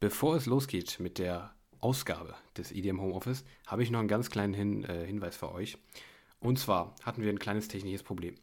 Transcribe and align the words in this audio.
Bevor 0.00 0.36
es 0.36 0.46
losgeht 0.46 1.00
mit 1.00 1.18
der 1.18 1.50
Ausgabe 1.80 2.36
des 2.56 2.70
EDM 2.70 3.00
Homeoffice, 3.00 3.44
habe 3.66 3.82
ich 3.82 3.90
noch 3.90 3.98
einen 3.98 4.06
ganz 4.06 4.30
kleinen 4.30 4.54
Hin 4.54 4.84
äh, 4.84 5.04
Hinweis 5.04 5.36
für 5.36 5.50
euch. 5.52 5.76
Und 6.38 6.60
zwar 6.60 6.94
hatten 7.02 7.20
wir 7.22 7.30
ein 7.30 7.40
kleines 7.40 7.66
technisches 7.66 8.04
Problem. 8.04 8.36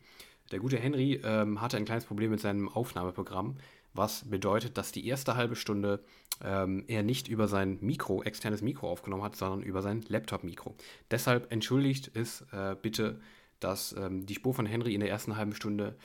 Der 0.52 0.60
gute 0.60 0.78
Henry 0.78 1.22
ähm, 1.24 1.62
hatte 1.62 1.78
ein 1.78 1.86
kleines 1.86 2.04
Problem 2.04 2.32
mit 2.32 2.42
seinem 2.42 2.68
Aufnahmeprogramm, 2.68 3.56
was 3.94 4.30
bedeutet, 4.30 4.78
dass 4.78 4.92
die 4.92 5.08
erste 5.08 5.38
halbe 5.38 5.56
Stunde 5.56 6.04
ähm, 6.44 6.84
er 6.88 7.04
nicht 7.04 7.30
über 7.30 7.48
sein 7.48 7.78
Mikro, 7.80 8.22
externes 8.22 8.62
Mikro 8.62 8.90
aufgenommen 8.92 9.24
hat, 9.24 9.38
sondern 9.38 9.64
über 9.64 9.82
sein 9.82 10.04
Laptop-Mikro. 10.10 10.76
Deshalb 11.10 11.54
entschuldigt 11.54 12.12
es 12.16 12.42
äh, 12.52 12.76
bitte, 12.82 13.22
dass 13.62 13.94
ähm, 13.94 14.26
die 14.26 14.36
Spur 14.36 14.54
von 14.54 14.66
Henry 14.66 14.94
in 14.94 15.00
der 15.00 15.10
ersten 15.10 15.38
halben 15.38 15.56
Stunde 15.56 15.96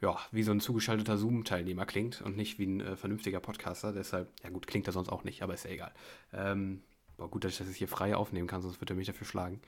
ja, 0.00 0.18
wie 0.32 0.42
so 0.42 0.52
ein 0.52 0.60
zugeschalteter 0.60 1.16
Zoom-Teilnehmer 1.16 1.86
klingt 1.86 2.20
und 2.22 2.36
nicht 2.36 2.58
wie 2.58 2.66
ein 2.66 2.80
äh, 2.80 2.96
vernünftiger 2.96 3.40
Podcaster. 3.40 3.92
Deshalb, 3.92 4.28
ja 4.42 4.50
gut, 4.50 4.66
klingt 4.66 4.86
er 4.86 4.92
sonst 4.92 5.08
auch 5.08 5.24
nicht, 5.24 5.42
aber 5.42 5.54
ist 5.54 5.64
ja 5.64 5.70
egal. 5.70 5.92
Ähm, 6.32 6.82
boah, 7.16 7.30
gut, 7.30 7.44
dass 7.44 7.52
ich 7.52 7.66
das 7.66 7.74
hier 7.74 7.88
frei 7.88 8.16
aufnehmen 8.16 8.48
kann, 8.48 8.60
sonst 8.60 8.80
wird 8.80 8.90
er 8.90 8.96
mich 8.96 9.06
dafür 9.06 9.26
schlagen. 9.26 9.60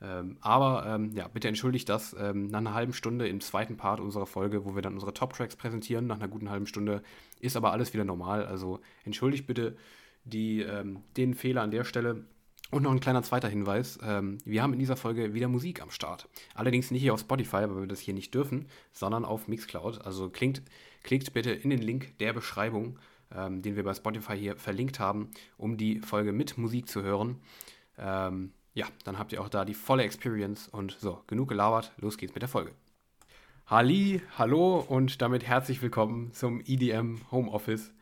Ähm, 0.00 0.36
aber 0.40 0.84
ähm, 0.86 1.12
ja, 1.14 1.28
bitte 1.28 1.48
entschuldigt 1.48 1.88
das. 1.88 2.14
Ähm, 2.18 2.48
nach 2.48 2.58
einer 2.58 2.74
halben 2.74 2.92
Stunde 2.92 3.28
im 3.28 3.40
zweiten 3.40 3.76
Part 3.76 4.00
unserer 4.00 4.26
Folge, 4.26 4.64
wo 4.64 4.74
wir 4.74 4.82
dann 4.82 4.94
unsere 4.94 5.14
Top-Tracks 5.14 5.56
präsentieren, 5.56 6.06
nach 6.06 6.16
einer 6.16 6.28
guten 6.28 6.50
halben 6.50 6.66
Stunde, 6.66 7.02
ist 7.40 7.56
aber 7.56 7.72
alles 7.72 7.92
wieder 7.94 8.04
normal. 8.04 8.46
Also 8.46 8.80
entschuldigt 9.04 9.46
bitte 9.46 9.76
die, 10.24 10.60
ähm, 10.60 11.02
den 11.16 11.34
Fehler 11.34 11.62
an 11.62 11.70
der 11.70 11.84
Stelle. 11.84 12.24
Und 12.74 12.82
noch 12.82 12.90
ein 12.90 12.98
kleiner 12.98 13.22
zweiter 13.22 13.46
Hinweis. 13.48 14.00
Ähm, 14.02 14.38
wir 14.44 14.60
haben 14.60 14.72
in 14.72 14.80
dieser 14.80 14.96
Folge 14.96 15.32
wieder 15.32 15.46
Musik 15.46 15.80
am 15.80 15.92
Start. 15.92 16.28
Allerdings 16.56 16.90
nicht 16.90 17.02
hier 17.02 17.14
auf 17.14 17.20
Spotify, 17.20 17.68
weil 17.68 17.82
wir 17.82 17.86
das 17.86 18.00
hier 18.00 18.14
nicht 18.14 18.34
dürfen, 18.34 18.66
sondern 18.90 19.24
auf 19.24 19.46
Mixcloud. 19.46 20.04
Also 20.04 20.28
klingt, 20.28 20.60
klickt 21.04 21.32
bitte 21.32 21.52
in 21.52 21.70
den 21.70 21.78
Link 21.80 22.18
der 22.18 22.32
Beschreibung, 22.32 22.98
ähm, 23.32 23.62
den 23.62 23.76
wir 23.76 23.84
bei 23.84 23.94
Spotify 23.94 24.36
hier 24.36 24.56
verlinkt 24.56 24.98
haben, 24.98 25.30
um 25.56 25.76
die 25.76 26.00
Folge 26.00 26.32
mit 26.32 26.58
Musik 26.58 26.88
zu 26.88 27.04
hören. 27.04 27.36
Ähm, 27.96 28.50
ja, 28.72 28.86
dann 29.04 29.20
habt 29.20 29.32
ihr 29.32 29.40
auch 29.40 29.48
da 29.48 29.64
die 29.64 29.74
volle 29.74 30.02
Experience. 30.02 30.66
Und 30.66 30.96
so, 30.98 31.22
genug 31.28 31.50
gelabert, 31.50 31.92
los 31.98 32.18
geht's 32.18 32.34
mit 32.34 32.42
der 32.42 32.48
Folge. 32.48 32.72
Halli, 33.68 34.20
hallo 34.36 34.80
und 34.80 35.22
damit 35.22 35.44
herzlich 35.46 35.80
willkommen 35.80 36.32
zum 36.32 36.60
EDM 36.66 37.20
Homeoffice. 37.30 37.92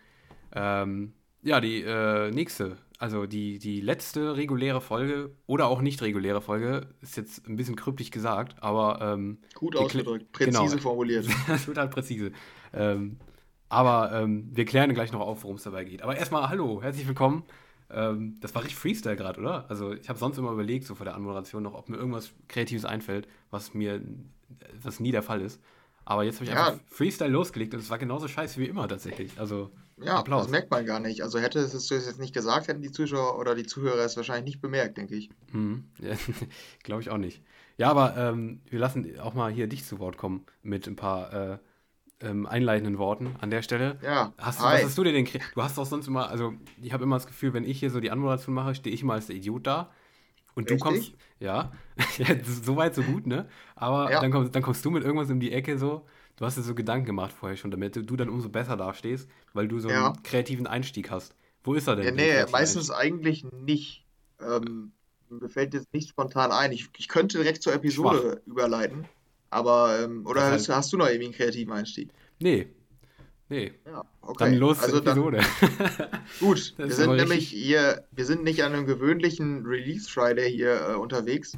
Ja, 1.44 1.60
die 1.60 1.82
äh, 1.82 2.30
nächste 2.30 2.78
also 3.02 3.26
die, 3.26 3.58
die 3.58 3.80
letzte 3.80 4.36
reguläre 4.36 4.80
Folge 4.80 5.32
oder 5.46 5.66
auch 5.66 5.80
nicht 5.80 6.00
reguläre 6.02 6.40
Folge, 6.40 6.86
ist 7.00 7.16
jetzt 7.16 7.48
ein 7.48 7.56
bisschen 7.56 7.74
kryptisch 7.74 8.12
gesagt, 8.12 8.62
aber. 8.62 9.00
Ähm, 9.02 9.38
Gut 9.56 9.74
ausgedrückt, 9.74 10.30
präzise 10.30 10.76
genau, 10.76 10.82
formuliert. 10.82 11.26
das 11.48 11.66
wird 11.66 11.78
halt 11.78 11.90
präzise. 11.90 12.30
Ähm, 12.72 13.16
aber 13.68 14.12
ähm, 14.12 14.50
wir 14.52 14.64
klären 14.66 14.94
gleich 14.94 15.10
noch 15.10 15.20
auf, 15.20 15.42
worum 15.42 15.56
es 15.56 15.64
dabei 15.64 15.82
geht. 15.82 16.02
Aber 16.02 16.16
erstmal, 16.16 16.48
hallo, 16.48 16.80
herzlich 16.80 17.08
willkommen. 17.08 17.42
Ähm, 17.90 18.36
das 18.40 18.54
war 18.54 18.62
richtig 18.62 18.78
Freestyle 18.78 19.16
gerade, 19.16 19.40
oder? 19.40 19.68
Also, 19.68 19.92
ich 19.94 20.08
habe 20.08 20.20
sonst 20.20 20.38
immer 20.38 20.52
überlegt, 20.52 20.86
so 20.86 20.94
vor 20.94 21.04
der 21.04 21.16
Anmoderation 21.16 21.64
noch, 21.64 21.74
ob 21.74 21.88
mir 21.88 21.96
irgendwas 21.96 22.30
Kreatives 22.46 22.84
einfällt, 22.84 23.26
was 23.50 23.74
mir, 23.74 24.00
was 24.80 25.00
nie 25.00 25.10
der 25.10 25.24
Fall 25.24 25.40
ist. 25.40 25.60
Aber 26.04 26.22
jetzt 26.22 26.36
habe 26.36 26.44
ich 26.44 26.52
ja. 26.52 26.68
einfach 26.68 26.80
Freestyle 26.86 27.32
losgelegt 27.32 27.74
und 27.74 27.80
es 27.80 27.90
war 27.90 27.98
genauso 27.98 28.28
scheiße 28.28 28.60
wie 28.60 28.66
immer 28.66 28.86
tatsächlich. 28.86 29.40
Also. 29.40 29.72
Ja, 30.04 30.18
Applaus. 30.18 30.42
das 30.42 30.50
merkt 30.50 30.70
man 30.70 30.84
gar 30.86 31.00
nicht. 31.00 31.22
Also 31.22 31.38
hätte 31.38 31.58
es 31.58 31.88
jetzt 31.88 32.18
nicht 32.18 32.34
gesagt, 32.34 32.68
hätten 32.68 32.82
die 32.82 32.92
Zuschauer 32.92 33.38
oder 33.38 33.54
die 33.54 33.66
Zuhörer 33.66 34.04
es 34.04 34.16
wahrscheinlich 34.16 34.54
nicht 34.54 34.60
bemerkt, 34.60 34.96
denke 34.96 35.14
ich. 35.14 35.30
Hm. 35.52 35.84
Ja, 36.00 36.16
Glaube 36.82 37.02
ich 37.02 37.10
auch 37.10 37.18
nicht. 37.18 37.42
Ja, 37.78 37.90
aber 37.90 38.16
ähm, 38.16 38.60
wir 38.68 38.78
lassen 38.78 39.18
auch 39.20 39.34
mal 39.34 39.50
hier 39.50 39.66
dich 39.66 39.84
zu 39.84 39.98
Wort 39.98 40.16
kommen 40.16 40.44
mit 40.62 40.86
ein 40.86 40.96
paar 40.96 41.32
äh, 41.32 41.58
ähm, 42.20 42.46
einleitenden 42.46 42.98
Worten 42.98 43.34
an 43.40 43.50
der 43.50 43.62
Stelle. 43.62 43.98
Ja. 44.02 44.32
Hast 44.38 44.60
du, 44.60 44.64
was 44.64 44.84
hast 44.84 44.98
du 44.98 45.04
dir 45.04 45.12
denn? 45.12 45.26
Du 45.54 45.62
hast 45.62 45.78
doch 45.78 45.86
sonst 45.86 46.06
immer, 46.06 46.28
also 46.28 46.54
ich 46.80 46.92
habe 46.92 47.04
immer 47.04 47.16
das 47.16 47.26
Gefühl, 47.26 47.52
wenn 47.54 47.64
ich 47.64 47.78
hier 47.80 47.90
so 47.90 48.00
die 48.00 48.10
Anmoderation 48.10 48.54
mache, 48.54 48.74
stehe 48.74 48.94
ich 48.94 49.02
immer 49.02 49.14
als 49.14 49.26
der 49.26 49.36
Idiot 49.36 49.66
da. 49.66 49.90
Und 50.54 50.64
Richtig? 50.64 50.78
du 50.78 50.84
kommst, 50.84 51.14
ja, 51.40 51.72
so 52.44 52.76
weit, 52.76 52.94
so 52.94 53.02
gut, 53.02 53.26
ne? 53.26 53.48
Aber 53.74 54.10
ja. 54.10 54.20
dann, 54.20 54.30
kommst, 54.30 54.54
dann 54.54 54.62
kommst 54.62 54.84
du 54.84 54.90
mit 54.90 55.02
irgendwas 55.02 55.30
um 55.30 55.40
die 55.40 55.50
Ecke 55.50 55.78
so 55.78 56.06
du 56.42 56.46
hast 56.46 56.58
dir 56.58 56.62
so 56.62 56.74
Gedanken 56.74 57.06
gemacht 57.06 57.32
vorher 57.32 57.56
schon, 57.56 57.70
damit 57.70 57.94
du 57.94 58.16
dann 58.16 58.28
umso 58.28 58.48
besser 58.48 58.76
dastehst, 58.76 59.28
weil 59.52 59.68
du 59.68 59.78
so 59.78 59.88
ja. 59.88 60.08
einen 60.08 60.22
kreativen 60.24 60.66
Einstieg 60.66 61.08
hast. 61.08 61.36
Wo 61.62 61.74
ist 61.74 61.86
er 61.86 61.94
denn? 61.94 62.04
Ja, 62.04 62.10
nee, 62.10 62.50
meistens 62.50 62.90
Einstieg? 62.90 63.06
eigentlich 63.06 63.44
nicht. 63.52 64.04
Ähm, 64.40 64.90
mir 65.30 65.48
fällt 65.48 65.72
jetzt 65.72 65.94
nicht 65.94 66.08
spontan 66.08 66.50
ein. 66.50 66.72
Ich, 66.72 66.88
ich 66.98 67.06
könnte 67.06 67.38
direkt 67.38 67.62
zur 67.62 67.72
Episode 67.72 68.18
Schwach. 68.18 68.46
überleiten. 68.46 69.04
Aber, 69.50 70.00
ähm, 70.02 70.26
oder 70.26 70.50
hast, 70.50 70.68
hast, 70.68 70.92
du 70.92 70.96
noch 70.96 71.06
irgendwie 71.06 71.26
einen 71.26 71.34
kreativen 71.34 71.72
Einstieg? 71.72 72.08
Nee. 72.40 72.66
Nee. 73.48 73.72
Ja, 73.86 74.02
okay. 74.22 74.44
Dann 74.46 74.54
los 74.54 74.80
also 74.80 74.98
zur 74.98 75.12
Episode. 75.12 75.40
Dann, 75.60 76.20
gut, 76.40 76.74
wir 76.76 76.90
sind 76.90 77.14
nämlich 77.14 77.50
hier, 77.50 78.04
wir 78.10 78.24
sind 78.24 78.42
nicht 78.42 78.64
an 78.64 78.72
einem 78.72 78.86
gewöhnlichen 78.86 79.64
Release 79.64 80.10
Friday 80.10 80.50
hier 80.50 80.88
äh, 80.88 80.94
unterwegs, 80.94 81.56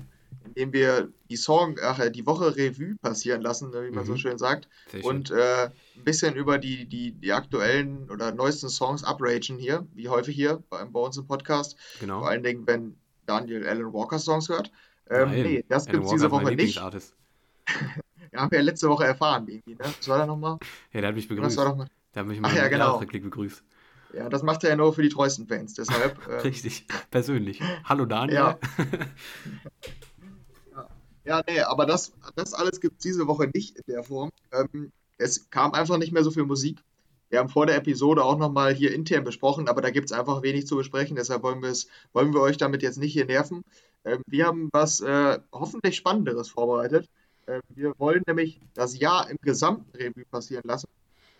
indem 0.54 0.72
wir 0.72 1.12
die 1.30 1.36
Song, 1.36 1.76
ach, 1.82 1.98
äh, 1.98 2.10
die 2.10 2.26
Woche 2.26 2.56
Revue 2.56 2.96
passieren 3.02 3.42
lassen, 3.42 3.70
ne, 3.70 3.84
wie 3.84 3.90
man 3.90 4.04
mhm. 4.04 4.08
so 4.08 4.16
schön 4.16 4.38
sagt, 4.38 4.68
schön. 4.90 5.02
und 5.02 5.30
äh, 5.30 5.70
ein 5.96 6.04
bisschen 6.04 6.34
über 6.34 6.58
die, 6.58 6.86
die, 6.86 7.12
die 7.12 7.32
aktuellen 7.32 8.10
oder 8.10 8.32
neuesten 8.32 8.68
Songs 8.68 9.04
upragen 9.04 9.58
hier, 9.58 9.86
wie 9.94 10.08
häufig 10.08 10.34
hier 10.34 10.62
bei, 10.70 10.84
bei 10.84 11.00
uns 11.00 11.16
im 11.16 11.26
Podcast. 11.26 11.76
Genau. 12.00 12.20
Vor 12.20 12.28
allen 12.28 12.42
Dingen, 12.42 12.66
wenn 12.66 12.96
Daniel 13.26 13.66
Alan 13.66 13.92
Walker 13.92 14.18
Songs 14.18 14.48
hört. 14.48 14.70
Ähm, 15.10 15.30
nee, 15.30 15.64
das 15.68 15.86
gibt 15.86 16.04
es 16.04 16.10
diese 16.10 16.30
Woche 16.30 16.54
nicht. 16.54 16.76
ja, 18.32 18.40
haben 18.40 18.50
wir 18.50 18.58
ja 18.58 18.64
letzte 18.64 18.88
Woche 18.88 19.04
erfahren, 19.04 19.48
irgendwie, 19.48 19.74
ne? 19.74 19.84
Was 19.84 20.08
war 20.08 20.18
da 20.18 20.26
nochmal? 20.26 20.58
Ja, 20.92 21.00
der 21.00 21.08
hat 21.08 21.16
mich 21.16 21.28
begrüßt. 21.28 21.56
war 21.56 21.64
doch 21.66 21.76
mal... 21.76 21.88
Der 22.14 22.20
hat 22.20 22.28
mich 22.28 22.40
mal 22.40 22.54
ja, 22.54 22.68
genau. 22.68 22.98
begrüßt. 22.98 23.64
Ja, 24.14 24.28
das 24.28 24.42
macht 24.42 24.62
er 24.62 24.70
ja 24.70 24.76
nur 24.76 24.94
für 24.94 25.02
die 25.02 25.08
treuesten 25.08 25.46
Fans, 25.46 25.74
deshalb. 25.74 26.18
Ähm... 26.28 26.40
Richtig, 26.40 26.86
persönlich. 27.10 27.60
Hallo 27.84 28.04
Daniel. 28.06 28.36
Ja. 28.36 28.58
Ja, 31.24 31.42
nee, 31.48 31.60
aber 31.60 31.86
das, 31.86 32.12
das 32.36 32.54
alles 32.54 32.80
gibt 32.80 32.96
es 32.98 33.02
diese 33.02 33.26
Woche 33.26 33.50
nicht 33.52 33.76
in 33.76 33.84
der 33.86 34.04
Form. 34.04 34.30
Ähm, 34.52 34.92
es 35.16 35.48
kam 35.50 35.72
einfach 35.72 35.96
nicht 35.96 36.12
mehr 36.12 36.24
so 36.24 36.30
viel 36.30 36.44
Musik. 36.44 36.82
Wir 37.30 37.38
haben 37.38 37.48
vor 37.48 37.66
der 37.66 37.76
Episode 37.76 38.22
auch 38.22 38.38
nochmal 38.38 38.74
hier 38.74 38.94
intern 38.94 39.24
besprochen, 39.24 39.68
aber 39.68 39.80
da 39.80 39.90
gibt 39.90 40.06
es 40.06 40.12
einfach 40.12 40.42
wenig 40.42 40.66
zu 40.66 40.76
besprechen, 40.76 41.16
deshalb 41.16 41.42
wollen, 41.42 41.62
wollen 42.12 42.34
wir 42.34 42.40
euch 42.40 42.58
damit 42.58 42.82
jetzt 42.82 42.98
nicht 42.98 43.12
hier 43.12 43.24
nerven. 43.24 43.64
Ähm, 44.04 44.22
wir 44.26 44.46
haben 44.46 44.68
was 44.72 45.00
äh, 45.00 45.38
hoffentlich 45.50 45.96
Spannenderes 45.96 46.50
vorbereitet. 46.50 47.08
Ähm, 47.46 47.62
wir 47.70 47.94
wollen 47.98 48.22
nämlich 48.26 48.60
das 48.74 48.98
Jahr 48.98 49.28
im 49.30 49.38
gesamten 49.42 49.96
Revue 49.96 50.24
passieren 50.30 50.64
lassen 50.66 50.88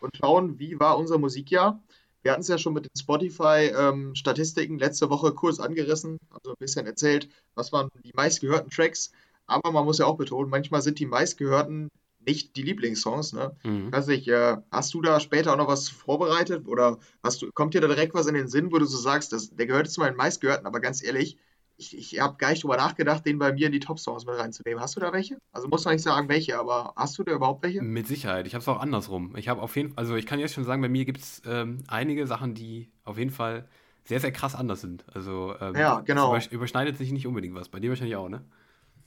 und 0.00 0.16
schauen, 0.16 0.58
wie 0.58 0.80
war 0.80 0.98
unser 0.98 1.18
Musikjahr. 1.18 1.80
Wir 2.22 2.32
hatten 2.32 2.40
es 2.40 2.48
ja 2.48 2.56
schon 2.56 2.72
mit 2.72 2.86
den 2.86 2.98
Spotify-Statistiken 2.98 4.74
ähm, 4.74 4.78
letzte 4.78 5.10
Woche 5.10 5.32
kurz 5.32 5.60
angerissen, 5.60 6.18
also 6.30 6.52
ein 6.52 6.58
bisschen 6.58 6.86
erzählt, 6.86 7.28
was 7.54 7.70
waren 7.70 7.90
die 8.02 8.12
meistgehörten 8.14 8.70
Tracks 8.70 9.12
aber 9.46 9.72
man 9.72 9.84
muss 9.84 9.98
ja 9.98 10.06
auch 10.06 10.16
betonen, 10.16 10.50
manchmal 10.50 10.82
sind 10.82 10.98
die 10.98 11.06
meistgehörten 11.06 11.88
nicht 12.26 12.56
die 12.56 12.62
Lieblingssongs. 12.62 13.32
Ne? 13.32 13.54
Mhm. 13.64 13.92
Weiß 13.92 14.06
nicht, 14.06 14.28
äh, 14.28 14.56
hast 14.70 14.94
du 14.94 15.02
da 15.02 15.20
später 15.20 15.52
auch 15.52 15.56
noch 15.56 15.68
was 15.68 15.88
vorbereitet 15.88 16.66
oder 16.66 16.98
hast 17.22 17.42
du, 17.42 17.50
kommt 17.52 17.74
dir 17.74 17.80
da 17.80 17.88
direkt 17.88 18.14
was 18.14 18.26
in 18.26 18.34
den 18.34 18.48
Sinn, 18.48 18.72
wo 18.72 18.78
du 18.78 18.86
so 18.86 18.96
sagst, 18.96 19.32
das, 19.32 19.50
der 19.50 19.66
gehört 19.66 19.90
zu 19.90 20.00
meinen 20.00 20.16
meistgehörten, 20.16 20.66
aber 20.66 20.80
ganz 20.80 21.02
ehrlich, 21.02 21.36
ich, 21.76 21.96
ich 21.96 22.20
habe 22.20 22.36
gar 22.36 22.50
nicht 22.50 22.62
drüber 22.62 22.76
nachgedacht, 22.76 23.26
den 23.26 23.38
bei 23.38 23.52
mir 23.52 23.66
in 23.66 23.72
die 23.72 23.80
Top-Songs 23.80 24.26
mit 24.26 24.36
reinzunehmen. 24.36 24.80
Hast 24.80 24.94
du 24.94 25.00
da 25.00 25.12
welche? 25.12 25.38
Also 25.52 25.66
muss 25.66 25.84
man 25.84 25.94
nicht 25.94 26.04
sagen, 26.04 26.28
welche, 26.28 26.58
aber 26.58 26.92
hast 26.94 27.18
du 27.18 27.24
da 27.24 27.32
überhaupt 27.32 27.64
welche? 27.64 27.82
Mit 27.82 28.06
Sicherheit. 28.06 28.46
Ich 28.46 28.54
habe 28.54 28.62
es 28.62 28.68
auch 28.68 28.80
andersrum. 28.80 29.34
Ich 29.36 29.48
habe 29.48 29.60
auf 29.60 29.74
jeden 29.74 29.96
also 29.98 30.14
ich 30.14 30.26
kann 30.26 30.38
jetzt 30.38 30.54
schon 30.54 30.64
sagen, 30.64 30.80
bei 30.82 30.88
mir 30.88 31.04
gibt 31.04 31.18
es 31.18 31.42
ähm, 31.46 31.82
einige 31.88 32.26
Sachen, 32.28 32.54
die 32.54 32.92
auf 33.02 33.18
jeden 33.18 33.32
Fall 33.32 33.68
sehr, 34.04 34.20
sehr 34.20 34.30
krass 34.30 34.54
anders 34.54 34.82
sind. 34.82 35.04
Also 35.12 35.54
ähm, 35.60 35.74
ja, 35.74 36.00
genau. 36.00 36.36
überschneidet 36.50 36.96
sich 36.96 37.10
nicht 37.10 37.26
unbedingt 37.26 37.54
was. 37.54 37.68
Bei 37.68 37.80
dir 37.80 37.88
wahrscheinlich 37.88 38.16
auch, 38.16 38.28
ne? 38.28 38.44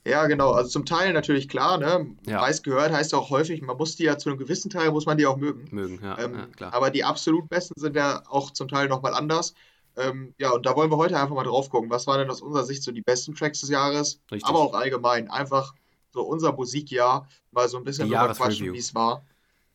Ja, 0.06 0.26
genau. 0.26 0.52
Also 0.52 0.70
zum 0.70 0.86
Teil 0.86 1.12
natürlich 1.12 1.48
klar, 1.48 1.78
ne? 1.78 2.06
Ja. 2.26 2.40
Weiß 2.40 2.62
gehört 2.62 2.92
heißt 2.92 3.14
auch 3.14 3.30
häufig, 3.30 3.62
man 3.62 3.76
muss 3.76 3.96
die 3.96 4.04
ja 4.04 4.16
zu 4.18 4.30
einem 4.30 4.38
gewissen 4.38 4.70
Teil, 4.70 4.90
muss 4.90 5.06
man 5.06 5.18
die 5.18 5.26
auch 5.26 5.36
mögen. 5.36 5.68
Mögen, 5.70 6.00
ja, 6.02 6.18
ähm, 6.18 6.34
ja 6.34 6.46
klar. 6.46 6.74
Aber 6.74 6.90
die 6.90 7.04
absolut 7.04 7.48
besten 7.48 7.78
sind 7.78 7.96
ja 7.96 8.22
auch 8.28 8.50
zum 8.50 8.68
Teil 8.68 8.88
nochmal 8.88 9.14
anders. 9.14 9.54
Ähm, 9.96 10.34
ja, 10.38 10.50
und 10.50 10.64
da 10.64 10.76
wollen 10.76 10.90
wir 10.90 10.96
heute 10.96 11.18
einfach 11.18 11.34
mal 11.34 11.44
drauf 11.44 11.70
gucken. 11.70 11.90
Was 11.90 12.06
waren 12.06 12.20
denn 12.20 12.30
aus 12.30 12.40
unserer 12.40 12.64
Sicht 12.64 12.82
so 12.82 12.92
die 12.92 13.02
besten 13.02 13.34
Tracks 13.34 13.60
des 13.60 13.70
Jahres? 13.70 14.20
Richtig. 14.30 14.48
Aber 14.48 14.60
auch 14.60 14.74
allgemein. 14.74 15.28
Einfach 15.28 15.74
so 16.12 16.22
unser 16.22 16.52
Musikjahr 16.52 17.28
mal 17.50 17.68
so 17.68 17.76
ein 17.76 17.84
bisschen 17.84 18.08
drüber 18.08 18.32
quatschen, 18.32 18.72
wie 18.72 18.78
es 18.78 18.94
war. 18.94 19.24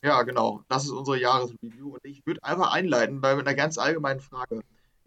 Ja, 0.02 0.22
genau. 0.22 0.62
Das 0.68 0.84
ist 0.84 0.90
unsere 0.90 1.18
Jahresreview. 1.18 1.94
Und 1.94 2.04
ich 2.04 2.26
würde 2.26 2.42
einfach 2.42 2.72
einleiten 2.72 3.20
bei 3.20 3.30
einer 3.30 3.54
ganz 3.54 3.78
allgemeinen 3.78 4.20
Frage 4.20 4.62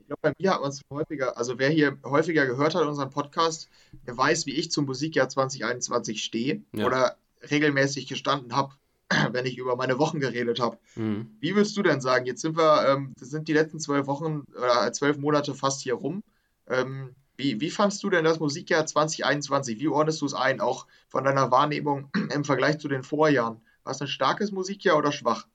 glaube, 0.08 0.20
bei 0.22 0.34
mir 0.40 0.54
hat 0.54 0.62
man 0.62 0.70
es 0.70 0.82
häufiger, 0.90 1.38
also 1.38 1.60
wer 1.60 1.70
hier 1.70 1.98
häufiger 2.04 2.46
gehört 2.46 2.76
hat, 2.76 2.86
unseren 2.86 3.10
Podcast, 3.10 3.70
der 4.06 4.18
weiß, 4.18 4.46
wie 4.46 4.56
ich 4.56 4.72
zum 4.72 4.86
Musikjahr 4.86 5.30
2021 5.30 6.24
stehe 6.24 6.64
ja. 6.74 6.86
oder 6.86 7.18
regelmäßig 7.50 8.08
gestanden 8.08 8.56
habe, 8.56 8.74
wenn 9.32 9.46
ich 9.46 9.58
über 9.58 9.76
meine 9.76 10.00
Wochen 10.00 10.20
geredet 10.20 10.60
habe. 10.60 10.78
Mhm. 10.96 11.38
Wie 11.40 11.56
würdest 11.56 11.78
du 11.78 11.84
denn 11.84 12.02
sagen? 12.02 12.26
Jetzt 12.26 12.42
sind 12.42 12.58
wir, 12.58 12.88
ähm, 12.90 13.14
sind 13.20 13.48
die 13.48 13.54
letzten 13.54 13.80
zwölf 13.80 14.08
Wochen 14.08 14.44
oder 14.56 14.92
zwölf 14.94 15.18
Monate 15.18 15.54
fast 15.54 15.82
hier 15.82 15.94
rum. 15.94 16.24
Ähm, 16.68 17.16
wie, 17.38 17.62
wie 17.62 17.70
fandst 17.70 18.02
du 18.04 18.10
denn 18.10 18.26
das 18.26 18.40
Musikjahr 18.40 18.86
2021? 18.86 19.80
Wie 19.80 19.88
ordnest 19.88 20.22
du 20.22 20.26
es 20.26 20.34
ein, 20.34 20.60
auch 20.60 20.88
von 21.08 21.24
deiner 21.24 21.52
Wahrnehmung 21.52 22.10
im 22.34 22.44
Vergleich 22.44 22.80
zu 22.80 22.88
den 22.88 23.04
Vorjahren? 23.04 23.62
War 23.84 23.92
es 23.92 24.02
ein 24.02 24.08
starkes 24.08 24.52
Musikjahr 24.52 24.98
oder 24.98 25.12
schwach? 25.12 25.48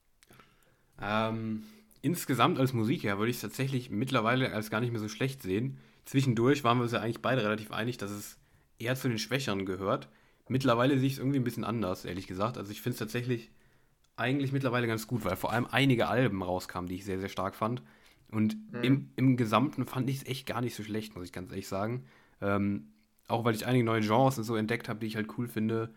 Ähm, 1.01 1.65
insgesamt 2.03 2.59
als 2.59 2.73
Musiker 2.73 3.19
würde 3.19 3.31
ich 3.31 3.37
es 3.37 3.43
tatsächlich 3.43 3.91
mittlerweile 3.91 4.53
als 4.53 4.71
gar 4.71 4.81
nicht 4.81 4.91
mehr 4.91 5.01
so 5.01 5.09
schlecht 5.09 5.43
sehen. 5.43 5.79
Zwischendurch 6.05 6.65
waren 6.65 6.79
wir 6.79 6.83
uns 6.83 6.93
ja 6.93 7.01
eigentlich 7.01 7.23
beide 7.23 7.43
relativ 7.43 7.71
einig, 7.71 7.97
dass 7.97 8.11
es 8.11 8.39
eher 8.79 8.97
zu 8.97 9.09
den 9.09 9.19
Schwächeren 9.19 9.65
gehört. 9.65 10.09
Mittlerweile 10.49 10.99
sehe 10.99 11.07
ich 11.07 11.15
es 11.15 11.19
irgendwie 11.19 11.39
ein 11.39 11.45
bisschen 11.45 11.65
anders, 11.65 12.05
ehrlich 12.05 12.27
gesagt. 12.27 12.59
Also 12.59 12.73
ich 12.73 12.83
finde 12.83 12.95
es 12.95 12.99
tatsächlich 12.99 13.51
eigentlich 14.17 14.53
mittlerweile 14.53 14.87
ganz 14.87 15.07
gut, 15.07 15.25
weil 15.25 15.37
vor 15.37 15.53
allem 15.53 15.67
einige 15.71 16.09
Alben 16.09 16.43
rauskamen, 16.43 16.89
die 16.89 16.97
ich 16.97 17.05
sehr, 17.05 17.21
sehr 17.21 17.29
stark 17.29 17.55
fand. 17.55 17.83
Und 18.31 18.57
mhm. 18.73 18.83
im, 18.83 19.11
im 19.17 19.37
Gesamten 19.37 19.87
fand 19.87 20.11
ich 20.11 20.17
es 20.17 20.27
echt 20.27 20.47
gar 20.47 20.61
nicht 20.61 20.75
so 20.75 20.83
schlecht, 20.83 21.15
muss 21.15 21.27
ich 21.27 21.33
ganz 21.33 21.51
ehrlich 21.51 21.69
sagen. 21.69 22.05
Ähm, 22.41 22.89
auch 23.29 23.45
weil 23.45 23.55
ich 23.55 23.67
einige 23.67 23.85
neue 23.85 24.01
Genres 24.01 24.39
und 24.39 24.45
so 24.45 24.57
entdeckt 24.57 24.89
habe, 24.89 25.01
die 25.01 25.07
ich 25.07 25.17
halt 25.17 25.29
cool 25.39 25.47
finde. 25.47 25.95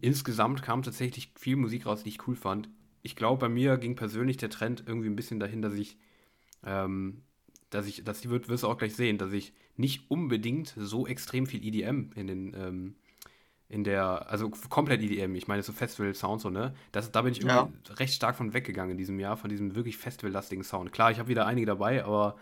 Insgesamt 0.00 0.62
kam 0.62 0.82
tatsächlich 0.82 1.32
viel 1.36 1.56
Musik 1.56 1.86
raus, 1.86 2.02
die 2.02 2.10
ich 2.10 2.26
cool 2.28 2.36
fand. 2.36 2.68
Ich 3.02 3.16
glaube, 3.16 3.40
bei 3.40 3.48
mir 3.48 3.76
ging 3.78 3.96
persönlich 3.96 4.36
der 4.36 4.50
Trend 4.50 4.84
irgendwie 4.86 5.08
ein 5.08 5.16
bisschen 5.16 5.40
dahin, 5.40 5.62
dass 5.62 5.74
ich, 5.74 5.96
ähm, 6.64 7.22
dass 7.70 7.86
ich, 7.86 8.04
das 8.04 8.28
wird, 8.28 8.48
wirst 8.48 8.62
du 8.62 8.68
auch 8.68 8.78
gleich 8.78 8.94
sehen, 8.94 9.18
dass 9.18 9.32
ich 9.32 9.52
nicht 9.76 10.10
unbedingt 10.10 10.74
so 10.76 11.06
extrem 11.06 11.46
viel 11.46 11.64
EDM 11.64 12.10
in 12.14 12.26
den, 12.26 12.54
ähm, 12.54 12.94
in 13.68 13.84
der, 13.84 14.30
also 14.30 14.50
komplett 14.50 15.02
EDM, 15.02 15.34
ich 15.34 15.46
meine 15.46 15.62
so 15.62 15.72
Festival-Sound 15.72 16.40
so, 16.40 16.50
ne? 16.50 16.74
Das, 16.90 17.12
da 17.12 17.22
bin 17.22 17.32
ich 17.32 17.42
ja. 17.42 17.68
recht 17.90 18.14
stark 18.14 18.34
von 18.36 18.54
weggegangen 18.54 18.92
in 18.92 18.98
diesem 18.98 19.20
Jahr, 19.20 19.36
von 19.36 19.50
diesem 19.50 19.74
wirklich 19.74 19.98
festivallastigen 19.98 20.64
Sound. 20.64 20.92
Klar, 20.92 21.10
ich 21.10 21.18
habe 21.18 21.28
wieder 21.28 21.46
einige 21.46 21.66
dabei, 21.66 22.04
aber 22.04 22.36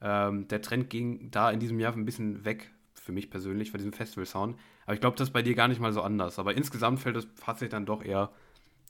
ähm, 0.00 0.48
der 0.48 0.60
Trend 0.60 0.90
ging 0.90 1.30
da 1.30 1.50
in 1.50 1.60
diesem 1.60 1.78
Jahr 1.78 1.92
ein 1.92 2.04
bisschen 2.04 2.44
weg, 2.44 2.72
für 2.94 3.12
mich 3.12 3.30
persönlich, 3.30 3.70
von 3.70 3.78
diesem 3.78 3.92
Festival-Sound. 3.92 4.58
Aber 4.84 4.94
ich 4.94 5.00
glaube, 5.00 5.16
das 5.16 5.28
ist 5.28 5.32
bei 5.32 5.42
dir 5.42 5.54
gar 5.54 5.68
nicht 5.68 5.80
mal 5.80 5.92
so 5.92 6.02
anders. 6.02 6.38
Aber 6.38 6.54
insgesamt 6.56 7.00
fällt 7.00 7.16
das 7.16 7.26
Fazit 7.36 7.72
dann 7.72 7.86
doch 7.86 8.04
eher 8.04 8.30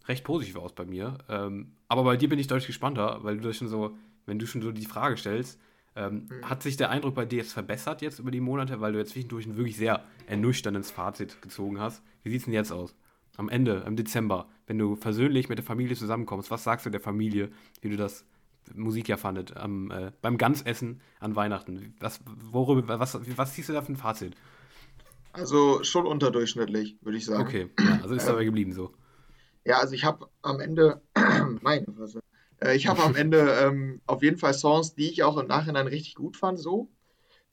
recht 0.09 0.25
positiv 0.25 0.57
aus 0.57 0.75
bei 0.75 0.85
mir. 0.85 1.19
Ähm, 1.29 1.73
aber 1.89 2.05
bei 2.05 2.17
dir 2.17 2.29
bin 2.29 2.39
ich 2.39 2.47
deutlich 2.47 2.67
gespannter, 2.67 3.21
weil 3.23 3.37
du 3.37 3.43
das 3.43 3.57
schon 3.57 3.69
so, 3.69 3.97
wenn 4.27 4.39
du 4.39 4.47
schon 4.47 4.63
so 4.63 4.73
die 4.73 4.87
Frage 4.87 5.17
stellst, 5.17 5.59
ähm, 5.95 6.29
mhm. 6.31 6.49
Hat 6.49 6.63
sich 6.63 6.77
der 6.77 6.91
Eindruck 6.91 7.15
bei 7.15 7.25
dir 7.25 7.39
jetzt 7.39 7.53
verbessert 7.53 8.03
jetzt 8.03 8.19
über 8.19 8.31
die 8.31 8.41
Monate, 8.41 8.81
weil 8.81 8.93
du 8.93 8.99
jetzt 8.99 9.13
zwischendurch 9.13 9.47
ein 9.47 9.57
wirklich 9.57 9.77
sehr 9.77 10.05
ernüchterndes 10.27 10.91
Fazit 10.91 11.43
gezogen 11.43 11.79
hast? 11.81 12.03
Wie 12.23 12.31
sieht 12.31 12.41
es 12.41 12.45
denn 12.47 12.55
jetzt 12.55 12.73
aus? 12.73 12.95
Am 13.37 13.49
Ende, 13.49 13.85
im 13.87 13.97
Dezember, 13.97 14.49
wenn 14.67 14.79
du 14.79 14.97
versöhnlich 14.97 15.49
mit 15.49 15.59
der 15.59 15.65
Familie 15.65 15.97
zusammenkommst, 15.97 16.51
was 16.51 16.65
sagst 16.65 16.87
du 16.87 16.91
der 16.91 17.01
Familie, 17.01 17.51
wie 17.81 17.91
du 17.91 17.97
das 17.97 18.25
Musikjahr 18.75 19.19
fandet, 19.19 19.57
am, 19.57 19.91
äh, 19.91 20.13
beim 20.23 20.39
Ganzessen 20.39 21.01
an 21.21 21.37
Weihnachten? 21.37 21.95
Was, 22.01 22.21
worüber, 22.51 22.99
was, 22.99 23.19
was 23.37 23.55
ziehst 23.55 23.69
du 23.69 23.73
da 23.73 23.83
für 23.83 23.93
ein 23.93 23.97
Fazit? 23.97 24.35
Also 25.33 25.83
schon 25.83 26.07
unterdurchschnittlich, 26.07 26.97
würde 27.01 27.19
ich 27.19 27.25
sagen. 27.25 27.43
Okay, 27.43 27.69
ja, 27.81 28.01
also 28.03 28.15
ist 28.15 28.29
dabei 28.29 28.45
geblieben 28.45 28.73
so. 28.73 28.93
Ja, 29.65 29.79
also 29.79 29.95
ich 29.95 30.05
habe 30.05 30.29
am 30.43 30.61
Ende, 30.61 31.03
meine 31.63 31.87
Fresse, 31.93 32.23
äh, 32.61 32.77
ich 32.77 32.87
habe 32.87 33.03
am 33.03 33.15
Ende 33.15 33.59
ähm, 33.63 34.01
auf 34.07 34.23
jeden 34.23 34.39
Fall 34.39 34.55
Songs, 34.55 34.95
die 34.95 35.11
ich 35.11 35.23
auch 35.23 35.37
im 35.37 35.47
Nachhinein 35.47 35.87
richtig 35.87 36.15
gut 36.15 36.37
fand, 36.37 36.59
so. 36.59 36.91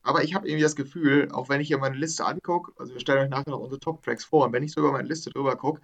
Aber 0.01 0.23
ich 0.23 0.33
habe 0.33 0.47
irgendwie 0.47 0.63
das 0.63 0.75
Gefühl, 0.75 1.29
auch 1.31 1.49
wenn 1.49 1.61
ich 1.61 1.67
hier 1.67 1.77
meine 1.77 1.97
Liste 1.97 2.25
angucke, 2.25 2.71
also 2.77 2.93
wir 2.93 3.01
stellen 3.01 3.23
euch 3.25 3.29
nachher 3.29 3.51
noch 3.51 3.59
unsere 3.59 3.79
Top-Tracks 3.79 4.25
vor, 4.25 4.45
und 4.45 4.53
wenn 4.53 4.63
ich 4.63 4.71
so 4.71 4.79
über 4.79 4.91
meine 4.91 5.07
Liste 5.07 5.29
drüber 5.29 5.55
gucke, 5.55 5.81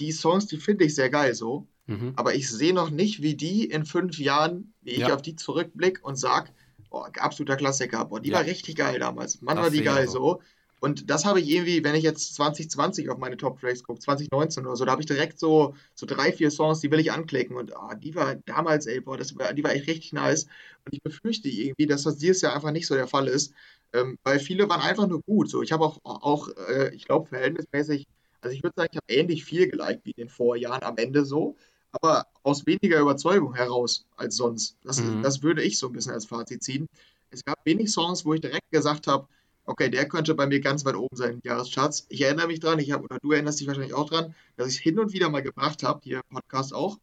die 0.00 0.12
Songs, 0.12 0.46
die 0.46 0.58
finde 0.58 0.84
ich 0.84 0.94
sehr 0.94 1.10
geil 1.10 1.34
so. 1.34 1.66
Mhm. 1.86 2.12
Aber 2.16 2.34
ich 2.34 2.48
sehe 2.48 2.72
noch 2.72 2.90
nicht, 2.90 3.22
wie 3.22 3.34
die 3.34 3.64
in 3.64 3.84
fünf 3.84 4.18
Jahren, 4.18 4.72
wie 4.80 4.92
ich 4.92 4.98
ja. 4.98 5.14
auf 5.14 5.22
die 5.22 5.36
zurückblicke 5.36 6.02
und 6.02 6.16
sage, 6.16 6.50
oh, 6.90 7.04
absoluter 7.18 7.56
Klassiker, 7.56 8.04
boah, 8.04 8.20
die 8.20 8.30
ja. 8.30 8.36
war 8.38 8.44
richtig 8.44 8.76
geil 8.76 8.98
damals. 8.98 9.42
Mann, 9.42 9.56
das 9.56 9.64
war 9.64 9.70
die 9.70 9.82
geil 9.82 10.08
so. 10.08 10.40
Und 10.82 11.10
das 11.10 11.24
habe 11.24 11.40
ich 11.40 11.48
irgendwie, 11.48 11.84
wenn 11.84 11.94
ich 11.94 12.02
jetzt 12.02 12.34
2020 12.34 13.08
auf 13.08 13.16
meine 13.16 13.36
Top 13.36 13.60
Tracks 13.60 13.84
gucke, 13.84 14.00
2019 14.00 14.66
oder 14.66 14.74
so, 14.74 14.84
da 14.84 14.90
habe 14.90 15.00
ich 15.00 15.06
direkt 15.06 15.38
so, 15.38 15.76
so 15.94 16.06
drei, 16.06 16.32
vier 16.32 16.50
Songs, 16.50 16.80
die 16.80 16.90
will 16.90 16.98
ich 16.98 17.12
anklicken. 17.12 17.56
Und 17.56 17.72
oh, 17.76 17.94
die 17.94 18.16
war 18.16 18.34
damals, 18.46 18.86
ey, 18.86 19.00
boah, 19.00 19.16
das 19.16 19.38
war, 19.38 19.52
die 19.52 19.62
war 19.62 19.72
echt 19.72 19.86
richtig 19.86 20.12
nice. 20.12 20.48
Und 20.84 20.92
ich 20.92 21.00
befürchte 21.00 21.48
irgendwie, 21.48 21.86
dass 21.86 22.02
das 22.02 22.18
dieses 22.18 22.42
Jahr 22.42 22.56
einfach 22.56 22.72
nicht 22.72 22.88
so 22.88 22.96
der 22.96 23.06
Fall 23.06 23.28
ist. 23.28 23.54
Ähm, 23.92 24.18
weil 24.24 24.40
viele 24.40 24.68
waren 24.68 24.80
einfach 24.80 25.06
nur 25.06 25.22
gut. 25.22 25.48
So, 25.48 25.62
ich 25.62 25.70
habe 25.70 25.84
auch, 25.84 26.00
auch 26.02 26.48
äh, 26.68 26.92
ich 26.92 27.04
glaube, 27.04 27.28
verhältnismäßig, 27.28 28.08
also 28.40 28.52
ich 28.52 28.64
würde 28.64 28.74
sagen, 28.76 28.88
ich 28.90 28.96
habe 28.96 29.20
ähnlich 29.20 29.44
viel 29.44 29.68
geliked 29.70 30.04
wie 30.04 30.10
in 30.10 30.24
den 30.24 30.30
Vorjahren 30.30 30.82
am 30.82 30.96
Ende 30.96 31.24
so. 31.24 31.54
Aber 31.92 32.26
aus 32.42 32.66
weniger 32.66 32.98
Überzeugung 32.98 33.54
heraus 33.54 34.04
als 34.16 34.34
sonst. 34.34 34.78
Das, 34.82 35.00
mhm. 35.00 35.22
das 35.22 35.44
würde 35.44 35.62
ich 35.62 35.78
so 35.78 35.86
ein 35.86 35.92
bisschen 35.92 36.12
als 36.12 36.26
Fazit 36.26 36.64
ziehen. 36.64 36.88
Es 37.30 37.44
gab 37.44 37.64
wenig 37.64 37.92
Songs, 37.92 38.24
wo 38.24 38.34
ich 38.34 38.40
direkt 38.40 38.68
gesagt 38.72 39.06
habe, 39.06 39.28
Okay, 39.64 39.88
der 39.88 40.08
könnte 40.08 40.34
bei 40.34 40.46
mir 40.46 40.60
ganz 40.60 40.84
weit 40.84 40.96
oben 40.96 41.16
sein, 41.16 41.40
Jahrescharts. 41.44 42.06
Ich 42.08 42.22
erinnere 42.22 42.48
mich 42.48 42.60
dran, 42.60 42.78
ich 42.80 42.90
habe, 42.90 43.04
oder 43.04 43.18
du 43.20 43.32
erinnerst 43.32 43.60
dich 43.60 43.68
wahrscheinlich 43.68 43.94
auch 43.94 44.08
dran, 44.08 44.34
dass 44.56 44.68
ich 44.68 44.76
es 44.76 44.80
hin 44.80 44.98
und 44.98 45.12
wieder 45.12 45.30
mal 45.30 45.42
gebracht 45.42 45.82
habe, 45.82 46.00
hier 46.02 46.18
im 46.18 46.36
Podcast 46.36 46.74
auch. 46.74 46.98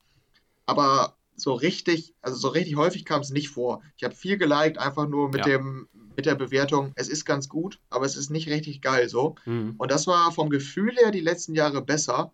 Aber 0.65 1.15
so 1.35 1.53
richtig, 1.53 2.13
also 2.21 2.37
so 2.37 2.49
richtig 2.49 2.75
häufig 2.75 3.05
kam 3.05 3.21
es 3.21 3.29
nicht 3.29 3.49
vor. 3.49 3.81
Ich 3.97 4.03
habe 4.03 4.13
viel 4.13 4.37
geliked, 4.37 4.77
einfach 4.77 5.07
nur 5.07 5.29
mit 5.29 5.45
ja. 5.45 5.57
dem, 5.57 5.87
mit 6.15 6.25
der 6.25 6.35
Bewertung, 6.35 6.91
es 6.95 7.07
ist 7.07 7.25
ganz 7.25 7.47
gut, 7.47 7.79
aber 7.89 8.05
es 8.05 8.17
ist 8.17 8.29
nicht 8.29 8.49
richtig 8.49 8.81
geil 8.81 9.07
so. 9.07 9.35
Mhm. 9.45 9.75
Und 9.77 9.91
das 9.91 10.05
war 10.05 10.31
vom 10.31 10.49
Gefühl 10.49 10.95
her 10.97 11.11
die 11.11 11.21
letzten 11.21 11.55
Jahre 11.55 11.81
besser. 11.81 12.31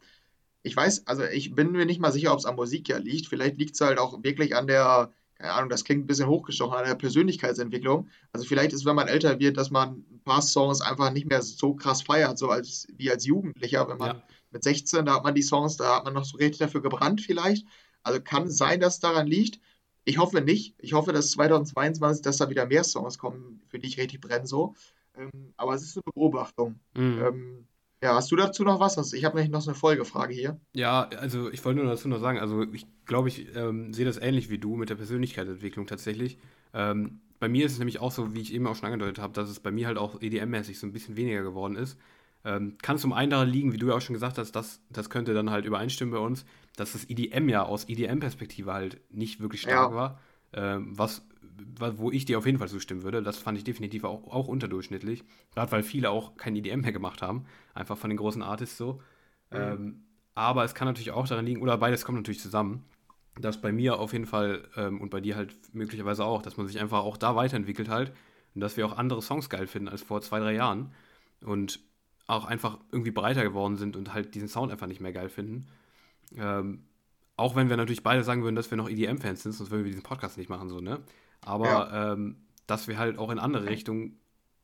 Ich 0.63 0.75
weiß, 0.75 1.05
also 1.05 1.23
ich 1.23 1.53
bin 1.53 1.71
mir 1.71 1.85
nicht 1.85 1.99
mal 1.99 2.11
sicher, 2.11 2.33
ob 2.33 2.39
es 2.39 2.45
am 2.45 2.55
Musikjahr 2.55 2.99
liegt. 2.99 3.27
Vielleicht 3.27 3.57
liegt 3.57 3.75
es 3.75 3.81
halt 3.81 3.99
auch 3.99 4.23
wirklich 4.23 4.55
an 4.55 4.65
der 4.65 5.11
keine 5.35 5.53
Ahnung, 5.53 5.69
das 5.69 5.83
klingt 5.83 6.03
ein 6.03 6.07
bisschen 6.07 6.27
hochgestochen 6.27 6.77
an 6.77 6.85
der 6.85 6.95
Persönlichkeitsentwicklung. 6.95 8.09
Also 8.31 8.47
vielleicht 8.47 8.73
ist, 8.73 8.85
wenn 8.85 8.95
man 8.95 9.07
älter 9.07 9.39
wird, 9.39 9.57
dass 9.57 9.69
man 9.69 10.05
ein 10.09 10.21
paar 10.23 10.41
Songs 10.41 10.81
einfach 10.81 11.11
nicht 11.11 11.27
mehr 11.27 11.41
so 11.41 11.75
krass 11.75 12.01
feiert, 12.01 12.37
so 12.37 12.49
als 12.49 12.87
wie 12.95 13.11
als 13.11 13.25
Jugendlicher. 13.25 13.87
Wenn 13.87 13.97
man 13.97 14.17
ja. 14.17 14.23
mit 14.51 14.63
16, 14.63 15.05
da 15.05 15.15
hat 15.15 15.23
man 15.23 15.35
die 15.35 15.41
Songs, 15.41 15.75
da 15.75 15.97
hat 15.97 16.05
man 16.05 16.13
noch 16.13 16.25
so 16.25 16.37
richtig 16.37 16.59
dafür 16.59 16.81
gebrannt 16.81 17.21
vielleicht. 17.21 17.67
Also 18.01 18.21
kann 18.21 18.49
sein, 18.49 18.79
dass 18.79 18.95
es 18.95 18.99
daran 19.01 19.27
liegt. 19.27 19.59
Ich 20.05 20.19
hoffe 20.19 20.39
nicht. 20.39 20.75
Ich 20.77 20.93
hoffe, 20.93 21.11
dass 21.11 21.31
2022, 21.31 22.21
dass 22.21 22.37
da 22.37 22.49
wieder 22.49 22.65
mehr 22.65 22.83
Songs 22.83 23.17
kommen, 23.17 23.61
für 23.67 23.79
die 23.79 23.87
ich 23.87 23.97
richtig 23.97 24.21
brenne 24.21 24.47
so. 24.47 24.75
Ähm, 25.17 25.53
aber 25.57 25.73
es 25.73 25.83
ist 25.83 25.97
eine 25.97 26.03
Beobachtung. 26.13 26.79
Mhm. 26.93 27.21
Ähm, 27.21 27.67
ja, 28.05 28.13
hast 28.13 28.31
du 28.31 28.35
dazu 28.35 28.63
noch 28.63 28.79
was? 28.79 29.13
Ich 29.13 29.25
habe 29.25 29.35
nämlich 29.35 29.51
noch 29.51 29.65
eine 29.65 29.75
Folgefrage 29.75 30.33
hier. 30.33 30.59
Ja, 30.73 31.09
also 31.19 31.51
ich 31.51 31.65
wollte 31.65 31.81
nur 31.81 31.89
dazu 31.89 32.07
noch 32.07 32.19
sagen, 32.19 32.37
also 32.37 32.61
ich 32.71 32.85
glaube, 33.05 33.29
ich 33.29 33.55
ähm, 33.55 33.93
sehe 33.93 34.05
das 34.05 34.17
ähnlich 34.17 34.49
wie 34.51 34.59
du 34.59 34.75
mit 34.75 34.91
der 34.91 34.95
Persönlichkeitsentwicklung 34.95 35.87
tatsächlich. 35.87 36.37
Ähm, 36.73 37.21
bei 37.39 37.49
mir 37.49 37.65
ist 37.65 37.73
es 37.73 37.79
nämlich 37.79 37.99
auch 37.99 38.11
so, 38.11 38.35
wie 38.35 38.41
ich 38.41 38.53
eben 38.53 38.67
auch 38.67 38.75
schon 38.75 38.85
angedeutet 38.85 39.17
habe, 39.17 39.33
dass 39.33 39.49
es 39.49 39.59
bei 39.59 39.71
mir 39.71 39.87
halt 39.87 39.97
auch 39.97 40.21
EDM-mäßig 40.21 40.77
so 40.77 40.85
ein 40.85 40.93
bisschen 40.93 41.17
weniger 41.17 41.41
geworden 41.41 41.75
ist. 41.75 41.97
Ähm, 42.43 42.77
kann 42.79 42.97
es 42.97 43.01
zum 43.01 43.11
einen 43.11 43.31
daran 43.31 43.49
liegen, 43.49 43.73
wie 43.73 43.77
du 43.77 43.87
ja 43.87 43.95
auch 43.95 44.01
schon 44.01 44.13
gesagt 44.13 44.37
hast, 44.37 44.51
dass 44.51 44.81
das 44.91 45.09
könnte 45.09 45.33
dann 45.33 45.49
halt 45.49 45.65
übereinstimmen 45.65 46.13
bei 46.13 46.19
uns, 46.19 46.45
dass 46.75 46.93
das 46.93 47.09
EDM 47.09 47.49
ja 47.49 47.63
aus 47.63 47.89
EDM-Perspektive 47.89 48.71
halt 48.71 49.01
nicht 49.09 49.41
wirklich 49.41 49.61
stark 49.61 49.91
ja. 49.91 49.95
war. 49.95 50.19
Ähm, 50.53 50.93
was 50.95 51.25
wo 51.97 52.11
ich 52.11 52.25
dir 52.25 52.37
auf 52.37 52.45
jeden 52.45 52.57
Fall 52.57 52.69
zustimmen 52.69 53.03
würde. 53.03 53.21
Das 53.21 53.37
fand 53.37 53.57
ich 53.57 53.63
definitiv 53.63 54.03
auch, 54.03 54.27
auch 54.27 54.47
unterdurchschnittlich. 54.47 55.23
Gerade 55.53 55.71
weil 55.71 55.83
viele 55.83 56.09
auch 56.09 56.37
kein 56.37 56.55
EDM 56.55 56.81
mehr 56.81 56.91
gemacht 56.91 57.21
haben. 57.21 57.45
Einfach 57.73 57.97
von 57.97 58.09
den 58.09 58.17
großen 58.17 58.41
Artists 58.41 58.77
so. 58.77 59.01
Mhm. 59.51 59.57
Ähm, 59.57 60.03
aber 60.33 60.65
es 60.65 60.75
kann 60.75 60.87
natürlich 60.87 61.11
auch 61.11 61.27
daran 61.27 61.45
liegen, 61.45 61.61
oder 61.61 61.77
beides 61.77 62.03
kommt 62.03 62.17
natürlich 62.17 62.41
zusammen, 62.41 62.83
dass 63.39 63.61
bei 63.61 63.71
mir 63.71 63.99
auf 63.99 64.13
jeden 64.13 64.25
Fall 64.25 64.67
ähm, 64.75 65.01
und 65.01 65.09
bei 65.09 65.21
dir 65.21 65.35
halt 65.35 65.55
möglicherweise 65.73 66.25
auch, 66.25 66.41
dass 66.41 66.57
man 66.57 66.67
sich 66.67 66.79
einfach 66.79 66.99
auch 66.99 67.17
da 67.17 67.35
weiterentwickelt 67.35 67.89
halt 67.89 68.13
und 68.53 68.61
dass 68.61 68.77
wir 68.77 68.85
auch 68.85 68.97
andere 68.97 69.21
Songs 69.21 69.49
geil 69.49 69.67
finden 69.67 69.89
als 69.89 70.01
vor 70.01 70.21
zwei, 70.21 70.39
drei 70.39 70.53
Jahren 70.53 70.93
und 71.41 71.79
auch 72.27 72.45
einfach 72.45 72.79
irgendwie 72.91 73.11
breiter 73.11 73.43
geworden 73.43 73.75
sind 73.77 73.95
und 73.95 74.13
halt 74.13 74.35
diesen 74.35 74.47
Sound 74.47 74.71
einfach 74.71 74.87
nicht 74.87 75.01
mehr 75.01 75.13
geil 75.13 75.29
finden. 75.29 75.67
Ähm, 76.35 76.83
auch 77.37 77.55
wenn 77.55 77.69
wir 77.69 77.77
natürlich 77.77 78.03
beide 78.03 78.23
sagen 78.23 78.43
würden, 78.43 78.55
dass 78.55 78.71
wir 78.71 78.77
noch 78.77 78.89
EDM-Fans 78.89 79.43
sind, 79.43 79.51
sonst 79.51 79.69
würden 79.69 79.83
wir 79.83 79.91
diesen 79.91 80.03
Podcast 80.03 80.37
nicht 80.37 80.49
machen, 80.49 80.69
so, 80.69 80.79
ne? 80.79 80.99
Aber 81.45 81.67
ja. 81.67 82.13
ähm, 82.13 82.37
dass 82.67 82.87
wir 82.87 82.97
halt 82.97 83.17
auch 83.17 83.29
in 83.29 83.39
andere 83.39 83.65
Richtungen 83.67 84.19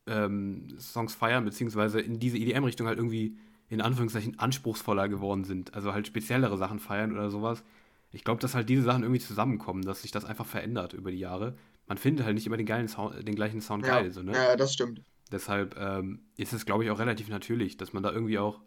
ähm, 0.06 0.68
Songs 0.78 1.14
feiern, 1.14 1.44
beziehungsweise 1.44 2.00
in 2.00 2.18
diese 2.18 2.36
EDM-Richtung 2.38 2.86
halt 2.86 2.98
irgendwie 2.98 3.36
in 3.68 3.80
Anführungszeichen 3.80 4.38
anspruchsvoller 4.38 5.08
geworden 5.08 5.44
sind. 5.44 5.74
Also 5.74 5.92
halt 5.92 6.06
speziellere 6.06 6.58
Sachen 6.58 6.78
feiern 6.78 7.12
oder 7.12 7.30
sowas. 7.30 7.64
Ich 8.10 8.24
glaube, 8.24 8.40
dass 8.40 8.54
halt 8.54 8.68
diese 8.68 8.82
Sachen 8.82 9.02
irgendwie 9.02 9.20
zusammenkommen, 9.20 9.82
dass 9.82 10.02
sich 10.02 10.10
das 10.10 10.24
einfach 10.24 10.44
verändert 10.44 10.92
über 10.92 11.10
die 11.10 11.18
Jahre. 11.18 11.56
Man 11.86 11.96
findet 11.96 12.26
halt 12.26 12.34
nicht 12.34 12.46
immer 12.46 12.58
den, 12.58 12.66
geilen 12.66 12.88
Sound, 12.88 13.26
den 13.26 13.34
gleichen 13.34 13.60
Sound 13.60 13.86
ja. 13.86 14.00
geil. 14.00 14.10
So, 14.10 14.22
ne? 14.22 14.32
Ja, 14.32 14.56
das 14.56 14.74
stimmt. 14.74 15.02
Deshalb 15.30 15.76
ähm, 15.78 16.20
ist 16.36 16.52
es, 16.52 16.66
glaube 16.66 16.84
ich, 16.84 16.90
auch 16.90 16.98
relativ 16.98 17.28
natürlich, 17.28 17.78
dass 17.78 17.94
man 17.94 18.02
da 18.02 18.12
irgendwie 18.12 18.38
auch 18.38 18.60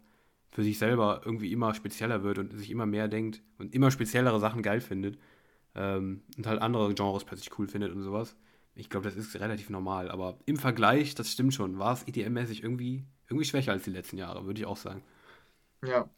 für 0.50 0.64
sich 0.64 0.78
selber 0.78 1.20
irgendwie 1.24 1.52
immer 1.52 1.74
spezieller 1.74 2.24
wird 2.24 2.38
und 2.38 2.56
sich 2.56 2.70
immer 2.70 2.86
mehr 2.86 3.06
denkt 3.06 3.42
und 3.58 3.74
immer 3.74 3.90
speziellere 3.90 4.40
Sachen 4.40 4.62
geil 4.62 4.80
findet 4.80 5.18
ähm, 5.76 6.22
und 6.36 6.46
halt 6.46 6.60
andere 6.62 6.92
Genres 6.94 7.24
plötzlich 7.24 7.56
cool 7.58 7.68
findet 7.68 7.92
und 7.92 8.02
sowas. 8.02 8.36
Ich 8.74 8.90
glaube, 8.90 9.06
das 9.08 9.16
ist 9.16 9.38
relativ 9.40 9.70
normal. 9.70 10.10
Aber 10.10 10.38
im 10.46 10.56
Vergleich, 10.56 11.14
das 11.14 11.30
stimmt 11.32 11.54
schon, 11.54 11.78
war 11.78 11.94
es 11.94 12.06
EDM-mäßig 12.06 12.62
irgendwie, 12.62 13.04
irgendwie 13.28 13.46
schwächer 13.46 13.72
als 13.72 13.84
die 13.84 13.90
letzten 13.90 14.18
Jahre, 14.18 14.46
würde 14.46 14.60
ich 14.60 14.66
auch 14.66 14.76
sagen. 14.76 15.02
Ja. 15.84 16.10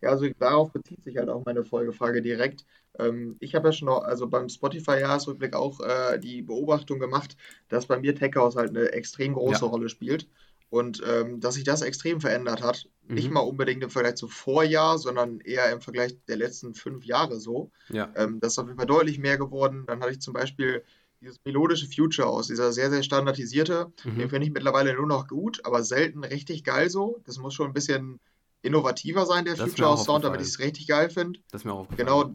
Ja, 0.00 0.10
also 0.10 0.28
darauf 0.38 0.72
bezieht 0.72 1.02
sich 1.02 1.16
halt 1.16 1.28
auch 1.28 1.44
meine 1.44 1.64
Folgefrage 1.64 2.22
direkt. 2.22 2.64
Ähm, 2.98 3.36
ich 3.40 3.54
habe 3.54 3.68
ja 3.68 3.72
schon 3.72 3.86
noch, 3.86 4.02
also 4.04 4.28
beim 4.28 4.48
Spotify-Jahresrückblick 4.48 5.54
auch 5.56 5.80
äh, 5.80 6.18
die 6.18 6.42
Beobachtung 6.42 7.00
gemacht, 7.00 7.36
dass 7.68 7.86
bei 7.86 7.98
mir 7.98 8.14
Tech 8.14 8.32
House 8.36 8.56
halt 8.56 8.70
eine 8.70 8.92
extrem 8.92 9.34
große 9.34 9.64
ja. 9.64 9.70
Rolle 9.70 9.88
spielt. 9.88 10.28
Und 10.70 11.02
ähm, 11.06 11.40
dass 11.40 11.54
sich 11.54 11.64
das 11.64 11.82
extrem 11.82 12.20
verändert 12.20 12.62
hat. 12.62 12.88
Nicht 13.06 13.28
Mhm. 13.28 13.34
mal 13.34 13.40
unbedingt 13.40 13.82
im 13.82 13.88
Vergleich 13.88 14.16
zu 14.16 14.28
Vorjahr, 14.28 14.98
sondern 14.98 15.40
eher 15.40 15.72
im 15.72 15.80
Vergleich 15.80 16.14
der 16.28 16.36
letzten 16.36 16.74
fünf 16.74 17.04
Jahre 17.06 17.40
so. 17.40 17.70
Ja. 17.88 18.12
Ähm, 18.16 18.38
das 18.40 18.52
ist 18.52 18.58
auf 18.58 18.66
jeden 18.66 18.76
Fall 18.76 18.86
deutlich 18.86 19.18
mehr 19.18 19.38
geworden. 19.38 19.84
Dann 19.86 20.00
hatte 20.00 20.12
ich 20.12 20.20
zum 20.20 20.34
Beispiel 20.34 20.84
dieses 21.22 21.38
melodische 21.44 21.86
Future 21.86 22.28
aus, 22.28 22.48
dieser 22.48 22.70
sehr, 22.72 22.90
sehr 22.90 23.02
standardisierte. 23.02 23.92
Den 24.04 24.14
Mhm. 24.14 24.28
finde 24.28 24.46
ich 24.46 24.52
mittlerweile 24.52 24.92
nur 24.94 25.06
noch 25.06 25.26
gut, 25.26 25.64
aber 25.64 25.82
selten 25.82 26.22
richtig 26.22 26.64
geil 26.64 26.90
so. 26.90 27.20
Das 27.24 27.38
muss 27.38 27.54
schon 27.54 27.68
ein 27.68 27.72
bisschen 27.72 28.20
innovativer 28.62 29.24
sein, 29.24 29.44
der 29.46 29.54
Das 29.56 29.68
Future 29.70 29.88
House 29.88 30.04
Sound, 30.04 30.24
damit 30.24 30.40
ich 30.42 30.48
es 30.48 30.58
richtig 30.58 30.86
geil 30.86 31.08
finde. 31.10 31.40
Das 31.50 31.62
ist 31.62 31.64
mir 31.64 31.72
auch. 31.72 31.88
Genau 31.96 32.34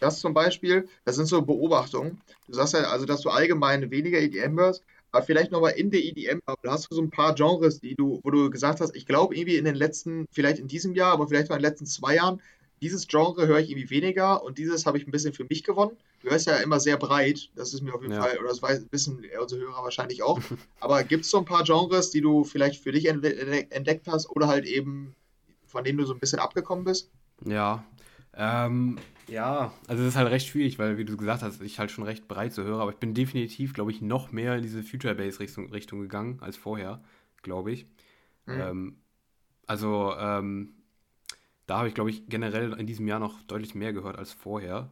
das 0.00 0.20
zum 0.20 0.34
Beispiel, 0.34 0.88
das 1.04 1.16
sind 1.16 1.26
so 1.26 1.42
Beobachtungen. 1.42 2.20
Du 2.46 2.54
sagst 2.54 2.74
ja, 2.74 2.80
also, 2.90 3.04
dass 3.04 3.20
du 3.20 3.30
allgemein 3.30 3.90
weniger 3.90 4.18
EDM 4.18 4.58
hörst, 4.58 4.84
aber 5.10 5.24
vielleicht 5.24 5.50
nochmal 5.52 5.72
in 5.72 5.90
der 5.90 6.04
EDM-Bubble 6.04 6.70
hast 6.70 6.90
du 6.90 6.94
so 6.94 7.02
ein 7.02 7.10
paar 7.10 7.34
Genres, 7.34 7.80
die 7.80 7.94
du, 7.94 8.20
wo 8.22 8.30
du 8.30 8.50
gesagt 8.50 8.80
hast, 8.80 8.94
ich 8.94 9.06
glaube 9.06 9.34
irgendwie 9.34 9.56
in 9.56 9.64
den 9.64 9.74
letzten, 9.74 10.26
vielleicht 10.30 10.58
in 10.58 10.68
diesem 10.68 10.94
Jahr, 10.94 11.12
aber 11.12 11.28
vielleicht 11.28 11.48
mal 11.48 11.56
in 11.56 11.62
den 11.62 11.70
letzten 11.70 11.86
zwei 11.86 12.16
Jahren, 12.16 12.40
dieses 12.80 13.08
Genre 13.08 13.46
höre 13.46 13.58
ich 13.58 13.70
irgendwie 13.70 13.90
weniger 13.90 14.42
und 14.42 14.58
dieses 14.58 14.86
habe 14.86 14.98
ich 14.98 15.06
ein 15.06 15.10
bisschen 15.10 15.32
für 15.32 15.44
mich 15.48 15.64
gewonnen. 15.64 15.96
Du 16.22 16.30
hörst 16.30 16.46
ja 16.46 16.56
immer 16.56 16.78
sehr 16.78 16.96
breit, 16.96 17.50
das 17.56 17.74
ist 17.74 17.82
mir 17.82 17.94
auf 17.94 18.02
jeden 18.02 18.14
Ja. 18.14 18.22
Fall, 18.22 18.38
oder 18.38 18.48
das 18.48 18.62
weiß, 18.62 18.86
wissen 18.90 19.24
unsere 19.40 19.60
Hörer 19.62 19.82
wahrscheinlich 19.82 20.22
auch. 20.22 20.38
Aber 20.80 21.02
gibt 21.02 21.24
es 21.24 21.30
so 21.30 21.38
ein 21.38 21.44
paar 21.44 21.64
Genres, 21.64 22.10
die 22.10 22.20
du 22.20 22.44
vielleicht 22.44 22.82
für 22.82 22.92
dich 22.92 23.06
entde 23.06 23.70
entdeckt 23.70 24.06
hast 24.06 24.30
oder 24.30 24.46
halt 24.46 24.64
eben 24.66 25.14
von 25.66 25.84
denen 25.84 25.98
du 25.98 26.04
so 26.04 26.14
ein 26.14 26.18
bisschen 26.18 26.38
abgekommen 26.38 26.84
bist? 26.84 27.10
Ja, 27.44 27.84
ähm, 28.34 28.98
ja, 29.26 29.72
also 29.86 30.02
es 30.02 30.10
ist 30.10 30.16
halt 30.16 30.30
recht 30.30 30.46
schwierig, 30.46 30.78
weil, 30.78 30.96
wie 30.98 31.04
du 31.04 31.16
gesagt 31.16 31.42
hast, 31.42 31.60
ich 31.60 31.78
halt 31.78 31.90
schon 31.90 32.04
recht 32.04 32.28
breit 32.28 32.52
so 32.52 32.62
höre, 32.62 32.80
aber 32.80 32.90
ich 32.90 32.98
bin 32.98 33.14
definitiv, 33.14 33.74
glaube 33.74 33.90
ich, 33.90 34.00
noch 34.00 34.32
mehr 34.32 34.56
in 34.56 34.62
diese 34.62 34.82
Future 34.82 35.14
Bass 35.14 35.40
Richtung, 35.40 35.70
Richtung 35.70 36.00
gegangen 36.00 36.38
als 36.40 36.56
vorher, 36.56 37.02
glaube 37.42 37.72
ich. 37.72 37.86
Mhm. 38.46 38.60
Ähm, 38.60 38.96
also, 39.66 40.14
ähm, 40.18 40.74
da 41.66 41.78
habe 41.78 41.88
ich, 41.88 41.94
glaube 41.94 42.10
ich, 42.10 42.28
generell 42.28 42.72
in 42.72 42.86
diesem 42.86 43.06
Jahr 43.06 43.18
noch 43.18 43.42
deutlich 43.42 43.74
mehr 43.74 43.92
gehört 43.92 44.16
als 44.16 44.32
vorher. 44.32 44.90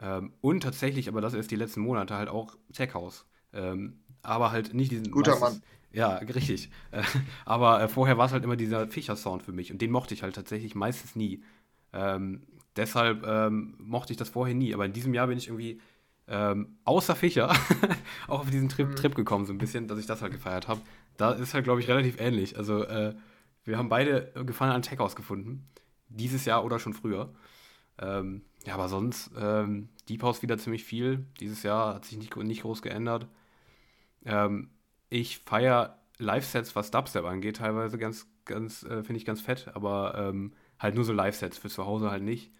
Ähm, 0.00 0.32
und 0.40 0.62
tatsächlich, 0.62 1.08
aber 1.08 1.20
das 1.20 1.34
erst 1.34 1.50
die 1.50 1.56
letzten 1.56 1.80
Monate, 1.80 2.16
halt 2.16 2.28
auch 2.28 2.56
Tech 2.72 2.94
House. 2.94 3.26
Ähm, 3.52 4.00
aber 4.22 4.50
halt 4.50 4.74
nicht 4.74 4.90
diesen. 4.90 5.10
Guter 5.10 5.38
meistens- 5.38 5.60
Mann. 5.60 5.62
Ja, 5.90 6.16
richtig. 6.16 6.70
Aber 7.46 7.80
äh, 7.80 7.88
vorher 7.88 8.18
war 8.18 8.26
es 8.26 8.32
halt 8.32 8.44
immer 8.44 8.56
dieser 8.56 8.88
Fischer-Sound 8.88 9.42
für 9.42 9.52
mich 9.52 9.72
und 9.72 9.80
den 9.80 9.90
mochte 9.90 10.12
ich 10.12 10.22
halt 10.22 10.34
tatsächlich 10.34 10.74
meistens 10.74 11.16
nie. 11.16 11.42
Ähm, 11.94 12.42
deshalb 12.78 13.26
ähm, 13.26 13.74
mochte 13.78 14.12
ich 14.12 14.16
das 14.18 14.30
vorher 14.30 14.54
nie. 14.54 14.74
Aber 14.74 14.86
in 14.86 14.92
diesem 14.94 15.14
Jahr 15.14 15.26
bin 15.26 15.38
ich 15.38 15.48
irgendwie 15.48 15.80
ähm, 16.28 16.78
außer 16.84 17.16
Fischer 17.16 17.50
auch 18.28 18.40
auf 18.40 18.50
diesen 18.50 18.68
Trip, 18.68 18.88
Mhm. 18.88 18.96
Trip 18.96 19.14
gekommen, 19.14 19.46
so 19.46 19.52
ein 19.52 19.58
bisschen, 19.58 19.88
dass 19.88 19.98
ich 19.98 20.06
das 20.06 20.22
halt 20.22 20.32
gefeiert 20.32 20.68
habe. 20.68 20.80
Da 21.16 21.32
ist 21.32 21.54
halt, 21.54 21.64
glaube 21.64 21.80
ich, 21.80 21.88
relativ 21.88 22.20
ähnlich. 22.20 22.56
Also, 22.56 22.84
äh, 22.84 23.14
wir 23.64 23.78
haben 23.78 23.88
beide 23.90 24.32
Gefallen 24.46 24.72
an 24.72 24.82
Tech 24.82 24.98
House 24.98 25.16
gefunden. 25.16 25.68
Dieses 26.08 26.44
Jahr 26.46 26.64
oder 26.64 26.78
schon 26.78 26.94
früher. 26.94 27.34
Ähm, 27.98 28.42
ja, 28.66 28.74
aber 28.74 28.88
sonst, 28.88 29.30
ähm, 29.38 29.88
Deep 30.08 30.22
House 30.22 30.42
wieder 30.42 30.58
ziemlich 30.58 30.84
viel. 30.84 31.26
Dieses 31.40 31.62
Jahr 31.62 31.94
hat 31.96 32.04
sich 32.06 32.18
nicht, 32.18 32.34
nicht 32.36 32.62
groß 32.62 32.82
geändert. 32.82 33.28
Ähm, 34.24 34.70
ich 35.10 35.38
feiere 35.38 35.98
Live-Sets, 36.18 36.76
was 36.76 36.90
Dubstep 36.90 37.24
angeht, 37.24 37.56
teilweise 37.58 37.98
ganz, 37.98 38.26
ganz, 38.44 38.82
äh, 38.84 39.02
finde 39.02 39.16
ich 39.16 39.24
ganz 39.24 39.40
fett, 39.40 39.68
aber 39.74 40.14
ähm, 40.16 40.52
halt 40.78 40.94
nur 40.94 41.04
so 41.04 41.12
Live-Sets, 41.12 41.58
für 41.58 41.68
zu 41.68 41.86
Hause 41.86 42.10
halt 42.10 42.22
nicht. 42.22 42.52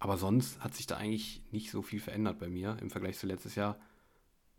Aber 0.00 0.16
sonst 0.16 0.60
hat 0.60 0.74
sich 0.74 0.86
da 0.86 0.96
eigentlich 0.96 1.42
nicht 1.52 1.70
so 1.70 1.82
viel 1.82 2.00
verändert 2.00 2.38
bei 2.38 2.48
mir 2.48 2.76
im 2.80 2.90
Vergleich 2.90 3.18
zu 3.18 3.26
letztes 3.26 3.54
Jahr. 3.54 3.78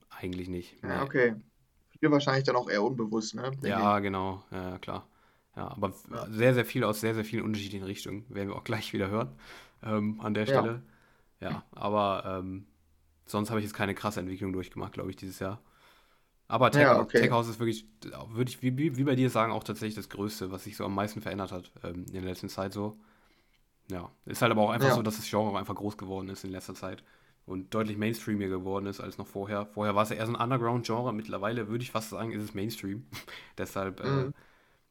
Eigentlich 0.10 0.50
nicht. 0.50 0.76
Ja, 0.84 1.04
okay. 1.04 1.36
Viele 2.00 2.12
wahrscheinlich 2.12 2.44
dann 2.44 2.56
auch 2.56 2.70
eher 2.70 2.84
unbewusst, 2.84 3.36
ne? 3.36 3.44
Denke 3.52 3.68
Ja, 3.68 4.00
genau, 4.00 4.44
ja, 4.52 4.72
ja, 4.72 4.78
klar. 4.80 5.08
Ja, 5.56 5.68
aber 5.70 5.94
Ja. 6.12 6.28
sehr, 6.32 6.54
sehr 6.54 6.66
viel 6.66 6.84
aus 6.84 7.02
sehr, 7.02 7.14
sehr 7.14 7.26
vielen 7.26 7.44
unterschiedlichen 7.44 7.84
Richtungen. 7.86 8.26
Werden 8.30 8.50
wir 8.50 8.56
auch 8.56 8.64
gleich 8.64 8.94
wieder 8.94 9.10
hören 9.10 9.30
ähm, 9.84 10.20
an 10.22 10.34
der 10.34 10.46
Ja. 10.46 10.60
Stelle. 10.60 10.82
Ja, 11.42 11.64
aber 11.72 12.40
ähm, 12.40 12.68
sonst 13.26 13.50
habe 13.50 13.60
ich 13.60 13.66
jetzt 13.66 13.74
keine 13.76 13.96
krasse 13.96 14.20
Entwicklung 14.22 14.54
durchgemacht, 14.54 14.94
glaube 14.94 15.10
ich, 15.10 15.16
dieses 15.18 15.40
Jahr. 15.40 15.62
Aber 16.48 16.72
Tech, 16.72 16.84
Ja, 16.84 17.00
okay. 17.00 17.22
Tech 17.22 17.32
House 17.32 17.50
ist 17.50 17.60
wirklich, 17.60 17.86
würde 18.30 18.50
ich 18.52 18.62
wie, 18.62 18.78
wie 18.78 18.98
wie 18.98 19.04
bei 19.06 19.16
dir 19.16 19.30
sagen, 19.30 19.52
auch 19.54 19.64
tatsächlich 19.64 19.96
das 19.96 20.10
Größte, 20.10 20.52
was 20.52 20.66
sich 20.66 20.78
so 20.78 20.86
am 20.86 20.96
meisten 20.96 21.22
verändert 21.22 21.52
hat 21.52 21.72
ähm, 21.84 22.06
in 22.08 22.14
der 22.14 22.24
letzten 22.24 22.50
Zeit 22.50 22.74
so. 22.74 23.00
Ja, 23.92 24.10
ist 24.26 24.42
halt 24.42 24.52
aber 24.52 24.62
auch 24.62 24.70
einfach 24.72 24.90
Ja. 24.90 24.96
so, 24.96 25.02
dass 25.02 25.18
das 25.18 25.30
Genre 25.30 25.50
auch 25.52 25.56
einfach 25.56 25.76
groß 25.76 25.98
geworden 25.98 26.30
ist 26.30 26.44
in 26.44 26.52
letzter 26.52 26.76
Zeit 26.76 27.04
und 27.46 27.74
deutlich 27.74 27.98
mainstreamiger 27.98 28.50
geworden 28.58 28.86
ist 28.86 29.02
als 29.02 29.18
noch 29.18 29.28
vorher. 29.28 29.66
Vorher 29.66 29.96
war 29.96 30.04
es 30.04 30.10
ja 30.10 30.16
eher 30.16 30.26
so 30.28 30.34
ein 30.34 30.42
Underground-Genre, 30.42 31.14
mittlerweile 31.14 31.68
würde 31.68 31.84
ich 31.84 31.92
fast 31.92 32.10
sagen, 32.12 32.32
ist 32.32 32.44
es 32.44 32.54
Mainstream. 32.54 33.06
Deshalb 33.58 34.00
äh, 34.00 34.08
Mhm. 34.28 34.34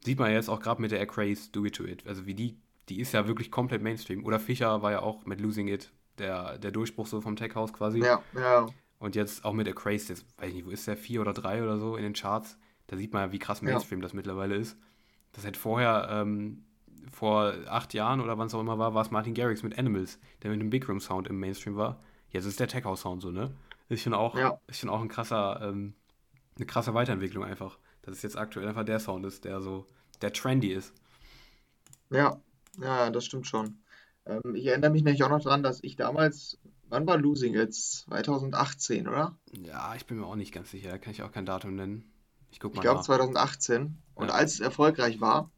sieht 0.04 0.19
man 0.19 0.33
jetzt 0.33 0.49
auch 0.49 0.61
gerade 0.61 0.83
mit 0.83 0.90
der 0.90 1.07
Craze 1.07 1.50
Do 1.52 1.64
It 1.64 1.76
To 1.76 1.85
It. 1.85 2.07
Also 2.07 2.26
wie 2.26 2.35
die, 2.35 2.57
die 2.88 3.00
ist 3.00 3.12
ja 3.12 3.26
wirklich 3.26 3.50
komplett 3.50 3.83
Mainstream. 3.83 4.25
Oder 4.25 4.38
Fischer 4.40 4.83
war 4.83 4.90
ja 4.92 5.00
auch 5.02 5.25
mit 5.25 5.40
Losing 5.40 5.69
It 5.69 5.90
der, 6.19 6.59
der 6.59 6.71
Durchbruch 6.73 7.07
so 7.07 7.21
vom 7.21 7.37
Tech 7.37 7.54
House 7.54 7.73
quasi. 7.73 8.00
Ja, 8.00 8.23
ja. 8.35 8.66
Und 8.99 9.14
jetzt 9.16 9.45
auch 9.47 9.54
mit 9.54 9.66
der 9.66 9.75
Craze, 9.75 10.09
jetzt 10.12 10.26
weiß 10.38 10.49
ich 10.49 10.54
nicht, 10.57 10.66
wo 10.66 10.71
ist 10.71 10.87
der? 10.87 10.97
Vier 10.99 11.23
oder 11.23 11.33
drei 11.33 11.62
oder 11.62 11.78
so 11.78 11.97
in 11.97 12.02
den 12.02 12.12
Charts. 12.12 12.59
Da 12.88 12.97
sieht 12.99 13.14
man 13.14 13.23
ja, 13.28 13.33
wie 13.33 13.38
krass 13.38 13.61
Ja. 13.62 13.69
Mainstream 13.69 14.02
das 14.02 14.12
mittlerweile 14.12 14.57
ist. 14.57 14.76
Das 15.33 15.47
hätte 15.47 15.59
vorher, 15.59 16.09
ähm, 16.11 16.64
vor 17.12 17.54
acht 17.68 17.94
Jahren 17.94 18.20
oder 18.20 18.38
wann 18.38 18.46
es 18.46 18.54
auch 18.54 18.60
immer 18.60 18.78
war, 18.78 18.94
war 18.94 19.02
es 19.02 19.10
Martin 19.10 19.34
Garrix 19.34 19.62
mit 19.62 19.78
Animals, 19.78 20.18
der 20.42 20.50
mit 20.50 20.60
dem 20.60 20.70
Big 20.70 20.88
Room 20.88 21.00
Sound 21.00 21.28
im 21.28 21.38
Mainstream 21.40 21.76
war. 21.76 22.00
Jetzt 22.30 22.44
ist 22.46 22.60
der 22.60 22.68
Tech 22.68 22.84
House 22.84 23.00
Sound 23.02 23.22
so, 23.22 23.30
ne? 23.30 23.50
Ist 23.88 24.02
schon 24.02 24.14
auch, 24.14 24.38
Ja. 24.38 24.60
ist 24.68 24.80
schon 24.80 24.90
auch 24.90 25.00
ein 25.00 25.08
krasser, 25.08 25.60
ähm, 25.62 25.94
eine 26.56 26.66
krasse 26.66 26.94
Weiterentwicklung 26.94 27.44
einfach. 27.44 27.78
Dass 28.02 28.16
es 28.16 28.22
jetzt 28.22 28.38
aktuell 28.38 28.68
einfach 28.68 28.84
der 28.84 29.00
Sound 29.00 29.26
ist, 29.26 29.44
der 29.44 29.60
so, 29.60 29.86
der 30.22 30.32
trendy 30.32 30.72
ist. 30.72 30.94
Ja, 32.10 32.40
ja, 32.80 33.10
das 33.10 33.24
stimmt 33.24 33.46
schon. 33.46 33.82
Ähm, 34.26 34.54
ich 34.54 34.66
erinnere 34.66 34.90
mich 34.90 35.02
nämlich 35.02 35.22
auch 35.24 35.28
noch 35.30 35.42
dran, 35.42 35.62
dass 35.62 35.82
ich 35.82 35.96
damals, 35.96 36.58
wann 36.88 37.06
war 37.06 37.16
Losing 37.16 37.54
jetzt? 37.54 38.02
2018, 38.02 39.08
oder? 39.08 39.36
Ja, 39.52 39.94
ich 39.96 40.06
bin 40.06 40.18
mir 40.18 40.26
auch 40.26 40.36
nicht 40.36 40.52
ganz 40.52 40.70
sicher, 40.70 40.90
da 40.90 40.98
kann 40.98 41.12
ich 41.12 41.22
auch 41.22 41.32
kein 41.32 41.46
Datum 41.46 41.74
nennen. 41.76 42.10
Ich 42.50 42.58
guck 42.60 42.72
Ich 42.72 42.76
mal 42.76 42.82
glaube 42.82 42.96
nach. 42.96 43.04
2018. 43.04 43.98
Und 44.14 44.28
Ja. 44.28 44.34
als 44.34 44.54
es 44.54 44.60
erfolgreich 44.60 45.20
war, 45.20 45.50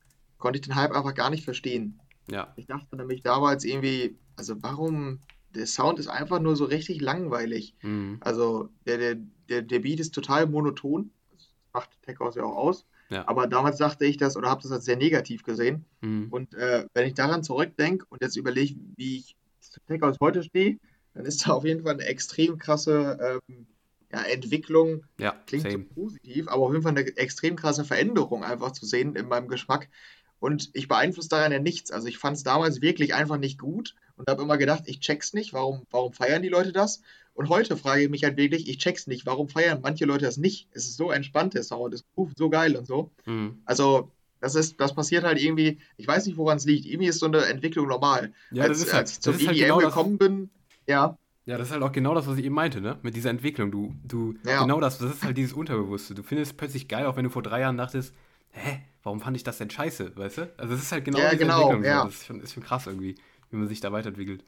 konnte 0.43 0.59
ich 0.59 0.67
den 0.67 0.75
Hype 0.75 0.91
einfach 0.91 1.15
gar 1.15 1.31
nicht 1.31 1.45
verstehen. 1.45 2.01
Ja, 2.29 2.53
Ich 2.57 2.67
dachte 2.67 2.97
nämlich 2.97 3.23
damals 3.23 3.65
irgendwie, 3.65 4.17
also 4.37 4.57
warum, 4.61 5.21
der 5.55 5.67
Sound 5.67 6.01
ist 6.01 6.09
einfach 6.09 6.41
nur 6.41 6.57
so 6.57 6.65
richtig 6.65 7.01
langweilig. 7.01 7.77
mhm. 7.83 8.19
Also 8.21 8.69
der, 8.87 8.99
der, 8.99 9.17
der, 9.49 9.63
der 9.63 9.79
Beat 9.79 10.01
ist 10.01 10.13
total 10.15 10.47
monoton. 10.47 11.11
Das 11.33 11.49
macht 11.73 11.91
Tech 12.03 12.19
House 12.19 12.35
ja 12.35 12.43
auch 12.43 12.57
aus. 12.57 12.85
Ja. 13.09 13.29
Aber 13.29 13.47
damals 13.47 13.77
dachte 13.77 14.05
ich 14.05 14.17
das 14.17 14.37
oder 14.37 14.51
habe 14.51 14.63
das 14.63 14.73
als 14.73 14.85
sehr 14.85 14.97
negativ 14.97 15.45
gesehen. 15.45 15.85
Mhm. 16.01 16.27
Und 16.31 16.55
äh, 16.55 16.87
wenn 16.93 17.07
ich 17.07 17.15
daran 17.15 17.45
zurückdenke 17.45 18.05
und 18.09 18.21
jetzt 18.21 18.37
überlege, 18.37 18.75
wie 18.97 19.19
ich 19.19 19.37
zu 19.61 19.79
Tech 19.87 20.03
House 20.03 20.19
heute 20.21 20.43
stehe, 20.43 20.79
dann 21.15 21.25
ist 21.25 21.47
da 21.47 21.53
auf 21.53 21.65
jeden 21.65 21.85
Fall 21.85 21.93
eine 21.93 22.05
extrem 22.07 22.59
krasse 22.59 23.41
ähm, 23.49 23.67
ja, 24.13 24.23
Entwicklung. 24.23 25.05
Ja, 25.19 25.37
Klingt 25.47 25.71
so 25.71 25.79
positiv, 25.95 26.49
aber 26.49 26.63
auf 26.63 26.73
jeden 26.73 26.83
Fall 26.83 26.97
eine 26.97 27.17
extrem 27.17 27.55
krasse 27.55 27.85
Veränderung 27.85 28.43
einfach 28.43 28.73
zu 28.73 28.87
sehen 28.87 29.15
in 29.15 29.29
meinem 29.29 29.47
Geschmack. 29.49 29.89
Und 30.43 30.71
ich 30.73 30.89
beeinflusse 30.89 31.29
daran 31.29 31.53
ja 31.53 31.61
nichts. 31.61 31.93
Also 31.93 32.09
ich 32.09 32.19
fand 32.19 32.37
es 32.37 32.43
damals 32.43 32.83
wirklich 32.83 33.15
einfach 33.15 33.37
nicht 33.37 33.61
gut 33.61 33.95
und 34.17 34.29
habe 34.29 34.43
immer 34.43 34.59
gedacht, 34.59 34.83
ich 34.87 34.99
check's 34.99 35.35
nicht, 35.35 35.53
warum, 35.53 35.83
warum 35.93 36.13
feiern 36.13 36.43
die 36.43 36.49
Leute 36.49 36.73
das? 36.73 37.01
Und 37.33 37.49
heute 37.49 37.77
frage 37.77 38.03
ich 38.03 38.11
mich 38.11 38.25
halt 38.25 38.37
wirklich, 38.37 38.69
ich 38.69 38.79
check's 38.79 39.07
nicht, 39.07 39.25
warum 39.25 39.49
feiern 39.49 39.79
manche 39.85 40.05
Leute 40.05 40.25
das 40.25 40.39
nicht? 40.39 40.67
Es 40.73 40.87
ist 40.87 40.97
so 40.97 41.13
entspannt, 41.13 41.55
der 41.55 41.63
Sound, 41.63 41.95
es 41.95 42.05
ruft 42.17 42.39
so 42.39 42.51
geil 42.51 42.75
und 42.75 42.89
so. 42.89 43.13
Mhm. 43.25 43.63
Also 43.67 44.11
das 44.41 44.57
ist, 44.57 44.81
das 44.81 44.97
passiert 44.97 45.23
halt 45.23 45.41
irgendwie, 45.41 45.79
ich 45.97 46.09
weiß 46.09 46.27
nicht, 46.27 46.37
woran 46.37 46.57
es 46.57 46.65
liegt. 46.65 46.87
Irgendwie 46.87 47.07
ist 47.07 47.21
so 47.21 47.27
eine 47.27 47.45
Entwicklung 47.45 47.87
normal. 47.87 48.33
Ja, 48.51 48.67
das 48.67 48.79
als, 48.79 48.89
ist 48.89 48.93
halt, 48.93 49.01
als 49.03 49.11
ich 49.13 49.21
zum 49.21 49.33
das 49.35 49.43
ist 49.43 49.47
halt 49.47 49.57
EDM 49.59 49.67
genau 49.67 49.81
das, 49.81 49.95
gekommen 49.95 50.19
bin, 50.19 50.51
ja, 50.89 51.17
Ja, 51.47 51.57
das 51.57 51.69
ist 51.69 51.73
halt 51.73 51.85
auch 51.85 51.93
genau 51.93 52.17
das, 52.17 52.27
was 52.27 52.37
ich 52.37 52.45
eben 52.45 52.57
meinte, 52.57 52.81
ne? 52.81 52.99
Mit 53.03 53.15
dieser 53.15 53.31
Entwicklung. 53.31 53.71
Du, 53.71 53.95
du, 54.03 54.35
Ja. 54.45 54.63
genau 54.63 54.81
das, 54.81 54.99
das 54.99 55.15
ist 55.15 55.23
halt 55.23 55.37
dieses 55.37 55.53
Unterbewusste. 55.53 56.17
Du 56.17 56.25
findest 56.25 56.51
es 56.51 56.57
plötzlich 56.57 56.89
geil, 56.89 57.07
auch 57.07 57.15
wenn 57.15 57.23
du 57.23 57.31
vor 57.31 57.45
drei 57.45 57.61
Jahren 57.61 57.77
dachtest, 57.77 58.13
hä, 58.51 58.81
warum 59.03 59.21
fand 59.21 59.37
ich 59.37 59.45
das 59.45 59.59
denn 59.59 59.71
scheiße, 59.71 60.17
weißt 60.17 60.39
du? 60.39 60.53
Also 60.57 60.75
es 60.75 60.83
ist 60.83 60.93
halt 60.93 61.05
genau 61.05 61.19
Ja, 61.19 61.31
diese 61.31 61.39
genau, 61.39 61.71
Entwicklung. 61.73 61.83
so. 61.83 61.89
ja. 61.89 62.05
Das 62.05 62.15
ist 62.15 62.27
schon, 62.27 62.41
ist 62.41 62.53
schon 62.55 62.63
krass 62.63 62.87
irgendwie, 62.87 63.17
wie 63.51 63.57
man 63.57 63.69
sich 63.69 63.81
da 63.81 63.93
weiterentwickelt. 63.93 64.45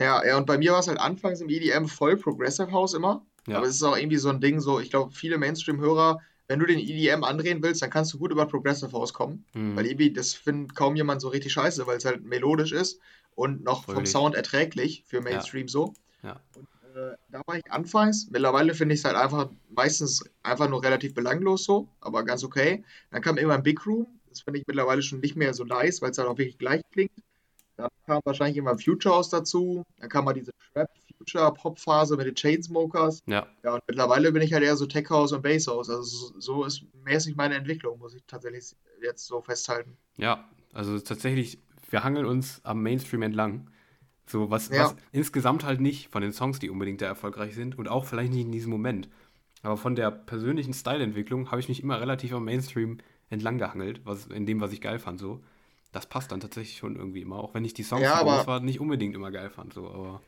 Ja, 0.00 0.24
ja, 0.26 0.36
und 0.36 0.46
bei 0.46 0.58
mir 0.58 0.72
war 0.72 0.80
es 0.80 0.88
halt 0.88 0.98
anfangs 0.98 1.40
im 1.40 1.48
EDM 1.48 1.86
voll 1.86 2.16
Progressive 2.16 2.72
House 2.72 2.94
immer. 2.94 3.24
Ja. 3.46 3.58
Aber 3.58 3.66
es 3.66 3.74
ist 3.76 3.82
auch 3.82 3.96
irgendwie 3.96 4.16
so 4.18 4.30
ein 4.30 4.40
Ding, 4.40 4.60
so, 4.60 4.80
ich 4.80 4.90
glaube, 4.90 5.12
viele 5.12 5.38
Mainstream-Hörer, 5.38 6.20
wenn 6.48 6.58
du 6.58 6.66
den 6.66 6.78
EDM 6.78 7.24
andrehen 7.24 7.62
willst, 7.62 7.82
dann 7.82 7.90
kannst 7.90 8.12
du 8.12 8.18
gut 8.18 8.32
über 8.32 8.46
Progressive 8.46 8.92
House 8.92 9.12
kommen. 9.12 9.44
Mhm. 9.54 9.76
Weil 9.76 9.86
irgendwie, 9.86 10.12
das 10.12 10.34
findet 10.34 10.74
kaum 10.74 10.96
jemand 10.96 11.20
so 11.20 11.28
richtig 11.28 11.52
scheiße, 11.52 11.86
weil 11.86 11.96
es 11.98 12.04
halt 12.04 12.24
melodisch 12.24 12.72
ist 12.72 13.00
und 13.34 13.62
noch 13.64 13.84
vom 13.84 13.94
Fröhlich. 13.94 14.10
Sound 14.10 14.34
erträglich 14.34 15.04
für 15.06 15.20
Mainstream 15.20 15.68
so. 15.68 15.94
Ja. 16.22 16.40
Und 16.56 16.66
äh, 16.94 17.16
da 17.30 17.42
war 17.46 17.56
ich 17.56 17.70
anfangs. 17.70 18.28
Mittlerweile 18.30 18.74
finde 18.74 18.94
ich 18.94 19.00
es 19.00 19.04
halt 19.04 19.16
einfach 19.16 19.50
meistens 19.70 20.24
einfach 20.42 20.68
nur 20.68 20.82
relativ 20.82 21.14
belanglos 21.14 21.64
so, 21.64 21.88
aber 22.00 22.24
ganz 22.24 22.44
okay. 22.44 22.84
Dann 23.10 23.22
kam 23.22 23.36
irgendwann 23.36 23.62
Big 23.62 23.84
Room. 23.86 24.06
Das 24.28 24.40
finde 24.40 24.60
ich 24.60 24.66
mittlerweile 24.66 25.02
schon 25.02 25.20
nicht 25.20 25.36
mehr 25.36 25.52
so 25.54 25.64
nice, 25.64 26.00
weil 26.00 26.10
es 26.10 26.18
halt 26.18 26.28
auch 26.28 26.38
wirklich 26.38 26.58
gleich 26.58 26.82
klingt. 26.90 27.12
Dann 27.76 27.88
kam 28.06 28.20
wahrscheinlich 28.24 28.56
irgendwann 28.56 28.78
Future 28.78 29.14
House 29.14 29.28
dazu. 29.28 29.84
Dann 29.98 30.08
kam 30.08 30.24
mal 30.24 30.32
diese 30.32 30.52
Trap 30.72 30.88
Future-Pop-Phase 31.18 32.16
mit 32.16 32.26
den 32.26 32.34
Chainsmokers. 32.34 33.22
Ja. 33.26 33.46
Ja, 33.62 33.74
und 33.74 33.82
mittlerweile 33.86 34.32
bin 34.32 34.42
ich 34.42 34.52
halt 34.52 34.64
eher 34.64 34.76
so 34.76 34.86
Tech 34.86 35.08
House 35.10 35.32
und 35.32 35.42
Bass 35.42 35.66
House. 35.66 35.88
Also 35.88 36.02
so, 36.02 36.40
so 36.40 36.64
ist 36.64 36.82
mäßig 37.04 37.36
meine 37.36 37.54
Entwicklung, 37.54 37.98
muss 37.98 38.14
ich 38.14 38.22
tatsächlich 38.26 38.74
jetzt 39.02 39.26
so 39.26 39.40
festhalten. 39.40 39.96
Ja, 40.16 40.48
also 40.72 40.98
tatsächlich, 40.98 41.58
wir 41.90 42.04
hangeln 42.04 42.26
uns 42.26 42.60
am 42.64 42.82
Mainstream 42.82 43.22
entlang. 43.22 43.70
So, 44.26 44.50
was, 44.50 44.68
Ja. 44.68 44.84
was 44.84 44.96
insgesamt 45.12 45.64
halt 45.64 45.80
nicht 45.80 46.08
von 46.10 46.22
den 46.22 46.32
Songs, 46.32 46.58
die 46.58 46.70
unbedingt 46.70 47.00
da 47.00 47.06
erfolgreich 47.06 47.54
sind 47.54 47.76
und 47.78 47.88
auch 47.88 48.04
vielleicht 48.04 48.32
nicht 48.32 48.46
in 48.46 48.52
diesem 48.52 48.70
Moment. 48.70 49.08
Aber 49.62 49.76
von 49.76 49.94
der 49.94 50.10
persönlichen 50.10 50.74
Styleentwicklung 50.74 51.50
habe 51.50 51.60
ich 51.60 51.68
mich 51.68 51.82
immer 51.82 52.00
relativ 52.00 52.32
am 52.32 52.44
Mainstream 52.44 52.98
entlang 53.30 53.58
gehangelt, 53.58 54.00
was, 54.04 54.26
in 54.26 54.46
dem, 54.46 54.60
was 54.60 54.72
ich 54.72 54.80
geil 54.80 54.98
fand. 54.98 55.20
So. 55.20 55.40
Das 55.92 56.06
passt 56.06 56.32
dann 56.32 56.40
tatsächlich 56.40 56.78
schon 56.78 56.96
irgendwie 56.96 57.20
immer, 57.22 57.36
auch 57.36 57.54
wenn 57.54 57.64
ich 57.64 57.74
die 57.74 57.82
Songs, 57.82 58.02
Ja, 58.02 58.14
aber- 58.14 58.46
waren, 58.46 58.64
nicht 58.64 58.80
unbedingt 58.80 59.14
immer 59.14 59.30
geil 59.30 59.50
fand. 59.50 59.74
So, 59.74 59.88
aber 59.88 60.22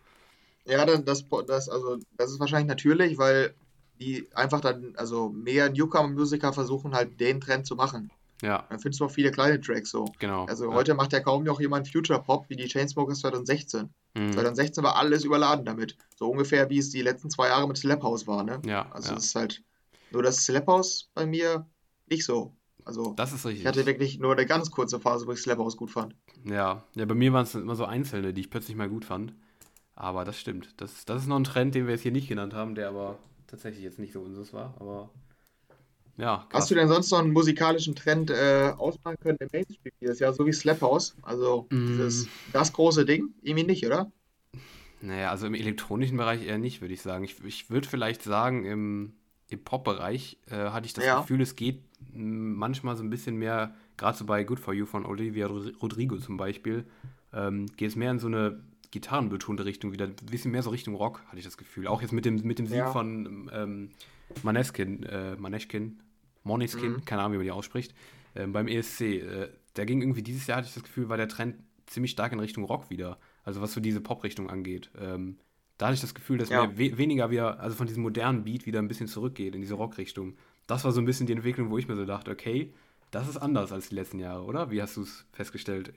Ja, 0.67 0.85
dann 0.87 1.05
das, 1.05 1.25
das, 1.47 1.69
also, 1.69 1.99
das 2.17 2.31
ist 2.33 2.41
wahrscheinlich 2.41 2.69
natürlich, 2.69 3.19
weil 3.19 3.55
die 4.01 4.27
einfach 4.35 4.61
dann, 4.61 4.95
also 4.97 5.29
mehr 5.31 5.71
Newcomer-Musiker 5.71 6.53
versuchen 6.53 6.95
halt 6.95 7.21
den 7.21 7.41
Trend 7.41 7.67
zu 7.67 7.77
machen. 7.77 8.11
Ja, 8.45 8.67
Dann 8.69 8.79
findest 8.79 9.01
du 9.01 9.07
auch 9.07 9.11
viele 9.11 9.31
kleine 9.31 9.61
Tracks 9.61 9.91
so. 9.91 10.05
genau. 10.19 10.45
Also 10.47 10.69
ja. 10.69 10.75
heute 10.75 10.95
macht 10.95 11.13
ja 11.13 11.21
kaum 11.21 11.45
noch 11.45 11.61
jemand 11.61 11.89
Future 11.89 12.23
Pop 12.23 12.49
wie 12.49 12.57
die 12.57 12.69
Chainsmokers 12.69 13.21
2016. 13.21 13.89
Mhm. 14.15 14.33
2016 14.33 14.85
war 14.85 14.97
alles 14.97 15.25
überladen 15.25 15.65
damit. 15.65 15.97
So 16.17 16.31
ungefähr 16.31 16.69
wie 16.71 16.79
es 16.79 16.91
die 16.91 17.03
letzten 17.03 17.31
zwei 17.31 17.49
Jahre 17.49 17.67
mit 17.67 17.79
Slap 17.79 18.03
House 18.03 18.27
war, 18.27 18.45
ne? 18.45 18.61
Ja, 18.67 18.91
Also 18.93 19.11
ja. 19.13 19.17
es 19.17 19.25
ist 19.27 19.35
halt 19.35 19.63
nur 20.13 20.23
das 20.23 20.45
Slap 20.45 20.67
House 20.67 21.11
bei 21.15 21.27
mir 21.27 21.67
nicht 22.07 22.25
so. 22.25 22.55
Also 22.85 23.15
Das 23.17 23.33
ist 23.33 23.41
ich 23.41 23.47
richtig. 23.53 23.67
hatte 23.67 23.87
wirklich 23.87 24.19
nur 24.19 24.33
eine 24.33 24.45
ganz 24.47 24.71
kurze 24.71 25.01
Phase, 25.01 25.27
wo 25.27 25.33
ich 25.33 25.41
Slap 25.41 25.59
House 25.59 25.77
gut 25.77 25.91
fand. 25.91 26.15
Ja, 26.45 26.85
ja, 26.95 27.05
bei 27.07 27.15
mir 27.15 27.33
waren 27.33 27.45
es 27.45 27.55
immer 27.55 27.75
so 27.77 27.87
einzelne, 27.87 28.35
die 28.35 28.43
ich 28.43 28.51
plötzlich 28.51 28.77
mal 28.77 28.89
gut 28.91 29.05
fand. 29.07 29.33
Aber 29.97 30.25
das 30.25 30.39
stimmt. 30.39 30.75
Das, 30.77 31.05
das 31.07 31.23
ist 31.23 31.29
noch 31.29 31.37
ein 31.37 31.45
Trend, 31.45 31.75
den 31.75 31.87
wir 31.87 31.93
jetzt 31.95 32.03
hier 32.03 32.13
nicht 32.13 32.29
genannt 32.29 32.53
haben, 32.53 32.75
der 32.75 32.89
aber 32.89 33.17
tatsächlich 33.47 33.83
jetzt 33.85 33.99
nicht 33.99 34.13
so 34.13 34.21
unseres 34.21 34.53
war. 34.53 34.75
Aber 34.81 35.09
ja. 36.17 36.47
Hast 36.53 36.71
du 36.71 36.75
denn 36.75 36.89
sonst 36.89 37.11
noch 37.11 37.19
einen 37.19 37.33
musikalischen 37.33 37.95
Trend 37.95 38.31
äh, 38.31 38.73
ausmachen 38.77 39.17
können 39.21 39.39
im 39.41 39.49
Mainstream 39.53 39.93
dieses 40.01 40.19
Jahr, 40.21 40.33
so 40.33 40.47
wie 40.47 40.53
Slap 40.53 40.81
House? 40.81 41.17
Also 41.23 41.67
Mm. 41.71 41.87
dieses, 41.89 42.29
das 42.53 42.73
große 42.73 43.05
Ding? 43.05 43.35
Irgendwie 43.43 43.65
nicht, 43.65 43.87
oder? 43.87 44.11
Naja, 45.01 45.31
also 45.31 45.47
im 45.47 45.55
elektronischen 45.55 46.17
Bereich 46.17 46.47
eher 46.47 46.59
nicht, 46.59 46.81
würde 46.81 46.95
ich 46.95 47.03
sagen. 47.03 47.25
Ich, 47.25 47.43
ich 47.45 47.71
würde 47.71 47.89
vielleicht 47.89 48.23
sagen, 48.23 48.65
im, 48.65 49.13
im 49.51 49.63
Pop-Bereich 49.63 50.39
äh, 50.51 50.71
hatte 50.71 50.87
ich 50.87 50.95
das 50.95 51.05
Ja. 51.05 51.21
Gefühl, 51.21 51.41
es 51.43 51.57
geht 51.57 51.83
m, 52.15 52.55
manchmal 52.55 52.97
so 52.97 53.03
ein 53.03 53.11
bisschen 53.11 53.37
mehr, 53.37 53.75
gerade 53.97 54.17
so 54.17 54.25
bei 54.25 54.45
Good 54.45 54.61
For 54.61 54.73
You 54.73 54.87
von 54.87 55.05
Olivia 55.05 55.47
Rod- 55.47 55.75
Rodrigo 55.83 56.17
zum 56.19 56.37
Beispiel, 56.37 56.85
ähm, 57.35 57.67
geht 57.77 57.91
es 57.91 57.97
mehr 57.97 58.13
in 58.13 58.19
so 58.19 58.29
eine 58.29 58.61
gitarrenbetonte 58.93 59.65
Richtung 59.65 59.93
wieder, 59.93 60.07
ein 60.07 60.15
bisschen 60.31 60.53
mehr 60.53 60.63
so 60.63 60.71
Richtung 60.71 60.95
Rock, 60.95 61.21
hatte 61.27 61.39
ich 61.39 61.45
das 61.45 61.57
Gefühl. 61.59 61.87
Auch 61.89 62.01
jetzt 62.01 62.13
mit 62.13 62.25
dem, 62.25 62.37
mit 62.43 62.59
dem 62.59 62.67
Sieg 62.67 62.79
Ja. 62.79 62.93
von 62.93 63.51
ähm, 63.53 63.91
Maneskin, 64.43 65.03
äh, 65.03 65.37
Maneskin, 65.37 65.99
Moneskin, 66.45 66.93
Mhm. 66.93 67.05
keine 67.05 67.23
Ahnung, 67.23 67.33
wie 67.35 67.37
man 67.39 67.45
die 67.47 67.51
ausspricht, 67.53 67.95
ähm, 68.37 68.53
beim 68.53 68.69
ESC. 68.69 69.19
Äh, 69.21 69.49
der 69.77 69.87
ging 69.87 70.01
irgendwie 70.03 70.23
dieses 70.23 70.47
Jahr, 70.47 70.59
hatte 70.59 70.69
ich 70.69 70.75
das 70.75 70.83
Gefühl, 70.85 71.09
war 71.09 71.17
der 71.17 71.29
Trend 71.29 71.57
ziemlich 71.87 72.13
stark 72.13 72.33
in 72.33 72.39
Richtung 72.41 72.65
Rock 72.65 72.91
wieder. 72.91 73.19
Also 73.43 73.61
was 73.61 73.73
so 73.75 73.81
diese 73.81 74.01
Pop-Richtung 74.01 74.49
angeht. 74.51 74.91
Ähm, 74.99 75.39
da 75.79 75.87
hatte 75.87 75.95
ich 75.97 76.01
das 76.01 76.15
Gefühl, 76.15 76.39
dass 76.39 76.49
Ja. 76.51 76.67
mehr, 76.67 76.79
we 76.79 76.97
weniger 76.97 77.31
wieder, 77.31 77.59
also 77.61 77.75
von 77.77 77.87
diesem 77.87 78.03
modernen 78.03 78.45
Beat 78.45 78.65
wieder 78.67 78.79
ein 78.79 78.89
bisschen 78.89 79.09
zurückgeht 79.09 79.55
in 79.55 79.61
diese 79.61 79.75
Rock-Richtung. 79.75 80.37
Das 80.67 80.85
war 80.85 80.93
so 80.93 81.01
ein 81.01 81.05
bisschen 81.05 81.27
die 81.27 81.33
Entwicklung, 81.33 81.71
wo 81.71 81.77
ich 81.79 81.89
mir 81.89 81.97
so 81.97 82.05
dachte, 82.07 82.31
okay, 82.31 82.73
das 83.11 83.29
ist 83.29 83.37
anders 83.37 83.71
als 83.73 83.89
die 83.91 83.97
letzten 83.97 84.19
Jahre, 84.19 84.45
oder? 84.45 84.71
Wie 84.71 84.81
hast 84.81 84.97
du 84.97 85.03
es 85.03 85.27
festgestellt? 85.33 85.93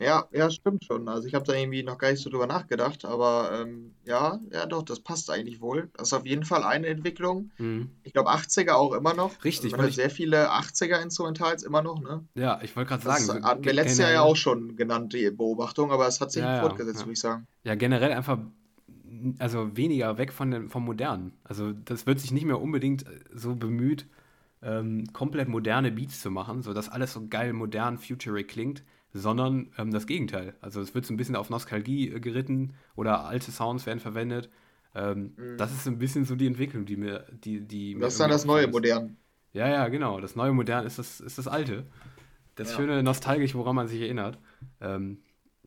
Ja, 0.00 0.26
ja, 0.32 0.50
stimmt 0.50 0.84
schon. 0.84 1.08
Also 1.08 1.28
ich 1.28 1.34
habe 1.34 1.44
da 1.44 1.52
irgendwie 1.52 1.82
noch 1.82 1.98
gar 1.98 2.10
nicht 2.10 2.22
so 2.22 2.30
drüber 2.30 2.46
nachgedacht, 2.46 3.04
aber 3.04 3.50
ähm, 3.60 3.92
ja, 4.04 4.40
ja 4.50 4.64
doch, 4.66 4.82
das 4.82 5.00
passt 5.00 5.30
eigentlich 5.30 5.60
wohl. 5.60 5.90
Das 5.96 6.08
ist 6.08 6.12
auf 6.14 6.24
jeden 6.26 6.44
Fall 6.44 6.64
eine 6.64 6.86
Entwicklung. 6.86 7.50
Mhm. 7.58 7.90
Ich 8.02 8.12
glaube 8.14 8.30
80er 8.30 8.76
auch 8.76 8.92
immer 8.94 9.12
noch. 9.14 9.44
Richtig, 9.44 9.66
Also 9.66 9.76
man 9.76 9.82
hat 9.84 9.90
ich- 9.90 9.96
sehr 9.96 10.10
viele 10.10 10.50
80er 10.50 11.02
Instrumentals 11.02 11.62
immer 11.62 11.82
noch, 11.82 12.00
ne? 12.00 12.24
Ja, 12.34 12.60
ich 12.62 12.74
wollte 12.76 12.88
gerade 12.88 13.04
Das 13.04 13.26
sagen, 13.26 13.40
so 13.42 13.46
hatten 13.46 13.62
wir 13.64 13.72
letztes 13.74 13.98
Jahr 13.98 14.10
ja 14.10 14.22
auch 14.22 14.36
schon 14.36 14.74
genannt, 14.76 15.12
die 15.12 15.30
Beobachtung, 15.30 15.92
aber 15.92 16.06
es 16.08 16.20
hat 16.20 16.32
sich 16.32 16.42
Ja, 16.42 16.60
fortgesetzt, 16.60 17.00
ja. 17.00 17.04
würde 17.04 17.12
ich 17.12 17.20
sagen. 17.20 17.46
Ja, 17.64 17.74
generell 17.74 18.12
einfach, 18.12 18.38
also 19.38 19.76
weniger 19.76 20.18
weg 20.18 20.32
von 20.32 20.50
dem, 20.50 20.70
vom 20.70 20.84
Modernen. 20.84 21.32
Also 21.44 21.72
das 21.72 22.06
wird 22.06 22.20
sich 22.20 22.32
nicht 22.32 22.46
mehr 22.46 22.60
unbedingt 22.60 23.06
äh, 23.06 23.20
so 23.34 23.54
bemüht, 23.54 24.06
ähm, 24.62 25.04
komplett 25.12 25.48
moderne 25.48 25.90
Beats 25.90 26.20
zu 26.20 26.30
machen, 26.30 26.62
sodass 26.62 26.88
alles 26.88 27.12
so 27.12 27.26
geil 27.28 27.52
modern, 27.52 27.98
futurig 27.98 28.48
klingt, 28.48 28.82
sondern 29.12 29.70
ähm, 29.78 29.90
das 29.90 30.06
Gegenteil. 30.06 30.54
Also 30.60 30.80
es 30.80 30.94
wird 30.94 31.04
so 31.06 31.12
ein 31.12 31.16
bisschen 31.16 31.36
auf 31.36 31.50
Nostalgie 31.50 32.10
äh, 32.10 32.20
geritten 32.20 32.74
oder 32.96 33.24
alte 33.24 33.50
Sounds 33.50 33.86
werden 33.86 34.00
verwendet. 34.00 34.50
Ähm, 34.94 35.34
Das 35.56 35.72
ist 35.72 35.84
so 35.84 35.90
ein 35.90 35.98
bisschen 35.98 36.24
so 36.24 36.36
die 36.36 36.46
Entwicklung, 36.46 36.84
die 36.84 36.96
mir, 36.96 37.26
die, 37.44 37.60
die 37.60 37.96
Das 37.98 38.14
ist 38.14 38.20
dann 38.20 38.30
das 38.30 38.44
neue 38.44 38.64
ist. 38.66 38.72
Modern. 38.72 39.16
Ja, 39.52 39.68
ja, 39.68 39.88
genau. 39.88 40.20
Das 40.20 40.36
neue 40.36 40.52
Modern 40.52 40.86
ist 40.86 40.98
das, 40.98 41.20
ist 41.20 41.38
das 41.38 41.48
alte. 41.48 41.86
Das 42.56 42.70
Ja. 42.70 42.76
schöne 42.76 43.02
nostalgisch, 43.02 43.54
woran 43.54 43.74
man 43.76 43.88
sich 43.88 44.00
erinnert. 44.00 44.38
Ähm, 44.80 45.18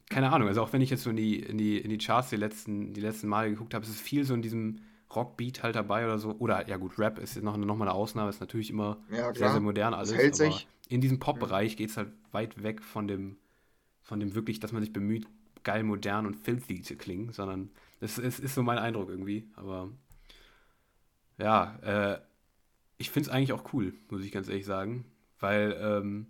keine 0.10 0.32
Ahnung, 0.32 0.48
also 0.48 0.62
auch 0.62 0.74
wenn 0.74 0.82
ich 0.82 0.90
jetzt 0.90 1.04
so 1.04 1.10
in 1.10 1.16
die, 1.16 1.40
in 1.40 1.58
die, 1.58 1.78
in 1.80 1.90
die 1.90 1.98
Charts 1.98 2.30
die 2.30 2.36
letzten, 2.36 2.94
die 2.94 3.02
letzten 3.02 3.28
Male 3.28 3.50
geguckt 3.50 3.74
habe, 3.74 3.84
ist 3.84 3.92
es 3.92 4.00
viel 4.00 4.24
so 4.26 4.34
in 4.34 4.42
diesem 4.42 4.82
Rockbeat 5.16 5.64
halt 5.64 5.76
dabei 5.76 6.06
oder 6.06 6.18
so. 6.20 6.32
Oder 6.40 6.68
ja 6.68 6.78
gut, 6.78 6.98
Rap 7.00 7.20
ist 7.20 7.36
jetzt 7.36 7.44
noch, 7.44 7.56
noch 7.58 7.76
mal 7.78 7.86
eine 7.88 7.94
Ausnahme, 7.94 8.30
ist 8.30 8.42
natürlich 8.42 8.70
immer 8.70 8.98
Ja, 9.10 9.34
sehr, 9.34 9.52
sehr 9.52 9.60
modern 9.62 9.92
Das 9.94 10.10
alles. 10.12 10.22
hält 10.22 10.34
aber 10.42 10.52
sich. 10.52 10.68
In 10.90 11.02
diesem 11.02 11.20
Pop-Bereich 11.20 11.78
geht 11.78 11.90
es 11.90 11.98
halt 11.98 12.12
weit 12.32 12.62
weg 12.62 12.84
von 12.84 13.08
dem, 13.08 13.38
von 14.02 14.20
dem 14.20 14.36
wirklich, 14.36 14.60
dass 14.60 14.72
man 14.72 14.82
sich 14.82 14.94
bemüht, 14.94 15.28
geil, 15.64 15.84
modern 15.84 16.26
und 16.26 16.36
filthy 16.36 16.82
zu 16.82 16.96
klingen, 16.96 17.32
sondern 17.32 17.72
es 18.00 18.18
ist, 18.18 18.40
ist 18.40 18.56
so 18.56 18.64
mein 18.64 18.78
Eindruck 18.78 19.10
irgendwie. 19.10 19.48
Aber 19.56 19.90
ja, 21.38 21.78
äh, 21.82 22.20
ich 22.98 23.10
finde 23.10 23.30
es 23.30 23.36
eigentlich 23.36 23.54
auch 23.54 23.74
cool, 23.74 23.94
muss 24.10 24.24
ich 24.24 24.32
ganz 24.32 24.50
ehrlich 24.50 24.66
sagen, 24.66 25.06
weil 25.40 25.78
ähm, 25.80 26.28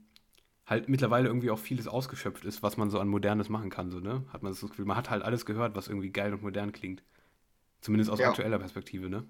halt 0.66 0.88
mittlerweile 0.88 1.28
irgendwie 1.28 1.50
auch 1.52 1.60
vieles 1.60 1.88
ausgeschöpft 1.88 2.46
ist, 2.46 2.63
was 2.63 2.78
man 2.78 2.89
so 2.89 3.00
an 3.00 3.08
Modernes 3.08 3.50
machen 3.50 3.70
kann, 3.70 3.92
so, 3.92 4.00
ne? 4.00 4.24
Hat 4.32 4.44
man 4.44 4.52
das 4.54 4.62
Gefühl, 4.62 4.86
man 4.86 4.98
hat 4.98 5.10
halt 5.10 5.24
alles 5.24 5.46
gehört, 5.46 5.76
was 5.76 5.88
irgendwie 5.88 6.12
geil 6.12 6.34
und 6.34 6.42
modern 6.42 6.72
klingt. 6.72 7.04
Zumindest 7.82 8.10
aus 8.10 8.20
Ja. 8.20 8.30
aktueller 8.30 8.60
Perspektive, 8.60 9.10
ne? 9.10 9.26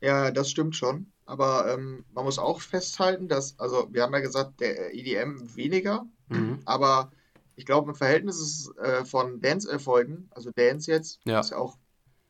Ja, 0.00 0.30
das 0.30 0.50
stimmt 0.50 0.76
schon. 0.76 1.12
Aber 1.26 1.72
ähm, 1.72 2.04
man 2.12 2.24
muss 2.24 2.38
auch 2.38 2.60
festhalten, 2.60 3.28
dass, 3.28 3.58
also 3.58 3.88
wir 3.92 4.02
haben 4.02 4.12
ja 4.14 4.20
gesagt, 4.20 4.60
der 4.60 4.94
EDM 4.94 5.54
weniger, 5.54 6.06
Mhm. 6.28 6.60
aber 6.64 7.10
ich 7.56 7.66
glaube, 7.66 7.90
im 7.90 7.94
Verhältnis 7.96 8.40
ist, 8.40 8.72
äh, 8.78 9.04
von 9.04 9.40
Dance-Erfolgen, 9.40 10.28
also 10.30 10.50
Dance 10.54 10.90
jetzt, 10.90 11.20
Ja. 11.24 11.40
ist 11.40 11.50
ja 11.50 11.58
auch 11.58 11.76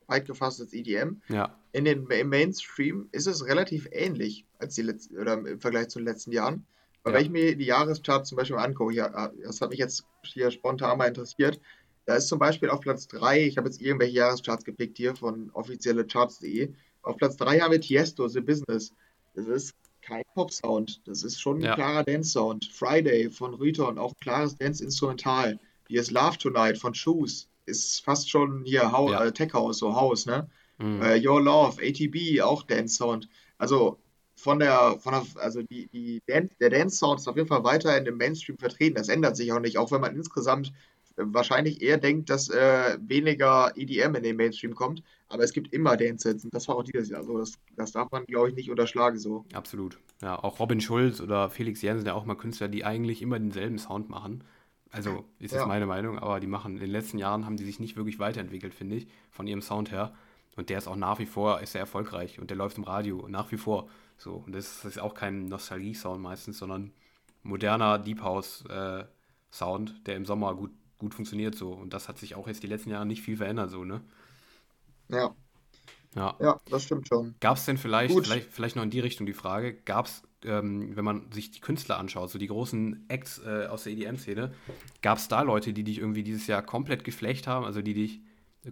weit 0.07 0.27
gefasst 0.27 0.61
als 0.61 0.73
EDM, 0.73 1.21
Ja, 1.29 1.57
in 1.73 1.85
den, 1.85 2.07
im 2.09 2.29
Mainstream 2.29 3.09
ist 3.13 3.27
es 3.29 3.47
relativ 3.47 3.87
ähnlich 3.93 4.45
als 4.59 4.75
die 4.75 4.83
letzten, 4.83 5.19
oder 5.19 5.35
im 5.35 5.61
Vergleich 5.61 5.89
zu 5.89 6.01
den 6.01 6.07
letzten 6.07 6.33
Jahren. 6.33 6.67
Weil 7.05 7.13
Ja. 7.13 7.19
wenn 7.19 7.27
ich 7.27 7.31
mir 7.31 7.57
die 7.57 7.67
Jahrescharts 7.67 8.29
zum 8.29 8.37
Beispiel 8.37 8.57
mal 8.57 8.65
angucke, 8.65 8.93
ja, 8.93 9.31
das 9.43 9.61
hat 9.61 9.71
mich 9.71 9.79
jetzt 9.79 10.05
hier 10.25 10.51
spontan 10.51 10.99
mal 10.99 11.07
interessiert, 11.09 11.61
da 12.07 12.17
ist 12.17 12.27
zum 12.29 12.39
Beispiel 12.41 12.71
auf 12.71 12.81
Platz 12.81 13.07
3, 13.07 13.45
ich 13.45 13.57
habe 13.57 13.69
jetzt 13.69 13.81
irgendwelche 13.81 14.17
Jahrescharts 14.17 14.65
gepickt 14.65 14.97
hier 14.97 15.15
von 15.15 15.51
offiziellecharts.de, 15.51 16.75
auf 17.03 17.17
Platz 17.17 17.37
3 17.37 17.61
haben 17.61 17.73
wir 17.73 17.81
Tiesto, 17.81 18.29
The 18.29 18.41
Business. 18.41 18.93
Das 19.35 19.47
ist 19.47 19.75
kein 20.03 20.23
Pop-Sound, 20.35 21.03
das 21.07 21.23
ist 21.23 21.41
schon 21.41 21.59
ein 21.59 21.63
Ja. 21.63 21.75
klarer 21.75 22.05
Dance-Sound. 22.05 22.67
Friday 22.73 23.31
von 23.31 23.55
Rüter 23.55 23.89
und 23.89 23.99
auch 23.99 24.15
klares 24.21 24.57
Dance-Instrumental. 24.57 25.59
Hier 25.89 26.01
ist 26.01 26.11
Love 26.11 26.39
Tonight 26.39 26.79
von 26.79 26.95
Shoes, 26.95 27.49
ist 27.67 28.03
fast 28.05 28.31
schon 28.31 28.65
hier 28.65 28.83
Ja. 28.83 29.25
äh, 29.25 29.33
Tech 29.33 29.53
House, 29.53 29.79
so 29.79 29.95
House, 29.95 30.27
ne? 30.27 30.49
mhm. 30.79 31.03
Äh, 31.03 31.27
Your 31.27 31.41
Love, 31.43 31.81
ATB, 31.83 32.41
auch 32.43 32.63
Dance 32.65 32.97
Sound. 32.97 33.29
Also 33.59 33.99
von 34.37 34.59
der, 34.59 34.99
von 35.01 35.13
der, 35.13 35.43
also 35.43 35.63
die, 35.63 35.87
die 35.89 36.23
Dance, 36.27 36.55
der 36.59 36.71
Dance 36.71 36.97
Sound 36.97 37.21
ist 37.21 37.29
auf 37.29 37.37
jeden 37.37 37.49
Fall 37.49 37.63
weiter 37.63 37.97
in 37.97 38.05
dem 38.07 38.17
Mainstream 38.17 38.57
vertreten. 38.59 38.97
Das 38.97 39.09
ändert 39.09 39.37
sich 39.37 39.53
auch 39.53 39.61
nicht, 39.61 39.77
auch 39.77 39.93
wenn 39.93 40.01
man 40.01 40.17
insgesamt 40.17 40.69
äh, 41.17 41.23
wahrscheinlich 41.27 41.83
eher 41.83 41.99
denkt, 41.99 42.31
dass 42.31 42.49
äh, 42.49 42.97
weniger 43.07 43.73
EDM 43.77 44.15
in 44.17 44.23
den 44.23 44.37
Mainstream 44.37 44.75
kommt. 44.75 45.03
Aber 45.31 45.45
es 45.45 45.53
gibt 45.53 45.73
immer 45.73 45.97
Dance-Sets 45.97 46.45
und 46.45 46.55
das 46.55 46.69
war 46.69 46.77
auch 46.77 46.83
dieses 46.83 47.09
Jahr 47.09 47.25
so. 47.25 47.39
Das, 47.39 47.55
das 47.77 47.93
darf 47.93 48.11
man, 48.11 48.25
glaube 48.27 48.51
ich, 48.51 48.55
nicht 48.57 48.71
unterschlagen 48.71 49.19
so. 49.19 49.45
Absolut. 49.55 49.99
Ja, 50.23 50.43
auch 50.43 50.61
Robin 50.61 50.81
Schulz 50.81 51.21
oder 51.21 51.51
Felix 51.51 51.83
Jensen, 51.83 52.07
ja 52.07 52.15
auch 52.15 52.25
mal 52.27 52.35
Künstler, 52.37 52.69
die 52.69 52.85
eigentlich 52.85 53.23
immer 53.23 53.39
denselben 53.39 53.79
Sound 53.79 54.11
machen. 54.11 54.45
Also 54.91 55.25
ist 55.39 55.53
jetzt 55.53 55.63
Ja. 55.63 55.67
meine 55.67 55.87
Meinung, 55.87 56.19
aber 56.19 56.41
die 56.41 56.49
machen 56.49 56.75
in 56.75 56.81
den 56.81 56.91
letzten 56.91 57.19
Jahren 57.19 57.47
haben 57.47 57.57
die 57.57 57.65
sich 57.65 57.79
nicht 57.81 57.97
wirklich 57.97 58.19
weiterentwickelt, 58.19 58.75
finde 58.75 58.97
ich, 58.97 59.09
von 59.31 59.47
ihrem 59.47 59.63
Sound 59.63 59.93
her. 59.93 60.15
Und 60.57 60.69
der 60.69 60.79
ist 60.79 60.89
auch 60.89 60.97
nach 60.97 61.21
wie 61.21 61.27
vor 61.27 61.61
ist 61.61 61.73
sehr 61.73 61.81
erfolgreich 61.81 62.41
und 62.41 62.51
der 62.51 62.57
läuft 62.57 62.77
im 62.79 62.85
Radio 62.85 63.27
nach 63.29 63.53
wie 63.53 63.57
vor. 63.57 63.89
So 64.19 64.43
und 64.45 64.53
das 64.55 64.85
ist 64.85 64.99
auch 64.99 65.15
kein 65.15 65.47
Nostalgie-Sound 65.47 66.21
meistens, 66.21 66.59
sondern 66.59 66.93
moderner 67.45 67.99
Deep 68.01 68.23
House 68.23 68.65
äh, 68.69 69.05
Sound, 69.53 70.07
der 70.07 70.17
im 70.17 70.27
Sommer 70.27 70.55
gut 70.57 70.73
gut 70.99 71.15
funktioniert 71.15 71.55
so. 71.55 71.73
Und 71.73 71.95
das 71.95 72.09
hat 72.09 72.19
sich 72.19 72.35
auch 72.35 72.47
jetzt 72.47 72.63
die 72.63 72.67
letzten 72.67 72.91
Jahre 72.91 73.07
nicht 73.07 73.23
viel 73.23 73.37
verändert 73.39 73.71
so 73.71 73.85
ne. 73.85 74.03
Ja, 75.13 75.35
Ja. 76.15 76.37
ja, 76.41 76.61
das 76.71 76.85
stimmt 76.85 77.09
schon. 77.09 77.35
Gab 77.41 77.57
es 77.57 77.65
denn 77.65 77.79
vielleicht, 77.79 78.15
Gut. 78.15 78.27
vielleicht, 78.27 78.51
vielleicht 78.51 78.77
noch 78.77 78.83
in 78.83 78.91
die 78.91 79.01
Richtung 79.01 79.27
die 79.27 79.33
Frage, 79.33 79.75
gab 79.75 80.07
es, 80.07 80.23
ähm, 80.45 80.97
wenn 80.97 81.05
man 81.05 81.31
sich 81.33 81.51
die 81.51 81.61
Künstler 81.61 81.99
anschaut, 81.99 82.31
so 82.31 82.39
die 82.39 82.49
großen 82.49 83.05
Acts 83.09 83.41
äh, 83.45 83.67
aus 83.67 83.85
der 83.85 83.93
EDM-Szene, 83.93 84.53
gab 85.03 85.19
es 85.19 85.29
da 85.29 85.43
Leute, 85.43 85.73
die 85.73 85.85
dich 85.85 85.99
irgendwie 85.99 86.23
dieses 86.23 86.47
Jahr 86.47 86.63
komplett 86.63 87.05
geflecht 87.05 87.47
haben, 87.47 87.65
also 87.65 87.83
die 87.83 87.95
dich, 87.95 88.21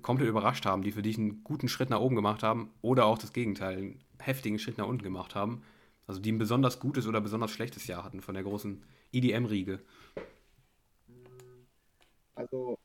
komplett 0.03 0.29
überrascht 0.29 0.67
haben, 0.67 0.83
die 0.83 0.93
für 0.93 1.03
dich 1.03 1.17
einen 1.17 1.43
guten 1.45 1.69
Schritt 1.69 1.91
nach 1.91 2.01
oben 2.01 2.15
gemacht 2.15 2.43
haben 2.43 2.71
oder 2.83 3.07
auch 3.07 3.19
das 3.19 3.33
Gegenteil, 3.33 3.79
einen 3.79 4.05
heftigen 4.19 4.59
Schritt 4.59 4.77
nach 4.79 4.87
unten 4.87 5.03
gemacht 5.03 5.35
haben. 5.35 5.63
Also 6.07 6.21
die 6.21 6.33
ein 6.33 6.39
besonders 6.39 6.81
gutes 6.81 7.07
oder 7.07 7.21
besonders 7.21 7.51
schlechtes 7.51 7.87
Jahr 7.87 8.05
hatten 8.05 8.21
von 8.21 8.35
der 8.35 8.43
großen 8.43 8.83
EDM-Riege. 9.13 9.81
Also 12.35 12.79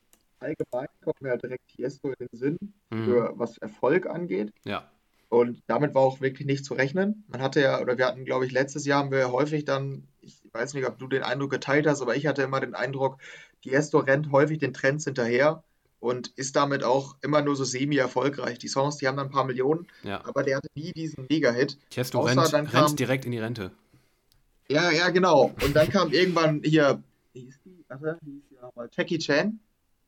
allgemein 0.44 0.88
kommt 1.04 1.22
mir 1.22 1.30
ja 1.30 1.38
direkt 1.38 1.68
Tiesto 1.68 2.10
in 2.10 2.28
den 2.28 2.38
Sinn, 2.38 2.58
mhm. 2.90 3.06
für 3.06 3.34
was 3.36 3.58
Erfolg 3.58 4.08
angeht. 4.08 4.54
Ja. 4.64 4.90
Und 5.30 5.64
damit 5.66 5.96
war 5.96 6.04
auch 6.04 6.22
wirklich 6.22 6.46
nicht 6.46 6.64
zu 6.64 6.76
rechnen. 6.76 7.24
Man 7.28 7.42
hatte 7.42 7.60
ja, 7.60 7.82
oder 7.82 7.98
wir 7.98 8.06
hatten, 8.06 8.24
glaube 8.24 8.46
ich, 8.46 8.52
letztes 8.52 8.86
Jahr 8.86 9.00
haben 9.00 9.12
wir 9.12 9.32
häufig 9.32 9.66
dann, 9.66 10.08
ich 10.22 10.38
weiß 10.52 10.76
nicht, 10.76 10.86
ob 10.86 11.00
du 11.00 11.08
den 11.08 11.24
Eindruck 11.24 11.50
geteilt 11.50 11.88
hast, 11.88 12.02
aber 12.02 12.16
ich 12.16 12.28
hatte 12.28 12.44
immer 12.44 12.60
den 12.60 12.76
Eindruck, 12.76 13.18
Tiesto 13.64 13.98
rennt 14.00 14.32
häufig 14.32 14.60
den 14.60 14.74
Trends 14.74 15.06
hinterher 15.06 15.64
und 16.00 16.28
ist 16.36 16.56
damit 16.56 16.84
auch 16.84 17.16
immer 17.22 17.42
nur 17.42 17.56
so 17.56 17.64
semi-erfolgreich. 17.64 18.60
Die 18.60 18.68
Songs, 18.68 18.98
die 18.98 19.08
haben 19.08 19.18
dann 19.18 19.28
ein 19.28 19.32
paar 19.32 19.46
Millionen, 19.46 19.88
ja. 20.04 20.24
aber 20.26 20.44
der 20.44 20.58
hatte 20.58 20.68
nie 20.76 20.92
diesen 20.92 21.26
Mega-Hit. 21.30 21.80
Tiesto 21.90 22.20
rennt, 22.20 22.52
kam, 22.52 22.66
rennt 22.68 23.00
direkt 23.00 23.26
in 23.26 23.32
die 23.32 23.40
Rente. 23.40 23.72
Ja, 24.68 24.92
ja, 24.92 25.10
genau. 25.10 25.56
Und 25.64 25.76
dann 25.76 25.90
kam 25.90 26.12
irgendwann 26.12 26.62
hier, 26.64 27.02
wie 27.34 27.42
hieß 27.42 27.60
die? 27.66 27.86
Warte, 27.88 28.18
wie 28.22 28.34
hieß 28.34 28.44
die 28.50 28.56
nochmal? 28.56 28.90
Jackie 28.96 29.18
Chan, 29.18 29.60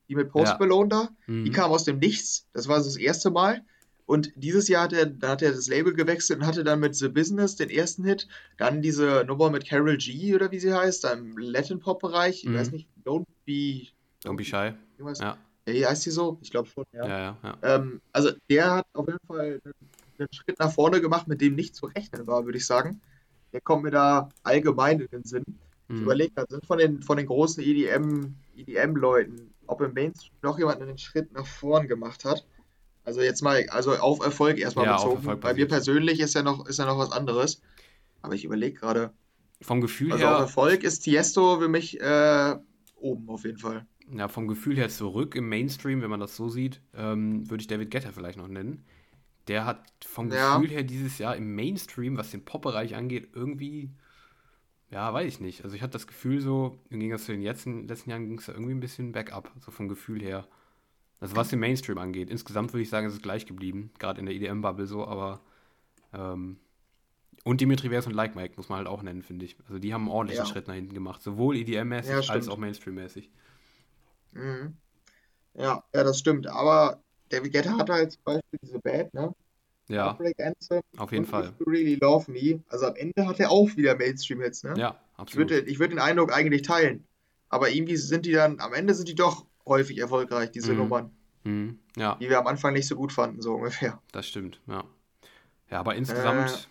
die 0.08 0.14
mit 0.14 0.30
Post 0.30 0.52
ja. 0.52 0.58
Malone 0.58 0.88
da. 0.88 1.08
Mhm. 1.26 1.44
Die 1.44 1.50
kam 1.50 1.70
aus 1.70 1.84
dem 1.84 1.98
Nichts. 1.98 2.46
Das 2.52 2.68
war 2.68 2.80
so 2.80 2.88
das 2.88 2.96
erste 2.96 3.30
Mal. 3.30 3.62
Und 4.06 4.32
dieses 4.36 4.68
Jahr 4.68 4.84
hat 4.84 4.92
er, 4.92 5.06
da 5.06 5.30
hat 5.30 5.42
er 5.42 5.50
das 5.50 5.66
Label 5.66 5.92
gewechselt 5.92 6.38
und 6.38 6.46
hatte 6.46 6.62
dann 6.62 6.78
mit 6.78 6.94
The 6.94 7.08
Business 7.08 7.56
den 7.56 7.70
ersten 7.70 8.04
Hit. 8.04 8.28
Dann 8.56 8.80
diese 8.80 9.24
Nummer 9.26 9.50
mit 9.50 9.68
Carol 9.68 9.96
G 9.96 10.34
oder 10.34 10.52
wie 10.52 10.60
sie 10.60 10.72
heißt, 10.72 11.04
im 11.06 11.36
Latin-Pop-Bereich. 11.36 12.44
Ich 12.44 12.48
mhm. 12.48 12.54
weiß 12.54 12.70
nicht, 12.70 12.88
Don't 13.04 13.26
Be. 13.44 13.88
Don't 14.24 14.36
Be 14.36 14.44
Shy. 14.44 14.74
Ja. 14.98 15.36
ja. 15.68 15.88
Heißt 15.88 16.06
die 16.06 16.10
so? 16.10 16.38
Ich 16.40 16.52
glaube 16.52 16.68
schon, 16.68 16.84
ja. 16.92 17.06
ja, 17.06 17.18
ja, 17.18 17.38
ja. 17.42 17.58
Ähm, 17.62 18.00
also 18.12 18.30
der 18.48 18.70
hat 18.76 18.86
auf 18.92 19.08
jeden 19.08 19.26
Fall 19.26 19.60
einen, 19.64 19.74
einen 20.18 20.32
Schritt 20.32 20.58
nach 20.60 20.72
vorne 20.72 21.00
gemacht, 21.00 21.26
mit 21.26 21.40
dem 21.40 21.56
nicht 21.56 21.74
zu 21.74 21.86
rechnen 21.86 22.28
war, 22.28 22.44
würde 22.44 22.58
ich 22.58 22.66
sagen. 22.66 23.00
Der 23.52 23.60
kommt 23.60 23.82
mir 23.82 23.90
da 23.90 24.28
allgemein 24.44 25.00
in 25.00 25.08
den 25.08 25.24
Sinn. 25.24 25.44
Mhm. 25.88 25.96
Ich 25.96 26.02
überlege, 26.02 26.44
sind 26.48 26.64
von 26.64 26.78
den, 26.78 27.02
von 27.02 27.16
den 27.16 27.26
großen 27.26 27.60
EDM, 27.62 28.36
EDM-Leuten, 28.56 29.54
ob 29.66 29.80
im 29.80 29.94
Mainstream 29.94 30.32
noch 30.42 30.58
jemand 30.58 30.80
einen 30.80 30.98
Schritt 30.98 31.32
nach 31.32 31.46
vorn 31.46 31.88
gemacht 31.88 32.24
hat. 32.24 32.46
Also 33.04 33.20
jetzt 33.20 33.42
mal, 33.42 33.66
also 33.70 33.92
auf 33.92 34.24
Erfolg 34.24 34.58
erstmal 34.58 34.86
ja, 34.86 34.96
bezogen. 34.96 35.16
Erfolg 35.16 35.40
Bei 35.40 35.54
mir 35.54 35.68
persönlich 35.68 36.20
ist 36.20 36.34
ja 36.34 36.42
noch, 36.42 36.66
ist 36.66 36.78
ja 36.78 36.86
noch 36.86 36.98
was 36.98 37.12
anderes. 37.12 37.62
Aber 38.20 38.34
ich 38.34 38.44
überlege 38.44 38.78
gerade. 38.78 39.12
Vom 39.62 39.80
Gefühl 39.80 40.12
also 40.12 40.24
her. 40.24 40.34
Auf 40.34 40.40
Erfolg 40.40 40.82
ist 40.82 41.00
Tiesto 41.00 41.60
für 41.60 41.68
mich 41.68 42.00
äh, 42.00 42.56
oben 42.96 43.28
auf 43.28 43.44
jeden 43.44 43.58
Fall. 43.58 43.86
Ja, 44.10 44.28
vom 44.28 44.48
Gefühl 44.48 44.76
her 44.76 44.88
zurück 44.88 45.34
im 45.34 45.48
Mainstream, 45.48 46.02
wenn 46.02 46.10
man 46.10 46.20
das 46.20 46.36
so 46.36 46.48
sieht, 46.48 46.80
ähm, 46.94 47.48
würde 47.50 47.60
ich 47.60 47.66
David 47.66 47.90
Guetta 47.90 48.12
vielleicht 48.12 48.38
noch 48.38 48.48
nennen. 48.48 48.84
Der 49.48 49.64
hat 49.64 49.84
vom 50.04 50.30
ja. 50.30 50.56
Gefühl 50.56 50.70
her 50.70 50.82
dieses 50.82 51.18
Jahr 51.18 51.36
im 51.36 51.54
Mainstream, 51.54 52.16
was 52.16 52.30
den 52.30 52.44
Pop-Bereich 52.44 52.96
angeht, 52.96 53.28
irgendwie, 53.32 53.90
ja, 54.90 55.12
weiß 55.12 55.26
ich 55.26 55.40
nicht. 55.40 55.64
Also 55.64 55.74
ich 55.76 55.82
hatte 55.82 55.94
das 55.94 56.06
Gefühl 56.06 56.40
so, 56.40 56.78
im 56.90 57.00
Gegensatz 57.00 57.26
zu 57.26 57.32
den 57.32 57.42
letzten, 57.42 57.88
letzten 57.88 58.10
Jahren 58.10 58.26
ging 58.28 58.38
es 58.38 58.46
da 58.46 58.52
irgendwie 58.52 58.72
ein 58.72 58.80
bisschen 58.80 59.12
bergab, 59.12 59.50
so 59.60 59.70
vom 59.70 59.88
Gefühl 59.88 60.22
her. 60.22 60.46
Also 61.20 61.34
was 61.34 61.48
den 61.48 61.60
Mainstream 61.60 61.98
angeht. 61.98 62.30
Insgesamt 62.30 62.72
würde 62.72 62.82
ich 62.82 62.90
sagen, 62.90 63.06
ist 63.06 63.14
es 63.14 63.22
gleich 63.22 63.46
geblieben, 63.46 63.90
gerade 63.98 64.20
in 64.20 64.26
der 64.26 64.34
EDM-Bubble 64.34 64.86
so, 64.86 65.06
aber 65.06 65.40
ähm, 66.12 66.58
und 67.44 67.60
Dimitri 67.60 67.88
Vers 67.88 68.06
und 68.06 68.12
Like 68.12 68.34
Mike 68.34 68.54
muss 68.56 68.68
man 68.68 68.78
halt 68.78 68.88
auch 68.88 69.02
nennen, 69.02 69.22
finde 69.22 69.44
ich. 69.44 69.56
Also 69.66 69.78
die 69.78 69.94
haben 69.94 70.02
einen 70.02 70.10
ordentlichen 70.10 70.44
ja. 70.44 70.50
Schritt 70.50 70.66
nach 70.68 70.74
hinten 70.74 70.94
gemacht, 70.94 71.22
sowohl 71.22 71.56
EDM-mäßig 71.56 72.26
ja, 72.26 72.32
als 72.32 72.48
auch 72.48 72.56
Mainstream-mäßig. 72.56 73.30
Mhm. 74.32 74.76
Ja, 75.54 75.82
ja, 75.94 76.04
das 76.04 76.18
stimmt. 76.18 76.46
Aber 76.48 77.00
David 77.28 77.52
Guetta 77.52 77.78
hat 77.78 77.88
halt 77.88 78.12
zum 78.12 78.22
Beispiel 78.24 78.58
diese 78.62 78.78
Band, 78.78 79.14
ne? 79.14 79.34
Ja. 79.88 80.18
Anthem, 80.38 80.80
auf 80.96 81.12
jeden 81.12 81.26
Fall. 81.26 81.52
You 81.58 81.66
really 81.66 81.94
Love 81.94 82.30
Me. 82.30 82.62
Also 82.68 82.86
am 82.86 82.96
Ende 82.96 83.26
hat 83.26 83.38
er 83.38 83.50
auch 83.50 83.76
wieder 83.76 83.96
Mainstream-Hits, 83.96 84.64
ne? 84.64 84.74
Ja, 84.76 85.00
absolut. 85.16 85.50
Ich 85.50 85.56
würde, 85.56 85.70
ich 85.70 85.78
würde 85.78 85.94
den 85.94 86.00
Eindruck 86.00 86.32
eigentlich 86.32 86.62
teilen. 86.62 87.06
Aber 87.48 87.70
irgendwie 87.70 87.96
sind 87.96 88.26
die 88.26 88.32
dann, 88.32 88.58
am 88.58 88.74
Ende 88.74 88.94
sind 88.94 89.08
die 89.08 89.14
doch 89.14 89.46
häufig 89.64 89.98
erfolgreich, 89.98 90.50
diese 90.50 90.72
mhm. 90.72 90.78
Nummern. 90.78 91.10
Mhm. 91.44 91.78
Ja. 91.96 92.16
Die 92.16 92.28
wir 92.28 92.38
am 92.38 92.46
Anfang 92.46 92.72
nicht 92.72 92.88
so 92.88 92.96
gut 92.96 93.12
fanden, 93.12 93.40
so 93.40 93.54
ungefähr. 93.54 94.00
Das 94.12 94.26
stimmt, 94.26 94.60
ja. 94.66 94.84
Ja, 95.70 95.80
aber 95.80 95.94
insgesamt 95.94 96.68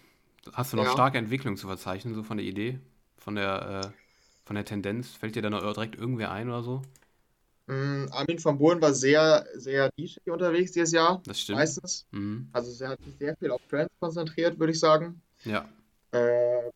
äh, 0.47 0.51
hast 0.54 0.73
du 0.73 0.78
noch 0.78 0.86
ja. 0.86 0.91
starke 0.91 1.17
Entwicklung 1.17 1.58
zu 1.58 1.67
verzeichnen, 1.67 2.13
so 2.13 2.23
von 2.23 2.38
der 2.38 2.45
Idee, 2.45 2.80
von 3.17 3.36
der, 3.36 3.84
äh, 3.86 3.88
von 4.45 4.56
der 4.56 4.65
Tendenz. 4.65 5.12
Fällt 5.12 5.36
dir 5.36 5.41
da 5.41 5.49
noch 5.49 5.62
direkt 5.62 5.95
irgendwer 5.95 6.32
ein 6.32 6.49
oder 6.49 6.63
so? 6.63 6.82
Mm, 7.67 8.06
Armin 8.12 8.43
van 8.43 8.58
Buuren 8.58 8.82
war 8.82 8.93
sehr, 8.93 9.45
sehr 9.56 9.89
nischig 9.97 10.30
unterwegs 10.30 10.71
dieses 10.71 10.91
Jahr. 10.91 11.21
Das 11.25 11.39
stimmt. 11.39 11.60
Meistens. 11.60 12.06
Mhm. 12.12 12.49
Also 12.54 12.84
er 12.84 12.91
hat 12.91 13.04
sich 13.04 13.15
sehr 13.17 13.36
viel 13.38 13.51
auf 13.51 13.62
Trends 13.69 13.93
konzentriert, 13.99 14.60
würde 14.60 14.71
ich 14.73 14.80
sagen. 14.80 15.21
Ja. 15.43 15.67
Ähm, 16.12 16.71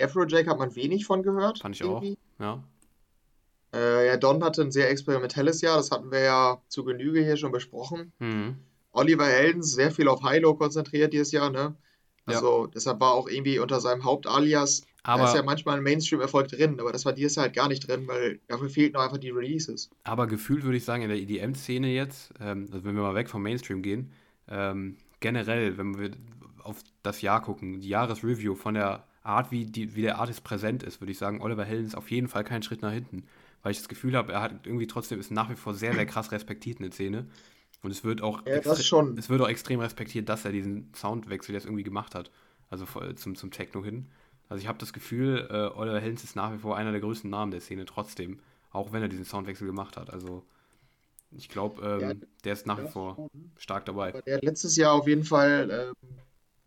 Afrojack 0.00 0.46
hat 0.46 0.58
man 0.58 0.74
wenig 0.74 1.04
von 1.04 1.22
gehört. 1.22 1.58
Fand 1.58 1.74
ich 1.74 1.82
irgendwie. 1.82 2.18
auch. 2.38 2.42
Ja. 2.42 2.64
Äh, 3.74 4.06
ja, 4.06 4.16
Don 4.16 4.42
hatte 4.42 4.62
ein 4.62 4.72
sehr 4.72 4.90
experimentelles 4.90 5.60
Jahr, 5.60 5.76
das 5.76 5.90
hatten 5.90 6.10
wir 6.10 6.20
ja 6.20 6.62
zu 6.68 6.84
Genüge 6.84 7.22
hier 7.22 7.36
schon 7.36 7.52
besprochen. 7.52 8.12
Mhm. 8.18 8.56
Oliver 8.92 9.26
Heldens 9.26 9.72
sehr 9.72 9.90
viel 9.90 10.08
auf 10.08 10.26
Hilo 10.28 10.54
konzentriert 10.54 11.12
dieses 11.12 11.32
Jahr, 11.32 11.50
ne? 11.50 11.76
Also 12.24 12.64
ja. 12.64 12.70
deshalb 12.74 13.00
war 13.00 13.12
auch 13.12 13.28
irgendwie 13.28 13.58
unter 13.58 13.80
seinem 13.80 14.04
Hauptalias, 14.04 14.82
aber, 15.02 15.22
da 15.22 15.28
ist 15.28 15.36
ja 15.36 15.42
manchmal 15.42 15.78
ein 15.78 15.82
Mainstream-Erfolg 15.82 16.48
drin, 16.48 16.78
aber 16.80 16.92
das 16.92 17.04
war 17.04 17.12
dieses 17.12 17.36
Jahr 17.36 17.46
halt 17.46 17.54
gar 17.54 17.68
nicht 17.68 17.88
drin, 17.88 18.06
weil 18.06 18.40
dafür 18.48 18.68
fehlten 18.68 18.94
noch 18.94 19.02
einfach 19.02 19.18
die 19.18 19.30
Releases. 19.30 19.90
Aber 20.04 20.26
gefühlt 20.26 20.64
würde 20.64 20.76
ich 20.76 20.84
sagen, 20.84 21.02
in 21.02 21.08
der 21.08 21.18
EDM-Szene 21.18 21.88
jetzt, 21.88 22.32
ähm, 22.40 22.68
also 22.72 22.84
wenn 22.84 22.94
wir 22.94 23.02
mal 23.02 23.14
weg 23.14 23.30
vom 23.30 23.42
Mainstream 23.42 23.82
gehen, 23.82 24.12
ähm, 24.48 24.96
generell, 25.20 25.78
wenn 25.78 25.98
wir 25.98 26.10
auf 26.62 26.82
das 27.02 27.22
Jahr 27.22 27.42
gucken, 27.42 27.80
die 27.80 27.88
Jahresreview 27.88 28.54
von 28.54 28.74
der 28.74 29.04
Art, 29.22 29.50
wie, 29.50 29.64
die, 29.64 29.94
wie 29.94 30.02
der 30.02 30.18
Artist 30.18 30.44
präsent 30.44 30.82
ist, 30.82 31.00
würde 31.00 31.12
ich 31.12 31.18
sagen, 31.18 31.40
Oliver 31.40 31.64
Heldens 31.64 31.94
auf 31.94 32.10
jeden 32.10 32.28
Fall 32.28 32.44
keinen 32.44 32.62
Schritt 32.62 32.82
nach 32.82 32.92
hinten 32.92 33.24
weil 33.62 33.72
ich 33.72 33.78
das 33.78 33.88
Gefühl 33.88 34.16
habe, 34.16 34.32
er 34.32 34.40
hat 34.40 34.66
irgendwie 34.66 34.86
trotzdem 34.86 35.18
ist 35.20 35.30
nach 35.30 35.50
wie 35.50 35.56
vor 35.56 35.74
sehr, 35.74 35.94
sehr 35.94 36.06
krass 36.06 36.32
respektiert 36.32 36.78
in 36.78 36.84
der 36.84 36.92
Szene. 36.92 37.26
Und 37.82 37.90
es 37.90 38.02
wird 38.02 38.22
auch, 38.22 38.44
ja, 38.46 38.54
es 38.54 39.28
wird 39.28 39.40
auch 39.40 39.48
extrem 39.48 39.80
respektiert, 39.80 40.28
dass 40.28 40.44
er 40.44 40.52
diesen 40.52 40.92
Soundwechsel 40.94 41.54
jetzt 41.54 41.64
irgendwie 41.64 41.84
gemacht 41.84 42.14
hat. 42.14 42.30
Also 42.70 42.86
zum, 43.14 43.34
zum 43.34 43.50
Techno 43.50 43.84
hin. 43.84 44.06
Also 44.48 44.62
ich 44.62 44.68
habe 44.68 44.78
das 44.78 44.92
Gefühl, 44.92 45.46
äh, 45.50 45.78
Oliver 45.78 46.00
Helms 46.00 46.24
ist 46.24 46.36
nach 46.36 46.52
wie 46.52 46.58
vor 46.58 46.76
einer 46.76 46.92
der 46.92 47.00
größten 47.00 47.28
Namen 47.28 47.50
der 47.50 47.60
Szene 47.60 47.84
trotzdem, 47.84 48.40
auch 48.70 48.92
wenn 48.92 49.02
er 49.02 49.08
diesen 49.08 49.24
Soundwechsel 49.24 49.66
gemacht 49.66 49.96
hat. 49.96 50.10
Also 50.10 50.44
ich 51.30 51.48
glaube, 51.48 51.82
ähm, 51.82 52.00
ja, 52.00 52.26
der 52.44 52.52
ist 52.54 52.66
nach 52.66 52.82
wie 52.82 52.88
vor 52.88 53.16
schon. 53.16 53.30
stark 53.58 53.84
dabei. 53.84 54.10
Aber 54.10 54.22
der 54.22 54.36
hat 54.36 54.44
letztes 54.44 54.76
Jahr 54.76 54.94
auf 54.94 55.06
jeden 55.06 55.24
Fall 55.24 55.68
ähm, 55.70 56.08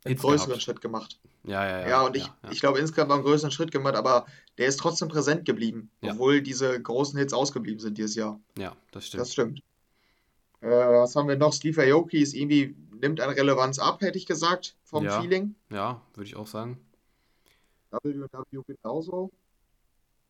einen 0.03 0.15
größeren 0.15 0.49
gehabt. 0.49 0.63
Schritt 0.63 0.81
gemacht. 0.81 1.19
Ja, 1.43 1.65
ja, 1.65 1.79
ja. 1.81 1.87
Ja, 1.89 2.01
und 2.03 2.15
ich, 2.15 2.25
ja, 2.25 2.51
ich 2.51 2.59
glaube, 2.59 2.77
insgesamt 2.77 3.11
einen 3.11 3.23
größeren 3.23 3.51
Schritt 3.51 3.71
gemacht, 3.71 3.95
aber 3.95 4.27
der 4.59 4.67
ist 4.67 4.77
trotzdem 4.77 5.07
präsent 5.07 5.45
geblieben, 5.45 5.89
ja. 6.01 6.13
obwohl 6.13 6.41
diese 6.41 6.79
großen 6.79 7.17
Hits 7.17 7.33
ausgeblieben 7.33 7.79
sind 7.79 7.97
dieses 7.97 8.15
Jahr. 8.15 8.39
Ja, 8.57 8.75
das 8.91 9.07
stimmt. 9.07 9.21
Das 9.21 9.31
stimmt. 9.33 9.63
Äh, 10.61 10.69
was 10.69 11.15
haben 11.15 11.27
wir 11.27 11.37
noch? 11.37 11.53
Steve 11.53 11.81
Aoki 11.81 12.21
ist 12.21 12.35
irgendwie, 12.35 12.75
nimmt 12.99 13.19
an 13.19 13.31
Relevanz 13.31 13.79
ab, 13.79 14.01
hätte 14.01 14.19
ich 14.19 14.27
gesagt, 14.27 14.75
vom 14.83 15.09
Feeling. 15.09 15.55
Ja, 15.71 16.01
würde 16.13 16.27
ich 16.27 16.35
auch 16.35 16.45
sagen. 16.45 16.79
WW 17.91 18.63
genauso. 18.65 19.31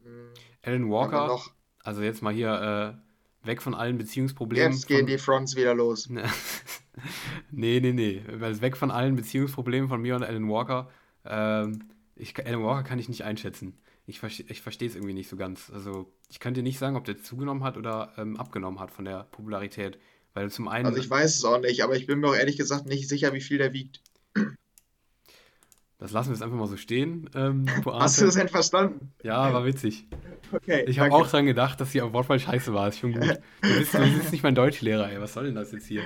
Hm. 0.03 0.33
Alan 0.63 0.89
Walker, 0.89 1.39
also 1.83 2.01
jetzt 2.01 2.21
mal 2.21 2.33
hier 2.33 2.97
äh, 3.43 3.47
weg 3.47 3.61
von 3.61 3.73
allen 3.73 3.97
Beziehungsproblemen. 3.97 4.73
Jetzt 4.73 4.87
gehen 4.87 4.99
von... 4.99 5.07
die 5.07 5.17
Fronts 5.17 5.55
wieder 5.55 5.73
los. 5.73 6.09
nee, 7.51 7.79
nee, 7.79 7.93
nee. 7.93 8.21
Weg 8.27 8.77
von 8.77 8.91
allen 8.91 9.15
Beziehungsproblemen 9.15 9.89
von 9.89 10.01
mir 10.01 10.15
und 10.15 10.23
Alan 10.23 10.49
Walker. 10.49 10.89
Ähm, 11.25 11.83
ich, 12.15 12.37
Alan 12.45 12.63
Walker 12.63 12.83
kann 12.83 12.99
ich 12.99 13.09
nicht 13.09 13.23
einschätzen. 13.23 13.77
Ich, 14.07 14.21
ich 14.23 14.61
verstehe 14.61 14.89
es 14.89 14.95
irgendwie 14.95 15.13
nicht 15.13 15.29
so 15.29 15.37
ganz. 15.37 15.69
Also, 15.71 16.11
ich 16.29 16.39
könnte 16.39 16.63
nicht 16.63 16.79
sagen, 16.79 16.95
ob 16.95 17.05
der 17.05 17.21
zugenommen 17.21 17.63
hat 17.63 17.77
oder 17.77 18.13
ähm, 18.17 18.37
abgenommen 18.37 18.79
hat 18.79 18.91
von 18.91 19.05
der 19.05 19.23
Popularität. 19.25 19.99
Weil 20.33 20.49
zum 20.49 20.67
einen. 20.67 20.85
Also, 20.85 20.99
ich 20.99 21.09
weiß 21.09 21.35
es 21.35 21.45
auch 21.45 21.59
nicht, 21.59 21.83
aber 21.83 21.95
ich 21.95 22.07
bin 22.07 22.19
mir 22.19 22.29
auch 22.29 22.35
ehrlich 22.35 22.57
gesagt 22.57 22.85
nicht 22.85 23.07
sicher, 23.07 23.33
wie 23.33 23.41
viel 23.41 23.57
der 23.57 23.73
wiegt. 23.73 24.01
Das 26.01 26.11
lassen 26.11 26.29
wir 26.29 26.33
jetzt 26.33 26.41
einfach 26.41 26.57
mal 26.57 26.67
so 26.67 26.77
stehen. 26.77 27.29
Ähm, 27.35 27.67
Hast 27.85 28.19
du 28.19 28.25
das 28.25 28.33
denn 28.33 28.49
verstanden? 28.49 29.11
Ja, 29.21 29.53
war 29.53 29.63
witzig. 29.65 30.07
Okay. 30.51 30.83
Ich 30.87 30.99
habe 30.99 31.13
auch 31.13 31.27
dran 31.27 31.45
gedacht, 31.45 31.79
dass 31.79 31.91
die 31.91 32.01
am 32.01 32.11
Wortwahl 32.11 32.39
scheiße 32.39 32.73
war. 32.73 32.87
Ist 32.87 32.99
schon 32.99 33.13
gut. 33.13 33.21
Du 33.61 33.77
bist, 33.77 33.93
du 33.93 33.99
bist 33.99 34.31
nicht 34.31 34.41
mein 34.41 34.55
Deutschlehrer, 34.55 35.11
ey. 35.11 35.21
Was 35.21 35.33
soll 35.33 35.45
denn 35.45 35.55
das 35.55 35.71
jetzt 35.71 35.85
hier? 35.85 36.01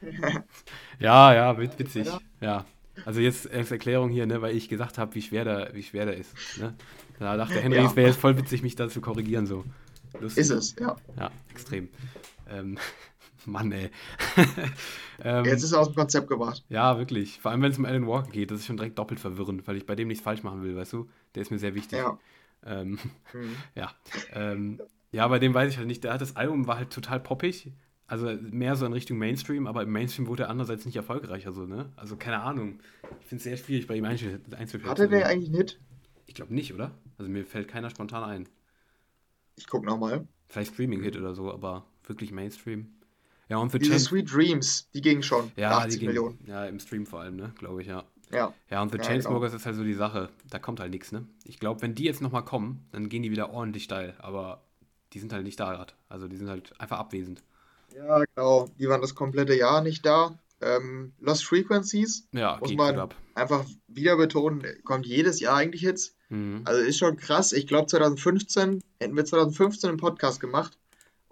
ja, 1.00 1.34
ja, 1.34 1.58
witzig. 1.58 2.08
Ja. 2.40 2.64
Also 3.04 3.20
jetzt 3.20 3.50
als 3.50 3.72
Erklärung 3.72 4.10
hier, 4.10 4.26
ne, 4.26 4.40
weil 4.42 4.56
ich 4.56 4.68
gesagt 4.68 4.96
habe, 4.98 5.12
wie 5.16 5.22
schwer 5.22 5.44
der, 5.44 5.70
wie 5.74 5.82
schwer 5.82 6.06
der 6.06 6.16
ist. 6.16 6.34
Ne? 6.58 6.74
Da 7.18 7.36
dachte 7.36 7.60
Henry, 7.60 7.78
ja. 7.78 7.86
es 7.86 7.96
wäre 7.96 8.08
jetzt 8.08 8.20
voll 8.20 8.36
witzig, 8.38 8.62
mich 8.62 8.76
da 8.76 8.88
zu 8.88 9.00
korrigieren. 9.00 9.46
So. 9.46 9.64
Lustig. 10.20 10.42
Ist 10.42 10.50
es, 10.50 10.76
ja. 10.78 10.96
Ja, 11.18 11.30
extrem. 11.50 11.88
Ähm, 12.48 12.78
Mann, 13.46 13.72
ey. 13.72 13.90
ähm, 15.22 15.44
jetzt 15.44 15.62
ist 15.62 15.72
er 15.72 15.80
aus 15.80 15.88
dem 15.88 15.96
Konzept 15.96 16.28
gebracht. 16.28 16.64
Ja, 16.68 16.98
wirklich. 16.98 17.40
Vor 17.40 17.50
allem, 17.50 17.62
wenn 17.62 17.72
es 17.72 17.78
um 17.78 17.84
Alan 17.84 18.06
Walker 18.06 18.30
geht, 18.30 18.50
das 18.50 18.60
ist 18.60 18.66
schon 18.66 18.76
direkt 18.76 18.98
doppelt 18.98 19.20
verwirrend, 19.20 19.66
weil 19.66 19.76
ich 19.76 19.86
bei 19.86 19.94
dem 19.94 20.08
nichts 20.08 20.22
falsch 20.22 20.42
machen 20.42 20.62
will, 20.62 20.76
weißt 20.76 20.92
du? 20.92 21.08
Der 21.34 21.42
ist 21.42 21.50
mir 21.50 21.58
sehr 21.58 21.74
wichtig. 21.74 21.98
Ja. 21.98 22.18
Ähm, 22.64 22.98
mhm. 23.32 23.56
Ja. 23.74 23.92
Ähm, 24.32 24.80
ja, 25.10 25.28
bei 25.28 25.38
dem 25.38 25.52
weiß 25.52 25.70
ich 25.70 25.78
halt 25.78 25.86
nicht. 25.86 26.04
Der 26.04 26.14
hat 26.14 26.20
das 26.20 26.36
Album 26.36 26.66
war 26.66 26.76
halt 26.78 26.90
total 26.90 27.20
poppig, 27.20 27.72
Also 28.06 28.26
mehr 28.40 28.76
so 28.76 28.86
in 28.86 28.92
Richtung 28.92 29.18
Mainstream, 29.18 29.66
aber 29.66 29.82
im 29.82 29.92
Mainstream 29.92 30.26
wurde 30.26 30.44
er 30.44 30.50
andererseits 30.50 30.86
nicht 30.86 30.96
erfolgreich. 30.96 31.46
Also, 31.46 31.66
ne? 31.66 31.90
Also 31.96 32.16
keine 32.16 32.40
Ahnung. 32.40 32.80
Ich 33.20 33.26
finde 33.26 33.36
es 33.36 33.44
sehr 33.44 33.56
schwierig 33.56 33.86
bei 33.86 33.96
ihm 33.96 34.04
einzuschätzen. 34.04 34.84
Hatte 34.86 35.08
der 35.08 35.26
eigentlich 35.26 35.48
einen 35.48 35.58
Hit? 35.58 35.80
Ich 36.26 36.34
glaube 36.34 36.54
nicht, 36.54 36.72
oder? 36.72 36.92
Also 37.18 37.30
mir 37.30 37.44
fällt 37.44 37.68
keiner 37.68 37.90
spontan 37.90 38.24
ein. 38.24 38.48
Ich 39.56 39.66
guck 39.66 39.84
nochmal. 39.84 40.26
Vielleicht 40.48 40.74
Streaming-Hit 40.74 41.16
oder 41.16 41.34
so, 41.34 41.52
aber 41.52 41.84
wirklich 42.04 42.32
Mainstream. 42.32 42.94
Ja, 43.52 43.58
und 43.58 43.68
für 43.68 43.78
Diese 43.78 43.90
Chain 43.90 44.00
Sweet 44.00 44.32
Dreams, 44.32 44.88
die 44.94 45.02
gingen 45.02 45.22
schon. 45.22 45.52
ja, 45.56 45.72
für 45.72 45.80
die 45.80 45.86
80 45.88 46.00
ging, 46.00 46.08
Millionen. 46.08 46.38
ja, 46.46 46.64
im 46.64 46.80
Stream 46.80 47.04
vor 47.04 47.20
allem, 47.20 47.36
ne? 47.36 47.52
Glaube 47.58 47.82
ich, 47.82 47.86
ja. 47.86 48.04
Ja. 48.30 48.54
Ja, 48.70 48.80
und 48.80 48.90
The 48.92 48.96
Ja, 48.96 49.04
Chainsmokers 49.04 49.52
ist 49.52 49.66
halt 49.66 49.76
so 49.76 49.84
die 49.84 49.92
Sache. 49.92 50.30
Da 50.48 50.58
kommt 50.58 50.80
halt 50.80 50.90
nichts, 50.90 51.12
ne? 51.12 51.26
Ich 51.44 51.58
glaube, 51.60 51.82
wenn 51.82 51.94
die 51.94 52.04
jetzt 52.04 52.22
nochmal 52.22 52.46
kommen, 52.46 52.86
dann 52.92 53.10
gehen 53.10 53.22
die 53.22 53.30
wieder 53.30 53.50
ordentlich 53.52 53.84
steil. 53.84 54.14
Aber 54.20 54.62
die 55.12 55.18
sind 55.18 55.34
halt 55.34 55.44
nicht 55.44 55.60
da 55.60 55.70
gerade. 55.74 55.92
Also 56.08 56.28
die 56.28 56.36
sind 56.38 56.48
halt 56.48 56.72
einfach 56.80 56.98
abwesend. 56.98 57.42
Ja, 57.94 58.24
genau. 58.34 58.70
Die 58.78 58.88
waren 58.88 59.02
das 59.02 59.14
komplette 59.14 59.54
Jahr 59.54 59.82
nicht 59.82 60.06
da. 60.06 60.38
Ähm, 60.62 61.12
Lost 61.20 61.44
Frequencies, 61.44 62.26
Ja, 62.32 62.56
muss 62.58 62.72
man 62.72 63.10
einfach 63.34 63.66
wieder 63.86 64.16
betonen, 64.16 64.64
kommt 64.84 65.04
jedes 65.04 65.40
Jahr 65.40 65.56
eigentlich 65.56 65.82
Hits. 65.82 66.14
Mhm. 66.30 66.62
Also 66.64 66.80
ist 66.80 66.96
schon 66.96 67.18
krass. 67.18 67.52
Ich 67.52 67.66
glaube 67.66 67.88
2015, 67.88 68.82
hätten 68.98 69.14
wir 69.14 69.26
2015 69.26 69.90
einen 69.90 69.98
Podcast 69.98 70.40
gemacht 70.40 70.78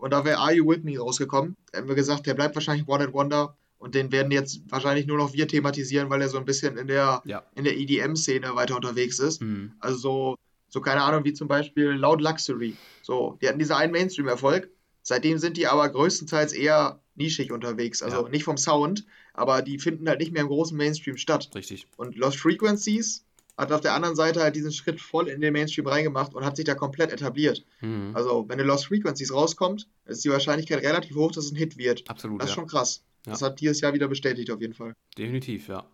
und 0.01 0.11
da 0.13 0.25
wäre 0.25 0.39
Are 0.39 0.53
You 0.53 0.69
With 0.69 0.83
Me 0.83 0.99
rausgekommen. 0.99 1.57
Da 1.73 1.79
hätten 1.79 1.89
wir 1.89 1.95
gesagt, 1.95 2.27
der 2.27 2.35
bleibt 2.35 2.55
wahrscheinlich 2.55 2.89
One 2.89 3.05
and 3.05 3.13
Wonder 3.15 3.57
und 3.79 3.95
den 3.95 4.13
werden 4.13 4.31
jetzt 4.33 4.61
wahrscheinlich 4.69 5.07
nur 5.07 5.17
noch 5.19 5.33
wir 5.33 5.47
thematisieren, 5.49 6.11
weil 6.11 6.21
er 6.23 6.29
so 6.29 6.39
ein 6.39 6.45
bisschen 6.45 6.77
in 6.77 6.87
der, 6.87 7.23
Ja. 7.25 7.43
in 7.55 7.65
der 7.65 7.77
EDM-Szene 7.77 8.55
weiter 8.55 8.77
unterwegs 8.77 9.19
ist. 9.19 9.41
Mhm. 9.41 9.73
Also 9.81 9.99
so, 9.99 10.37
so 10.69 10.81
keine 10.81 11.03
Ahnung, 11.03 11.25
wie 11.25 11.33
zum 11.33 11.49
Beispiel 11.49 11.91
Loud 11.91 12.21
Luxury. 12.21 12.77
So, 13.03 13.39
die 13.41 13.49
hatten 13.49 13.59
diesen 13.59 13.73
einen 13.75 13.93
Mainstream-Erfolg. 13.93 14.69
Seitdem 15.03 15.39
sind 15.39 15.57
die 15.57 15.67
aber 15.67 15.89
größtenteils 15.89 16.53
eher 16.53 17.01
nischig 17.15 17.53
unterwegs. 17.53 18.03
Also 18.03 18.25
Ja. 18.25 18.29
nicht 18.29 18.45
vom 18.45 18.57
Sound, 18.59 19.07
aber 19.33 19.63
die 19.63 19.79
finden 19.79 20.09
halt 20.09 20.21
nicht 20.21 20.33
mehr 20.33 20.43
im 20.43 20.49
großen 20.49 20.77
Mainstream 20.77 21.17
statt. 21.17 21.51
Richtig. 21.55 21.87
Und 21.97 22.17
Lost 22.17 22.39
Frequencies 22.39 23.25
hat 23.61 23.73
auf 23.73 23.81
der 23.81 23.94
anderen 23.94 24.16
Seite 24.16 24.40
halt 24.40 24.57
diesen 24.57 24.73
Schritt 24.73 25.01
voll 25.01 25.29
in 25.29 25.40
den 25.40 25.53
Mainstream 25.53 25.87
reingemacht 25.87 26.35
und 26.35 26.44
hat 26.44 26.57
sich 26.57 26.64
da 26.64 26.75
komplett 26.75 27.12
etabliert. 27.12 27.64
Mhm. 27.81 28.12
Also, 28.14 28.49
wenn 28.49 28.59
eine 28.59 28.66
Lost 28.66 28.87
Frequencies 28.87 29.33
rauskommt, 29.33 29.88
ist 30.07 30.25
die 30.25 30.31
Wahrscheinlichkeit 30.31 30.83
relativ 30.83 31.16
hoch, 31.16 31.33
dass 31.33 31.44
es 31.44 31.53
ein 31.53 31.57
Hit 31.57 31.77
wird. 31.77 32.09
Absolut, 32.09 32.40
Das 32.40 32.51
ist 32.51 32.57
ja. 32.57 32.61
schon 32.62 32.68
krass. 32.68 33.05
Ja. 33.27 33.33
Das 33.33 33.42
hat 33.42 33.61
dieses 33.61 33.81
Jahr 33.81 33.92
wieder 33.92 34.09
bestätigt, 34.09 34.51
auf 34.51 34.61
jeden 34.61 34.75
Fall. 34.75 34.94
Definitiv, 35.16 35.68
ja. 35.68 35.85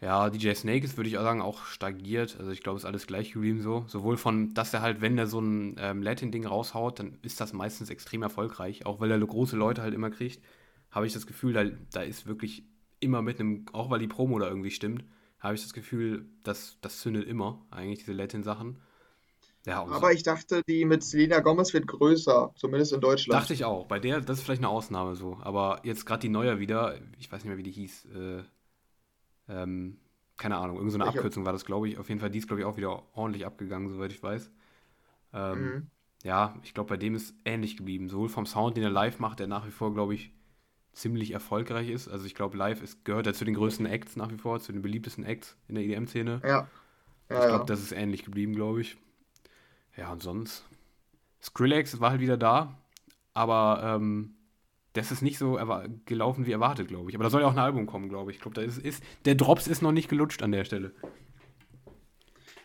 Ja, 0.00 0.28
DJ 0.28 0.52
Snake 0.52 0.84
ist, 0.84 0.96
würde 0.96 1.08
ich 1.08 1.16
auch 1.16 1.22
sagen, 1.22 1.40
auch 1.40 1.64
stagniert. 1.64 2.36
Also 2.38 2.50
ich 2.50 2.62
glaube, 2.62 2.78
ist 2.78 2.84
alles 2.84 3.06
gleich 3.06 3.32
geblieben 3.32 3.62
so. 3.62 3.84
Sowohl 3.88 4.18
von, 4.18 4.52
dass 4.52 4.74
er 4.74 4.82
halt, 4.82 5.00
wenn 5.00 5.16
er 5.16 5.26
so 5.26 5.40
ein 5.40 5.76
ähm, 5.78 6.02
Latin-Ding 6.02 6.46
raushaut, 6.46 6.98
dann 7.00 7.18
ist 7.22 7.40
das 7.40 7.54
meistens 7.54 7.88
extrem 7.88 8.22
erfolgreich. 8.22 8.84
Auch 8.84 9.00
weil 9.00 9.10
er 9.10 9.18
große 9.18 9.56
Leute 9.56 9.82
halt 9.82 9.94
immer 9.94 10.10
kriegt, 10.10 10.42
habe 10.90 11.06
ich 11.06 11.14
das 11.14 11.26
Gefühl, 11.26 11.54
da, 11.54 11.64
da 11.92 12.02
ist 12.02 12.26
wirklich 12.26 12.64
immer 13.00 13.22
mit 13.22 13.40
einem, 13.40 13.64
auch 13.72 13.90
weil 13.90 13.98
die 13.98 14.06
Promo 14.06 14.38
da 14.38 14.48
irgendwie 14.48 14.70
stimmt, 14.70 15.04
habe 15.46 15.54
ich 15.56 15.62
das 15.62 15.72
Gefühl, 15.72 16.26
dass 16.42 16.78
das 16.80 17.00
zündet 17.00 17.26
immer, 17.26 17.64
eigentlich 17.70 18.00
diese 18.00 18.12
Latin-Sachen. 18.12 18.78
Ja, 19.66 19.80
und 19.80 19.88
so- 19.88 19.94
Aber 19.96 20.12
ich 20.12 20.22
dachte, 20.22 20.62
die 20.68 20.84
mit 20.84 21.02
Selena 21.02 21.40
Gomez 21.40 21.72
wird 21.74 21.86
größer, 21.88 22.52
zumindest 22.56 22.92
in 22.92 23.00
Deutschland. 23.00 23.42
Dachte 23.42 23.52
ich 23.54 23.64
auch. 23.64 23.86
Bei 23.86 23.98
der, 23.98 24.20
das 24.20 24.38
ist 24.38 24.44
vielleicht 24.44 24.60
eine 24.62 24.68
Ausnahme 24.68 25.16
so. 25.16 25.38
Aber 25.42 25.80
jetzt 25.84 26.06
gerade 26.06 26.20
die 26.20 26.28
neue 26.28 26.60
wieder, 26.60 26.94
ich 27.18 27.30
weiß 27.32 27.42
nicht 27.42 27.48
mehr, 27.48 27.58
wie 27.58 27.64
die 27.64 27.72
hieß. 27.72 28.06
Äh, 28.14 28.42
ähm, 29.48 29.98
keine 30.36 30.56
Ahnung, 30.58 30.76
irgendeine 30.76 31.04
so? 31.04 31.10
Abkürzung 31.10 31.44
war 31.44 31.52
das, 31.52 31.64
glaube 31.64 31.88
ich. 31.88 31.98
Auf 31.98 32.08
jeden 32.08 32.20
Fall, 32.20 32.30
die 32.30 32.38
ist, 32.38 32.46
glaube 32.46 32.60
ich, 32.60 32.66
auch 32.66 32.76
wieder 32.76 33.02
ordentlich 33.16 33.46
abgegangen, 33.46 33.88
soweit 33.88 34.12
ich 34.12 34.22
weiß. 34.22 34.50
Ähm, 35.34 35.74
Mhm. 35.76 35.90
Ja, 36.24 36.56
ich 36.64 36.74
glaube, 36.74 36.90
bei 36.90 36.98
dem 36.98 37.14
ist 37.16 37.34
ähnlich 37.44 37.76
geblieben. 37.78 38.08
Sowohl 38.10 38.28
vom 38.30 38.46
Sound, 38.46 38.76
den 38.76 38.84
er 38.84 38.90
live 38.90 39.20
macht, 39.20 39.40
der 39.40 39.48
nach 39.48 39.66
wie 39.66 39.72
vor, 39.72 39.94
glaube 39.94 40.14
ich, 40.14 40.32
ziemlich 40.96 41.32
erfolgreich 41.32 41.90
ist. 41.90 42.08
Also 42.08 42.24
ich 42.24 42.34
glaube, 42.34 42.56
live 42.56 42.82
ist, 42.82 43.04
gehört 43.04 43.26
er 43.26 43.34
zu 43.34 43.44
den 43.44 43.54
größten 43.54 43.86
Acts 43.86 44.16
nach 44.16 44.32
wie 44.32 44.38
vor, 44.38 44.60
zu 44.60 44.72
den 44.72 44.82
beliebtesten 44.82 45.24
Acts 45.24 45.56
in 45.68 45.74
der 45.74 45.84
EDM-Szene. 45.84 46.40
Ja. 46.42 46.48
Ja, 46.48 46.66
Ich 47.28 47.34
ja. 47.34 47.48
glaube, 47.48 47.66
das 47.66 47.80
ist 47.80 47.92
ähnlich 47.92 48.24
geblieben, 48.24 48.54
glaube 48.54 48.80
ich. 48.80 48.96
Ja, 49.96 50.10
und 50.12 50.22
sonst. 50.22 50.64
Skrillex 51.42 52.00
war 52.00 52.10
halt 52.10 52.20
wieder 52.20 52.36
da, 52.36 52.78
aber 53.34 53.82
ähm, 53.84 54.34
das 54.94 55.12
ist 55.12 55.20
nicht 55.22 55.38
so 55.38 55.58
gelaufen 56.06 56.46
wie 56.46 56.52
erwartet, 56.52 56.88
glaube 56.88 57.10
ich. 57.10 57.14
Aber 57.16 57.24
da 57.24 57.30
soll 57.30 57.42
ja 57.42 57.46
auch 57.46 57.52
ein 57.52 57.58
Album 57.58 57.86
kommen, 57.86 58.08
glaube 58.08 58.30
ich. 58.30 58.38
Ich 58.38 58.42
glaube, 58.42 58.54
da 58.54 58.62
ist, 58.62 58.78
ist, 58.78 59.02
der 59.26 59.34
Drops 59.34 59.66
ist 59.66 59.82
noch 59.82 59.92
nicht 59.92 60.08
gelutscht 60.08 60.42
an 60.42 60.52
der 60.52 60.64
Stelle. 60.64 60.92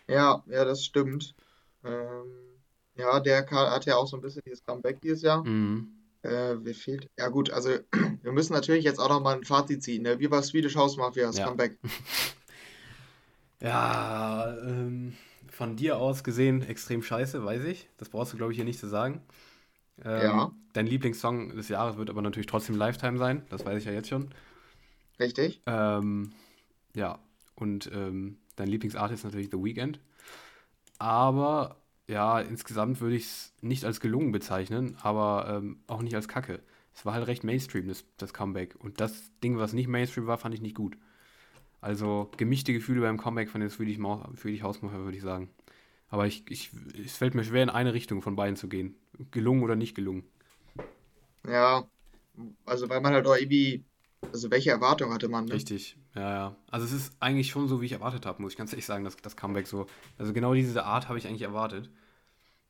Ja, 0.08 0.44
ja, 0.48 0.65
das 0.65 0.84
stimmt. 0.86 1.36
Ähm, 1.84 2.62
ja, 2.96 3.20
der 3.20 3.46
hat 3.50 3.86
ja 3.86 3.96
auch 3.96 4.08
so 4.08 4.17
ein 4.17 4.22
bisschen 4.22 4.41
dieses 4.46 4.63
Comeback 4.63 5.02
dieses 5.02 5.22
Jahr. 5.22 5.44
Mhm. 5.44 6.00
Äh, 6.23 6.55
wer 6.60 6.75
fehlt? 6.75 7.10
Ja, 7.17 7.29
gut, 7.29 7.49
also 7.51 7.69
wir 8.21 8.31
müssen 8.31 8.53
natürlich 8.53 8.84
jetzt 8.86 8.99
auch 8.99 9.10
nochmal 9.10 9.38
ein 9.38 9.43
Fazit 9.43 9.81
ziehen. 9.84 10.03
Ne? 10.03 10.19
Wie 10.19 10.29
war 10.29 10.43
Swedish 10.43 10.75
House 10.75 10.97
Mafia, 10.97 11.27
das 11.27 11.38
Ja. 11.38 11.47
Comeback? 11.47 11.77
Ja, 13.62 14.57
ähm, 14.63 15.13
von 15.51 15.75
dir 15.75 15.97
aus 15.97 16.23
gesehen 16.23 16.63
extrem 16.63 17.03
scheiße, 17.03 17.45
weiß 17.45 17.63
ich. 17.65 17.88
Das 17.97 18.10
brauchst 18.10 18.34
du, 18.34 18.38
glaube 18.38 18.51
ich, 18.51 18.55
hier 18.55 18.65
nicht 18.65 18.79
zu 18.79 18.88
sagen. 18.88 19.21
Ähm, 20.03 20.21
Ja. 20.21 20.51
Dein 20.73 20.88
Lieblingssong 20.88 21.55
des 21.55 21.67
Jahres 21.69 21.97
wird 21.97 22.10
aber 22.10 22.21
natürlich 22.21 22.47
trotzdem 22.47 22.75
Lifetime 22.75 23.17
sein. 23.17 23.45
Das 23.49 23.65
weiß 23.65 23.77
ich 23.77 23.86
ja 23.86 23.91
jetzt 23.91 24.10
schon. 24.10 24.29
Richtig? 25.19 25.62
Ähm, 25.67 26.31
ja, 26.95 27.19
und 27.55 27.91
ähm, 27.93 28.38
dein 28.55 28.67
Lieblingsartist 28.67 29.19
ist 29.19 29.25
natürlich 29.25 29.49
The 29.51 29.62
Weeknd. 29.63 29.99
Aber 30.97 31.81
ja, 32.12 32.39
insgesamt 32.39 33.02
würde 33.02 33.15
ich 33.15 33.24
es 33.26 33.54
nicht 33.62 33.86
als 33.86 34.00
gelungen 34.00 34.32
bezeichnen, 34.32 34.97
aber 35.02 35.47
ähm, 35.58 35.80
auch 35.88 36.02
nicht 36.02 36.15
als 36.15 36.28
Kacke. 36.28 36.62
Es 36.93 37.06
war 37.06 37.13
halt 37.13 37.28
recht 37.28 37.43
Mainstream, 37.43 37.88
das, 37.88 38.06
das 38.17 38.34
Comeback. 38.34 38.76
Und 38.80 39.00
das 39.00 39.32
Ding, 39.43 39.58
was 39.58 39.74
nicht 39.74 39.88
Mainstream 39.88 40.28
war, 40.28 40.38
fand 40.38 40.54
ich 40.56 40.62
nicht 40.62 40.76
gut. 40.76 40.97
Also 41.82 42.32
gemischte 42.38 42.74
Gefühle 42.74 43.02
beim 43.02 43.17
Comeback 43.17 43.50
von 43.50 43.62
den 43.62 43.69
Swedish, 43.69 43.97
Mau- 44.00 44.26
Swedish 44.38 44.63
Mafia, 44.63 45.00
würde 45.00 45.17
ich 45.17 45.24
sagen. 45.24 45.50
Aber 46.10 46.28
ich, 46.28 46.45
ich, 46.50 46.71
es 47.06 47.17
fällt 47.17 47.36
mir 47.36 47.43
schwer, 47.45 47.63
in 47.63 47.69
eine 47.69 47.93
Richtung 47.93 48.21
von 48.21 48.36
beiden 48.36 48.58
zu 48.58 48.69
gehen. 48.69 48.95
Gelungen 49.32 49.63
oder 49.63 49.76
nicht 49.76 49.95
gelungen. 49.95 50.24
Ja, 51.47 51.88
also 52.65 52.89
weil 52.89 53.02
man 53.02 53.13
halt 53.13 53.28
auch 53.28 53.36
irgendwie, 53.36 53.84
also 54.34 54.52
welche 54.52 54.71
Erwartung 54.71 55.13
hatte 55.13 55.28
man, 55.30 55.45
ne? 55.45 55.56
Richtig, 55.56 55.97
ja, 56.15 56.32
ja. 56.34 56.56
Also 56.69 56.86
es 56.86 56.91
ist 56.93 57.13
eigentlich 57.19 57.50
schon 57.50 57.67
so, 57.67 57.82
wie 57.82 57.86
ich 57.86 57.91
erwartet 57.91 58.26
habe, 58.26 58.41
muss 58.41 58.54
ich 58.54 58.58
ganz 58.58 58.71
ehrlich 58.71 58.86
sagen, 58.86 59.04
das, 59.04 59.17
das 59.17 59.36
Comeback 59.36 59.67
so. 59.67 59.86
Also 60.17 60.34
genau 60.34 60.54
diese 60.54 60.86
Art 60.86 61.10
habe 61.10 61.17
ich 61.19 61.28
eigentlich 61.28 61.41
erwartet. 61.41 61.89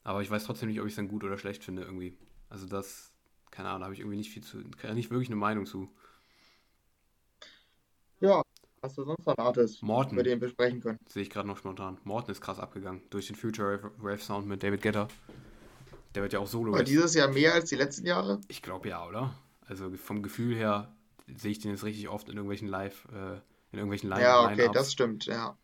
Aber 0.04 0.22
ich 0.22 0.32
weiß 0.32 0.44
trotzdem 0.46 0.70
nicht, 0.70 0.80
ob 0.80 0.88
ich 0.88 0.94
es 0.94 0.96
dann 0.98 1.08
gut 1.08 1.24
oder 1.24 1.38
schlecht 1.38 1.64
finde 1.64 1.84
irgendwie. 1.84 2.18
Also 2.50 2.66
das, 2.68 3.12
keine 3.52 3.70
Ahnung, 3.70 3.82
da 3.82 3.86
habe 3.86 3.94
ich 3.94 4.00
irgendwie 4.00 4.18
nicht 4.18 4.32
viel 4.32 4.44
zu, 4.44 4.58
nicht 4.94 5.12
wirklich 5.12 5.30
eine 5.30 5.36
Meinung 5.36 5.66
zu. 5.66 5.90
Ja, 8.20 8.44
hast 8.82 8.98
du 8.98 9.04
sonst 9.04 9.26
noch 9.26 9.36
einen 9.38 9.48
Artist, 9.48 9.82
Morten. 9.84 10.14
über 10.14 10.24
den 10.24 10.42
wir 10.42 10.50
sprechen 10.50 10.82
können? 10.82 11.00
Sehe 11.08 11.24
ich 11.24 11.30
gerade 11.30 11.48
noch 11.48 11.58
spontan. 11.58 12.00
Morton 12.04 12.32
ist 12.32 12.42
krass 12.42 12.60
abgegangen 12.60 13.02
durch 13.10 13.28
den 13.28 13.36
Future 13.36 13.92
Rave, 14.02 14.20
Sound 14.20 14.48
mit 14.48 14.64
David 14.64 14.82
Guetta. 14.82 15.08
Der 16.16 16.24
wird 16.24 16.34
ja 16.34 16.40
auch 16.40 16.48
solo 16.48 16.74
War 16.74 16.80
jetzt. 16.80 16.90
dieses 16.90 17.14
Jahr 17.14 17.30
mehr 17.30 17.54
als 17.54 17.70
die 17.70 17.76
letzten 17.76 18.06
Jahre? 18.06 18.42
Ich 18.48 18.62
glaube 18.62 18.90
ja, 18.90 19.06
oder? 19.08 19.34
Also 19.66 19.90
vom 19.98 20.22
Gefühl 20.24 20.56
her 20.56 20.94
sehe 21.36 21.52
ich 21.52 21.60
den 21.60 21.72
jetzt 21.72 21.84
richtig 21.84 22.10
oft 22.10 22.28
in 22.28 22.36
irgendwelchen 22.36 22.68
Live, 22.68 23.06
äh, 23.14 23.36
in 23.72 23.80
irgendwelchen 23.80 24.10
Line 24.10 24.22
Ja, 24.22 24.44
okay, 24.44 24.70
das 24.74 24.92
stimmt, 24.92 25.26
ja. 25.26 25.58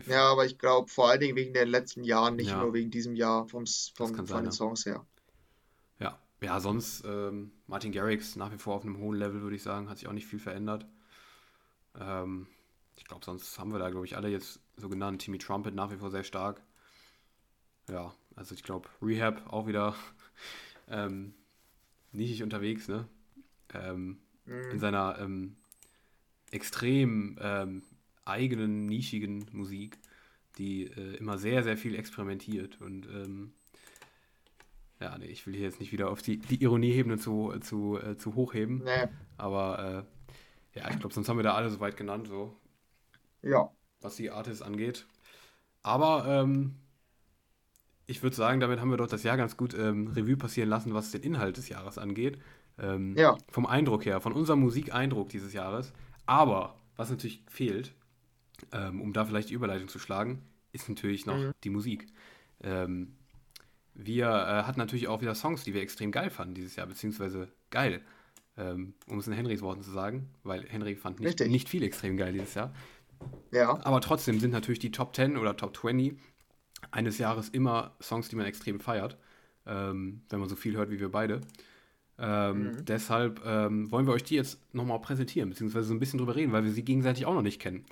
Gef- 0.00 0.06
Ja, 0.06 0.32
aber 0.32 0.44
ich 0.44 0.58
glaube 0.58 0.88
vor 0.90 1.08
allen 1.08 1.20
Dingen 1.20 1.36
wegen 1.36 1.54
den 1.54 1.68
letzten 1.68 2.02
Jahren, 2.02 2.34
nicht 2.34 2.52
Ja. 2.52 2.56
nur 2.56 2.72
wegen 2.74 2.90
diesem 2.90 3.14
Jahr 3.14 3.46
vom, 3.48 3.64
vom, 3.94 4.26
von 4.26 4.26
sein, 4.26 4.44
den. 4.44 4.50
Songs 4.50 4.84
her. 4.86 5.06
Ja, 6.00 6.18
ja, 6.40 6.60
sonst 6.60 7.04
ähm, 7.06 7.52
Martin 7.66 7.92
Garrix 7.92 8.36
nach 8.36 8.52
wie 8.52 8.58
vor 8.58 8.74
auf 8.76 8.84
einem 8.84 8.98
hohen 8.98 9.16
Level, 9.18 9.42
würde 9.42 9.56
ich 9.56 9.62
sagen, 9.62 9.88
hat 9.88 9.98
sich 9.98 10.08
auch 10.08 10.12
nicht 10.12 10.26
viel 10.26 10.38
verändert. 10.40 10.86
Ähm, 11.98 12.46
ich 12.96 13.04
glaube, 13.04 13.24
sonst 13.24 13.58
haben 13.58 13.72
wir 13.72 13.78
da, 13.78 13.90
glaube 13.90 14.06
ich, 14.06 14.16
alle 14.16 14.28
jetzt 14.28 14.60
so 14.76 14.88
genannt. 14.88 15.22
Timmy 15.22 15.38
Trumpet 15.38 15.74
nach 15.74 15.90
wie 15.90 15.96
vor 15.96 16.10
sehr 16.10 16.24
stark. 16.24 16.62
Ja, 17.88 18.14
also 18.36 18.54
ich 18.54 18.62
glaube, 18.62 18.88
Rehab 19.02 19.52
auch 19.52 19.66
wieder 19.66 19.94
ähm, 20.88 21.34
nischig 22.12 22.42
unterwegs, 22.42 22.88
ne? 22.88 23.08
Ähm, 23.74 24.20
in 24.70 24.78
Mhm. 24.78 24.80
seiner 24.80 25.18
ähm, 25.20 25.56
extrem 26.50 27.38
ähm, 27.40 27.82
eigenen, 28.28 28.86
nischigen 28.86 29.46
Musik, 29.52 29.98
die 30.58 30.84
äh, 30.84 31.16
immer 31.16 31.38
sehr, 31.38 31.62
sehr 31.62 31.76
viel 31.76 31.94
experimentiert. 31.94 32.80
Und 32.80 33.06
ähm, 33.06 33.52
ja, 35.00 35.16
nee, 35.18 35.26
ich 35.26 35.46
will 35.46 35.54
hier 35.54 35.64
jetzt 35.64 35.80
nicht 35.80 35.92
wieder 35.92 36.10
auf 36.10 36.22
die, 36.22 36.38
die 36.38 36.62
Ironieebene 36.62 37.18
zu, 37.18 37.54
zu, 37.60 37.98
äh, 37.98 38.16
zu 38.16 38.34
hochheben, 38.34 38.82
Nee, 38.84 39.08
aber 39.36 40.06
äh, 40.74 40.78
ja, 40.78 40.90
ich 40.90 40.98
glaube, 40.98 41.14
sonst 41.14 41.28
haben 41.28 41.38
wir 41.38 41.44
da 41.44 41.54
alle 41.54 41.70
soweit 41.70 41.96
genannt, 41.96 42.28
so, 42.28 42.54
ja. 43.42 43.70
was 44.00 44.16
die 44.16 44.30
Artists 44.30 44.62
angeht. 44.62 45.06
Aber 45.82 46.26
ähm, 46.26 46.74
ich 48.06 48.22
würde 48.22 48.36
sagen, 48.36 48.60
damit 48.60 48.80
haben 48.80 48.90
wir 48.90 48.96
doch 48.96 49.08
das 49.08 49.22
Jahr 49.22 49.36
ganz 49.36 49.56
gut 49.56 49.74
ähm, 49.74 50.08
Revue 50.08 50.36
passieren 50.36 50.68
lassen, 50.68 50.94
was 50.94 51.10
den 51.10 51.22
Inhalt 51.22 51.56
des 51.56 51.68
Jahres 51.68 51.98
angeht. 51.98 52.38
Ähm, 52.78 53.16
Ja. 53.16 53.36
Vom 53.50 53.66
Eindruck 53.66 54.04
her, 54.04 54.20
von 54.20 54.32
unserem 54.32 54.60
Musikeindruck 54.60 55.28
dieses 55.28 55.52
Jahres. 55.52 55.92
Aber 56.26 56.76
was 56.96 57.10
natürlich 57.10 57.42
fehlt, 57.48 57.94
ähm, 58.72 59.00
um 59.00 59.12
da 59.12 59.24
vielleicht 59.24 59.50
die 59.50 59.54
Überleitung 59.54 59.88
zu 59.88 59.98
schlagen, 59.98 60.42
ist 60.72 60.88
natürlich 60.88 61.26
noch 61.26 61.36
Mhm. 61.36 61.52
die 61.64 61.70
Musik. 61.70 62.06
Ähm, 62.62 63.14
wir 63.94 64.26
äh, 64.26 64.62
hatten 64.64 64.78
natürlich 64.78 65.08
auch 65.08 65.20
wieder 65.20 65.34
Songs, 65.34 65.64
die 65.64 65.74
wir 65.74 65.82
extrem 65.82 66.12
geil 66.12 66.30
fanden 66.30 66.54
dieses 66.54 66.76
Jahr, 66.76 66.86
beziehungsweise 66.86 67.48
geil. 67.70 68.00
ähm, 68.56 68.94
um 69.06 69.18
es 69.20 69.26
in 69.28 69.32
Henrys 69.34 69.62
Worten 69.62 69.82
zu 69.82 69.90
sagen, 69.92 70.30
weil 70.42 70.64
Henry 70.68 70.96
fand 70.96 71.20
nicht, 71.20 71.38
nicht 71.38 71.68
viel 71.68 71.84
extrem 71.84 72.16
geil 72.16 72.32
dieses 72.32 72.54
Jahr. 72.54 72.74
Ja. 73.52 73.78
Aber 73.84 74.00
trotzdem 74.00 74.40
sind 74.40 74.50
natürlich 74.50 74.80
die 74.80 74.90
Top 74.90 75.14
10 75.14 75.36
oder 75.36 75.56
Top 75.56 75.76
20 75.76 76.16
eines 76.90 77.18
Jahres 77.18 77.48
immer 77.50 77.92
Songs, 78.02 78.28
die 78.28 78.34
man 78.34 78.46
extrem 78.46 78.80
feiert, 78.80 79.16
ähm, 79.64 80.22
wenn 80.28 80.40
man 80.40 80.48
so 80.48 80.56
viel 80.56 80.76
hört 80.76 80.90
wie 80.90 80.98
wir 80.98 81.08
beide. 81.08 81.40
Ähm, 82.18 82.62
mhm. 82.72 82.84
Deshalb 82.84 83.40
ähm, 83.46 83.92
wollen 83.92 84.06
wir 84.06 84.12
euch 84.12 84.24
die 84.24 84.34
jetzt 84.34 84.58
nochmal 84.74 85.00
präsentieren, 85.00 85.50
beziehungsweise 85.50 85.86
so 85.86 85.94
ein 85.94 86.00
bisschen 86.00 86.18
drüber 86.18 86.34
reden, 86.34 86.50
weil 86.50 86.64
wir 86.64 86.72
sie 86.72 86.82
gegenseitig 86.84 87.26
auch 87.26 87.34
noch 87.34 87.42
nicht 87.42 87.60
kennen. 87.60 87.84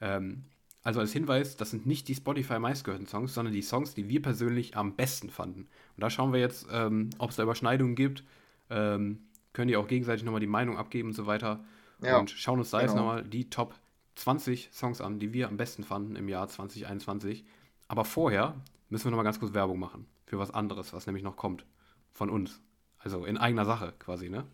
Ähm, 0.00 0.44
also 0.82 1.00
als 1.00 1.12
Hinweis, 1.12 1.56
das 1.56 1.70
sind 1.70 1.86
nicht 1.86 2.08
die 2.08 2.14
Spotify 2.14 2.58
meistgehörten 2.58 3.06
Songs, 3.06 3.32
sondern 3.32 3.54
die 3.54 3.62
Songs, 3.62 3.94
die 3.94 4.08
wir 4.08 4.20
persönlich 4.20 4.76
am 4.76 4.94
besten 4.94 5.30
fanden. 5.30 5.60
Und 5.96 6.02
da 6.02 6.10
schauen 6.10 6.32
wir 6.32 6.40
jetzt, 6.40 6.66
ähm, 6.70 7.10
ob 7.18 7.30
es 7.30 7.36
da 7.36 7.42
Überschneidungen 7.42 7.94
gibt. 7.94 8.22
Ähm, 8.68 9.26
können 9.54 9.68
die 9.68 9.76
auch 9.76 9.88
gegenseitig 9.88 10.24
nochmal 10.24 10.40
die 10.40 10.46
Meinung 10.46 10.76
abgeben 10.76 11.08
und 11.08 11.14
so 11.14 11.26
weiter. 11.26 11.64
Ja, 12.02 12.18
und 12.18 12.30
schauen 12.30 12.58
uns 12.58 12.70
da 12.70 12.80
genau. 12.80 12.90
jetzt 12.90 12.96
nochmal 12.98 13.24
die 13.24 13.48
Top 13.48 13.74
20 14.16 14.70
Songs 14.72 15.00
an, 15.00 15.18
die 15.18 15.32
wir 15.32 15.48
am 15.48 15.56
besten 15.56 15.84
fanden 15.84 16.16
im 16.16 16.28
Jahr 16.28 16.48
2021. 16.48 17.44
Aber 17.88 18.04
vorher 18.04 18.54
müssen 18.90 19.06
wir 19.06 19.10
nochmal 19.10 19.24
ganz 19.24 19.40
kurz 19.40 19.54
Werbung 19.54 19.78
machen 19.78 20.06
für 20.26 20.38
was 20.38 20.50
anderes, 20.50 20.92
was 20.92 21.06
nämlich 21.06 21.24
noch 21.24 21.36
kommt 21.36 21.64
von 22.12 22.28
uns. 22.28 22.60
Also 22.98 23.24
in 23.24 23.38
eigener 23.38 23.64
Sache 23.64 23.94
quasi, 23.98 24.28
ne? 24.28 24.44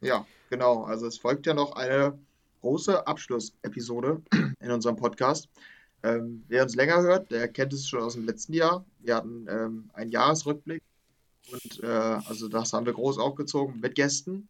Ja, 0.00 0.26
genau. 0.50 0.84
Also 0.84 1.06
es 1.06 1.18
folgt 1.18 1.46
ja 1.46 1.54
noch 1.54 1.72
eine 1.72 2.18
große 2.64 3.06
Abschlussepisode 3.06 4.22
in 4.60 4.70
unserem 4.70 4.96
Podcast. 4.96 5.50
Ähm, 6.02 6.44
wer 6.48 6.62
uns 6.62 6.74
länger 6.74 7.02
hört, 7.02 7.30
der 7.30 7.46
kennt 7.48 7.74
es 7.74 7.86
schon 7.86 8.00
aus 8.00 8.14
dem 8.14 8.24
letzten 8.24 8.54
Jahr. 8.54 8.86
Wir 9.00 9.16
hatten 9.16 9.46
ähm, 9.50 9.90
einen 9.92 10.10
Jahresrückblick 10.10 10.82
und 11.52 11.82
äh, 11.82 11.86
also 11.86 12.48
das 12.48 12.72
haben 12.72 12.86
wir 12.86 12.94
groß 12.94 13.18
aufgezogen 13.18 13.80
mit 13.80 13.94
Gästen. 13.94 14.48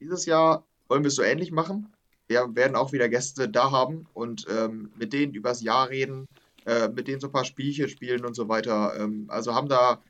Dieses 0.00 0.26
Jahr 0.26 0.64
wollen 0.88 1.04
wir 1.04 1.08
es 1.08 1.14
so 1.14 1.22
ähnlich 1.22 1.52
machen. 1.52 1.92
Wir 2.26 2.56
werden 2.56 2.74
auch 2.74 2.92
wieder 2.92 3.08
Gäste 3.08 3.48
da 3.48 3.70
haben 3.70 4.06
und 4.14 4.46
ähm, 4.50 4.90
mit 4.96 5.12
denen 5.12 5.32
übers 5.32 5.62
Jahr 5.62 5.90
reden, 5.90 6.26
äh, 6.66 6.88
mit 6.88 7.06
denen 7.06 7.20
so 7.20 7.28
ein 7.28 7.32
paar 7.32 7.44
Spielchen 7.44 7.88
spielen 7.88 8.24
und 8.24 8.34
so 8.34 8.48
weiter. 8.48 8.98
Ähm, 8.98 9.26
also 9.28 9.54
haben 9.54 9.68
da 9.68 10.02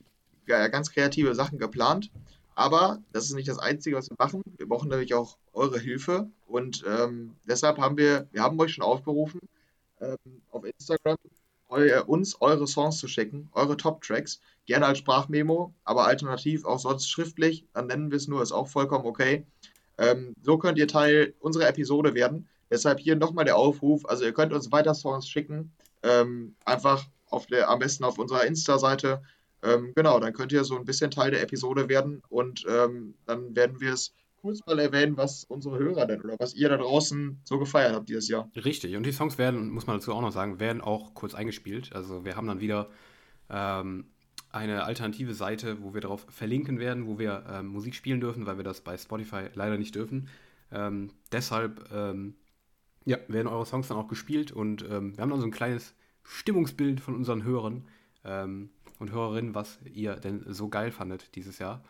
ja, 0.46 0.68
ganz 0.68 0.90
kreative 0.90 1.34
Sachen 1.34 1.58
geplant. 1.58 2.10
Aber 2.54 3.02
das 3.12 3.24
ist 3.24 3.34
nicht 3.34 3.48
das 3.48 3.58
Einzige, 3.58 3.96
was 3.96 4.10
wir 4.10 4.16
machen. 4.18 4.42
Wir 4.56 4.68
brauchen 4.68 4.88
nämlich 4.88 5.14
auch 5.14 5.36
eure 5.52 5.78
Hilfe. 5.78 6.28
Und 6.46 6.84
ähm, 6.86 7.34
deshalb 7.48 7.78
haben 7.78 7.96
wir, 7.96 8.28
wir 8.32 8.42
haben 8.42 8.58
euch 8.60 8.74
schon 8.74 8.84
aufgerufen, 8.84 9.40
ähm, 10.00 10.16
auf 10.50 10.64
Instagram 10.64 11.16
eu, 11.68 12.02
uns 12.06 12.40
eure 12.40 12.66
Songs 12.66 12.98
zu 12.98 13.08
schicken, 13.08 13.48
eure 13.52 13.76
Top-Tracks. 13.76 14.40
Gerne 14.66 14.86
als 14.86 14.98
Sprachmemo, 14.98 15.74
aber 15.84 16.06
alternativ 16.06 16.64
auch 16.64 16.78
sonst 16.78 17.10
schriftlich. 17.10 17.66
Dann 17.74 17.88
nennen 17.88 18.10
wir 18.10 18.16
es 18.16 18.28
nur, 18.28 18.42
ist 18.42 18.52
auch 18.52 18.68
vollkommen 18.68 19.06
okay. 19.06 19.46
Ähm, 19.98 20.34
so 20.42 20.58
könnt 20.58 20.78
ihr 20.78 20.88
Teil 20.88 21.34
unserer 21.40 21.68
Episode 21.68 22.14
werden. 22.14 22.48
Deshalb 22.70 23.00
hier 23.00 23.16
nochmal 23.16 23.44
der 23.44 23.56
Aufruf. 23.56 24.06
Also 24.06 24.24
ihr 24.24 24.32
könnt 24.32 24.52
uns 24.52 24.72
weiter 24.72 24.94
Songs 24.94 25.28
schicken. 25.28 25.72
Ähm, 26.02 26.54
einfach 26.64 27.04
auf 27.30 27.46
der, 27.46 27.68
am 27.68 27.78
besten 27.78 28.04
auf 28.04 28.18
unserer 28.18 28.44
Insta-Seite 28.44 29.22
ähm, 29.64 29.92
genau, 29.94 30.20
dann 30.20 30.32
könnt 30.32 30.52
ihr 30.52 30.64
so 30.64 30.76
ein 30.76 30.84
bisschen 30.84 31.10
Teil 31.10 31.30
der 31.30 31.42
Episode 31.42 31.88
werden 31.88 32.22
und 32.28 32.64
ähm, 32.68 33.14
dann 33.26 33.56
werden 33.56 33.80
wir 33.80 33.94
es 33.94 34.12
kurz 34.44 34.60
mal 34.66 34.78
erwähnen, 34.78 35.16
was 35.16 35.44
unsere 35.44 35.78
Hörer 35.78 36.06
denn 36.06 36.20
oder 36.20 36.36
was 36.38 36.52
ihr 36.54 36.68
da 36.68 36.76
draußen 36.76 37.40
so 37.44 37.58
gefeiert 37.58 37.94
habt 37.94 38.10
dieses 38.10 38.28
Jahr. 38.28 38.50
Richtig, 38.54 38.94
und 38.94 39.06
die 39.06 39.12
Songs 39.12 39.38
werden, 39.38 39.70
muss 39.70 39.86
man 39.86 39.96
dazu 39.96 40.12
auch 40.12 40.20
noch 40.20 40.32
sagen, 40.32 40.60
werden 40.60 40.82
auch 40.82 41.14
kurz 41.14 41.34
eingespielt. 41.34 41.94
Also 41.94 42.26
wir 42.26 42.36
haben 42.36 42.46
dann 42.46 42.60
wieder 42.60 42.90
ähm, 43.48 44.04
eine 44.50 44.84
alternative 44.84 45.32
Seite, 45.32 45.82
wo 45.82 45.94
wir 45.94 46.02
darauf 46.02 46.26
verlinken 46.28 46.78
werden, 46.78 47.06
wo 47.06 47.18
wir 47.18 47.46
ähm, 47.50 47.68
Musik 47.68 47.94
spielen 47.94 48.20
dürfen, 48.20 48.44
weil 48.44 48.58
wir 48.58 48.64
das 48.64 48.82
bei 48.82 48.98
Spotify 48.98 49.48
leider 49.54 49.78
nicht 49.78 49.94
dürfen. 49.94 50.28
Ähm, 50.70 51.10
deshalb 51.32 51.90
ähm, 51.90 52.34
ja, 53.06 53.16
werden 53.28 53.48
eure 53.48 53.64
Songs 53.64 53.88
dann 53.88 53.96
auch 53.96 54.08
gespielt 54.08 54.52
und 54.52 54.82
wir 54.82 54.96
haben 54.96 55.16
dann 55.16 55.40
so 55.40 55.46
ein 55.46 55.50
kleines 55.50 55.94
Stimmungsbild 56.22 57.00
von 57.00 57.14
unseren 57.14 57.44
Hörern. 57.44 57.86
Ähm, 58.24 58.70
und 58.98 59.12
Hörerinnen, 59.12 59.54
was 59.54 59.78
ihr 59.92 60.16
denn 60.16 60.44
so 60.46 60.68
geil 60.68 60.90
fandet 60.90 61.34
dieses 61.34 61.58
Jahr. 61.58 61.82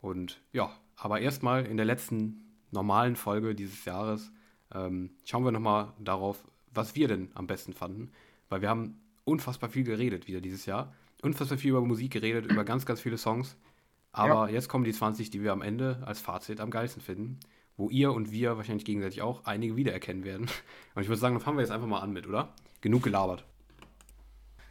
Und 0.00 0.40
ja, 0.52 0.70
aber 0.96 1.20
erstmal 1.20 1.66
in 1.66 1.76
der 1.76 1.86
letzten 1.86 2.44
normalen 2.70 3.16
Folge 3.16 3.54
dieses 3.54 3.84
Jahres 3.84 4.30
ähm, 4.74 5.10
schauen 5.24 5.44
wir 5.44 5.52
nochmal 5.52 5.92
darauf, 5.98 6.44
was 6.72 6.94
wir 6.94 7.08
denn 7.08 7.30
am 7.34 7.46
besten 7.46 7.72
fanden. 7.72 8.10
Weil 8.48 8.62
wir 8.62 8.68
haben 8.68 9.00
unfassbar 9.24 9.70
viel 9.70 9.84
geredet 9.84 10.28
wieder 10.28 10.40
dieses 10.40 10.66
Jahr. 10.66 10.94
Unfassbar 11.22 11.58
viel 11.58 11.70
über 11.70 11.80
Musik 11.80 12.12
geredet, 12.12 12.50
über 12.50 12.64
ganz, 12.64 12.86
ganz 12.86 13.00
viele 13.00 13.18
Songs. 13.18 13.56
Aber 14.12 14.48
ja. 14.48 14.54
jetzt 14.54 14.68
kommen 14.68 14.84
die 14.84 14.92
20, 14.92 15.30
die 15.30 15.42
wir 15.42 15.52
am 15.52 15.62
Ende 15.62 16.02
als 16.04 16.20
Fazit 16.20 16.60
am 16.60 16.70
geilsten 16.70 17.02
finden. 17.02 17.38
Wo 17.76 17.88
ihr 17.90 18.12
und 18.12 18.30
wir 18.30 18.56
wahrscheinlich 18.56 18.84
gegenseitig 18.84 19.22
auch 19.22 19.44
einige 19.44 19.76
wiedererkennen 19.76 20.24
werden. 20.24 20.46
Und 20.94 21.02
ich 21.02 21.08
würde 21.08 21.20
sagen, 21.20 21.36
dann 21.36 21.42
fangen 21.42 21.56
wir 21.56 21.62
jetzt 21.62 21.70
einfach 21.70 21.86
mal 21.86 22.00
an 22.00 22.12
mit, 22.12 22.26
oder? 22.26 22.52
Genug 22.82 23.02
gelabert. 23.02 23.46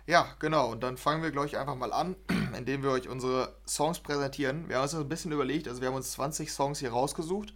Ja, 0.10 0.28
genau. 0.40 0.72
Und 0.72 0.82
dann 0.82 0.98
fangen 0.98 1.22
wir, 1.22 1.30
glaube 1.30 1.46
ich, 1.46 1.60
einfach 1.60 1.76
mal 1.76 1.94
an, 1.94 2.16
indem 2.58 2.82
wir 2.82 2.90
euch 2.90 3.08
unsere 3.08 3.54
Songs 3.68 4.00
präsentieren. 4.00 4.68
Wir 4.68 4.78
haben 4.78 4.84
uns 4.84 4.96
ein 4.96 5.08
bisschen 5.08 5.32
überlegt, 5.32 5.68
also 5.68 5.82
wir 5.82 5.88
haben 5.88 5.96
uns 5.96 6.14
20 6.14 6.52
Songs 6.52 6.80
hier 6.80 6.90
rausgesucht. 6.90 7.54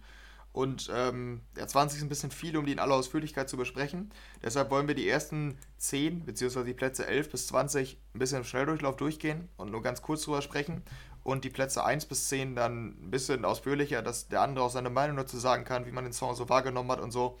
Und 0.52 0.88
ähm, 0.94 1.40
ja, 1.56 1.66
20 1.66 1.98
ist 1.98 2.04
ein 2.04 2.08
bisschen 2.08 2.30
viel, 2.30 2.56
um 2.56 2.64
die 2.64 2.70
in 2.70 2.78
aller 2.78 2.94
Ausführlichkeit 2.94 3.48
zu 3.48 3.56
besprechen. 3.56 4.12
Deshalb 4.40 4.70
wollen 4.70 4.86
wir 4.86 4.94
die 4.94 5.08
ersten 5.08 5.58
10 5.78 6.26
beziehungsweise 6.26 6.64
die 6.64 6.74
Plätze 6.74 7.08
11 7.08 7.30
bis 7.32 7.48
20 7.48 7.98
ein 8.14 8.18
bisschen 8.20 8.38
im 8.38 8.44
Schnelldurchlauf 8.44 8.94
durchgehen 8.94 9.48
und 9.56 9.72
nur 9.72 9.82
ganz 9.82 10.00
kurz 10.00 10.22
drüber 10.22 10.40
sprechen. 10.40 10.84
Und 11.24 11.42
die 11.42 11.50
Plätze 11.50 11.84
1 11.84 12.06
bis 12.06 12.28
10 12.28 12.54
dann 12.54 12.90
ein 12.90 13.10
bisschen 13.10 13.44
ausführlicher, 13.44 14.00
dass 14.00 14.28
der 14.28 14.42
andere 14.42 14.64
auch 14.64 14.70
seine 14.70 14.90
Meinung 14.90 15.16
dazu 15.16 15.38
sagen 15.38 15.64
kann, 15.64 15.86
wie 15.86 15.92
man 15.92 16.04
den 16.04 16.12
Song 16.12 16.36
so 16.36 16.48
wahrgenommen 16.48 16.92
hat 16.92 17.00
und 17.00 17.10
so. 17.10 17.36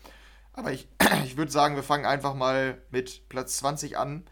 Aber 0.54 0.72
ich, 0.72 0.88
ich 1.24 1.36
würde 1.36 1.52
sagen, 1.52 1.76
wir 1.76 1.84
fangen 1.84 2.04
einfach 2.04 2.34
mal 2.34 2.82
mit 2.90 3.28
Platz 3.28 3.58
20 3.58 3.96
an. 3.96 4.24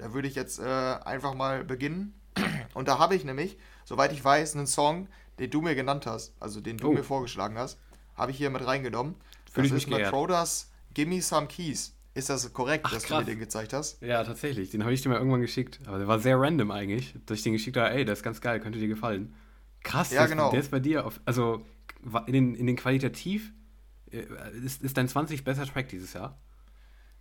Da 0.00 0.14
würde 0.14 0.28
ich 0.28 0.34
jetzt 0.34 0.58
äh, 0.58 0.64
einfach 0.64 1.34
mal 1.34 1.62
beginnen. 1.62 2.14
Und 2.74 2.88
da 2.88 2.98
habe 2.98 3.14
ich 3.14 3.24
nämlich, 3.24 3.58
soweit 3.84 4.12
ich 4.12 4.24
weiß, 4.24 4.56
einen 4.56 4.66
Song, 4.66 5.08
den 5.38 5.50
du 5.50 5.60
mir 5.60 5.74
genannt 5.74 6.06
hast, 6.06 6.34
also 6.40 6.60
den 6.60 6.78
du 6.78 6.88
oh. 6.88 6.92
mir 6.92 7.04
vorgeschlagen 7.04 7.58
hast, 7.58 7.78
habe 8.14 8.30
ich 8.30 8.38
hier 8.38 8.50
mit 8.50 8.66
reingenommen. 8.66 9.14
Fühl 9.52 9.64
das 9.64 9.72
ist 9.72 9.88
Matrodas 9.88 10.70
Gimme 10.94 11.20
Some 11.20 11.46
Keys. 11.48 11.94
Ist 12.14 12.30
das 12.30 12.52
korrekt, 12.52 12.86
Ach, 12.86 12.92
dass 12.92 13.04
krass. 13.04 13.18
du 13.18 13.24
mir 13.24 13.30
den 13.32 13.38
gezeigt 13.38 13.72
hast? 13.72 14.00
Ja, 14.02 14.24
tatsächlich. 14.24 14.70
Den 14.70 14.82
habe 14.82 14.92
ich 14.92 15.02
dir 15.02 15.10
mal 15.10 15.18
irgendwann 15.18 15.40
geschickt. 15.40 15.80
Aber 15.86 15.98
der 15.98 16.08
war 16.08 16.18
sehr 16.18 16.40
random 16.40 16.70
eigentlich, 16.70 17.14
dass 17.26 17.38
ich 17.38 17.44
den 17.44 17.52
geschickt 17.52 17.76
habe. 17.76 17.90
Ey, 17.90 18.04
der 18.04 18.14
ist 18.14 18.22
ganz 18.22 18.40
geil, 18.40 18.58
könnte 18.58 18.78
dir 18.78 18.88
gefallen. 18.88 19.34
Krass, 19.82 20.10
ja, 20.10 20.26
genau. 20.26 20.50
der 20.50 20.60
ist 20.60 20.70
bei 20.70 20.80
dir 20.80 21.06
auf. 21.06 21.20
Also 21.24 21.64
in 22.26 22.32
den, 22.32 22.54
in 22.54 22.66
den 22.66 22.76
Qualitativ 22.76 23.52
äh, 24.10 24.24
ist, 24.64 24.82
ist 24.82 24.96
dein 24.96 25.08
20 25.08 25.44
besser 25.44 25.66
Track 25.66 25.88
dieses 25.88 26.12
Jahr? 26.14 26.38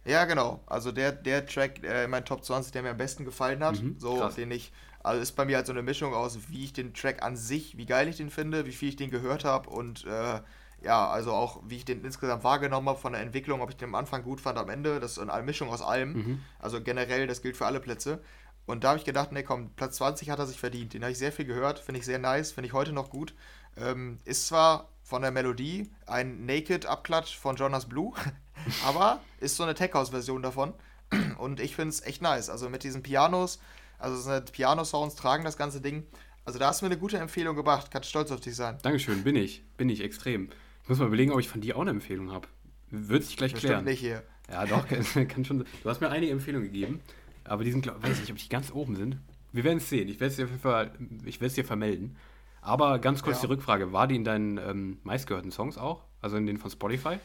Ja, 0.05 0.25
genau. 0.25 0.61
Also 0.65 0.91
der, 0.91 1.11
der 1.11 1.45
Track 1.45 1.83
äh, 1.83 2.05
in 2.05 2.09
meinen 2.09 2.25
Top 2.25 2.43
20, 2.43 2.71
der 2.71 2.83
mir 2.83 2.91
am 2.91 2.97
besten 2.97 3.25
gefallen 3.25 3.63
hat. 3.63 3.81
Mhm, 3.81 3.95
so, 3.99 4.17
krass. 4.17 4.35
den 4.35 4.51
ich. 4.51 4.71
Also 5.01 5.21
ist 5.21 5.33
bei 5.33 5.45
mir 5.45 5.55
halt 5.55 5.65
so 5.65 5.71
eine 5.71 5.81
Mischung 5.81 6.13
aus, 6.13 6.37
wie 6.49 6.65
ich 6.65 6.73
den 6.73 6.93
Track 6.93 7.23
an 7.23 7.37
sich, 7.37 7.77
wie 7.77 7.85
geil 7.85 8.07
ich 8.09 8.17
den 8.17 8.29
finde, 8.29 8.65
wie 8.65 8.73
viel 8.73 8.89
ich 8.89 8.95
den 8.97 9.09
gehört 9.09 9.45
habe 9.45 9.69
und 9.69 10.05
äh, 10.05 10.41
ja, 10.81 11.09
also 11.09 11.31
auch 11.31 11.61
wie 11.65 11.77
ich 11.77 11.85
den 11.85 12.03
insgesamt 12.03 12.43
wahrgenommen 12.43 12.87
habe 12.89 12.99
von 12.99 13.13
der 13.13 13.21
Entwicklung, 13.21 13.61
ob 13.61 13.69
ich 13.69 13.77
den 13.77 13.89
am 13.89 13.95
Anfang 13.95 14.23
gut 14.23 14.41
fand, 14.41 14.57
am 14.57 14.69
Ende. 14.69 14.99
Das 14.99 15.13
ist 15.13 15.19
eine 15.19 15.43
Mischung 15.43 15.69
aus 15.69 15.81
allem. 15.81 16.13
Mhm. 16.13 16.39
Also 16.59 16.81
generell, 16.81 17.27
das 17.27 17.41
gilt 17.41 17.57
für 17.57 17.65
alle 17.65 17.79
Plätze. 17.79 18.21
Und 18.65 18.83
da 18.83 18.89
habe 18.89 18.99
ich 18.99 19.05
gedacht, 19.05 19.31
nee, 19.31 19.43
komm, 19.43 19.71
Platz 19.75 19.95
20 19.97 20.29
hat 20.29 20.39
er 20.39 20.45
sich 20.45 20.59
verdient. 20.59 20.93
Den 20.93 21.01
habe 21.01 21.11
ich 21.11 21.17
sehr 21.17 21.31
viel 21.31 21.45
gehört, 21.45 21.79
finde 21.79 21.99
ich 21.99 22.05
sehr 22.05 22.19
nice, 22.19 22.51
finde 22.51 22.67
ich 22.67 22.73
heute 22.73 22.93
noch 22.93 23.09
gut. 23.09 23.33
Ähm, 23.77 24.19
ist 24.25 24.47
zwar 24.47 24.89
von 25.01 25.23
der 25.23 25.31
Melodie 25.31 25.89
ein 26.05 26.45
Naked-Abklatsch 26.45 27.35
von 27.35 27.55
Jonas 27.55 27.89
Blue, 27.89 28.13
aber 28.85 29.21
ist 29.39 29.55
so 29.55 29.63
eine 29.63 29.73
Tech-House-Version 29.73 30.41
davon. 30.41 30.73
Und 31.37 31.59
ich 31.59 31.75
finde 31.75 31.89
es 31.89 32.01
echt 32.01 32.21
nice. 32.21 32.49
Also 32.49 32.69
mit 32.69 32.83
diesen 32.83 33.03
Pianos, 33.03 33.59
also 33.97 34.39
Piano-Sounds 34.51 35.15
tragen 35.15 35.43
das 35.43 35.57
ganze 35.57 35.81
Ding. 35.81 36.05
Also 36.45 36.59
da 36.59 36.67
hast 36.67 36.81
du 36.81 36.85
mir 36.85 36.91
eine 36.91 36.99
gute 36.99 37.17
Empfehlung 37.17 37.55
gebracht. 37.55 37.91
Kannst 37.91 38.09
stolz 38.09 38.31
auf 38.31 38.39
dich 38.39 38.55
sein. 38.55 38.77
Dankeschön, 38.81 39.23
bin 39.23 39.35
ich. 39.35 39.63
Bin 39.77 39.89
ich 39.89 40.01
extrem. 40.01 40.49
Ich 40.83 40.89
muss 40.89 40.99
mal 40.99 41.07
überlegen, 41.07 41.31
ob 41.31 41.39
ich 41.39 41.49
von 41.49 41.61
dir 41.61 41.77
auch 41.77 41.81
eine 41.81 41.91
Empfehlung 41.91 42.31
habe. 42.31 42.47
Wird 42.89 43.23
sich 43.23 43.37
gleich 43.37 43.53
Bestimmt 43.53 43.71
klären. 43.71 43.85
nicht 43.85 43.99
hier. 43.99 44.23
Ja, 44.49 44.65
doch, 44.65 44.87
kann, 45.27 45.45
schon. 45.45 45.65
Du 45.83 45.89
hast 45.89 46.01
mir 46.01 46.09
einige 46.09 46.31
Empfehlungen 46.31 46.71
gegeben, 46.71 47.01
aber 47.43 47.63
die 47.63 47.71
sind, 47.71 47.81
glaub, 47.81 48.01
weiß 48.01 48.19
nicht, 48.19 48.31
ob 48.31 48.37
die 48.37 48.49
ganz 48.49 48.71
oben 48.71 48.95
sind. 48.95 49.17
Wir 49.51 49.63
werden 49.63 49.77
es 49.77 49.89
sehen. 49.89 50.07
Ich 50.09 50.19
werde 50.19 50.31
es 50.31 50.37
dir 50.37 50.91
ich 51.25 51.53
dir 51.53 51.65
vermelden. 51.65 52.15
Aber 52.61 52.99
ganz 52.99 53.21
kurz 53.23 53.37
ja. 53.37 53.41
die 53.41 53.53
Rückfrage: 53.53 53.93
War 53.93 54.07
die 54.07 54.15
in 54.15 54.23
deinen 54.23 54.57
ähm, 54.57 54.97
meistgehörten 55.03 55.51
Songs 55.51 55.77
auch? 55.77 56.03
Also 56.21 56.37
in 56.37 56.45
denen 56.45 56.59
von 56.59 56.71
Spotify? 56.71 57.19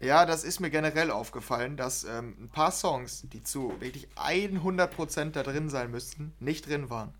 Ja, 0.00 0.26
das 0.26 0.44
ist 0.44 0.60
mir 0.60 0.70
generell 0.70 1.10
aufgefallen, 1.10 1.76
dass 1.76 2.04
ähm, 2.04 2.36
ein 2.38 2.48
paar 2.50 2.70
Songs, 2.70 3.22
die 3.32 3.42
zu 3.42 3.72
wirklich 3.80 4.08
100% 4.16 5.30
da 5.30 5.42
drin 5.42 5.70
sein 5.70 5.90
müssten, 5.90 6.34
nicht 6.38 6.68
drin 6.68 6.90
waren. 6.90 7.14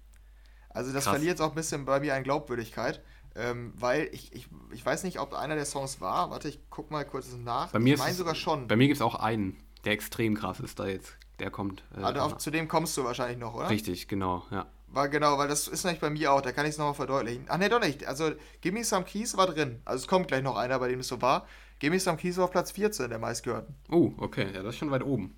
Also 0.68 0.92
das 0.92 1.04
Krass. 1.04 1.14
verliert 1.14 1.38
jetzt 1.38 1.40
auch 1.40 1.50
ein 1.50 1.54
bisschen 1.54 1.86
bei 1.86 2.00
mir 2.00 2.14
an 2.14 2.22
Glaubwürdigkeit, 2.22 3.02
ähm, 3.34 3.72
weil 3.76 4.10
ich, 4.12 4.34
ich, 4.34 4.48
ich 4.72 4.84
weiß 4.84 5.04
nicht, 5.04 5.20
ob 5.20 5.32
einer 5.32 5.54
der 5.54 5.64
Songs 5.64 6.02
war. 6.02 6.30
Warte, 6.30 6.48
ich 6.48 6.60
guck 6.68 6.90
mal 6.90 7.04
kurz 7.06 7.32
nach. 7.32 7.70
Bei 7.70 7.78
mir 7.78 7.94
ich 7.94 8.00
meine 8.00 8.14
sogar 8.14 8.34
schon. 8.34 8.68
Bei 8.68 8.76
mir 8.76 8.86
gibt 8.86 8.96
es 8.96 9.02
auch 9.02 9.14
einen, 9.14 9.56
der 9.86 9.94
extrem 9.94 10.34
krass 10.34 10.60
ist 10.60 10.78
da 10.78 10.86
jetzt. 10.86 11.16
Der 11.38 11.50
kommt. 11.50 11.82
Äh, 11.96 12.02
also 12.02 12.20
auf, 12.20 12.36
zu 12.38 12.50
dem 12.50 12.68
kommst 12.68 12.94
du 12.98 13.04
wahrscheinlich 13.04 13.38
noch, 13.38 13.54
oder? 13.54 13.70
Richtig, 13.70 14.06
genau, 14.06 14.44
ja. 14.50 14.66
war 14.88 15.08
genau, 15.08 15.38
weil 15.38 15.48
das 15.48 15.66
ist 15.66 15.84
nämlich 15.84 16.00
bei 16.00 16.10
mir 16.10 16.32
auch, 16.32 16.42
da 16.42 16.52
kann 16.52 16.66
ich 16.66 16.72
es 16.72 16.78
nochmal 16.78 16.94
verdeutlichen. 16.94 17.46
Ach 17.48 17.56
ne, 17.56 17.70
doch 17.70 17.80
nicht. 17.80 18.06
Also, 18.06 18.32
Gimme 18.60 18.84
Some 18.84 19.04
Keys 19.04 19.36
war 19.38 19.46
drin. 19.46 19.80
Also, 19.86 20.02
es 20.02 20.08
kommt 20.08 20.28
gleich 20.28 20.42
noch 20.42 20.56
einer, 20.56 20.78
bei 20.78 20.88
dem 20.88 21.00
es 21.00 21.08
so 21.08 21.22
war. 21.22 21.46
Gimme 21.78 22.00
Some 22.00 22.16
Keys 22.16 22.36
war 22.36 22.44
auf 22.44 22.50
Platz 22.50 22.70
14 22.70 23.10
der 23.10 23.18
meistgehörten. 23.18 23.74
Oh, 23.90 24.12
okay, 24.18 24.46
ja, 24.54 24.62
das 24.62 24.74
ist 24.74 24.78
schon 24.78 24.90
weit 24.90 25.02
oben. 25.02 25.36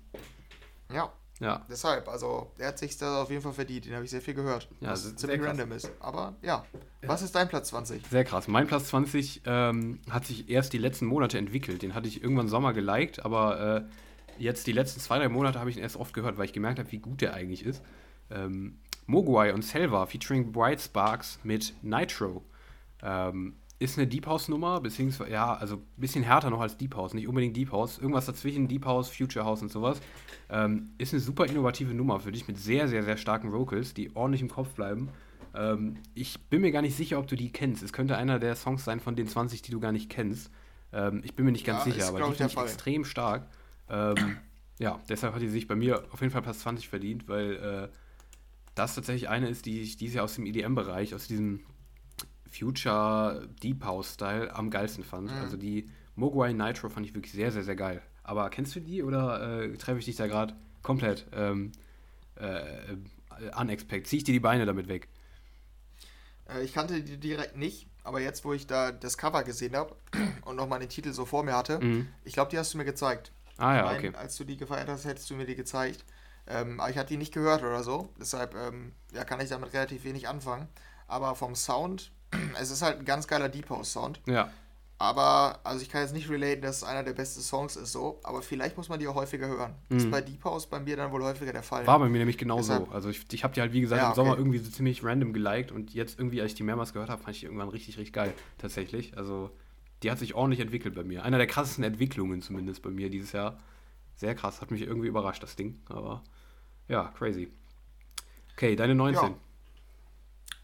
Ja. 0.91 1.11
Ja. 1.39 1.65
Deshalb, 1.69 2.09
also, 2.09 2.51
er 2.57 2.69
hat 2.69 2.79
sich 2.79 2.97
das 2.97 3.09
auf 3.09 3.29
jeden 3.29 3.41
Fall 3.41 3.53
verdient. 3.53 3.85
Den 3.85 3.93
habe 3.93 4.03
ich 4.03 4.11
sehr 4.11 4.21
viel 4.21 4.33
gehört. 4.33 4.67
Ja, 4.81 4.91
was 4.91 5.03
sehr 5.03 5.15
ziemlich 5.15 5.39
krass. 5.39 5.49
random 5.49 5.71
ist. 5.71 5.89
Aber 6.01 6.35
ja. 6.41 6.65
Was 7.03 7.21
ist 7.21 7.33
dein 7.33 7.47
Platz 7.47 7.69
20? 7.69 8.05
Sehr 8.07 8.25
krass. 8.25 8.49
Mein 8.49 8.67
Platz 8.67 8.89
20 8.89 9.43
ähm, 9.45 9.99
hat 10.09 10.25
sich 10.25 10.49
erst 10.49 10.73
die 10.73 10.77
letzten 10.77 11.05
Monate 11.05 11.37
entwickelt. 11.37 11.81
Den 11.81 11.95
hatte 11.95 12.09
ich 12.09 12.21
irgendwann 12.21 12.49
Sommer 12.49 12.73
geliked, 12.73 13.23
aber 13.23 13.77
äh, 13.77 13.83
jetzt 14.37 14.67
die 14.67 14.73
letzten 14.73 14.99
zwei, 14.99 15.17
drei 15.17 15.29
Monate 15.29 15.59
habe 15.59 15.69
ich 15.69 15.77
ihn 15.77 15.83
erst 15.83 15.95
oft 15.95 16.13
gehört, 16.13 16.37
weil 16.37 16.45
ich 16.45 16.53
gemerkt 16.53 16.77
habe, 16.77 16.91
wie 16.91 16.99
gut 16.99 17.21
der 17.21 17.33
eigentlich 17.33 17.65
ist. 17.65 17.81
Ähm, 18.29 18.79
Mogwai 19.05 19.53
und 19.53 19.63
Selva 19.63 20.05
featuring 20.07 20.51
Bright 20.51 20.81
Sparks 20.81 21.39
mit 21.43 21.73
Nitro. 21.81 22.43
Ähm, 23.01 23.55
ist 23.79 23.97
eine 23.97 24.07
Deep 24.07 24.27
House 24.27 24.49
Nummer, 24.49 24.81
beziehungsweise, 24.81 25.31
ja, 25.31 25.53
also 25.53 25.77
ein 25.77 25.83
bisschen 25.95 26.23
härter 26.23 26.49
noch 26.49 26.59
als 26.59 26.75
Deep 26.77 26.95
House, 26.95 27.13
nicht 27.13 27.27
unbedingt 27.27 27.55
Deep 27.55 27.71
House, 27.71 27.97
irgendwas 27.97 28.25
dazwischen, 28.25 28.67
Deep 28.67 28.85
House, 28.85 29.09
Future 29.09 29.45
House 29.45 29.61
und 29.61 29.71
sowas. 29.71 30.01
Ähm, 30.49 30.89
ist 30.97 31.13
eine 31.13 31.21
super 31.21 31.45
innovative 31.45 31.93
Nummer 31.93 32.19
für 32.19 32.31
dich 32.33 32.47
mit 32.47 32.57
sehr, 32.57 32.89
sehr, 32.89 33.03
sehr 33.03 33.15
starken 33.15 33.53
Vocals, 33.53 33.93
die 33.93 34.13
ordentlich 34.15 34.41
im 34.41 34.49
Kopf 34.49 34.73
bleiben. 34.73 35.09
Ähm, 35.55 35.95
ich 36.13 36.39
bin 36.49 36.61
mir 36.61 36.71
gar 36.71 36.81
nicht 36.81 36.97
sicher, 36.97 37.19
ob 37.19 37.27
du 37.27 37.37
die 37.37 37.51
kennst. 37.51 37.81
Es 37.81 37.93
könnte 37.93 38.17
einer 38.17 38.37
der 38.37 38.55
Songs 38.55 38.83
sein 38.83 38.99
von 38.99 39.15
den 39.15 39.27
20, 39.27 39.61
die 39.61 39.71
du 39.71 39.79
gar 39.79 39.93
nicht 39.93 40.09
kennst. 40.09 40.51
Ähm, 40.91 41.21
ich 41.23 41.35
bin 41.35 41.45
mir 41.45 41.53
nicht 41.53 41.65
ganz 41.65 41.85
Ja, 41.85 41.91
sicher, 41.93 42.07
aber 42.09 42.19
die 42.19 42.33
finde 42.35 42.53
ich 42.53 42.59
extrem 42.59 43.05
stark. 43.05 43.47
Ähm, 43.89 44.37
ja, 44.77 44.99
deshalb 45.07 45.33
hat 45.33 45.41
die 45.41 45.47
sich 45.47 45.67
bei 45.67 45.75
mir 45.75 46.03
auf 46.11 46.19
jeden 46.19 46.31
Fall 46.31 46.41
Platz 46.41 46.59
20 46.59 46.89
verdient, 46.89 47.29
weil 47.29 47.55
äh, 47.55 47.95
das 48.75 48.95
tatsächlich 48.95 49.29
eine 49.29 49.47
ist, 49.47 49.65
die 49.65 49.81
ich 49.81 49.97
dieses 49.97 50.15
Jahr 50.15 50.25
aus 50.25 50.35
dem 50.35 50.45
EDM-Bereich, 50.45 51.15
aus 51.15 51.27
diesem 51.27 51.61
Future 52.51 53.47
Deep 53.61 53.83
House-Style 53.83 54.55
am 54.55 54.69
geilsten 54.69 55.03
fand. 55.03 55.31
Mhm. 55.31 55.37
Also 55.37 55.57
die 55.57 55.89
Mogwai 56.15 56.53
Nitro 56.53 56.89
fand 56.89 57.05
ich 57.05 57.13
wirklich 57.15 57.33
sehr, 57.33 57.51
sehr, 57.51 57.63
sehr 57.63 57.75
geil. 57.75 58.01
Aber 58.23 58.49
kennst 58.49 58.75
du 58.75 58.79
die 58.79 59.03
oder 59.03 59.61
äh, 59.63 59.77
treffe 59.77 59.99
ich 59.99 60.05
dich 60.05 60.15
da 60.17 60.27
gerade 60.27 60.55
komplett 60.83 61.25
ähm, 61.33 61.71
äh, 62.35 62.95
unexpected? 63.59 64.07
Zieh 64.07 64.17
ich 64.17 64.23
dir 64.23 64.33
die 64.33 64.39
Beine 64.39 64.65
damit 64.65 64.87
weg? 64.87 65.07
Äh, 66.49 66.63
ich 66.63 66.73
kannte 66.73 67.01
die 67.01 67.17
direkt 67.17 67.55
nicht, 67.57 67.87
aber 68.03 68.19
jetzt, 68.21 68.45
wo 68.45 68.53
ich 68.53 68.67
da 68.67 68.91
das 68.91 69.17
Cover 69.17 69.43
gesehen 69.43 69.75
habe 69.75 69.95
und 70.45 70.55
nochmal 70.55 70.79
den 70.79 70.89
Titel 70.89 71.13
so 71.13 71.25
vor 71.25 71.43
mir 71.43 71.55
hatte, 71.55 71.79
Mhm. 71.79 72.07
ich 72.23 72.33
glaube, 72.33 72.51
die 72.51 72.57
hast 72.57 72.73
du 72.73 72.77
mir 72.77 72.85
gezeigt. 72.85 73.31
Ah 73.57 73.75
ja, 73.75 73.79
Ich 73.79 74.01
mein, 74.01 74.09
okay. 74.09 74.17
Als 74.17 74.37
du 74.37 74.43
die 74.45 74.57
gefeiert 74.57 74.87
hast, 74.89 75.05
hättest 75.05 75.29
du 75.29 75.35
mir 75.35 75.45
die 75.45 75.55
gezeigt. 75.55 76.05
Ähm, 76.47 76.79
aber 76.79 76.89
ich 76.89 76.97
hatte 76.97 77.09
die 77.09 77.17
nicht 77.17 77.33
gehört 77.33 77.61
oder 77.61 77.83
so. 77.83 78.09
Deshalb 78.19 78.55
ähm, 78.55 78.93
ja, 79.13 79.23
kann 79.23 79.39
ich 79.41 79.49
damit 79.49 79.73
relativ 79.73 80.03
wenig 80.03 80.27
anfangen. 80.27 80.67
Aber 81.07 81.35
vom 81.35 81.55
Sound, 81.55 82.11
es 82.59 82.71
ist 82.71 82.81
halt 82.81 82.99
ein 82.99 83.05
ganz 83.05 83.27
geiler 83.27 83.49
Deep 83.49 83.69
House 83.69 83.91
Sound. 83.93 84.21
Ja, 84.25 84.49
Aber, 85.01 85.59
also 85.63 85.81
ich 85.81 85.89
kann 85.89 86.01
jetzt 86.01 86.13
nicht 86.13 86.29
relaten, 86.29 86.61
dass 86.61 86.77
es 86.77 86.83
einer 86.83 87.03
der 87.03 87.13
besten 87.13 87.41
Songs 87.41 87.75
ist 87.77 87.91
so. 87.93 88.19
Aber 88.23 88.41
vielleicht 88.41 88.75
muss 88.75 88.89
man 88.89 88.99
die 88.99 89.07
auch 89.07 89.15
häufiger 89.15 89.47
hören. 89.47 89.73
Ist 89.89 90.11
bei 90.11 90.19
Deep 90.21 90.43
House 90.43 90.67
bei 90.67 90.79
mir 90.79 90.97
dann 90.97 91.11
wohl 91.11 91.23
häufiger 91.23 91.53
der 91.53 91.63
Fall. 91.63 91.83
Mhm. 91.83 91.87
war 91.87 91.99
bei 91.99 92.09
mir 92.09 92.17
nämlich 92.19 92.37
genauso. 92.37 92.73
Deshalb- 92.73 92.93
Also 92.93 93.09
ich, 93.09 93.25
ich 93.31 93.43
habe 93.45 93.53
die 93.53 93.61
halt, 93.61 93.71
wie 93.71 93.81
gesagt, 93.81 94.01
Ja, 94.01 94.09
im 94.09 94.15
Sommer 94.15 94.31
okay. 94.31 94.39
irgendwie 94.41 94.57
so 94.59 94.69
ziemlich 94.69 95.03
random 95.03 95.31
geliked 95.33 95.71
und 95.71 95.93
jetzt 95.93 96.19
irgendwie, 96.19 96.41
als 96.41 96.51
ich 96.51 96.55
die 96.55 96.63
mehrmals 96.63 96.91
gehört 96.93 97.09
habe, 97.09 97.21
fand 97.23 97.33
ich 97.35 97.39
die 97.39 97.45
irgendwann 97.45 97.69
richtig, 97.69 97.97
richtig 97.97 98.13
geil. 98.13 98.33
Tatsächlich. 98.57 99.17
Also 99.17 99.51
die 100.03 100.11
hat 100.11 100.19
sich 100.19 100.33
ordentlich 100.35 100.59
entwickelt 100.59 100.95
bei 100.95 101.03
mir. 101.03 101.23
Einer 101.23 101.37
der 101.37 101.47
krassesten 101.47 101.83
Entwicklungen 101.85 102.41
zumindest 102.41 102.81
bei 102.81 102.89
mir 102.89 103.09
dieses 103.09 103.31
Jahr. 103.31 103.57
Sehr 104.15 104.35
krass, 104.35 104.59
hat 104.59 104.69
mich 104.69 104.81
irgendwie 104.81 105.07
überrascht, 105.07 105.41
das 105.43 105.55
Ding. 105.55 105.79
Aber 105.87 106.23
ja, 106.89 107.05
crazy. 107.17 107.49
Okay, 108.53 108.75
deine 108.75 108.95
19. 108.95 109.29
Ja. 109.29 109.35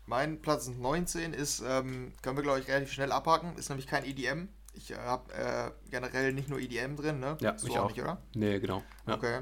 Mein 0.08 0.42
Platz 0.42 0.68
19 0.68 1.34
ist, 1.34 1.64
ähm, 1.68 2.14
können 2.22 2.38
wir 2.38 2.44
glaube 2.44 2.60
ich 2.60 2.68
relativ 2.68 2.92
schnell 2.92 3.12
abhaken, 3.12 3.56
ist 3.58 3.70
nämlich 3.70 3.88
kein 3.88 4.06
EDM. 4.06 4.50
Ich 4.74 4.92
äh, 4.92 4.98
habe 4.98 5.34
äh, 5.34 5.72
generell 5.90 6.34
nicht 6.34 6.50
nur 6.50 6.60
EDM 6.60 6.96
drin, 6.96 7.20
ne? 7.20 7.38
Ja, 7.42 7.54
du 7.54 7.68
ich 7.68 7.78
auch. 7.80 7.90
nicht, 7.90 8.02
oder? 8.02 8.22
Nee, 8.34 8.60
genau. 8.60 8.84
Ja. 9.08 9.16
Okay. 9.16 9.42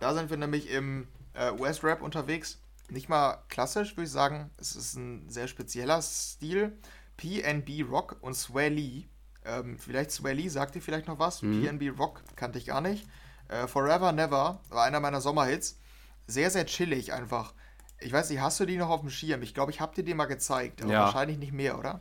Da 0.00 0.14
sind 0.14 0.30
wir 0.30 0.36
nämlich 0.36 0.70
im 0.70 1.08
äh, 1.34 1.50
US-Rap 1.52 2.02
unterwegs. 2.02 2.58
Nicht 2.88 3.08
mal 3.08 3.42
klassisch, 3.48 3.96
würde 3.96 4.04
ich 4.04 4.12
sagen. 4.12 4.50
Es 4.58 4.76
ist 4.76 4.94
ein 4.94 5.28
sehr 5.28 5.48
spezieller 5.48 6.00
Stil. 6.02 6.78
PNB 7.16 7.90
Rock 7.90 8.16
und 8.20 8.34
Sway 8.34 8.68
Lee. 8.68 9.04
Ähm, 9.44 9.78
vielleicht 9.78 10.10
Sway 10.10 10.34
Lee 10.34 10.48
sagt 10.48 10.74
dir 10.74 10.82
vielleicht 10.82 11.08
noch 11.08 11.18
was. 11.18 11.42
Mhm. 11.42 11.62
PNB 11.62 11.98
Rock 11.98 12.22
kannte 12.36 12.58
ich 12.58 12.66
gar 12.66 12.80
nicht. 12.80 13.08
Äh, 13.48 13.66
Forever 13.66 14.12
Never 14.12 14.60
war 14.68 14.84
einer 14.84 15.00
meiner 15.00 15.20
Sommerhits. 15.20 15.78
Sehr, 16.26 16.50
sehr 16.50 16.66
chillig 16.66 17.12
einfach. 17.12 17.54
Ich 18.00 18.12
weiß 18.12 18.30
nicht, 18.30 18.40
hast 18.40 18.58
du 18.60 18.66
die 18.66 18.76
noch 18.76 18.88
auf 18.90 19.00
dem 19.00 19.10
Schirm? 19.10 19.42
Ich 19.42 19.54
glaube, 19.54 19.70
ich 19.70 19.80
habe 19.80 19.94
dir 19.94 20.02
die 20.04 20.14
mal 20.14 20.26
gezeigt, 20.26 20.82
aber 20.82 20.92
Ja. 20.92 21.00
wahrscheinlich 21.00 21.38
nicht 21.38 21.52
mehr, 21.52 21.78
oder? 21.78 22.00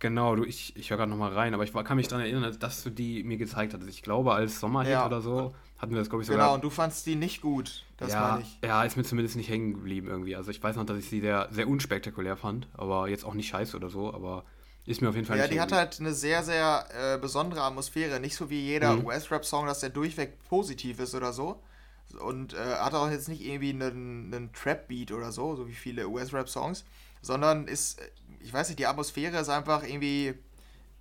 Genau, 0.00 0.36
du, 0.36 0.44
ich, 0.44 0.76
ich 0.76 0.90
höre 0.90 0.96
gerade 0.98 1.10
nochmal 1.10 1.32
rein, 1.32 1.54
aber 1.54 1.64
ich 1.64 1.72
kann 1.72 1.96
mich 1.96 2.06
daran 2.06 2.24
erinnern, 2.24 2.56
dass 2.60 2.84
du 2.84 2.90
die 2.90 3.24
mir 3.24 3.36
gezeigt 3.36 3.74
hattest. 3.74 3.90
Ich 3.90 4.02
glaube, 4.02 4.32
als 4.32 4.60
Sommerhit 4.60 4.90
Ja. 4.92 5.06
oder 5.06 5.20
so 5.20 5.54
hatten 5.76 5.92
wir 5.92 5.98
das, 5.98 6.08
glaube 6.08 6.22
ich, 6.22 6.28
Genau, 6.28 6.42
sogar. 6.44 6.54
und 6.54 6.62
du 6.62 6.70
fandst 6.70 7.04
die 7.06 7.16
nicht 7.16 7.40
gut. 7.40 7.84
Das 7.96 8.10
ja, 8.12 8.30
meine 8.30 8.42
ich. 8.42 8.58
ja, 8.62 8.84
ist 8.84 8.96
mir 8.96 9.02
zumindest 9.02 9.34
nicht 9.36 9.48
hängen 9.48 9.74
geblieben 9.74 10.06
irgendwie. 10.06 10.36
Also 10.36 10.50
ich 10.52 10.62
weiß 10.62 10.76
noch, 10.76 10.84
dass 10.86 10.98
ich 10.98 11.08
sie 11.08 11.20
sehr, 11.20 11.48
sehr 11.50 11.68
unspektakulär 11.68 12.36
fand, 12.36 12.68
aber 12.74 13.08
jetzt 13.08 13.24
auch 13.24 13.34
nicht 13.34 13.48
scheiße 13.48 13.76
oder 13.76 13.88
so, 13.90 14.14
aber 14.14 14.44
ist 14.86 15.00
mir 15.02 15.08
auf 15.08 15.16
jeden 15.16 15.26
Fall 15.26 15.36
Ja, 15.38 15.48
die 15.48 15.60
hat 15.60 15.72
halt 15.72 15.98
eine 16.00 16.12
sehr, 16.14 16.42
sehr 16.44 16.86
äh, 17.14 17.18
besondere 17.18 17.62
Atmosphäre. 17.62 18.20
Nicht 18.20 18.36
so 18.36 18.50
wie 18.50 18.60
jeder 18.60 18.98
Mhm. 18.98 19.04
US-Rap-Song, 19.06 19.66
dass 19.66 19.80
der 19.80 19.90
durchweg 19.90 20.38
positiv 20.48 21.00
ist 21.00 21.14
oder 21.14 21.32
so. 21.32 21.60
Und 22.20 22.54
äh, 22.54 22.56
hat 22.56 22.94
auch 22.94 23.10
jetzt 23.10 23.28
nicht 23.28 23.42
irgendwie 23.44 23.70
einen, 23.70 24.32
einen 24.34 24.52
Trap-Beat 24.52 25.12
oder 25.12 25.30
so, 25.32 25.56
so 25.56 25.68
wie 25.68 25.74
viele 25.74 26.08
US-Rap-Songs, 26.08 26.84
sondern 27.20 27.66
ist, 27.68 28.00
äh, 28.00 28.04
ich 28.40 28.52
weiß 28.52 28.68
nicht, 28.68 28.78
die 28.78 28.86
Atmosphäre 28.86 29.38
ist 29.38 29.48
einfach 29.50 29.82
irgendwie 29.82 30.34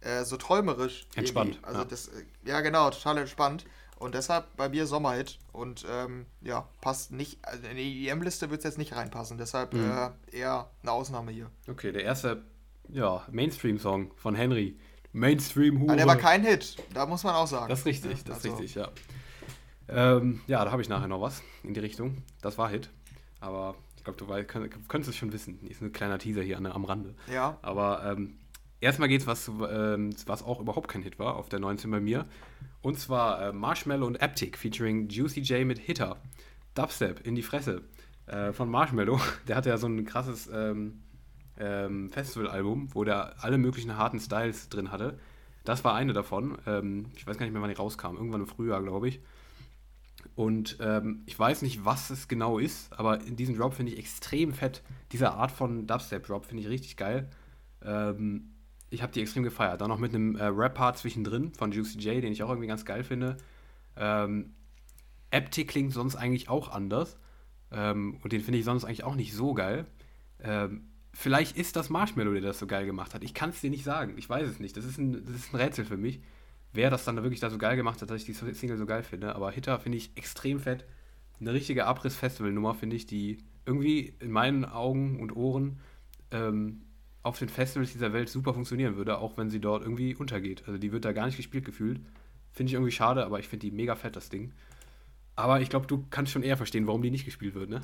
äh, 0.01 0.23
so 0.25 0.37
träumerisch. 0.37 1.07
Entspannt, 1.15 1.55
irgendwie. 1.55 1.65
Also 1.67 1.79
ja. 1.79 1.85
das, 1.85 2.07
äh, 2.09 2.23
ja 2.45 2.61
genau, 2.61 2.89
total 2.89 3.19
entspannt. 3.19 3.65
Und 3.99 4.13
deshalb 4.13 4.55
bei 4.57 4.69
mir 4.69 4.85
Sommerhit. 4.85 5.39
Und 5.53 5.85
ähm, 5.89 6.25
ja, 6.41 6.67
passt 6.81 7.11
nicht, 7.11 7.39
also 7.41 7.65
in 7.67 7.77
die 7.77 8.07
EM-Liste 8.09 8.49
wird 8.51 8.59
es 8.59 8.65
jetzt 8.65 8.77
nicht 8.77 8.95
reinpassen. 8.95 9.37
Deshalb 9.39 9.73
Mhm. 9.73 9.89
äh, 9.89 10.37
eher 10.37 10.69
eine 10.83 10.91
Ausnahme 10.91 11.31
hier. 11.31 11.49
Okay, 11.67 11.91
der 11.91 12.03
erste, 12.03 12.43
ja, 12.89 13.25
Mainstream-Song 13.31 14.11
von 14.15 14.35
Henry. 14.35 14.77
Mainstream 15.13 15.79
Hure. 15.79 15.89
Aber 15.93 15.97
der 15.97 16.05
war 16.05 16.17
kein 16.17 16.43
Hit, 16.43 16.75
da 16.93 17.05
muss 17.07 17.23
man 17.23 17.33
auch 17.33 17.47
sagen. 17.47 17.69
Das 17.69 17.79
ist 17.79 17.85
richtig, 17.85 18.11
Ja, 18.19 18.23
das 18.25 18.37
ist 18.39 18.45
also- 18.45 18.57
richtig, 18.57 18.75
ja. 18.75 18.89
Ähm, 19.89 20.41
ja, 20.47 20.63
da 20.63 20.71
habe 20.71 20.81
ich 20.81 20.89
nachher 20.89 21.07
noch 21.07 21.21
was 21.21 21.41
in 21.63 21.73
die 21.73 21.79
Richtung. 21.79 22.23
Das 22.41 22.57
war 22.57 22.69
Hit. 22.69 22.89
Aber 23.39 23.75
ich 23.95 24.03
glaube, 24.03 24.17
du 24.17 24.27
weißt, 24.27 24.47
könnt, 24.47 24.89
könntest 24.89 25.09
es 25.09 25.15
schon 25.15 25.31
wissen. 25.31 25.59
Ist 25.67 25.81
ein 25.81 25.91
kleiner 25.91 26.17
Teaser 26.17 26.41
hier 26.41 26.57
an, 26.57 26.65
am 26.65 26.85
Rande. 26.85 27.15
Ja, 27.31 27.57
Aber 27.61 28.03
ähm, 28.05 28.37
erstmal 28.81 29.09
geht's 29.09 29.27
was, 29.27 29.47
ähm, 29.47 30.15
was 30.25 30.43
auch 30.43 30.59
überhaupt 30.59 30.87
kein 30.87 31.01
Hit 31.03 31.19
war 31.19 31.35
auf 31.35 31.49
der 31.49 31.59
19 31.59 31.89
bei 31.91 31.99
mir. 31.99 32.25
Und 32.81 32.99
zwar 32.99 33.49
äh, 33.49 33.53
Marshmallow 33.53 34.05
und 34.05 34.21
Aptic 34.21 34.57
featuring 34.57 35.09
Juicy 35.09 35.41
J 35.41 35.65
mit 35.65 35.79
Hitter. 35.79 36.17
Dubstep 36.73 37.25
in 37.25 37.35
die 37.35 37.43
Fresse 37.43 37.81
äh, 38.27 38.53
von 38.53 38.69
Marshmallow. 38.69 39.19
Der 39.47 39.55
hatte 39.55 39.69
ja 39.69 39.77
so 39.77 39.87
ein 39.87 40.05
krasses 40.05 40.49
ähm, 40.53 41.01
ähm, 41.59 42.09
Festivalalbum, 42.09 42.93
wo 42.93 43.03
der 43.03 43.35
alle 43.43 43.57
möglichen 43.57 43.97
harten 43.97 44.19
Styles 44.19 44.69
drin 44.69 44.91
hatte. 44.91 45.17
Das 45.63 45.83
war 45.83 45.95
eine 45.95 46.13
davon. 46.13 46.57
Ähm, 46.67 47.07
ich 47.15 47.25
weiß 47.25 47.37
gar 47.37 47.45
nicht 47.45 47.53
mehr, 47.53 47.61
wann 47.61 47.69
die 47.69 47.75
rauskam. 47.75 48.15
Irgendwann 48.15 48.41
im 48.41 48.47
Frühjahr, 48.47 48.81
glaube 48.83 49.07
ich. 49.07 49.19
Und 50.37 50.77
ähm, 50.81 51.23
ich 51.25 51.37
weiß 51.37 51.63
nicht, 51.63 51.83
was 51.83 52.11
es 52.11 52.27
genau 52.27 52.59
ist, 52.59 52.93
aber 52.93 53.21
in 53.21 53.35
diesem 53.35 53.57
Drop 53.57 53.73
finde 53.73 53.91
ich 53.93 53.97
extrem 53.97 54.53
fett. 54.53 54.83
Diese 55.11 55.31
Art 55.31 55.49
von 55.49 55.87
Dubstep-Drop 55.87 56.45
finde 56.45 56.61
ich 56.61 56.69
richtig 56.69 56.95
geil. 56.95 57.27
Ähm, 57.83 58.51
ich 58.91 59.01
habe 59.01 59.11
die 59.11 59.21
extrem 59.21 59.41
gefeiert. 59.41 59.81
Dann 59.81 59.89
noch 59.89 59.97
mit 59.97 60.13
einem 60.13 60.35
äh, 60.35 60.45
Rap-Part 60.45 60.99
zwischendrin 60.99 61.53
von 61.55 61.71
Juicy 61.71 61.97
J, 61.97 62.23
den 62.23 62.31
ich 62.31 62.43
auch 62.43 62.49
irgendwie 62.49 62.67
ganz 62.67 62.85
geil 62.85 63.03
finde. 63.03 63.37
Ähm, 63.95 64.53
Aptic 65.31 65.69
klingt 65.69 65.91
sonst 65.91 66.15
eigentlich 66.15 66.49
auch 66.49 66.69
anders. 66.69 67.17
Ähm, 67.71 68.19
und 68.21 68.31
den 68.31 68.41
finde 68.41 68.59
ich 68.59 68.65
sonst 68.65 68.85
eigentlich 68.85 69.05
auch 69.05 69.15
nicht 69.15 69.33
so 69.33 69.55
geil. 69.55 69.87
Ähm, 70.39 70.83
vielleicht 71.13 71.57
ist 71.57 71.75
das 71.75 71.89
Marshmallow, 71.89 72.33
der 72.33 72.43
das 72.43 72.59
so 72.59 72.67
geil 72.67 72.85
gemacht 72.85 73.15
hat. 73.15 73.23
Ich 73.23 73.33
kann 73.33 73.49
es 73.49 73.61
dir 73.61 73.71
nicht 73.71 73.83
sagen. 73.83 74.13
Ich 74.17 74.29
weiß 74.29 74.47
es 74.47 74.59
nicht. 74.59 74.77
Das 74.77 74.85
ist, 74.85 74.99
ein, 74.99 75.25
das 75.25 75.35
ist 75.35 75.51
ein 75.51 75.57
Rätsel 75.57 75.83
für 75.83 75.97
mich, 75.97 76.21
wer 76.73 76.89
das 76.89 77.05
dann 77.05 77.15
da 77.15 77.23
wirklich 77.23 77.39
da 77.39 77.49
so 77.49 77.57
geil 77.57 77.75
gemacht 77.75 78.01
hat, 78.01 78.09
dass 78.09 78.21
ich 78.21 78.25
die 78.25 78.33
Single 78.33 78.77
so 78.77 78.85
geil 78.85 79.03
finde. 79.03 79.35
Aber 79.35 79.51
Hitter 79.51 79.79
finde 79.79 79.97
ich 79.97 80.11
extrem 80.15 80.59
fett. 80.59 80.85
Eine 81.39 81.53
richtige 81.53 81.85
Abriss-Festival-Nummer, 81.85 82.73
finde 82.73 82.95
ich, 82.95 83.05
die 83.05 83.37
irgendwie 83.65 84.13
in 84.19 84.31
meinen 84.31 84.65
Augen 84.65 85.19
und 85.19 85.35
Ohren 85.35 85.79
ähm, 86.31 86.81
auf 87.23 87.37
den 87.39 87.49
Festivals 87.49 87.91
dieser 87.91 88.13
Welt 88.13 88.29
super 88.29 88.53
funktionieren 88.53 88.95
würde, 88.95 89.17
auch 89.19 89.37
wenn 89.37 89.49
sie 89.49 89.59
dort 89.59 89.83
irgendwie 89.83 90.15
untergeht. 90.15 90.63
Also 90.65 90.77
die 90.79 90.91
wird 90.91 91.05
da 91.05 91.11
gar 91.11 91.25
nicht 91.25 91.37
gespielt 91.37 91.65
gefühlt. 91.65 91.99
Finde 92.53 92.69
ich 92.69 92.73
irgendwie 92.73 92.91
schade, 92.91 93.25
aber 93.25 93.39
ich 93.39 93.47
finde 93.47 93.67
die 93.67 93.71
mega 93.75 93.95
fett, 93.95 94.15
das 94.15 94.29
Ding. 94.29 94.53
Aber 95.35 95.61
ich 95.61 95.69
glaube, 95.69 95.85
du 95.85 96.05
kannst 96.09 96.31
schon 96.31 96.41
eher 96.41 96.57
verstehen, 96.57 96.87
warum 96.87 97.01
die 97.01 97.11
nicht 97.11 97.25
gespielt 97.25 97.53
wird, 97.53 97.69
ne? 97.69 97.81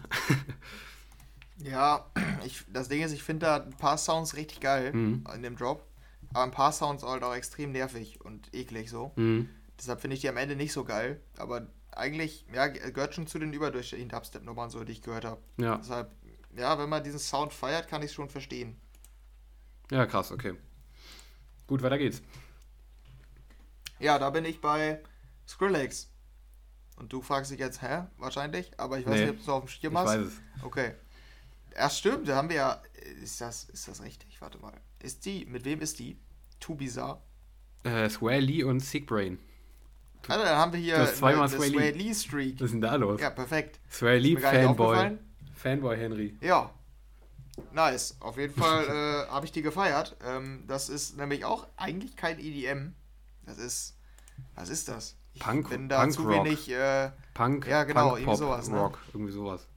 ja, 1.64 2.06
ich, 2.46 2.64
das 2.72 2.90
Ding 2.90 3.02
ist, 3.04 3.12
ich 3.12 3.22
finde 3.24 3.46
da 3.46 3.56
ein 3.58 3.70
paar 3.72 3.98
Sounds 3.98 4.36
richtig 4.36 4.60
geil 4.60 4.92
Mhm. 4.94 5.24
in 5.36 5.44
dem 5.44 5.56
Drop, 5.56 5.86
aber 6.34 6.44
ein 6.44 6.52
paar 6.52 6.72
Sounds 6.72 7.04
halt 7.04 7.24
auch 7.24 7.36
extrem 7.36 7.72
nervig 7.72 8.22
und 8.22 8.54
eklig 8.54 8.90
so. 8.90 9.12
Mhm. 9.16 9.50
Deshalb 9.80 10.02
finde 10.02 10.16
ich 10.16 10.22
die 10.22 10.30
am 10.30 10.38
Ende 10.38 10.56
nicht 10.56 10.74
so 10.74 10.84
geil, 10.84 11.22
aber 11.38 11.68
eigentlich, 11.92 12.46
ja, 12.54 12.68
gehört 12.68 13.14
schon 13.14 13.28
zu 13.28 13.40
den 13.40 13.54
überdurchschnittlichen 13.54 14.10
Dubstep-Nummern 14.10 14.70
so, 14.70 14.84
die 14.84 14.92
ich 14.92 15.02
gehört 15.02 15.26
habe. 15.26 15.42
Ja. 15.58 15.78
Deshalb, 15.78 16.12
ja, 16.56 16.78
wenn 16.80 16.90
man 16.90 17.04
diesen 17.04 17.20
Sound 17.20 17.54
feiert, 17.54 17.88
kann 17.88 18.02
ich 18.02 18.08
es 18.08 18.14
schon 18.14 18.30
verstehen. 18.30 18.80
Ja, 19.92 20.06
krass, 20.06 20.32
okay. 20.32 20.56
Gut, 21.68 21.82
weiter 21.82 21.98
geht's. 21.98 22.22
Ja, 24.00 24.20
da 24.20 24.30
bin 24.30 24.46
ich 24.46 24.60
bei 24.60 25.02
Skrillex. 25.48 26.10
Und 26.98 27.12
du 27.12 27.22
fragst 27.22 27.52
dich 27.52 27.60
jetzt, 27.60 27.82
hä? 27.82 28.06
Wahrscheinlich, 28.18 28.72
aber 28.80 29.00
ich 29.00 29.06
weiß 29.06 29.14
nee, 29.14 29.22
nicht, 29.22 29.30
ob 29.32 29.36
du 29.38 29.42
es 29.42 29.50
auf 29.50 29.64
dem 29.64 29.68
Schirm 29.68 29.98
hast. 29.98 30.14
Ich 30.14 30.20
weiß 30.20 30.28
es. 30.28 30.64
Okay. 30.64 30.96
Ja, 31.76 31.90
stimmt, 31.90 32.28
da 32.28 32.36
haben 32.36 32.50
wir 32.50 32.56
ja. 32.56 32.84
Ist 33.22 33.42
das, 33.42 33.66
ist 33.66 33.88
das 33.88 34.02
richtig? 34.02 34.40
Warte 34.42 34.60
mal. 34.60 34.80
Ist 35.00 35.26
die, 35.26 35.46
mit 35.46 35.66
wem 35.66 35.82
ist 35.82 36.00
die? 36.00 36.20
Too 36.64 36.76
Bizarre? 36.76 37.20
Äh, 37.84 38.10
Sway 38.10 38.40
Lee 38.40 38.64
und 38.64 38.80
Sickbrain. 38.80 39.38
Also, 40.30 40.46
dann 40.46 40.58
haben 40.58 40.72
wir 40.72 40.80
hier 40.80 41.06
zweimal 41.14 41.50
eine, 41.50 41.58
Sway, 41.58 41.92
Lee. 41.92 41.92
Lee 41.92 42.14
Streak. 42.14 42.56
Was 42.56 42.68
ist 42.68 42.72
denn 42.72 42.82
da 42.82 42.96
los? 42.96 43.20
Ja, 43.20 43.30
perfekt. 43.30 43.82
Sway 43.92 44.20
Lee 44.20 44.38
Fanboy. 44.38 45.18
Fanboy 45.54 45.98
Henry. 45.98 46.38
Ja. 46.40 46.72
Nice. 47.74 48.16
Auf 48.22 48.38
jeden 48.38 48.54
Fall 48.62 48.86
äh, 48.86 49.30
habe 49.30 49.46
ich 49.46 49.52
die 49.52 49.62
gefeiert. 49.62 50.16
Ähm, 50.26 50.64
das 50.68 50.88
ist 50.88 51.18
nämlich 51.18 51.44
auch 51.44 51.68
eigentlich 51.76 52.16
kein 52.16 52.40
EDM. 52.40 52.94
Das 53.46 53.58
ist. 53.58 53.98
Was 54.56 54.70
ist 54.70 54.88
das? 54.88 55.18
Ich 55.34 55.42
Punk, 55.42 55.70
bin 55.70 55.90
da 55.90 56.00
Punk 56.00 56.14
zu 56.14 56.24
Rock. 56.24 56.46
wenig. 56.46 56.70
Äh, 56.72 57.12
Punk, 57.34 57.68
ja, 57.68 57.84
genau, 57.84 58.12
Punk, 58.12 58.22
irgendwie 58.22 58.38
sowas. 58.38 58.70
Ne? 58.70 58.80
Rock, 58.80 59.00
irgendwie 59.14 59.34
sowas. 59.34 59.68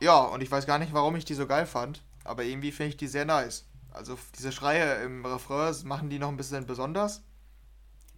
Ja, 0.00 0.20
und 0.20 0.42
ich 0.42 0.50
weiß 0.50 0.64
gar 0.66 0.78
nicht, 0.78 0.94
warum 0.94 1.16
ich 1.16 1.26
die 1.26 1.34
so 1.34 1.46
geil 1.46 1.66
fand, 1.66 2.02
aber 2.24 2.44
irgendwie 2.44 2.72
finde 2.72 2.90
ich 2.90 2.96
die 2.96 3.08
sehr 3.08 3.24
nice. 3.26 3.67
Also 3.98 4.16
diese 4.38 4.52
Schreie 4.52 5.02
im 5.04 5.26
Refrain 5.26 5.74
machen 5.84 6.08
die 6.08 6.20
noch 6.20 6.28
ein 6.28 6.36
bisschen 6.36 6.66
besonders. 6.66 7.24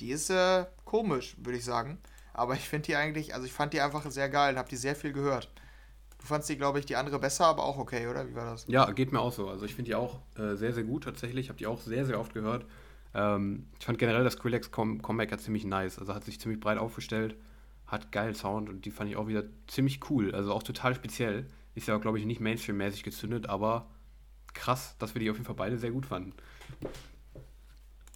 Die 0.00 0.10
ist 0.10 0.28
äh, 0.30 0.66
komisch, 0.84 1.36
würde 1.38 1.58
ich 1.58 1.64
sagen. 1.64 1.98
Aber 2.34 2.54
ich 2.54 2.68
finde 2.68 2.86
die 2.86 2.96
eigentlich, 2.96 3.34
also 3.34 3.46
ich 3.46 3.52
fand 3.52 3.72
die 3.72 3.80
einfach 3.80 4.08
sehr 4.10 4.28
geil 4.28 4.52
und 4.52 4.58
habe 4.58 4.68
die 4.68 4.76
sehr 4.76 4.94
viel 4.94 5.12
gehört. 5.12 5.50
Du 6.18 6.26
fandst 6.26 6.50
die, 6.50 6.58
glaube 6.58 6.78
ich, 6.78 6.86
die 6.86 6.96
andere 6.96 7.18
besser, 7.18 7.46
aber 7.46 7.64
auch 7.64 7.78
okay, 7.78 8.06
oder? 8.06 8.28
Wie 8.28 8.34
war 8.34 8.44
das? 8.44 8.66
Ja, 8.68 8.90
geht 8.90 9.10
mir 9.10 9.20
auch 9.20 9.32
so. 9.32 9.48
Also 9.48 9.64
ich 9.64 9.74
finde 9.74 9.90
die 9.90 9.94
auch 9.94 10.20
äh, 10.36 10.54
sehr, 10.54 10.74
sehr 10.74 10.84
gut 10.84 11.04
tatsächlich. 11.04 11.46
Ich 11.46 11.48
habe 11.48 11.58
die 11.58 11.66
auch 11.66 11.80
sehr, 11.80 12.04
sehr 12.04 12.20
oft 12.20 12.34
gehört. 12.34 12.66
Ähm, 13.14 13.66
ich 13.78 13.86
fand 13.86 13.98
generell 13.98 14.22
das 14.22 14.34
Skrillex 14.34 14.70
Comeback 14.70 15.32
hat 15.32 15.40
ziemlich 15.40 15.64
nice. 15.64 15.98
Also 15.98 16.14
hat 16.14 16.24
sich 16.24 16.38
ziemlich 16.38 16.60
breit 16.60 16.76
aufgestellt, 16.76 17.36
hat 17.86 18.12
geil 18.12 18.34
Sound 18.34 18.68
und 18.68 18.84
die 18.84 18.90
fand 18.90 19.08
ich 19.10 19.16
auch 19.16 19.28
wieder 19.28 19.44
ziemlich 19.66 20.10
cool. 20.10 20.34
Also 20.34 20.52
auch 20.52 20.62
total 20.62 20.94
speziell. 20.94 21.46
Ist 21.74 21.88
ja, 21.88 21.96
glaube 21.96 22.18
ich, 22.18 22.26
nicht 22.26 22.40
Mainstream-mäßig 22.40 23.02
gezündet, 23.02 23.48
aber 23.48 23.86
krass, 24.55 24.96
dass 24.98 25.14
wir 25.14 25.20
die 25.20 25.30
auf 25.30 25.36
jeden 25.36 25.46
Fall 25.46 25.55
beide 25.55 25.78
sehr 25.78 25.90
gut 25.90 26.07
fanden. 26.07 26.32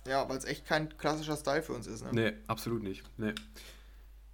Ja, 0.06 0.28
weil 0.28 0.36
es 0.36 0.44
echt 0.44 0.66
kein 0.66 0.96
klassischer 0.98 1.36
Style 1.36 1.62
für 1.62 1.72
uns 1.72 1.86
ist, 1.86 2.04
ne? 2.04 2.10
Nee, 2.12 2.32
absolut 2.46 2.82
nicht. 2.82 3.02
Nee. 3.16 3.34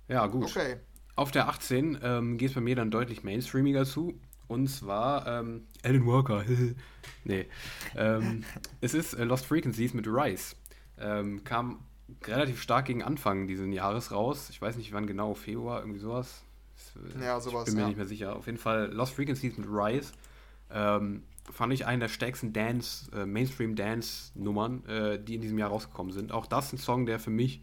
Ja, 0.09 0.27
gut. 0.27 0.45
Okay. 0.45 0.77
Auf 1.15 1.31
der 1.31 1.49
18 1.49 1.99
ähm, 2.03 2.39
geht 2.39 2.49
es 2.49 2.55
bei 2.55 2.61
mir 2.61 2.75
dann 2.75 2.91
deutlich 2.91 3.23
mainstreamiger 3.23 3.85
zu. 3.85 4.19
Und 4.49 4.67
zwar 4.67 5.27
ähm, 5.29 5.67
Alan 5.85 6.07
Walker. 6.07 6.45
nee. 7.25 7.47
Ähm, 7.95 8.43
es 8.81 8.95
ist 8.95 9.15
äh, 9.15 9.23
Lost 9.23 9.47
Frequencies 9.47 9.95
mit 9.95 10.09
Rise. 10.09 10.57
Ähm, 10.99 11.45
kam 11.45 11.85
relativ 12.25 12.61
stark 12.61 12.87
gegen 12.87 13.03
Anfang 13.03 13.47
dieses 13.47 13.73
Jahres 13.73 14.11
raus. 14.11 14.49
Ich 14.51 14.61
weiß 14.61 14.77
nicht 14.77 14.93
wann 14.93 15.07
genau, 15.07 15.35
Februar, 15.35 15.81
irgendwie 15.81 16.01
sowas. 16.01 16.43
Ja, 17.21 17.39
sowas. 17.39 17.69
Ich 17.69 17.75
bin 17.75 17.77
mir 17.77 17.83
ja. 17.83 17.89
nicht 17.89 17.97
mehr 17.97 18.07
sicher. 18.07 18.35
Auf 18.35 18.47
jeden 18.47 18.59
Fall 18.59 18.91
Lost 18.93 19.15
Frequencies 19.15 19.57
mit 19.57 19.69
Rise. 19.69 20.13
Ähm, 20.73 21.23
fand 21.51 21.73
ich 21.73 21.87
einen 21.87 22.01
der 22.01 22.09
stärksten 22.09 22.53
Dance, 22.53 23.11
äh, 23.13 23.27
Mainstream-Dance-Nummern, 23.27 24.85
äh, 24.87 25.23
die 25.23 25.35
in 25.35 25.41
diesem 25.41 25.59
Jahr 25.59 25.71
rausgekommen 25.71 26.13
sind. 26.13 26.33
Auch 26.33 26.47
das 26.47 26.73
ein 26.73 26.79
Song, 26.79 27.07
der 27.07 27.19
für 27.19 27.31
mich 27.31 27.63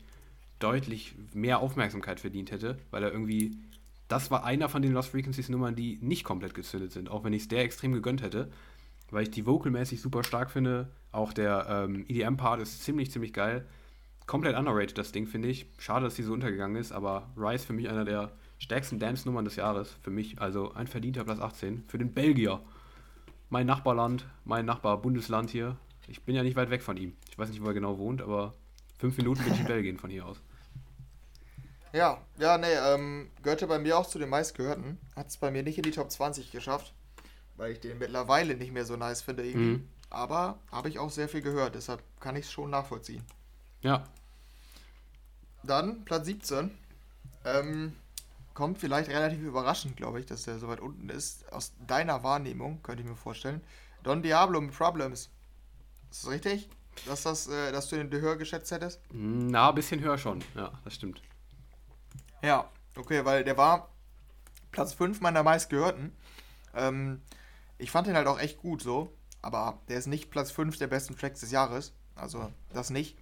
deutlich 0.60 1.16
mehr 1.34 1.60
Aufmerksamkeit 1.60 2.20
verdient 2.20 2.52
hätte, 2.52 2.78
weil 2.92 3.04
er 3.04 3.12
irgendwie, 3.12 3.58
das 4.08 4.32
war 4.32 4.44
einer 4.44 4.70
von 4.70 4.82
den 4.82 4.94
Lost 4.94 5.10
Frequencies-Nummern, 5.10 5.76
die 5.76 6.00
nicht 6.02 6.24
komplett 6.24 6.54
gezündet 6.54 6.92
sind, 6.92 7.10
auch 7.10 7.24
wenn 7.24 7.34
ich 7.34 7.44
es 7.44 7.48
der 7.48 7.64
extrem 7.64 7.94
gegönnt 7.94 8.22
hätte, 8.22 8.50
weil 9.12 9.24
ich 9.24 9.32
die 9.32 9.46
vocalmäßig 9.46 10.02
super 10.02 10.24
stark 10.24 10.52
finde. 10.52 10.90
Auch 11.12 11.34
der 11.34 11.68
ähm, 11.70 12.06
EDM-Part 12.08 12.62
ist 12.62 12.84
ziemlich, 12.84 13.12
ziemlich 13.12 13.34
geil. 13.34 13.66
Komplett 14.26 14.58
underrated, 14.58 14.98
das 14.98 15.14
Ding, 15.14 15.26
finde 15.26 15.48
ich. 15.48 15.68
Schade, 15.78 16.06
dass 16.06 16.16
die 16.16 16.24
so 16.24 16.34
untergegangen 16.34 16.76
ist, 16.76 16.92
aber 16.92 17.32
Rise 17.38 17.66
für 17.66 17.74
mich 17.74 17.90
einer 17.90 18.04
der 18.04 18.34
stärksten 18.60 19.00
Dance-Nummern 19.00 19.46
des 19.46 19.56
Jahres. 19.56 19.96
Für 20.02 20.12
mich 20.12 20.42
also 20.42 20.74
ein 20.74 20.88
verdienter 20.88 21.24
Platz 21.24 21.40
18. 21.40 21.86
Für 21.88 21.98
den 21.98 22.14
Belgier. 22.14 22.62
Mein 23.50 23.66
Nachbarland, 23.66 24.26
mein 24.44 24.66
Nachbarbundesland 24.66 25.50
hier. 25.50 25.78
Ich 26.08 26.24
bin 26.24 26.36
ja 26.36 26.44
nicht 26.44 26.56
weit 26.56 26.70
weg 26.70 26.84
von 26.84 26.98
ihm. 26.98 27.16
Ich 27.30 27.38
weiß 27.38 27.50
nicht, 27.50 27.64
wo 27.64 27.68
er 27.68 27.74
genau 27.74 27.98
wohnt, 27.98 28.22
aber 28.22 28.54
fünf 28.98 29.18
Minuten 29.18 29.44
bin 29.44 29.54
ich 29.54 29.60
in 29.60 29.66
Belgien 29.68 29.98
von 29.98 30.10
hier 30.10 30.26
aus. 30.26 30.42
Ja, 31.94 32.22
ja, 32.38 32.58
nee, 32.58 32.74
ähm, 32.74 33.32
gehörte 33.42 33.68
bei 33.68 33.80
mir 33.80 33.98
auch 33.98 34.08
zu 34.08 34.20
den 34.20 34.30
meistgehörten. 34.30 34.98
Hat 35.16 35.28
es 35.28 35.38
bei 35.38 35.52
mir 35.52 35.64
nicht 35.64 35.78
in 35.78 35.84
die 35.84 35.92
Top 35.92 36.12
20 36.12 36.52
geschafft, 36.52 36.94
weil 37.56 37.72
ich 37.72 37.80
den 37.80 37.98
mittlerweile 37.98 38.56
nicht 38.56 38.74
mehr 38.74 38.86
so 38.86 38.98
nice 38.98 39.22
finde 39.22 39.46
irgendwie. 39.46 39.78
Mhm. 39.78 39.88
Aber 40.10 40.60
habe 40.72 40.90
ich 40.90 41.00
auch 41.00 41.10
sehr 41.10 41.30
viel 41.30 41.42
gehört, 41.42 41.76
deshalb 41.76 42.02
kann 42.20 42.36
ich 42.36 42.46
es 42.46 42.52
schon 42.52 42.70
nachvollziehen. 42.70 43.24
Ja. 43.82 44.04
Dann 45.64 46.06
Platz 46.06 46.26
17. 46.26 46.72
Ähm, 47.46 47.94
kommt 48.58 48.80
vielleicht 48.80 49.12
relativ 49.12 49.44
überraschend, 49.44 49.98
glaube 49.98 50.20
ich, 50.20 50.26
dass 50.26 50.46
der 50.46 50.58
so 50.58 50.68
weit 50.68 50.80
unten 50.80 51.10
ist. 51.10 51.48
Aus 51.54 51.74
deiner 51.86 52.24
Wahrnehmung, 52.24 52.82
könnte 52.82 53.04
ich 53.04 53.08
mir 53.08 53.16
vorstellen. 53.16 53.62
Don 54.02 54.24
Diablo 54.24 54.60
mit 54.60 54.76
Problems. 54.76 55.30
Ist 56.10 56.24
das 56.24 56.32
richtig? 56.32 56.68
Dass, 57.06 57.22
das, 57.22 57.48
äh, 57.48 57.72
dass 57.72 57.88
du 57.88 58.04
den 58.04 58.10
höher 58.20 58.36
geschätzt 58.36 58.72
hättest? 58.72 59.00
Na, 59.12 59.70
ein 59.70 59.76
bisschen 59.76 60.00
höher 60.00 60.18
schon. 60.18 60.44
Ja, 60.56 60.72
das 60.84 60.96
stimmt. 60.96 61.22
Ja, 62.42 62.68
okay, 62.96 63.24
weil 63.26 63.44
der 63.44 63.58
war 63.58 63.92
Platz 64.72 64.92
5 64.94 65.22
meiner 65.22 65.44
meistgehörten. 65.44 66.12
Ähm, 66.74 67.22
ich 67.78 67.92
fand 67.92 68.08
den 68.08 68.16
halt 68.16 68.26
auch 68.26 68.40
echt 68.40 68.58
gut 68.58 68.82
so, 68.82 69.14
aber 69.44 69.78
der 69.88 70.00
ist 70.00 70.08
nicht 70.08 70.32
Platz 70.32 70.50
5 70.50 70.80
der 70.80 70.88
besten 70.88 71.16
Tracks 71.16 71.42
des 71.42 71.52
Jahres. 71.52 71.94
Also 72.16 72.52
das 72.74 72.90
nicht. 72.90 73.20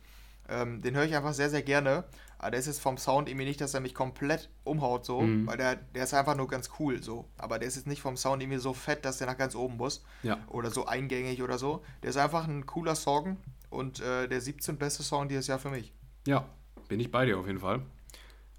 Ähm, 0.48 0.82
den 0.82 0.96
höre 0.96 1.04
ich 1.04 1.14
einfach 1.14 1.34
sehr, 1.34 1.50
sehr 1.50 1.64
gerne. 1.64 2.06
Aber 2.46 2.52
der 2.52 2.60
ist 2.60 2.68
jetzt 2.68 2.80
vom 2.80 3.00
Sound 3.00 3.28
irgendwie 3.28 3.46
nicht, 3.46 3.60
dass 3.60 3.74
er 3.74 3.80
mich 3.80 3.96
komplett 3.96 4.52
umhaut, 4.66 5.04
so. 5.04 5.22
Mhm. 5.22 5.48
Weil 5.48 5.58
der, 5.58 5.78
der 5.78 6.04
ist 6.04 6.14
einfach 6.14 6.36
nur 6.36 6.48
ganz 6.48 6.70
cool, 6.78 7.02
so. 7.02 7.26
Aber 7.40 7.58
der 7.58 7.68
ist 7.68 7.76
jetzt 7.76 7.88
nicht 7.88 8.04
vom 8.04 8.18
Sound 8.18 8.40
irgendwie 8.44 8.60
so 8.60 8.72
fett, 8.72 9.04
dass 9.04 9.18
der 9.18 9.26
nach 9.26 9.36
ganz 9.36 9.56
oben 9.56 9.78
muss. 9.78 10.06
Ja. 10.22 10.38
Oder 10.50 10.70
so 10.70 10.86
eingängig 10.86 11.42
oder 11.42 11.58
so. 11.58 11.84
Der 12.04 12.12
ist 12.12 12.18
einfach 12.18 12.48
ein 12.48 12.68
cooler 12.68 12.94
Song 12.94 13.38
und 13.72 14.00
äh, 14.00 14.28
der 14.28 14.42
17. 14.42 14.78
beste 14.78 15.02
Song 15.02 15.28
dieses 15.28 15.48
Jahr 15.48 15.58
für 15.58 15.72
mich. 15.72 15.92
Ja, 16.28 16.46
bin 16.88 17.00
ich 17.00 17.10
bei 17.10 17.26
dir 17.26 17.40
auf 17.40 17.48
jeden 17.48 17.58
Fall. 17.58 17.82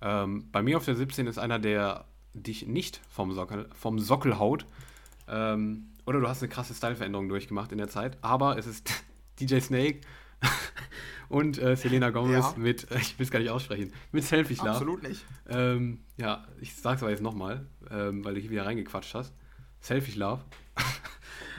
Ähm, 0.01 0.49
bei 0.51 0.63
mir 0.63 0.79
auf 0.79 0.85
der 0.85 0.97
17 0.97 1.29
ist 1.29 1.39
einer, 1.39 1.61
der 1.61 2.07
dich 2.35 2.67
nicht 2.67 3.01
vom 3.09 3.31
Sockel, 3.35 3.69
vom 3.73 4.01
Sockel 4.01 4.41
haut. 4.41 4.67
Ähm, 5.29 5.93
oder 6.07 6.19
du 6.19 6.27
hast 6.27 6.43
eine 6.43 6.49
krasse 6.49 6.75
Styleveränderung 6.75 7.29
durchgemacht 7.29 7.71
in 7.71 7.79
der 7.79 7.89
Zeit. 7.89 8.19
Aber 8.21 8.59
es 8.59 8.67
ist 8.67 8.91
DJ 9.39 9.61
Snake 9.61 10.01
und 11.29 11.59
äh, 11.59 11.77
Selena 11.77 12.11
Gomez 12.11 12.45
ja. 12.45 12.55
mit, 12.57 12.91
äh, 12.91 12.99
ich 12.99 13.19
will 13.19 13.25
es 13.25 13.31
gar 13.31 13.39
nicht 13.39 13.51
aussprechen, 13.51 13.93
mit 14.13 14.25
Selfie 14.25 14.55
Love. 14.55 14.71
Absolut 14.71 15.03
nicht. 15.03 15.25
Ähm, 15.49 16.01
ja, 16.17 16.47
ich 16.61 16.75
sag's 16.75 17.03
aber 17.03 17.11
jetzt 17.11 17.23
nochmal, 17.23 17.67
ähm, 17.91 18.25
weil 18.25 18.35
du 18.35 18.41
hier 18.41 18.51
wieder 18.51 18.67
reingequatscht 18.67 19.15
hast. 19.15 19.33
Selfie 19.81 20.19
Love. 20.19 20.43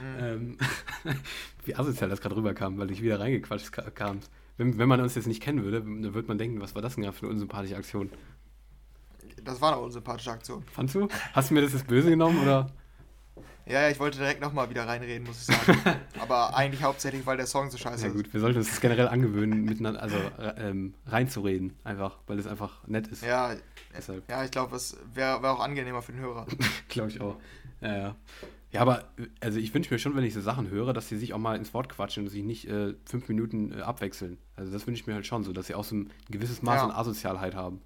mhm. 0.02 0.20
ähm, 0.20 0.58
wie 1.66 1.76
asozial 1.76 2.10
das 2.10 2.22
gerade 2.22 2.36
rüberkam, 2.36 2.78
weil 2.78 2.88
du 2.88 2.94
hier 2.94 3.04
wieder 3.04 3.20
reingequatscht 3.20 3.72
kamst. 3.96 4.32
Wenn, 4.58 4.78
wenn 4.78 4.90
man 4.90 5.02
uns 5.02 5.16
jetzt 5.16 5.28
nicht 5.28 5.42
kennen 5.42 5.64
würde, 5.64 5.82
dann 5.82 6.14
würde 6.14 6.28
man 6.28 6.38
denken, 6.38 6.60
was 6.62 6.74
war 6.74 6.82
das 6.82 6.96
denn 6.96 7.12
für 7.14 7.26
eine 7.26 7.34
unsympathische 7.34 7.78
Aktion? 7.78 8.10
Das 9.44 9.62
war 9.62 9.74
eine 9.74 9.82
unsympathische 9.82 10.32
Aktion. 10.32 10.64
Fandst 10.72 10.96
du? 10.96 11.08
Hast 11.34 11.50
du 11.50 11.54
mir 11.54 11.62
das 11.62 11.74
jetzt 11.74 11.88
böse 11.88 12.10
genommen 12.10 12.42
oder? 12.42 12.72
Ja, 13.70 13.82
ja, 13.82 13.90
ich 13.90 14.00
wollte 14.00 14.18
direkt 14.18 14.40
nochmal 14.42 14.70
wieder 14.70 14.88
reinreden, 14.88 15.28
muss 15.28 15.42
ich 15.42 15.56
sagen. 15.56 15.78
Aber 16.20 16.56
eigentlich 16.56 16.84
hauptsächlich, 16.84 17.26
weil 17.26 17.38
der 17.38 17.48
Song 17.48 17.70
so 17.70 17.78
scheiße 17.78 17.96
ist. 17.96 18.04
Ja 18.04 18.10
gut, 18.10 18.34
wir 18.34 18.40
sollten 18.40 18.58
uns 18.58 18.70
das 18.70 18.80
generell 18.80 19.08
angewöhnen, 19.08 19.66
miteinander, 19.66 20.02
also 20.02 20.18
ähm, 20.58 20.94
reinzureden, 21.06 21.74
einfach, 21.84 22.18
weil 22.28 22.40
es 22.40 22.48
einfach 22.48 22.88
nett 22.88 23.08
ist. 23.08 23.24
Ja, 23.24 23.56
Deshalb. 23.96 24.30
ja 24.30 24.44
ich 24.46 24.52
glaube, 24.52 24.76
es 24.76 24.98
wäre 25.14 25.42
wär 25.42 25.52
auch 25.52 25.60
angenehmer 25.60 26.02
für 26.02 26.14
den 26.14 26.22
Hörer. 26.22 26.46
glaube 26.88 27.10
ich 27.10 27.20
auch. 27.20 27.36
Ja, 27.82 27.98
ja. 27.98 28.16
Ja, 28.72 28.82
aber 28.82 29.06
also 29.40 29.60
ich 29.60 29.74
wünsche 29.74 29.94
mir 29.94 30.00
schon, 30.00 30.16
wenn 30.16 30.26
ich 30.26 30.34
so 30.34 30.42
Sachen 30.42 30.70
höre, 30.70 30.94
dass 30.94 31.08
sie 31.08 31.18
sich 31.18 31.34
auch 31.34 31.38
mal 31.38 31.56
ins 31.56 31.74
Wort 31.74 31.88
quatschen 31.90 32.24
und 32.24 32.30
sich 32.30 32.44
nicht 32.44 32.68
äh, 32.68 32.96
fünf 33.06 33.28
Minuten 33.30 33.72
äh, 33.72 33.82
abwechseln. 33.82 34.38
Also 34.56 34.74
das 34.74 34.86
wünsche 34.86 35.02
ich 35.02 35.08
mir 35.08 35.14
halt 35.14 35.26
schon 35.26 35.44
so, 35.44 35.54
dass 35.54 35.68
sie 35.68 35.76
auch 35.76 35.86
so 35.86 35.96
ein 35.96 36.10
gewisses 36.30 36.62
Maß 36.62 36.76
ja. 36.76 36.84
an 36.86 36.92
Asozialheit 36.92 37.56
haben. 37.56 37.82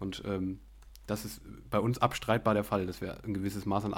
Und 0.00 0.22
ähm, 0.26 0.58
das 1.06 1.24
ist 1.24 1.40
bei 1.70 1.78
uns 1.78 1.98
abstreitbar 1.98 2.54
der 2.54 2.64
Fall, 2.64 2.86
dass 2.86 3.00
wir 3.00 3.22
ein 3.24 3.34
gewisses 3.34 3.66
Maß 3.66 3.84
an 3.84 3.94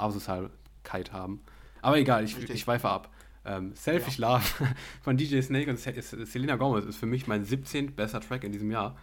Asozialkeit 0.89 1.13
haben. 1.13 1.41
Aber 1.81 1.97
egal, 1.97 2.23
ich, 2.23 2.49
ich 2.49 2.61
schweife 2.61 2.89
ab. 2.89 3.09
Ähm, 3.45 3.73
Selfish 3.73 4.19
ja. 4.19 4.33
Love 4.33 4.43
von 5.01 5.17
DJ 5.17 5.41
Snake 5.41 5.69
und 5.69 5.79
Selena 5.79 6.57
Gomez 6.57 6.85
ist 6.85 6.97
für 6.97 7.05
mich 7.05 7.27
mein 7.27 7.45
17. 7.45 7.95
bester 7.95 8.19
Track 8.19 8.43
in 8.43 8.51
diesem 8.51 8.69
Jahr. 8.69 8.97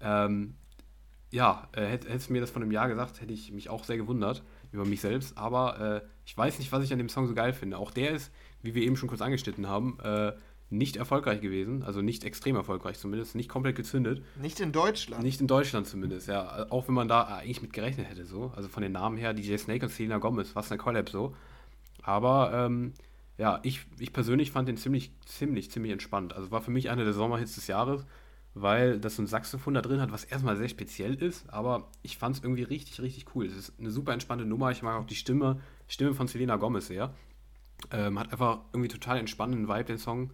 Ähm, 0.00 0.54
ja, 1.30 1.68
äh, 1.72 1.86
hättest 1.86 2.28
du 2.28 2.32
mir 2.32 2.40
das 2.40 2.50
von 2.50 2.62
einem 2.62 2.72
Jahr 2.72 2.88
gesagt, 2.88 3.20
hätte 3.20 3.32
ich 3.32 3.52
mich 3.52 3.70
auch 3.70 3.84
sehr 3.84 3.96
gewundert 3.96 4.42
über 4.72 4.84
mich 4.84 5.00
selbst. 5.00 5.38
Aber 5.38 6.02
äh, 6.02 6.08
ich 6.26 6.36
weiß 6.36 6.58
nicht, 6.58 6.72
was 6.72 6.82
ich 6.82 6.92
an 6.92 6.98
dem 6.98 7.08
Song 7.08 7.28
so 7.28 7.34
geil 7.34 7.52
finde. 7.52 7.78
Auch 7.78 7.92
der 7.92 8.10
ist, 8.10 8.32
wie 8.62 8.74
wir 8.74 8.82
eben 8.82 8.96
schon 8.96 9.08
kurz 9.08 9.20
angeschnitten 9.20 9.68
haben, 9.68 9.98
äh, 10.00 10.32
nicht 10.70 10.96
erfolgreich 10.96 11.40
gewesen, 11.40 11.82
also 11.82 12.00
nicht 12.00 12.24
extrem 12.24 12.54
erfolgreich 12.54 12.96
zumindest, 12.98 13.34
nicht 13.34 13.48
komplett 13.48 13.74
gezündet. 13.74 14.22
Nicht 14.40 14.60
in 14.60 14.70
Deutschland. 14.70 15.22
Nicht 15.22 15.40
in 15.40 15.48
Deutschland 15.48 15.88
zumindest, 15.88 16.28
ja. 16.28 16.66
Auch 16.70 16.86
wenn 16.86 16.94
man 16.94 17.08
da 17.08 17.24
eigentlich 17.24 17.60
mit 17.60 17.72
gerechnet 17.72 18.08
hätte, 18.08 18.24
so. 18.24 18.52
Also 18.54 18.68
von 18.68 18.82
den 18.82 18.92
Namen 18.92 19.18
her, 19.18 19.34
DJ 19.34 19.56
Snake 19.56 19.84
und 19.84 19.92
Selena 19.92 20.18
Gomez, 20.18 20.54
was 20.54 20.70
eine 20.70 20.78
Collab 20.78 21.08
so. 21.08 21.34
Aber 22.02 22.52
ähm, 22.54 22.94
ja, 23.36 23.58
ich, 23.62 23.80
ich 23.98 24.12
persönlich 24.12 24.52
fand 24.52 24.68
den 24.68 24.76
ziemlich, 24.76 25.10
ziemlich, 25.26 25.70
ziemlich 25.70 25.92
entspannt. 25.92 26.34
Also 26.34 26.50
war 26.50 26.60
für 26.60 26.70
mich 26.70 26.88
einer 26.88 27.04
der 27.04 27.14
Sommerhits 27.14 27.56
des 27.56 27.66
Jahres, 27.66 28.06
weil 28.54 29.00
das 29.00 29.16
so 29.16 29.22
ein 29.22 29.26
Saxophon 29.26 29.74
da 29.74 29.82
drin 29.82 30.00
hat, 30.00 30.12
was 30.12 30.24
erstmal 30.24 30.56
sehr 30.56 30.68
speziell 30.68 31.14
ist, 31.14 31.48
aber 31.50 31.88
ich 32.02 32.16
fand 32.16 32.36
es 32.36 32.42
irgendwie 32.42 32.64
richtig, 32.64 33.00
richtig 33.00 33.34
cool. 33.34 33.46
Es 33.46 33.56
ist 33.56 33.72
eine 33.78 33.90
super 33.90 34.12
entspannte 34.12 34.44
Nummer. 34.44 34.70
Ich 34.70 34.82
mag 34.82 35.00
auch 35.00 35.06
die 35.06 35.14
Stimme, 35.14 35.60
Stimme 35.88 36.14
von 36.14 36.28
Selena 36.28 36.56
Gomez 36.56 36.86
sehr. 36.86 37.14
Ähm, 37.90 38.18
hat 38.18 38.30
einfach 38.30 38.60
irgendwie 38.72 38.88
total 38.88 39.18
entspannenden 39.18 39.68
Vibe, 39.68 39.84
den 39.84 39.98
Song. 39.98 40.30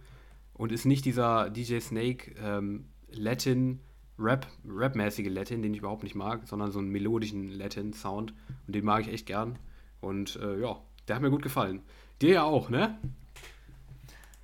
Und 0.57 0.71
ist 0.71 0.85
nicht 0.85 1.05
dieser 1.05 1.49
DJ 1.49 1.79
Snake 1.79 2.33
ähm, 2.41 2.85
Latin, 3.11 3.79
Rap, 4.19 4.47
Rap-mäßige 4.67 5.29
Latin, 5.29 5.61
den 5.61 5.73
ich 5.73 5.79
überhaupt 5.79 6.03
nicht 6.03 6.15
mag, 6.15 6.47
sondern 6.47 6.71
so 6.71 6.79
einen 6.79 6.89
melodischen 6.89 7.49
Latin-Sound. 7.51 8.33
Und 8.65 8.75
den 8.75 8.83
mag 8.83 9.01
ich 9.01 9.13
echt 9.13 9.27
gern. 9.27 9.59
Und 10.01 10.37
äh, 10.37 10.59
ja, 10.59 10.81
der 11.07 11.15
hat 11.15 11.21
mir 11.21 11.29
gut 11.29 11.43
gefallen. 11.43 11.81
Dir 12.21 12.33
ja 12.33 12.43
auch, 12.43 12.69
ne? 12.69 12.97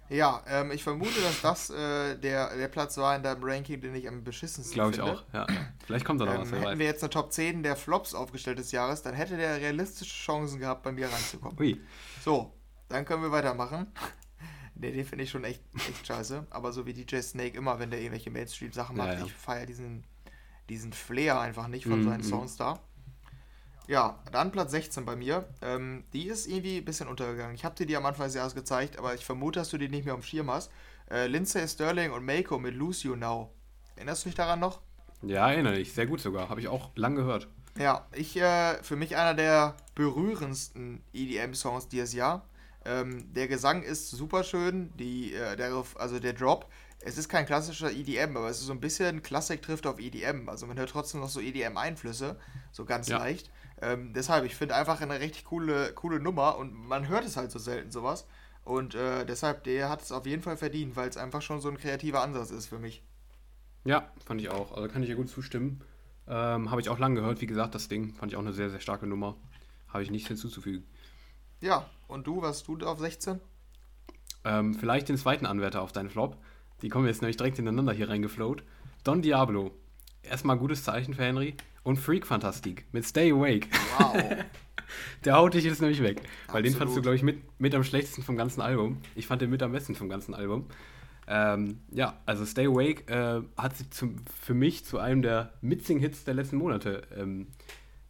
Ja, 0.09 0.43
ähm, 0.47 0.71
ich 0.71 0.83
vermute, 0.83 1.19
dass 1.21 1.41
das 1.41 1.69
äh, 1.71 2.15
der, 2.17 2.55
der 2.55 2.67
Platz 2.67 2.97
war 2.97 3.15
in 3.15 3.23
deinem 3.23 3.43
Ranking, 3.43 3.81
den 3.81 3.95
ich 3.95 4.07
am 4.07 4.23
beschissensten 4.23 4.75
Glaube 4.75 4.91
ich 4.91 4.97
finde. 4.97 5.11
auch, 5.11 5.23
ja. 5.33 5.47
Vielleicht 5.85 6.05
kommt 6.05 6.21
da 6.21 6.25
noch 6.25 6.33
ähm, 6.33 6.51
was. 6.51 6.51
Hätten 6.51 6.79
wir 6.79 6.85
jetzt 6.85 7.03
eine 7.03 7.09
Top 7.09 7.31
10 7.31 7.63
der 7.63 7.75
Flops 7.75 8.13
aufgestellt 8.13 8.59
des 8.59 8.71
Jahres, 8.71 9.01
dann 9.01 9.15
hätte 9.15 9.37
der 9.37 9.57
realistische 9.57 10.13
Chancen 10.13 10.59
gehabt, 10.59 10.83
bei 10.83 10.91
mir 10.91 11.11
reinzukommen. 11.11 11.57
Ui. 11.59 11.81
So, 12.23 12.53
dann 12.89 13.05
können 13.05 13.23
wir 13.23 13.31
weitermachen. 13.31 13.87
Ne, 14.83 14.91
den 14.91 15.05
finde 15.05 15.23
ich 15.23 15.29
schon 15.29 15.45
echt, 15.45 15.61
echt 15.75 16.05
scheiße. 16.05 16.45
Aber 16.49 16.73
so 16.73 16.85
wie 16.85 16.93
DJ 16.93 17.21
Snake 17.21 17.57
immer, 17.57 17.79
wenn 17.79 17.89
der 17.89 18.01
irgendwelche 18.01 18.29
Mainstream-Sachen 18.29 18.97
macht, 18.97 19.19
ja, 19.19 19.25
ich 19.25 19.31
feiere 19.31 19.65
diesen, 19.65 20.03
diesen 20.67 20.91
Flair 20.91 21.39
einfach 21.39 21.69
nicht 21.69 21.85
von 21.85 22.01
mm, 22.01 22.03
seinen 22.03 22.19
mm. 22.19 22.23
Songs 22.23 22.57
da. 22.57 22.79
Ja, 23.87 24.19
dann 24.33 24.51
Platz 24.51 24.71
16 24.71 25.05
bei 25.05 25.15
mir. 25.15 25.47
Ähm, 25.61 26.03
die 26.11 26.27
ist 26.27 26.47
irgendwie 26.47 26.79
ein 26.79 26.85
bisschen 26.85 27.07
untergegangen. 27.07 27.55
Ich 27.55 27.63
habe 27.63 27.75
dir 27.75 27.85
die 27.85 27.95
am 27.95 28.05
Anfang 28.05 28.25
des 28.25 28.35
Jahres 28.35 28.55
gezeigt, 28.55 28.97
aber 28.99 29.15
ich 29.15 29.23
vermute, 29.23 29.61
dass 29.61 29.69
du 29.69 29.77
die 29.77 29.87
nicht 29.87 30.03
mehr 30.03 30.15
am 30.15 30.21
Schirm 30.21 30.51
hast. 30.51 30.69
Äh, 31.09 31.27
Lindsay 31.27 31.65
Sterling 31.65 32.11
und 32.11 32.25
Mako 32.25 32.59
mit 32.59 32.75
Lose 32.75 33.07
You 33.07 33.15
Now. 33.15 33.53
Erinnerst 33.95 34.25
du 34.25 34.29
dich 34.29 34.35
daran 34.35 34.59
noch? 34.59 34.81
Ja, 35.21 35.49
erinnere 35.49 35.79
ich. 35.79 35.93
Sehr 35.93 36.07
gut 36.07 36.19
sogar. 36.19 36.49
Habe 36.49 36.59
ich 36.59 36.67
auch 36.67 36.91
lang 36.95 37.15
gehört. 37.15 37.47
Ja, 37.79 38.05
ich, 38.13 38.35
äh, 38.35 38.83
für 38.83 38.97
mich 38.97 39.15
einer 39.15 39.33
der 39.33 39.77
berührendsten 39.95 41.01
EDM-Songs 41.13 41.87
dieses 41.87 42.11
Jahr. 42.11 42.45
Ähm, 42.85 43.33
der 43.33 43.47
Gesang 43.47 43.83
ist 43.83 44.09
super 44.09 44.43
schön, 44.43 44.91
die, 44.97 45.33
äh, 45.33 45.55
der, 45.55 45.83
also 45.95 46.19
der 46.19 46.33
Drop. 46.33 46.69
Es 46.99 47.17
ist 47.17 47.27
kein 47.27 47.45
klassischer 47.45 47.91
EDM, 47.91 48.37
aber 48.37 48.49
es 48.49 48.59
ist 48.59 48.67
so 48.67 48.73
ein 48.73 48.79
bisschen 48.79 49.21
Klassik 49.21 49.61
trifft 49.61 49.85
auf 49.85 49.99
EDM. 49.99 50.47
Also 50.47 50.67
man 50.67 50.77
hört 50.77 50.89
trotzdem 50.89 51.19
noch 51.19 51.29
so 51.29 51.41
EDM-Einflüsse, 51.41 52.37
so 52.71 52.85
ganz 52.85 53.09
ja. 53.09 53.17
leicht. 53.17 53.51
Ähm, 53.81 54.13
deshalb, 54.13 54.45
ich 54.45 54.55
finde 54.55 54.75
einfach 54.75 55.01
eine 55.01 55.19
richtig 55.19 55.45
coole, 55.45 55.91
coole 55.93 56.19
Nummer 56.19 56.57
und 56.57 56.73
man 56.73 57.07
hört 57.09 57.25
es 57.25 57.35
halt 57.35 57.51
so 57.51 57.59
selten 57.59 57.91
sowas. 57.91 58.25
Und 58.63 58.95
äh, 58.95 59.25
deshalb, 59.25 59.65
der 59.65 59.89
hat 59.89 60.01
es 60.01 60.11
auf 60.13 60.25
jeden 60.25 60.41
Fall 60.41 60.55
verdient, 60.55 60.95
weil 60.95 61.09
es 61.09 61.17
einfach 61.17 61.41
schon 61.41 61.59
so 61.59 61.69
ein 61.69 61.77
kreativer 61.77 62.21
Ansatz 62.21 62.51
ist 62.51 62.67
für 62.67 62.79
mich. 62.79 63.03
Ja, 63.83 64.09
fand 64.25 64.39
ich 64.39 64.49
auch. 64.49 64.75
Also 64.75 64.87
kann 64.87 65.03
ich 65.03 65.09
ja 65.09 65.15
gut 65.15 65.29
zustimmen. 65.29 65.81
Ähm, 66.27 66.71
Habe 66.71 66.79
ich 66.79 66.87
auch 66.87 66.99
lange 66.99 67.15
gehört, 67.15 67.41
wie 67.41 67.47
gesagt, 67.47 67.75
das 67.75 67.89
Ding 67.89 68.13
fand 68.13 68.31
ich 68.31 68.37
auch 68.37 68.41
eine 68.41 68.53
sehr, 68.53 68.69
sehr 68.69 68.79
starke 68.79 69.05
Nummer. 69.07 69.35
Habe 69.89 70.03
ich 70.03 70.11
nichts 70.11 70.29
hinzuzufügen. 70.29 70.85
Ja, 71.59 71.89
und 72.13 72.27
du, 72.27 72.41
was 72.41 72.63
tut 72.63 72.83
auf 72.83 72.99
16? 72.99 73.39
Ähm, 74.45 74.75
vielleicht 74.75 75.09
den 75.09 75.17
zweiten 75.17 75.45
Anwärter 75.45 75.81
auf 75.81 75.91
deinen 75.91 76.09
Flop. 76.09 76.37
Die 76.81 76.89
kommen 76.89 77.07
jetzt 77.07 77.21
nämlich 77.21 77.37
direkt 77.37 77.55
hintereinander 77.55 77.91
hier 77.93 78.09
reingefloat. 78.09 78.63
Don 79.03 79.21
Diablo. 79.21 79.71
Erstmal 80.21 80.57
gutes 80.57 80.83
Zeichen 80.83 81.15
für 81.15 81.23
Henry. 81.23 81.55
Und 81.81 81.97
Freak 81.97 82.25
Fantastik 82.25 82.85
mit 82.91 83.05
Stay 83.05 83.31
Awake. 83.31 83.67
Wow. 83.97 84.15
Der 85.25 85.35
haut 85.35 85.53
dich 85.53 85.65
jetzt 85.65 85.81
nämlich 85.81 86.03
weg. 86.03 86.21
Weil 86.47 86.61
Absolut. 86.61 86.65
den 86.65 86.73
fandst 86.75 86.97
du, 86.97 87.01
glaube 87.01 87.15
ich, 87.15 87.23
mit, 87.23 87.59
mit 87.59 87.73
am 87.73 87.83
schlechtesten 87.83 88.21
vom 88.21 88.37
ganzen 88.37 88.61
Album. 88.61 88.99
Ich 89.15 89.25
fand 89.25 89.41
den 89.41 89.49
mit 89.49 89.63
am 89.63 89.71
besten 89.71 89.95
vom 89.95 90.07
ganzen 90.07 90.35
Album. 90.35 90.67
Ähm, 91.27 91.79
ja, 91.89 92.19
also 92.25 92.45
Stay 92.45 92.67
Awake 92.67 93.11
äh, 93.11 93.41
hat 93.59 93.75
sich 93.75 93.89
zum, 93.89 94.17
für 94.39 94.53
mich 94.53 94.85
zu 94.85 94.99
einem 94.99 95.23
der 95.23 95.53
Mitsing-Hits 95.61 96.25
der 96.25 96.35
letzten 96.35 96.57
Monate 96.57 97.01
ähm, 97.17 97.47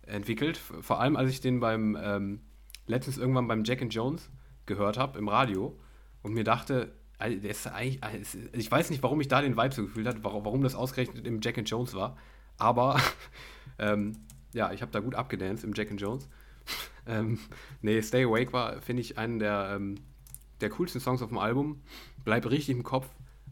entwickelt. 0.06 0.58
Vor 0.58 1.00
allem, 1.00 1.16
als 1.16 1.32
ich 1.32 1.40
den 1.40 1.60
beim 1.62 1.98
ähm, 2.00 2.42
letztens 2.88 3.18
irgendwann 3.18 3.48
beim 3.48 3.64
Jack 3.64 3.82
and 3.82 3.94
Jones 3.94 4.30
gehört 4.66 4.98
habe 4.98 5.20
im 5.20 5.28
Radio 5.28 5.78
und 6.22 6.34
mir 6.34 6.44
dachte, 6.44 6.94
ich 7.20 8.72
weiß 8.72 8.90
nicht, 8.90 9.04
warum 9.04 9.22
ich 9.22 9.28
da 9.28 9.42
den 9.42 9.56
Vibe 9.56 9.74
so 9.74 9.84
gefühlt 9.84 10.08
habe, 10.08 10.24
warum 10.24 10.62
das 10.62 10.76
ausgerechnet 10.76 11.26
im 11.26 11.40
Jack 11.42 11.58
and 11.58 11.70
Jones 11.70 11.94
war, 11.94 12.18
aber 12.58 13.00
ähm, 13.80 14.14
ja, 14.54 14.72
ich 14.72 14.82
habe 14.82 14.92
da 14.92 15.00
gut 15.00 15.16
abgedanced 15.16 15.64
im 15.64 15.74
Jack 15.74 15.92
and 15.92 16.02
Jones. 16.02 16.30
ähm, 17.08 17.40
nee, 17.82 18.02
Stay 18.02 18.24
Awake 18.24 18.54
war, 18.54 18.82
finde 18.82 19.02
ich, 19.02 19.18
einen 19.18 19.40
der, 19.40 19.74
ähm, 19.76 19.96
der 20.62 20.70
coolsten 20.70 21.02
Songs 21.02 21.22
auf 21.22 21.30
dem 21.30 21.38
Album. 21.38 21.82
Bleibt 22.24 22.50
richtig 22.50 22.76
im 22.76 22.84
Kopf. 22.84 23.08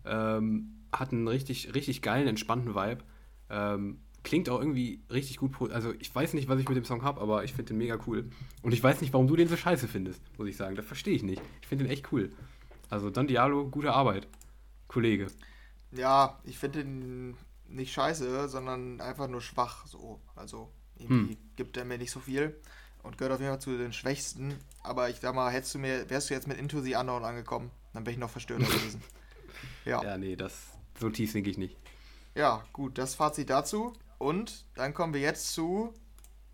Ähm, 0.05 0.77
hat 0.91 1.11
einen 1.11 1.27
richtig, 1.27 1.73
richtig 1.73 2.01
geilen, 2.01 2.27
entspannten 2.27 2.75
Vibe. 2.75 3.03
Ähm, 3.49 3.99
klingt 4.23 4.49
auch 4.49 4.59
irgendwie 4.59 5.01
richtig 5.09 5.37
gut. 5.37 5.71
Also 5.71 5.93
ich 5.99 6.13
weiß 6.13 6.33
nicht, 6.33 6.47
was 6.47 6.59
ich 6.59 6.67
mit 6.67 6.77
dem 6.77 6.85
Song 6.85 7.03
habe, 7.03 7.21
aber 7.21 7.43
ich 7.43 7.53
finde 7.53 7.69
den 7.69 7.77
mega 7.77 7.97
cool. 8.07 8.29
Und 8.61 8.73
ich 8.73 8.83
weiß 8.83 9.01
nicht, 9.01 9.13
warum 9.13 9.27
du 9.27 9.35
den 9.35 9.47
so 9.47 9.57
scheiße 9.57 9.87
findest, 9.87 10.21
muss 10.37 10.47
ich 10.47 10.57
sagen. 10.57 10.75
Das 10.75 10.85
verstehe 10.85 11.15
ich 11.15 11.23
nicht. 11.23 11.41
Ich 11.61 11.67
finde 11.67 11.85
den 11.85 11.91
echt 11.91 12.11
cool. 12.11 12.31
Also 12.89 13.09
Don 13.09 13.27
Diallo, 13.27 13.67
gute 13.69 13.93
Arbeit, 13.93 14.27
Kollege. 14.87 15.27
Ja, 15.91 16.39
ich 16.43 16.57
finde 16.57 16.83
den 16.83 17.37
nicht 17.67 17.93
scheiße, 17.93 18.49
sondern 18.49 19.01
einfach 19.01 19.27
nur 19.27 19.41
schwach. 19.41 19.87
So. 19.87 20.19
Also 20.35 20.69
irgendwie 20.97 21.33
hm. 21.33 21.41
gibt 21.55 21.77
er 21.77 21.85
mir 21.85 21.97
nicht 21.97 22.11
so 22.11 22.19
viel 22.19 22.55
und 23.03 23.17
gehört 23.17 23.33
auf 23.33 23.39
jeden 23.39 23.51
Fall 23.51 23.61
zu 23.61 23.77
den 23.77 23.93
Schwächsten. 23.93 24.53
Aber 24.83 25.09
ich 25.09 25.17
sag 25.17 25.33
mal, 25.33 25.51
hättest 25.51 25.75
du 25.75 25.79
mir, 25.79 26.09
wärst 26.09 26.29
du 26.29 26.33
jetzt 26.33 26.47
mit 26.47 26.57
Into 26.57 26.81
the 26.81 26.95
Unknown 26.95 27.23
angekommen, 27.23 27.71
dann 27.93 28.05
wäre 28.05 28.13
ich 28.13 28.19
noch 28.19 28.29
verstörter 28.29 28.65
gewesen. 28.65 29.01
Ja. 29.83 30.03
Ja, 30.03 30.17
nee, 30.17 30.35
das 30.35 30.53
so 30.99 31.09
tief 31.09 31.31
sinke 31.31 31.49
ich 31.49 31.57
nicht. 31.57 31.75
Ja, 32.35 32.63
gut, 32.71 32.97
das 32.97 33.15
Fazit 33.15 33.49
dazu. 33.49 33.93
Und 34.21 34.65
dann 34.75 34.93
kommen 34.93 35.15
wir 35.15 35.21
jetzt 35.21 35.51
zu 35.51 35.95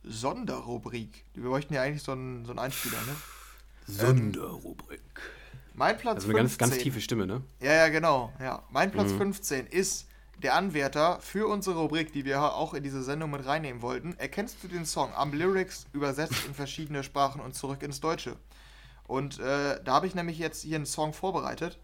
Sonderrubrik. 0.01 1.25
Wir 1.33 1.49
bräuchten 1.49 1.73
ja 1.73 1.81
eigentlich 1.81 2.01
so 2.01 2.13
einen, 2.13 2.45
so 2.45 2.51
einen 2.51 2.59
Einspieler, 2.59 2.97
ne? 3.01 3.15
Sonderrubrik. 3.87 5.01
Ähm, 5.01 5.71
mein 5.73 5.97
Platz 5.97 6.23
also 6.23 6.29
eine 6.29 6.39
15. 6.39 6.57
ganz, 6.57 6.71
ganz 6.71 6.81
tiefe 6.81 7.01
Stimme, 7.01 7.27
ne? 7.27 7.41
Ja, 7.59 7.73
ja, 7.73 7.89
genau. 7.89 8.31
Ja. 8.39 8.63
Mein 8.71 8.89
Platz 8.89 9.11
mhm. 9.11 9.17
15 9.17 9.67
ist 9.67 10.07
der 10.41 10.55
Anwärter 10.55 11.19
für 11.19 11.49
unsere 11.49 11.77
Rubrik, 11.79 12.13
die 12.13 12.23
wir 12.23 12.41
auch 12.41 12.73
in 12.73 12.83
diese 12.83 13.03
Sendung 13.03 13.31
mit 13.31 13.45
reinnehmen 13.45 13.81
wollten. 13.81 14.15
Erkennst 14.17 14.63
du 14.63 14.69
den 14.69 14.85
Song 14.85 15.13
am 15.13 15.33
Lyrics 15.33 15.87
übersetzt 15.91 16.45
in 16.47 16.53
verschiedene 16.53 17.03
Sprachen 17.03 17.41
und 17.41 17.53
zurück 17.53 17.83
ins 17.83 17.99
Deutsche? 17.99 18.37
Und 19.07 19.39
äh, 19.39 19.83
da 19.83 19.93
habe 19.93 20.07
ich 20.07 20.15
nämlich 20.15 20.37
jetzt 20.37 20.63
hier 20.63 20.77
einen 20.77 20.85
Song 20.85 21.11
vorbereitet. 21.11 21.77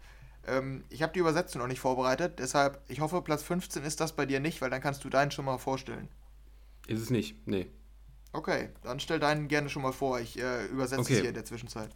Ähm, 0.46 0.84
ich 0.90 1.02
habe 1.02 1.12
die 1.12 1.20
Übersetzung 1.20 1.60
noch 1.60 1.68
nicht 1.68 1.80
vorbereitet, 1.80 2.38
deshalb, 2.38 2.80
ich 2.88 3.00
hoffe, 3.00 3.22
Platz 3.22 3.42
15 3.42 3.82
ist 3.84 4.00
das 4.00 4.12
bei 4.12 4.26
dir 4.26 4.40
nicht, 4.40 4.60
weil 4.60 4.70
dann 4.70 4.80
kannst 4.80 5.04
du 5.04 5.08
deinen 5.08 5.30
schon 5.30 5.44
mal 5.44 5.58
vorstellen. 5.58 6.08
Ist 6.86 7.00
es 7.00 7.10
nicht, 7.10 7.46
nee. 7.46 7.66
Okay, 8.32 8.70
dann 8.82 9.00
stell 9.00 9.20
deinen 9.20 9.48
gerne 9.48 9.68
schon 9.68 9.82
mal 9.82 9.92
vor. 9.92 10.20
Ich 10.20 10.38
äh, 10.38 10.66
übersetze 10.66 11.02
okay. 11.02 11.14
es 11.14 11.20
hier 11.20 11.28
in 11.28 11.34
der 11.34 11.44
Zwischenzeit. 11.44 11.90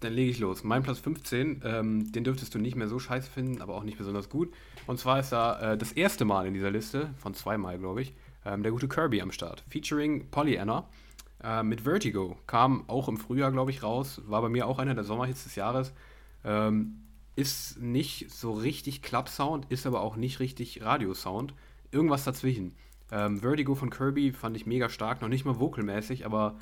Dann 0.00 0.12
lege 0.12 0.30
ich 0.30 0.38
los. 0.38 0.62
Mein 0.62 0.82
Platz 0.82 0.98
15, 0.98 1.62
ähm, 1.64 2.12
den 2.12 2.24
dürftest 2.24 2.54
du 2.54 2.58
nicht 2.58 2.76
mehr 2.76 2.88
so 2.88 2.98
scheiße 2.98 3.30
finden, 3.30 3.60
aber 3.60 3.74
auch 3.74 3.82
nicht 3.82 3.98
besonders 3.98 4.28
gut. 4.28 4.52
Und 4.86 4.98
zwar 4.98 5.20
ist 5.20 5.30
da 5.30 5.72
äh, 5.72 5.78
das 5.78 5.92
erste 5.92 6.24
Mal 6.24 6.46
in 6.46 6.54
dieser 6.54 6.70
Liste, 6.70 7.10
von 7.18 7.34
zweimal 7.34 7.78
glaube 7.78 8.02
ich, 8.02 8.14
ähm, 8.44 8.62
der 8.62 8.72
gute 8.72 8.88
Kirby 8.88 9.20
am 9.20 9.32
Start. 9.32 9.64
Featuring 9.68 10.30
Pollyanna 10.30 10.88
äh, 11.42 11.62
mit 11.62 11.82
Vertigo. 11.82 12.36
Kam 12.46 12.88
auch 12.88 13.08
im 13.08 13.16
Frühjahr, 13.16 13.52
glaube 13.52 13.70
ich, 13.70 13.82
raus. 13.82 14.20
War 14.26 14.42
bei 14.42 14.48
mir 14.48 14.66
auch 14.66 14.78
einer 14.78 14.94
der 14.94 15.04
Sommerhits 15.04 15.44
des 15.44 15.54
Jahres. 15.54 15.92
Ähm, 16.44 17.02
ist 17.40 17.80
nicht 17.80 18.30
so 18.30 18.52
richtig 18.52 19.00
Club-Sound, 19.00 19.64
ist 19.70 19.86
aber 19.86 20.02
auch 20.02 20.16
nicht 20.16 20.40
richtig 20.40 20.82
Radio-Sound. 20.82 21.54
Irgendwas 21.90 22.24
dazwischen. 22.24 22.76
Ähm, 23.10 23.40
Vertigo 23.40 23.74
von 23.74 23.88
Kirby 23.88 24.32
fand 24.32 24.58
ich 24.58 24.66
mega 24.66 24.90
stark, 24.90 25.22
noch 25.22 25.28
nicht 25.28 25.46
mal 25.46 25.58
vocalmäßig, 25.58 26.26
aber 26.26 26.60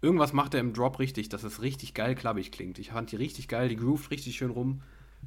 irgendwas 0.00 0.32
macht 0.32 0.54
er 0.54 0.60
im 0.60 0.72
Drop 0.72 0.98
richtig, 0.98 1.28
dass 1.28 1.44
es 1.44 1.60
richtig 1.60 1.92
geil 1.92 2.14
klappig 2.14 2.50
klingt. 2.52 2.78
Ich 2.78 2.90
fand 2.90 3.12
die 3.12 3.16
richtig 3.16 3.48
geil, 3.48 3.68
die 3.68 3.76
groovt 3.76 4.10
richtig 4.10 4.34
schön 4.36 4.50
rum. 4.50 4.80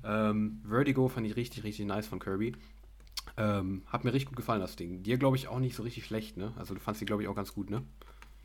Ähm, 0.03 0.61
Vertigo 0.67 1.07
fand 1.07 1.27
ich 1.27 1.35
richtig, 1.35 1.63
richtig 1.63 1.85
nice 1.85 2.07
von 2.07 2.19
Kirby. 2.19 2.53
Ähm, 3.37 3.83
hat 3.85 4.03
mir 4.03 4.13
richtig 4.13 4.29
gut 4.29 4.37
gefallen, 4.37 4.61
das 4.61 4.75
Ding. 4.75 5.03
Dir, 5.03 5.19
glaube 5.19 5.37
ich, 5.37 5.47
auch 5.47 5.59
nicht 5.59 5.75
so 5.75 5.83
richtig 5.83 6.05
schlecht, 6.05 6.37
ne? 6.37 6.53
Also 6.57 6.73
du 6.73 6.79
fandst 6.79 7.01
die, 7.01 7.05
glaube 7.05 7.21
ich, 7.21 7.27
auch 7.27 7.35
ganz 7.35 7.53
gut, 7.53 7.69
ne? 7.69 7.83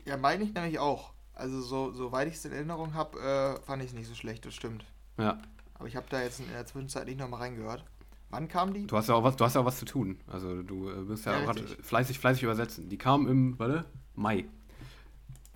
Ja, 0.05 0.17
meine 0.17 0.43
ich 0.43 0.53
nämlich 0.53 0.77
auch. 0.77 1.13
Also 1.33 1.61
so, 1.61 1.91
soweit 1.93 2.27
ich 2.27 2.35
es 2.35 2.45
in 2.45 2.51
Erinnerung 2.51 2.93
habe, 2.93 3.19
äh, 3.19 3.65
fand 3.65 3.81
ich 3.81 3.89
es 3.89 3.95
nicht 3.95 4.07
so 4.07 4.13
schlecht, 4.13 4.45
das 4.45 4.53
stimmt. 4.53 4.85
Ja. 5.17 5.41
Aber 5.83 5.89
ich 5.89 5.97
habe 5.97 6.05
da 6.09 6.23
jetzt 6.23 6.39
in 6.39 6.47
der 6.47 6.65
Zwischenzeit 6.65 7.07
nicht 7.07 7.19
nochmal 7.19 7.41
reingehört. 7.41 7.83
Wann 8.29 8.47
kam 8.47 8.73
die? 8.73 8.87
Du 8.87 8.95
hast 8.95 9.09
ja 9.09 9.15
auch 9.15 9.23
was, 9.25 9.35
du 9.35 9.43
hast 9.43 9.55
ja 9.55 9.59
auch 9.59 9.65
was 9.65 9.79
zu 9.79 9.83
tun. 9.83 10.17
Also 10.27 10.63
du 10.63 10.89
äh, 10.89 11.09
wirst 11.09 11.25
ja, 11.25 11.37
ja 11.37 11.51
auch 11.51 11.55
fleißig, 11.81 12.19
fleißig 12.19 12.43
übersetzen. 12.43 12.87
Die 12.87 12.97
kam 12.97 13.27
im, 13.27 13.59
warte, 13.59 13.83
Mai. 14.15 14.45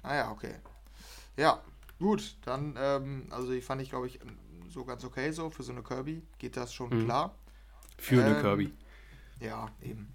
Ah 0.04 0.16
ja, 0.16 0.32
okay. 0.32 0.56
Ja, 1.38 1.64
gut. 1.98 2.36
Dann, 2.44 2.76
ähm, 2.78 3.28
also 3.30 3.54
die 3.54 3.62
fand 3.62 3.82
ich, 3.82 3.90
glaube 3.90 4.08
ich, 4.08 4.20
so 4.68 4.84
ganz 4.84 5.06
okay 5.06 5.32
so. 5.32 5.50
Für 5.50 5.64
so 5.64 5.72
eine 5.72 5.82
Kirby 5.82 6.22
geht 6.40 6.58
das 6.58 6.74
schon 6.74 6.90
mhm. 6.90 7.06
klar. 7.06 7.34
Für 7.98 8.16
ähm, 8.16 8.26
eine 8.26 8.42
Kirby. 8.42 8.74
Ja, 9.40 9.72
eben. 9.82 10.14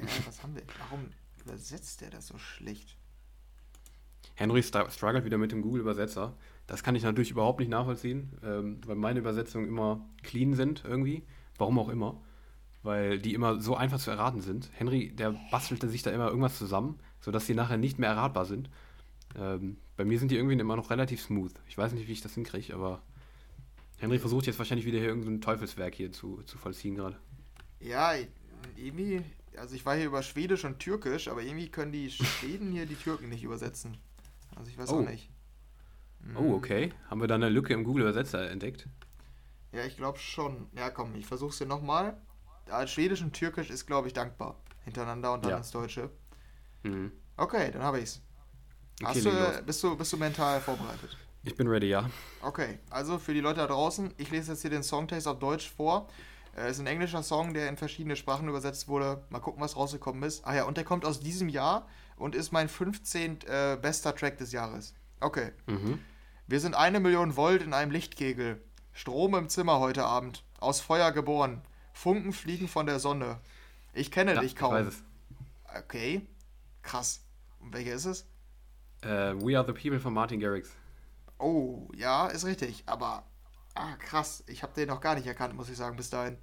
Ja, 0.00 0.06
was 0.26 0.42
haben 0.42 0.56
wir? 0.56 0.64
Warum 0.80 1.10
übersetzt 1.44 2.00
der 2.00 2.10
das 2.10 2.26
so 2.26 2.38
schlecht? 2.38 2.96
Henry 4.34 4.64
struggelt 4.64 5.24
wieder 5.24 5.38
mit 5.38 5.52
dem 5.52 5.62
Google-Übersetzer. 5.62 6.34
Das 6.68 6.82
kann 6.82 6.94
ich 6.94 7.02
natürlich 7.02 7.30
überhaupt 7.30 7.60
nicht 7.60 7.70
nachvollziehen, 7.70 8.30
ähm, 8.44 8.80
weil 8.86 8.94
meine 8.94 9.18
Übersetzungen 9.18 9.66
immer 9.66 10.06
clean 10.22 10.54
sind 10.54 10.84
irgendwie. 10.86 11.24
Warum 11.56 11.78
auch 11.78 11.88
immer. 11.88 12.20
Weil 12.82 13.18
die 13.18 13.34
immer 13.34 13.60
so 13.60 13.74
einfach 13.74 13.98
zu 13.98 14.10
erraten 14.10 14.42
sind. 14.42 14.70
Henry, 14.74 15.10
der 15.10 15.34
bastelte 15.50 15.88
sich 15.88 16.02
da 16.02 16.10
immer 16.10 16.28
irgendwas 16.28 16.58
zusammen, 16.58 17.00
sodass 17.20 17.46
die 17.46 17.54
nachher 17.54 17.78
nicht 17.78 17.98
mehr 17.98 18.10
erratbar 18.10 18.44
sind. 18.44 18.68
Ähm, 19.34 19.78
bei 19.96 20.04
mir 20.04 20.18
sind 20.18 20.30
die 20.30 20.36
irgendwie 20.36 20.58
immer 20.58 20.76
noch 20.76 20.90
relativ 20.90 21.22
smooth. 21.22 21.52
Ich 21.68 21.78
weiß 21.78 21.92
nicht, 21.92 22.06
wie 22.06 22.12
ich 22.12 22.20
das 22.20 22.34
hinkriege, 22.34 22.74
aber 22.74 23.02
Henry 23.96 24.18
versucht 24.18 24.46
jetzt 24.46 24.58
wahrscheinlich 24.58 24.86
wieder 24.86 24.98
hier 24.98 25.08
irgendein 25.08 25.40
Teufelswerk 25.40 25.94
hier 25.94 26.12
zu, 26.12 26.42
zu 26.42 26.58
vollziehen 26.58 26.94
gerade. 26.94 27.16
Ja, 27.80 28.12
irgendwie, 28.76 29.22
also 29.56 29.74
ich 29.74 29.86
war 29.86 29.96
hier 29.96 30.06
über 30.06 30.22
Schwedisch 30.22 30.66
und 30.66 30.80
Türkisch, 30.80 31.28
aber 31.28 31.42
irgendwie 31.42 31.70
können 31.70 31.92
die 31.92 32.10
Schweden 32.10 32.72
hier 32.72 32.84
die 32.84 32.94
Türken 32.94 33.30
nicht 33.30 33.42
übersetzen. 33.42 33.96
Also 34.54 34.70
ich 34.70 34.76
weiß 34.76 34.90
oh. 34.90 35.00
auch 35.00 35.08
nicht. 35.08 35.30
Oh, 36.34 36.40
hm. 36.40 36.54
okay. 36.54 36.92
Haben 37.10 37.20
wir 37.20 37.28
da 37.28 37.34
eine 37.34 37.48
Lücke 37.48 37.74
im 37.74 37.84
Google-Übersetzer 37.84 38.50
entdeckt? 38.50 38.88
Ja, 39.72 39.84
ich 39.84 39.96
glaube 39.96 40.18
schon. 40.18 40.68
Ja, 40.76 40.90
komm, 40.90 41.14
ich 41.14 41.26
versuch's 41.26 41.58
hier 41.58 41.66
nochmal. 41.66 42.16
Schwedisch 42.86 43.22
und 43.22 43.32
Türkisch 43.32 43.70
ist, 43.70 43.86
glaube 43.86 44.08
ich, 44.08 44.14
dankbar. 44.14 44.56
Hintereinander 44.84 45.32
und 45.32 45.44
dann 45.44 45.52
ja. 45.52 45.56
ins 45.58 45.70
Deutsche. 45.70 46.10
Mhm. 46.82 47.12
Okay, 47.36 47.70
dann 47.70 47.82
habe 47.82 48.00
ich's. 48.00 48.20
Okay, 49.02 49.20
du, 49.20 49.62
bist, 49.64 49.82
du, 49.82 49.96
bist 49.96 50.12
du 50.12 50.16
mental 50.16 50.60
vorbereitet? 50.60 51.16
Ich 51.44 51.54
bin 51.54 51.68
ready, 51.68 51.88
ja. 51.88 52.10
Okay, 52.42 52.78
also 52.90 53.18
für 53.18 53.32
die 53.32 53.40
Leute 53.40 53.60
da 53.60 53.68
draußen, 53.68 54.12
ich 54.18 54.30
lese 54.30 54.52
jetzt 54.52 54.62
hier 54.62 54.70
den 54.70 54.82
Songtext 54.82 55.28
auf 55.28 55.38
Deutsch 55.38 55.70
vor. 55.70 56.08
Es 56.54 56.64
äh, 56.64 56.70
ist 56.70 56.80
ein 56.80 56.86
englischer 56.86 57.22
Song, 57.22 57.54
der 57.54 57.68
in 57.68 57.76
verschiedene 57.76 58.16
Sprachen 58.16 58.48
übersetzt 58.48 58.88
wurde. 58.88 59.22
Mal 59.30 59.38
gucken, 59.38 59.62
was 59.62 59.76
rausgekommen 59.76 60.22
ist. 60.24 60.44
Ah 60.46 60.54
ja, 60.54 60.64
und 60.64 60.76
der 60.76 60.84
kommt 60.84 61.04
aus 61.04 61.20
diesem 61.20 61.48
Jahr 61.48 61.86
und 62.16 62.34
ist 62.34 62.50
mein 62.50 62.68
15. 62.68 63.40
Äh, 63.46 63.78
bester 63.80 64.14
Track 64.14 64.38
des 64.38 64.52
Jahres. 64.52 64.94
Okay. 65.20 65.52
Mhm. 65.66 66.00
Wir 66.50 66.60
sind 66.60 66.74
eine 66.74 66.98
Million 66.98 67.36
Volt 67.36 67.62
in 67.62 67.74
einem 67.74 67.90
Lichtkegel. 67.90 68.58
Strom 68.94 69.34
im 69.34 69.50
Zimmer 69.50 69.80
heute 69.80 70.04
Abend. 70.04 70.44
Aus 70.60 70.80
Feuer 70.80 71.12
geboren. 71.12 71.60
Funken 71.92 72.32
fliegen 72.32 72.68
von 72.68 72.86
der 72.86 73.00
Sonne. 73.00 73.38
Ich 73.92 74.10
kenne 74.10 74.32
ja, 74.32 74.40
dich 74.40 74.56
kaum. 74.56 74.74
Ich 74.74 74.86
weiß 74.86 74.94
es. 74.94 75.02
Okay. 75.78 76.22
Krass. 76.80 77.20
Und 77.60 77.74
welcher 77.74 77.92
ist 77.92 78.06
es? 78.06 78.26
Uh, 79.04 79.36
We 79.44 79.58
Are 79.58 79.66
the 79.66 79.74
People 79.74 80.00
von 80.00 80.14
Martin 80.14 80.40
Garrix. 80.40 80.70
Oh, 81.38 81.86
ja, 81.94 82.28
ist 82.28 82.46
richtig. 82.46 82.82
Aber, 82.86 83.24
ah, 83.74 83.96
krass. 83.98 84.42
Ich 84.46 84.62
habe 84.62 84.72
den 84.72 84.88
noch 84.88 85.02
gar 85.02 85.16
nicht 85.16 85.26
erkannt, 85.26 85.54
muss 85.54 85.68
ich 85.68 85.76
sagen, 85.76 85.98
bis 85.98 86.08
dahin. 86.08 86.38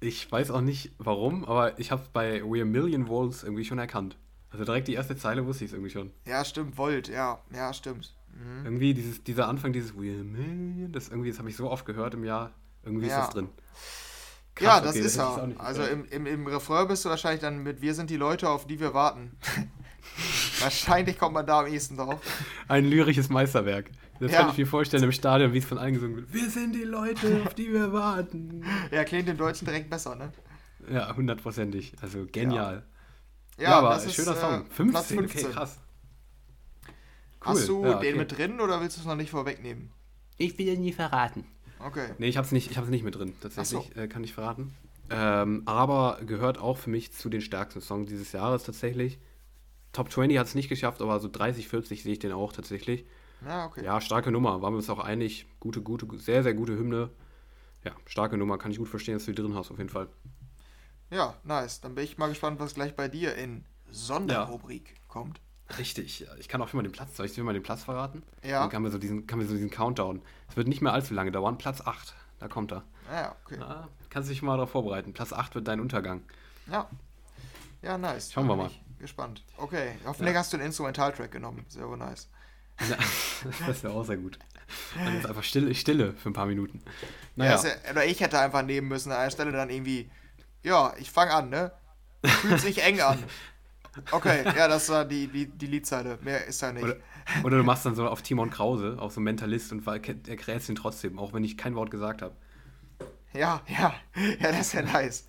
Ich 0.00 0.30
weiß 0.32 0.50
auch 0.50 0.60
nicht 0.60 0.90
warum, 0.98 1.44
aber 1.44 1.78
ich 1.78 1.92
habe 1.92 2.02
bei 2.12 2.42
We 2.42 2.58
Are 2.58 2.64
Million 2.64 3.06
Volts 3.06 3.44
irgendwie 3.44 3.64
schon 3.64 3.78
erkannt. 3.78 4.16
Also 4.50 4.64
direkt 4.64 4.88
die 4.88 4.94
erste 4.94 5.14
Zeile 5.14 5.46
wusste 5.46 5.64
ich 5.64 5.70
es 5.70 5.74
irgendwie 5.74 5.92
schon. 5.92 6.10
Ja, 6.24 6.44
stimmt, 6.44 6.76
Volt, 6.76 7.06
ja, 7.06 7.38
ja, 7.54 7.72
stimmt. 7.72 8.12
Mhm. 8.32 8.64
Irgendwie 8.64 8.94
dieses, 8.94 9.22
dieser 9.22 9.48
Anfang, 9.48 9.72
dieses 9.72 9.94
We 9.94 10.12
Are 10.12 10.24
Million, 10.24 10.92
das 10.92 11.08
irgendwie, 11.08 11.30
das 11.30 11.38
habe 11.38 11.48
ich 11.48 11.56
so 11.56 11.70
oft 11.70 11.84
gehört 11.84 12.14
im 12.14 12.24
Jahr. 12.24 12.52
Irgendwie 12.84 13.06
ja. 13.06 13.18
ist 13.18 13.26
das 13.26 13.34
drin. 13.34 13.48
Krass, 14.54 14.66
ja, 14.66 14.80
das 14.80 14.96
okay, 14.96 15.04
ist 15.04 15.16
er. 15.16 15.50
Also 15.58 15.82
im, 15.84 16.04
im, 16.06 16.26
im 16.26 16.46
Refrain 16.46 16.88
bist 16.88 17.04
du 17.04 17.08
wahrscheinlich 17.08 17.40
dann 17.40 17.62
mit 17.62 17.80
Wir 17.80 17.94
sind 17.94 18.10
die 18.10 18.16
Leute, 18.16 18.48
auf 18.48 18.66
die 18.66 18.80
wir 18.80 18.94
warten. 18.94 19.36
wahrscheinlich 20.60 21.18
kommt 21.18 21.34
man 21.34 21.46
da 21.46 21.60
am 21.60 21.66
ehesten 21.66 21.96
drauf. 21.96 22.20
Ein 22.68 22.84
lyrisches 22.84 23.28
Meisterwerk. 23.28 23.90
Das 24.18 24.32
ja. 24.32 24.40
kann 24.40 24.50
ich 24.50 24.58
mir 24.58 24.66
vorstellen 24.66 25.02
im 25.02 25.12
Stadion, 25.12 25.52
wie 25.54 25.58
es 25.58 25.64
von 25.64 25.78
allen 25.78 25.94
gesungen 25.94 26.16
wird. 26.16 26.32
Wir 26.32 26.50
sind 26.50 26.74
die 26.74 26.84
Leute, 26.84 27.42
auf 27.46 27.54
die 27.54 27.72
wir 27.72 27.92
warten. 27.92 28.64
Ja, 28.90 29.04
klingt 29.04 29.28
im 29.28 29.36
Deutschen 29.36 29.64
direkt 29.66 29.88
besser, 29.88 30.14
ne? 30.14 30.32
Ja, 30.90 31.14
hundertprozentig. 31.14 31.94
Also 32.02 32.26
genial. 32.30 32.82
Ja, 33.56 33.62
ja 33.62 33.78
aber 33.78 33.90
das 33.90 34.14
schöner 34.14 34.32
ist, 34.32 34.40
Song. 34.40 34.66
15, 34.70 35.18
äh, 35.18 35.22
15, 35.22 35.44
okay, 35.46 35.52
krass. 35.54 35.78
Cool. 37.44 37.52
Hast 37.52 37.68
du 37.68 37.84
ja, 37.84 37.96
okay. 37.96 38.08
den 38.08 38.18
mit 38.18 38.36
drin 38.36 38.60
oder 38.60 38.80
willst 38.80 38.96
du 38.96 39.00
es 39.00 39.06
noch 39.06 39.16
nicht 39.16 39.30
vorwegnehmen? 39.30 39.90
Ich 40.36 40.58
will 40.58 40.66
den 40.66 40.80
nie 40.80 40.92
verraten. 40.92 41.44
Okay. 41.78 42.10
Nee, 42.18 42.28
ich 42.28 42.36
habe 42.36 42.44
es 42.44 42.52
nicht, 42.52 42.76
nicht 42.88 43.04
mit 43.04 43.16
drin, 43.16 43.34
tatsächlich, 43.40 43.90
so. 43.94 44.00
äh, 44.00 44.08
kann 44.08 44.22
ich 44.24 44.34
verraten. 44.34 44.74
Ähm, 45.10 45.62
aber 45.64 46.20
gehört 46.24 46.58
auch 46.58 46.76
für 46.76 46.90
mich 46.90 47.12
zu 47.12 47.28
den 47.28 47.40
stärksten 47.40 47.80
Songs 47.80 48.08
dieses 48.08 48.32
Jahres 48.32 48.64
tatsächlich. 48.64 49.18
Top 49.92 50.12
20 50.12 50.38
hat 50.38 50.46
es 50.46 50.54
nicht 50.54 50.68
geschafft, 50.68 51.02
aber 51.02 51.18
so 51.18 51.28
30, 51.28 51.66
40 51.66 52.02
sehe 52.02 52.12
ich 52.12 52.18
den 52.20 52.32
auch 52.32 52.52
tatsächlich. 52.52 53.06
Ja, 53.44 53.66
okay. 53.66 53.84
Ja, 53.84 54.00
starke 54.00 54.30
Nummer. 54.30 54.62
Waren 54.62 54.74
wir 54.74 54.78
uns 54.78 54.90
auch 54.90 55.00
einig. 55.00 55.46
Gute, 55.58 55.82
gute, 55.82 56.06
sehr, 56.18 56.42
sehr 56.42 56.54
gute 56.54 56.76
Hymne. 56.76 57.10
Ja, 57.84 57.92
starke 58.06 58.36
Nummer. 58.36 58.58
Kann 58.58 58.70
ich 58.70 58.78
gut 58.78 58.88
verstehen, 58.88 59.14
dass 59.14 59.24
du 59.24 59.32
die 59.32 59.42
drin 59.42 59.54
hast, 59.54 59.70
auf 59.70 59.78
jeden 59.78 59.90
Fall. 59.90 60.08
Ja, 61.10 61.34
nice. 61.42 61.80
Dann 61.80 61.94
bin 61.94 62.04
ich 62.04 62.18
mal 62.18 62.28
gespannt, 62.28 62.60
was 62.60 62.74
gleich 62.74 62.94
bei 62.94 63.08
dir 63.08 63.34
in 63.34 63.64
Sonderrubrik 63.90 64.90
ja. 64.90 65.00
kommt. 65.08 65.40
Richtig. 65.78 66.26
Ich 66.38 66.48
kann 66.48 66.60
auch 66.62 66.72
mal 66.72 66.82
den 66.82 66.92
Platz. 66.92 67.16
Soll 67.16 67.26
ich 67.26 67.34
dir 67.34 67.44
mal 67.44 67.52
den 67.52 67.62
Platz 67.62 67.84
verraten? 67.84 68.22
Ja. 68.42 68.60
Dann 68.60 68.70
kann 68.70 68.82
wir 68.82 68.90
so 68.90 68.98
diesen, 68.98 69.26
kann 69.26 69.38
wir 69.38 69.46
so 69.46 69.54
diesen 69.54 69.70
Countdown. 69.70 70.22
Es 70.48 70.56
wird 70.56 70.68
nicht 70.68 70.82
mehr 70.82 70.92
allzu 70.92 71.14
lange 71.14 71.32
dauern. 71.32 71.58
Platz 71.58 71.80
8. 71.80 72.14
Da 72.38 72.48
kommt 72.48 72.72
er. 72.72 72.82
Ja, 73.12 73.36
okay. 73.44 73.56
Na, 73.58 73.88
kannst 74.08 74.28
du 74.28 74.32
dich 74.32 74.42
mal 74.42 74.56
darauf 74.56 74.70
vorbereiten. 74.70 75.12
Platz 75.12 75.32
8 75.32 75.54
wird 75.54 75.68
dein 75.68 75.80
Untergang. 75.80 76.22
Ja. 76.70 76.88
Ja, 77.82 77.98
nice. 77.98 78.32
Schauen 78.32 78.46
wir 78.46 78.56
mal. 78.56 78.70
Gespannt. 78.98 79.42
Okay. 79.56 79.96
Hoffentlich 80.04 80.34
ja. 80.34 80.40
hast 80.40 80.52
du 80.52 80.56
einen 80.56 80.66
Instrumentaltrack 80.66 81.30
genommen. 81.30 81.64
Sehr 81.68 81.86
nice. 81.96 82.28
Ja, 82.88 82.96
das 83.66 83.82
wäre 83.82 83.94
auch 83.94 84.04
sehr 84.04 84.16
gut. 84.16 84.38
Dann 84.94 85.16
ist 85.16 85.26
einfach 85.26 85.42
Stille, 85.42 85.74
Stille 85.74 86.12
für 86.14 86.30
ein 86.30 86.32
paar 86.32 86.46
Minuten. 86.46 86.82
Naja. 87.36 87.62
Ja, 87.62 87.90
oder 87.90 88.04
ich 88.04 88.20
hätte 88.20 88.38
einfach 88.38 88.62
nehmen 88.62 88.88
müssen, 88.88 89.10
an 89.10 89.24
der 89.24 89.30
Stelle 89.30 89.52
dann 89.52 89.70
irgendwie, 89.70 90.10
ja, 90.62 90.94
ich 90.98 91.10
fange 91.10 91.32
an, 91.32 91.50
ne? 91.50 91.72
Fühlt 92.24 92.60
sich 92.60 92.82
eng 92.82 93.00
an. 93.00 93.22
Okay, 94.10 94.44
ja, 94.44 94.68
das 94.68 94.88
war 94.88 95.04
die, 95.04 95.26
die, 95.26 95.46
die 95.46 95.66
Liedzeile. 95.66 96.18
Mehr 96.22 96.46
ist 96.46 96.62
da 96.62 96.72
nicht. 96.72 96.84
Oder, 96.84 96.96
oder, 97.42 97.56
du 97.58 97.64
machst 97.64 97.84
dann 97.86 97.94
so 97.94 98.06
auf 98.06 98.22
Timon 98.22 98.50
Krause, 98.50 98.96
auch 98.98 99.10
so 99.10 99.20
Mentalist 99.20 99.72
und 99.72 99.86
erklärst 99.86 100.68
ihn 100.68 100.76
trotzdem, 100.76 101.18
auch 101.18 101.32
wenn 101.32 101.42
ich 101.42 101.56
kein 101.56 101.74
Wort 101.74 101.90
gesagt 101.90 102.22
habe. 102.22 102.34
Ja, 103.32 103.62
ja, 103.66 103.94
ja, 104.40 104.52
das 104.52 104.60
ist 104.60 104.72
ja 104.74 104.82
nice. 104.82 105.28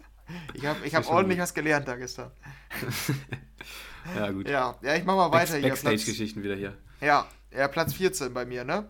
Ich 0.54 0.66
habe 0.66 0.86
ich 0.86 0.96
hab 0.96 1.08
ordentlich 1.08 1.38
gut. 1.38 1.44
was 1.44 1.54
gelernt 1.54 1.88
da 1.88 1.96
gestern. 1.96 2.32
ja, 4.16 4.32
gut. 4.32 4.48
Ja, 4.48 4.76
ja 4.82 4.96
ich 4.96 5.04
mach 5.04 5.16
mal 5.16 5.32
weiter 5.32 5.54
Back, 5.54 5.62
hier. 5.62 5.70
Backstage-Geschichten 5.70 6.44
wieder 6.44 6.56
hier. 6.56 6.78
Ja, 7.02 7.28
ja, 7.52 7.68
Platz 7.68 7.94
14 7.94 8.34
bei 8.34 8.46
mir, 8.46 8.64
ne? 8.64 8.88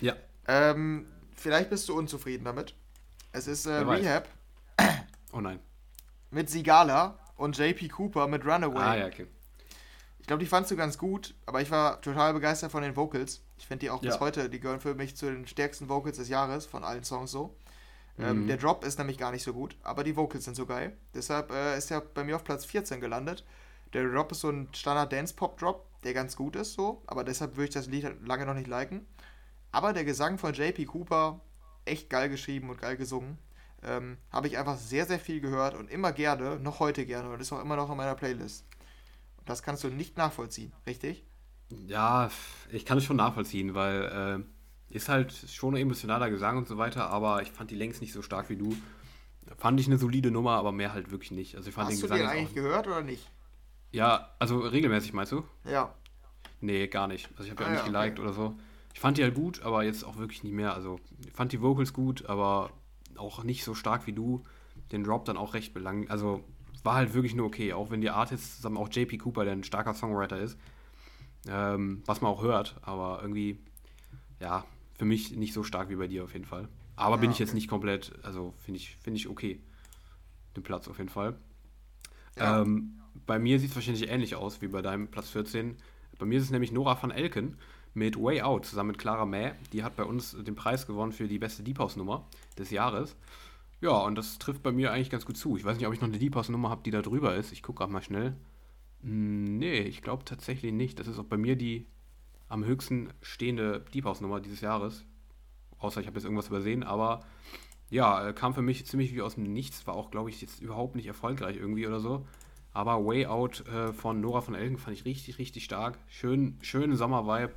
Ja. 0.00 0.14
Ähm, 0.48 1.06
vielleicht 1.34 1.70
bist 1.70 1.88
du 1.88 1.96
unzufrieden 1.96 2.44
damit. 2.44 2.74
Es 3.32 3.46
ist 3.46 3.66
äh, 3.66 3.74
Rehab. 3.74 4.28
Oh 5.32 5.40
nein. 5.40 5.58
Mit 6.30 6.48
Sigala 6.48 7.18
und 7.36 7.56
JP 7.56 7.88
Cooper 7.88 8.26
mit 8.26 8.44
Runaway. 8.44 8.80
Ah, 8.80 8.96
ja, 8.96 9.06
okay. 9.06 9.26
Ich 10.18 10.26
glaube, 10.26 10.42
die 10.42 10.48
fandst 10.48 10.70
du 10.72 10.76
ganz 10.76 10.98
gut, 10.98 11.34
aber 11.46 11.62
ich 11.62 11.70
war 11.70 12.00
total 12.00 12.34
begeistert 12.34 12.72
von 12.72 12.82
den 12.82 12.96
Vocals. 12.96 13.44
Ich 13.58 13.66
finde 13.66 13.86
die 13.86 13.90
auch 13.90 14.02
ja. 14.02 14.10
bis 14.10 14.20
heute, 14.20 14.50
die 14.50 14.58
gehören 14.58 14.80
für 14.80 14.94
mich 14.94 15.16
zu 15.16 15.26
den 15.26 15.46
stärksten 15.46 15.88
Vocals 15.88 16.16
des 16.16 16.28
Jahres, 16.28 16.66
von 16.66 16.82
allen 16.82 17.04
Songs 17.04 17.30
so. 17.30 17.56
Ähm, 18.18 18.24
mhm. 18.24 18.30
Ähm, 18.30 18.46
der 18.48 18.56
Drop 18.56 18.84
ist 18.84 18.98
nämlich 18.98 19.18
gar 19.18 19.30
nicht 19.30 19.44
so 19.44 19.52
gut, 19.52 19.76
aber 19.82 20.02
die 20.02 20.16
Vocals 20.16 20.44
sind 20.44 20.56
so 20.56 20.66
geil. 20.66 20.96
Deshalb 21.14 21.52
äh, 21.52 21.78
ist 21.78 21.90
er 21.90 22.00
bei 22.00 22.24
mir 22.24 22.36
auf 22.36 22.44
Platz 22.44 22.64
14 22.64 23.00
gelandet. 23.00 23.44
Der 23.92 24.04
Drop 24.04 24.32
ist 24.32 24.40
so 24.40 24.50
ein 24.50 24.68
Standard 24.72 25.12
Dance-Pop-Drop, 25.12 26.02
der 26.02 26.12
ganz 26.12 26.34
gut 26.36 26.56
ist 26.56 26.74
so, 26.74 27.02
aber 27.06 27.22
deshalb 27.22 27.56
würde 27.56 27.68
ich 27.68 27.74
das 27.74 27.86
Lied 27.86 28.10
lange 28.24 28.46
noch 28.46 28.54
nicht 28.54 28.66
liken. 28.66 29.06
Aber 29.70 29.92
der 29.92 30.04
Gesang 30.04 30.38
von 30.38 30.54
JP 30.54 30.86
Cooper, 30.86 31.40
echt 31.84 32.10
geil 32.10 32.28
geschrieben 32.28 32.70
und 32.70 32.80
geil 32.80 32.96
gesungen. 32.96 33.38
Ähm, 33.82 34.16
Habe 34.30 34.48
ich 34.48 34.58
einfach 34.58 34.76
sehr, 34.76 35.06
sehr 35.06 35.18
viel 35.18 35.40
gehört 35.40 35.74
und 35.74 35.90
immer 35.90 36.12
gerne, 36.12 36.58
noch 36.58 36.80
heute 36.80 37.06
gerne 37.06 37.30
und 37.30 37.40
ist 37.40 37.52
auch 37.52 37.60
immer 37.60 37.76
noch 37.76 37.90
in 37.90 37.96
meiner 37.96 38.14
Playlist. 38.14 38.64
Und 39.38 39.48
das 39.48 39.62
kannst 39.62 39.84
du 39.84 39.88
nicht 39.88 40.16
nachvollziehen, 40.16 40.72
richtig? 40.86 41.24
Ja, 41.86 42.30
ich 42.70 42.84
kann 42.84 42.98
es 42.98 43.04
schon 43.04 43.16
nachvollziehen, 43.16 43.74
weil 43.74 44.44
äh, 44.90 44.94
ist 44.94 45.08
halt 45.08 45.32
schon 45.32 45.74
ein 45.74 45.82
emotionaler 45.82 46.30
Gesang 46.30 46.56
und 46.58 46.68
so 46.68 46.78
weiter, 46.78 47.10
aber 47.10 47.42
ich 47.42 47.50
fand 47.50 47.70
die 47.70 47.74
längst 47.74 48.00
nicht 48.00 48.12
so 48.12 48.22
stark 48.22 48.48
wie 48.48 48.56
du. 48.56 48.76
Fand 49.58 49.78
ich 49.80 49.86
eine 49.86 49.98
solide 49.98 50.30
Nummer, 50.30 50.52
aber 50.52 50.72
mehr 50.72 50.92
halt 50.92 51.10
wirklich 51.10 51.30
nicht. 51.30 51.56
Also 51.56 51.68
ich 51.68 51.74
fand 51.74 51.88
Hast 51.88 51.96
den 51.96 52.02
Gesang 52.02 52.18
du 52.18 52.24
den 52.24 52.30
eigentlich 52.30 52.54
gehört 52.54 52.86
oder 52.86 53.02
nicht? 53.02 53.30
Ja, 53.92 54.30
also 54.38 54.58
regelmäßig 54.58 55.12
meinst 55.12 55.32
du? 55.32 55.44
Ja. 55.64 55.94
Nee, 56.60 56.86
gar 56.88 57.06
nicht. 57.06 57.28
Also 57.36 57.44
ich 57.44 57.50
habe 57.50 57.62
ja 57.62 57.68
ah, 57.68 57.72
nicht 57.72 57.86
ja, 57.86 58.00
geliked 58.00 58.18
okay. 58.18 58.28
oder 58.28 58.32
so. 58.32 58.54
Ich 58.94 59.00
fand 59.00 59.18
die 59.18 59.22
halt 59.22 59.34
gut, 59.34 59.62
aber 59.62 59.84
jetzt 59.84 60.04
auch 60.04 60.16
wirklich 60.16 60.42
nicht 60.42 60.54
mehr. 60.54 60.74
Also 60.74 60.98
ich 61.24 61.32
fand 61.32 61.52
die 61.52 61.60
Vocals 61.60 61.92
gut, 61.92 62.26
aber 62.26 62.70
auch 63.18 63.44
nicht 63.44 63.64
so 63.64 63.74
stark 63.74 64.06
wie 64.06 64.12
du. 64.12 64.42
Den 64.92 65.04
Drop 65.04 65.24
dann 65.24 65.36
auch 65.36 65.54
recht 65.54 65.74
belang. 65.74 66.08
Also 66.10 66.44
war 66.82 66.94
halt 66.94 67.14
wirklich 67.14 67.34
nur 67.34 67.46
okay, 67.46 67.72
auch 67.72 67.90
wenn 67.90 68.00
die 68.00 68.10
Artists 68.10 68.56
zusammen 68.56 68.76
auch 68.76 68.88
JP 68.90 69.18
Cooper, 69.18 69.44
der 69.44 69.54
ein 69.54 69.64
starker 69.64 69.94
Songwriter 69.94 70.38
ist, 70.38 70.58
ähm, 71.48 72.02
was 72.06 72.20
man 72.20 72.30
auch 72.30 72.42
hört, 72.42 72.76
aber 72.82 73.18
irgendwie, 73.22 73.58
ja, 74.40 74.64
für 74.96 75.04
mich 75.04 75.36
nicht 75.36 75.52
so 75.52 75.62
stark 75.62 75.88
wie 75.88 75.96
bei 75.96 76.06
dir 76.06 76.24
auf 76.24 76.32
jeden 76.32 76.44
Fall. 76.44 76.68
Aber 76.94 77.16
ja, 77.16 77.20
bin 77.20 77.30
ich 77.30 77.38
jetzt 77.38 77.54
nicht 77.54 77.68
komplett, 77.68 78.12
also 78.22 78.54
finde 78.64 78.78
ich, 78.78 78.96
finde 78.96 79.18
ich 79.18 79.28
okay, 79.28 79.60
den 80.56 80.62
Platz 80.62 80.88
auf 80.88 80.98
jeden 80.98 81.10
Fall. 81.10 81.36
Ja. 82.36 82.62
Ähm, 82.62 83.00
bei 83.26 83.38
mir 83.38 83.58
sieht 83.58 83.70
es 83.70 83.76
wahrscheinlich 83.76 84.08
ähnlich 84.08 84.34
aus 84.34 84.62
wie 84.62 84.68
bei 84.68 84.82
deinem 84.82 85.08
Platz 85.08 85.30
14. 85.30 85.76
Bei 86.18 86.26
mir 86.26 86.38
ist 86.38 86.44
es 86.44 86.50
nämlich 86.50 86.72
Nora 86.72 87.00
van 87.00 87.10
Elken 87.10 87.58
mit 87.96 88.22
Way 88.22 88.42
Out 88.42 88.66
zusammen 88.66 88.88
mit 88.88 88.98
Clara 88.98 89.24
May. 89.24 89.52
Die 89.72 89.82
hat 89.82 89.96
bei 89.96 90.04
uns 90.04 90.36
den 90.38 90.54
Preis 90.54 90.86
gewonnen 90.86 91.12
für 91.12 91.26
die 91.26 91.38
beste 91.38 91.62
Deep 91.62 91.78
House 91.78 91.96
Nummer 91.96 92.28
des 92.58 92.70
Jahres. 92.70 93.16
Ja, 93.80 93.92
und 94.02 94.16
das 94.16 94.38
trifft 94.38 94.62
bei 94.62 94.70
mir 94.70 94.92
eigentlich 94.92 95.08
ganz 95.08 95.24
gut 95.24 95.38
zu. 95.38 95.56
Ich 95.56 95.64
weiß 95.64 95.78
nicht, 95.78 95.86
ob 95.86 95.94
ich 95.94 96.00
noch 96.02 96.08
eine 96.08 96.18
Deep 96.18 96.36
House 96.36 96.50
Nummer 96.50 96.68
habe, 96.68 96.82
die 96.84 96.90
da 96.90 97.00
drüber 97.00 97.34
ist. 97.34 97.52
Ich 97.52 97.62
gucke 97.62 97.78
gerade 97.78 97.92
mal 97.92 98.02
schnell. 98.02 98.36
Hm, 99.02 99.56
nee, 99.56 99.80
ich 99.80 100.02
glaube 100.02 100.26
tatsächlich 100.26 100.74
nicht. 100.74 100.98
Das 100.98 101.06
ist 101.06 101.18
auch 101.18 101.24
bei 101.24 101.38
mir 101.38 101.56
die 101.56 101.86
am 102.48 102.64
höchsten 102.64 103.08
stehende 103.22 103.82
Deep 103.94 104.04
House 104.04 104.20
Nummer 104.20 104.40
dieses 104.40 104.60
Jahres. 104.60 105.06
Außer 105.78 106.02
ich 106.02 106.06
habe 106.06 106.16
jetzt 106.16 106.24
irgendwas 106.24 106.48
übersehen, 106.48 106.82
aber 106.82 107.24
ja, 107.88 108.32
kam 108.34 108.52
für 108.52 108.62
mich 108.62 108.86
ziemlich 108.86 109.14
wie 109.14 109.22
aus 109.22 109.36
dem 109.36 109.44
Nichts. 109.44 109.86
War 109.86 109.94
auch, 109.94 110.10
glaube 110.10 110.28
ich, 110.28 110.42
jetzt 110.42 110.60
überhaupt 110.60 110.96
nicht 110.96 111.06
erfolgreich 111.06 111.56
irgendwie 111.56 111.86
oder 111.86 112.00
so. 112.00 112.26
Aber 112.74 113.06
Way 113.06 113.24
Out 113.24 113.66
äh, 113.68 113.94
von 113.94 114.20
Nora 114.20 114.42
von 114.42 114.54
Elken 114.54 114.76
fand 114.76 114.98
ich 114.98 115.06
richtig, 115.06 115.38
richtig 115.38 115.64
stark. 115.64 115.98
Schön, 116.08 116.58
schönen 116.60 116.94
Sommer-Vibe. 116.94 117.54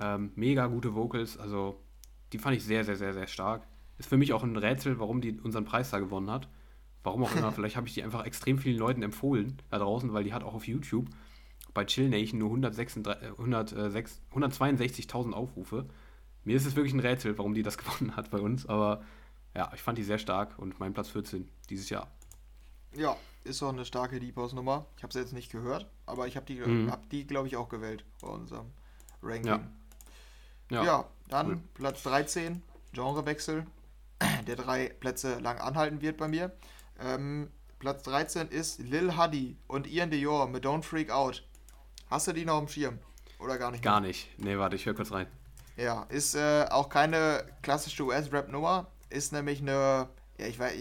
Ähm, 0.00 0.32
mega 0.34 0.66
gute 0.66 0.94
Vocals. 0.94 1.38
Also, 1.38 1.80
die 2.32 2.38
fand 2.38 2.56
ich 2.56 2.64
sehr, 2.64 2.84
sehr, 2.84 2.96
sehr, 2.96 3.12
sehr 3.12 3.26
stark. 3.26 3.66
Ist 3.98 4.08
für 4.08 4.16
mich 4.16 4.32
auch 4.32 4.42
ein 4.42 4.56
Rätsel, 4.56 4.98
warum 4.98 5.20
die 5.20 5.38
unseren 5.40 5.64
Preis 5.64 5.90
da 5.90 5.98
gewonnen 5.98 6.30
hat. 6.30 6.48
Warum 7.02 7.24
auch 7.24 7.34
immer. 7.34 7.52
Vielleicht 7.52 7.76
habe 7.76 7.86
ich 7.86 7.94
die 7.94 8.02
einfach 8.02 8.24
extrem 8.24 8.58
vielen 8.58 8.78
Leuten 8.78 9.02
empfohlen 9.02 9.60
da 9.70 9.78
draußen, 9.78 10.12
weil 10.12 10.24
die 10.24 10.32
hat 10.32 10.42
auch 10.42 10.54
auf 10.54 10.66
YouTube 10.66 11.08
bei 11.74 11.84
Chill 11.84 12.08
Nation 12.08 12.38
nur 12.38 12.50
162.000 12.50 15.32
Aufrufe. 15.32 15.86
Mir 16.44 16.56
ist 16.56 16.66
es 16.66 16.76
wirklich 16.76 16.94
ein 16.94 17.00
Rätsel, 17.00 17.36
warum 17.38 17.54
die 17.54 17.62
das 17.62 17.78
gewonnen 17.78 18.16
hat 18.16 18.30
bei 18.30 18.38
uns, 18.38 18.66
aber 18.66 19.02
ja, 19.54 19.70
ich 19.74 19.82
fand 19.82 19.98
die 19.98 20.04
sehr 20.04 20.18
stark 20.18 20.58
und 20.58 20.78
mein 20.78 20.92
Platz 20.92 21.08
14 21.08 21.48
dieses 21.68 21.90
Jahr. 21.90 22.10
Ja, 22.94 23.16
ist 23.44 23.62
auch 23.62 23.72
eine 23.72 23.84
starke 23.84 24.20
Deep 24.20 24.36
House 24.36 24.52
Nummer. 24.52 24.86
Ich 24.96 25.02
habe 25.02 25.12
sie 25.12 25.20
jetzt 25.20 25.32
nicht 25.32 25.50
gehört, 25.50 25.86
aber 26.06 26.26
ich 26.26 26.36
habe 26.36 26.46
die, 26.46 26.60
mhm. 26.60 26.90
hab 26.90 27.08
die 27.10 27.26
glaube 27.26 27.48
ich, 27.48 27.56
auch 27.56 27.68
gewählt 27.68 28.04
bei 28.20 28.28
unserem 28.28 28.66
Ranking. 29.22 29.46
Ja, 29.46 29.60
ja, 30.70 30.84
ja 30.84 31.04
dann 31.28 31.48
cool. 31.48 31.60
Platz 31.74 32.02
13, 32.02 32.62
Genrewechsel, 32.92 33.66
der 34.46 34.56
drei 34.56 34.88
Plätze 34.88 35.38
lang 35.38 35.58
anhalten 35.58 36.00
wird 36.00 36.16
bei 36.16 36.28
mir. 36.28 36.52
Ähm, 36.98 37.50
Platz 37.78 38.02
13 38.02 38.48
ist 38.48 38.78
Lil 38.80 39.16
Huddy 39.16 39.56
und 39.66 39.86
Ian 39.86 40.10
Dior 40.10 40.48
mit 40.48 40.64
Don't 40.64 40.82
Freak 40.82 41.10
Out. 41.10 41.46
Hast 42.10 42.26
du 42.26 42.32
die 42.32 42.44
noch 42.44 42.60
im 42.60 42.68
Schirm? 42.68 42.98
Oder 43.38 43.56
gar 43.56 43.70
nicht? 43.70 43.82
Gar 43.82 44.00
mehr? 44.00 44.08
nicht. 44.08 44.28
Nee, 44.38 44.58
warte, 44.58 44.76
ich 44.76 44.84
höre 44.84 44.94
kurz 44.94 45.12
rein. 45.12 45.26
Ja, 45.76 46.02
ist 46.10 46.34
äh, 46.34 46.66
auch 46.68 46.90
keine 46.90 47.46
klassische 47.62 48.02
US-Rap-Nummer. 48.02 48.88
Ist 49.08 49.32
nämlich 49.32 49.60
eine, 49.60 50.08
ja, 50.38 50.46
ich 50.46 50.58
weiß, 50.58 50.74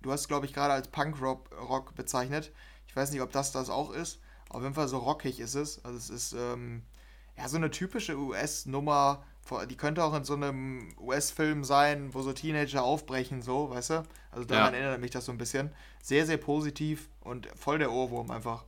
du 0.00 0.10
hast 0.10 0.22
es, 0.22 0.28
glaube 0.28 0.46
ich, 0.46 0.54
gerade 0.54 0.72
als 0.72 0.88
Punk-Rock 0.88 1.94
bezeichnet. 1.94 2.50
Ich 2.86 2.96
weiß 2.96 3.10
nicht, 3.10 3.20
ob 3.20 3.30
das 3.32 3.52
das 3.52 3.68
auch 3.68 3.90
ist. 3.90 4.20
Auf 4.48 4.62
jeden 4.62 4.74
Fall 4.74 4.88
so 4.88 4.98
rockig 4.98 5.40
ist 5.40 5.54
es. 5.54 5.84
Also 5.84 5.98
es 5.98 6.10
ist, 6.10 6.32
ähm, 6.32 6.82
ja, 7.36 7.48
so 7.48 7.56
eine 7.56 7.70
typische 7.70 8.16
US-Nummer. 8.16 9.24
Die 9.68 9.76
könnte 9.76 10.04
auch 10.04 10.14
in 10.14 10.24
so 10.24 10.34
einem 10.34 10.94
US-Film 10.98 11.64
sein, 11.64 12.14
wo 12.14 12.22
so 12.22 12.32
Teenager 12.32 12.84
aufbrechen, 12.84 13.42
so, 13.42 13.70
weißt 13.70 13.90
du? 13.90 14.02
Also 14.30 14.44
daran 14.44 14.72
ja. 14.72 14.80
erinnert 14.80 15.00
mich 15.00 15.10
das 15.10 15.24
so 15.24 15.32
ein 15.32 15.38
bisschen. 15.38 15.72
Sehr, 16.02 16.26
sehr 16.26 16.36
positiv 16.36 17.08
und 17.20 17.48
voll 17.56 17.78
der 17.78 17.90
Ohrwurm 17.90 18.30
einfach. 18.30 18.64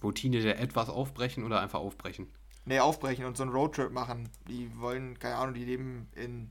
Wo 0.00 0.12
Teenager 0.12 0.58
etwas 0.58 0.88
aufbrechen 0.88 1.44
oder 1.44 1.60
einfach 1.60 1.80
aufbrechen? 1.80 2.28
Nee, 2.64 2.80
aufbrechen 2.80 3.24
und 3.26 3.36
so 3.36 3.44
einen 3.44 3.52
Roadtrip 3.52 3.92
machen. 3.92 4.28
Die 4.48 4.70
wollen, 4.78 5.18
keine 5.18 5.36
Ahnung, 5.36 5.54
die 5.54 5.64
leben 5.64 6.08
in 6.14 6.50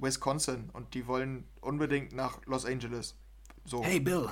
Wisconsin 0.00 0.70
und 0.72 0.94
die 0.94 1.06
wollen 1.06 1.44
unbedingt 1.60 2.12
nach 2.12 2.44
Los 2.46 2.64
Angeles. 2.64 3.16
So. 3.64 3.82
Hey 3.84 4.00
Bill! 4.00 4.28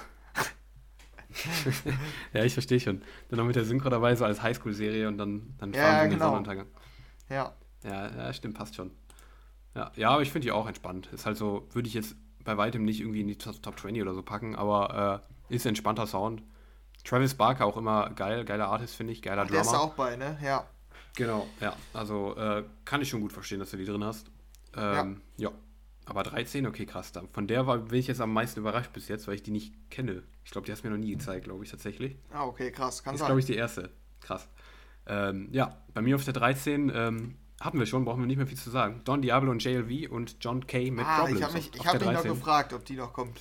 Ja, 2.32 2.44
ich 2.44 2.52
verstehe 2.52 2.80
schon. 2.80 3.02
Dann 3.28 3.38
noch 3.38 3.46
mit 3.46 3.56
der 3.56 3.64
Synchro 3.64 3.88
dabei, 3.88 4.14
so 4.14 4.24
als 4.24 4.42
Highschool-Serie 4.42 5.08
und 5.08 5.18
dann, 5.18 5.54
dann 5.58 5.72
fahren 5.72 5.84
ja, 5.84 5.98
sie 6.00 6.04
in 6.04 6.10
genau. 6.10 6.24
den 6.24 6.44
Sonnenuntergang. 6.44 6.66
Ja. 7.28 7.52
ja. 7.84 8.10
Ja, 8.16 8.32
stimmt, 8.32 8.54
passt 8.56 8.74
schon. 8.74 8.90
Ja, 9.74 9.92
ja 9.96 10.10
aber 10.10 10.22
ich 10.22 10.30
finde 10.30 10.46
die 10.46 10.52
auch 10.52 10.66
entspannt. 10.66 11.08
Ist 11.12 11.26
halt 11.26 11.36
so, 11.36 11.68
würde 11.72 11.88
ich 11.88 11.94
jetzt 11.94 12.16
bei 12.44 12.56
weitem 12.56 12.84
nicht 12.84 13.00
irgendwie 13.00 13.20
in 13.20 13.28
die 13.28 13.38
Top 13.38 13.78
20 13.78 14.02
oder 14.02 14.14
so 14.14 14.22
packen, 14.22 14.56
aber 14.56 15.22
äh, 15.48 15.54
ist 15.54 15.66
entspannter 15.66 16.06
Sound. 16.06 16.42
Travis 17.04 17.34
Barker 17.34 17.66
auch 17.66 17.76
immer 17.76 18.10
geil, 18.10 18.44
geiler 18.44 18.68
Artist, 18.68 18.94
finde 18.94 19.12
ich, 19.12 19.22
geiler 19.22 19.44
Drummer. 19.44 19.62
Der 19.62 19.62
ist 19.62 19.74
auch 19.74 19.94
bei, 19.94 20.16
ne? 20.16 20.38
Ja. 20.42 20.66
Genau, 21.16 21.46
ja. 21.60 21.74
Also 21.92 22.36
äh, 22.36 22.64
kann 22.84 23.02
ich 23.02 23.08
schon 23.08 23.20
gut 23.20 23.32
verstehen, 23.32 23.58
dass 23.58 23.70
du 23.70 23.76
die 23.76 23.84
drin 23.84 24.04
hast. 24.04 24.28
Ähm, 24.76 25.20
ja. 25.36 25.50
ja. 25.50 25.56
Aber 26.12 26.24
13, 26.24 26.66
okay, 26.66 26.84
krass. 26.84 27.10
Von 27.32 27.46
der 27.46 27.66
war, 27.66 27.78
bin 27.78 27.98
ich 27.98 28.06
jetzt 28.06 28.20
am 28.20 28.34
meisten 28.34 28.60
überrascht 28.60 28.92
bis 28.92 29.08
jetzt, 29.08 29.26
weil 29.26 29.34
ich 29.34 29.42
die 29.42 29.50
nicht 29.50 29.72
kenne. 29.88 30.22
Ich 30.44 30.50
glaube, 30.50 30.66
die 30.66 30.72
hast 30.72 30.84
du 30.84 30.88
mir 30.88 30.94
noch 30.94 31.02
nie 31.02 31.12
gezeigt, 31.12 31.44
glaube 31.44 31.64
ich, 31.64 31.70
tatsächlich. 31.70 32.18
Ah, 32.30 32.44
okay, 32.44 32.70
krass. 32.70 33.02
Kann 33.02 33.14
ist, 33.14 33.24
glaube 33.24 33.40
ich, 33.40 33.46
die 33.46 33.54
erste. 33.54 33.88
Krass. 34.20 34.46
Ähm, 35.06 35.48
ja, 35.52 35.74
bei 35.94 36.02
mir 36.02 36.16
auf 36.16 36.24
der 36.26 36.34
13 36.34 36.92
ähm, 36.94 37.38
hatten 37.62 37.78
wir 37.78 37.86
schon, 37.86 38.04
brauchen 38.04 38.20
wir 38.20 38.26
nicht 38.26 38.36
mehr 38.36 38.46
viel 38.46 38.58
zu 38.58 38.68
sagen. 38.68 39.00
Don 39.04 39.22
Diablo 39.22 39.50
und 39.50 39.64
JLV 39.64 40.10
und 40.10 40.36
John 40.42 40.66
Kay 40.66 40.90
mit 40.90 41.06
ah, 41.06 41.20
Problems. 41.20 41.40
Ich 41.40 41.44
habe 41.46 41.54
mich, 41.54 41.70
hab 41.78 41.94
mich 41.94 42.12
noch 42.12 42.22
gefragt, 42.24 42.74
ob 42.74 42.84
die 42.84 42.96
noch 42.96 43.14
kommt. 43.14 43.40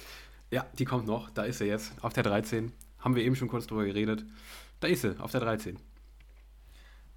Ja, 0.49 0.65
die 0.79 0.85
kommt 0.85 1.07
noch. 1.07 1.29
Da 1.29 1.43
ist 1.43 1.57
sie 1.57 1.65
jetzt. 1.65 1.91
Auf 2.01 2.13
der 2.13 2.23
13. 2.23 2.71
Haben 2.99 3.15
wir 3.15 3.23
eben 3.25 3.35
schon 3.35 3.49
kurz 3.49 3.67
drüber 3.67 3.83
geredet. 3.83 4.23
Da 4.79 4.87
ist 4.87 5.01
sie, 5.01 5.19
auf 5.19 5.31
der 5.31 5.41
13. 5.41 5.77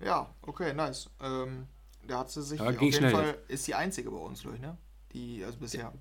Ja, 0.00 0.34
okay, 0.42 0.74
nice. 0.74 1.08
Ähm, 1.22 1.68
da 2.08 2.18
hat 2.18 2.30
sie 2.32 2.42
sich 2.42 2.60
aber 2.60 2.70
auf 2.70 2.82
jeden 2.82 2.92
schnell. 2.92 3.12
Fall, 3.12 3.38
ist 3.46 3.68
die 3.68 3.76
einzige 3.76 4.10
bei 4.10 4.18
uns, 4.18 4.40
glaube 4.40 4.56
ich, 4.56 4.62
ne? 4.62 4.76
Die, 5.14 5.44
also 5.44 5.58
bisher. 5.58 5.92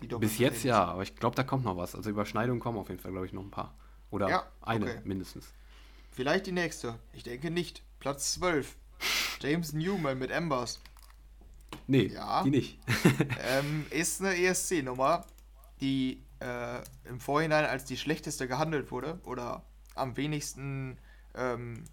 Die 0.00 0.06
Bis 0.06 0.38
jetzt 0.38 0.62
ja, 0.62 0.84
aber 0.84 1.02
ich 1.02 1.16
glaube, 1.16 1.34
da 1.34 1.42
kommt 1.42 1.64
noch 1.64 1.76
was. 1.76 1.96
Also 1.96 2.10
Überschneidungen 2.10 2.60
kommen 2.60 2.78
auf 2.78 2.88
jeden 2.88 3.00
Fall, 3.00 3.10
glaube 3.10 3.26
ich, 3.26 3.32
noch 3.32 3.42
ein 3.42 3.50
paar. 3.50 3.74
Oder 4.10 4.28
ja, 4.28 4.46
eine 4.62 4.84
okay. 4.84 5.00
mindestens. 5.04 5.52
Vielleicht 6.12 6.46
die 6.46 6.52
nächste. 6.52 6.98
Ich 7.12 7.24
denke 7.24 7.50
nicht. 7.50 7.82
Platz 7.98 8.34
12. 8.34 8.76
James 9.40 9.72
Newman 9.72 10.18
mit 10.18 10.30
Embers. 10.30 10.80
Nee, 11.86 12.06
ja. 12.06 12.42
die 12.44 12.50
nicht. 12.50 12.78
ähm, 13.42 13.86
ist 13.90 14.20
eine 14.20 14.36
ESC-Nummer, 14.36 15.24
die 15.80 16.22
äh, 16.40 16.78
im 17.08 17.20
Vorhinein 17.20 17.64
als 17.64 17.84
die 17.84 17.96
schlechteste 17.96 18.46
gehandelt 18.46 18.90
wurde. 18.90 19.18
Oder 19.24 19.64
am 19.94 20.16
wenigsten, 20.16 20.96
ähm, 21.34 21.84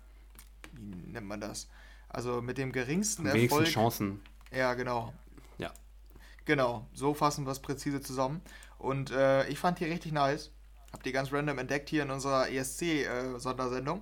wie 0.73 1.11
nennt 1.11 1.27
man 1.27 1.41
das? 1.41 1.67
Also 2.09 2.41
mit 2.41 2.57
dem 2.57 2.71
geringsten 2.71 3.27
am 3.27 3.35
Erfolg. 3.35 3.67
Chancen. 3.67 4.21
Ja, 4.51 4.73
genau. 4.75 5.13
Genau, 6.45 6.87
so 6.93 7.13
fassen 7.13 7.45
wir 7.45 7.51
es 7.51 7.59
präzise 7.59 8.01
zusammen. 8.01 8.41
Und 8.77 9.11
äh, 9.11 9.47
ich 9.47 9.59
fand 9.59 9.79
die 9.79 9.85
richtig 9.85 10.11
nice. 10.11 10.51
Hab 10.93 11.03
die 11.03 11.11
ganz 11.11 11.33
random 11.33 11.57
entdeckt 11.57 11.89
hier 11.89 12.03
in 12.03 12.11
unserer 12.11 12.49
ESC-Sondersendung. 12.49 14.01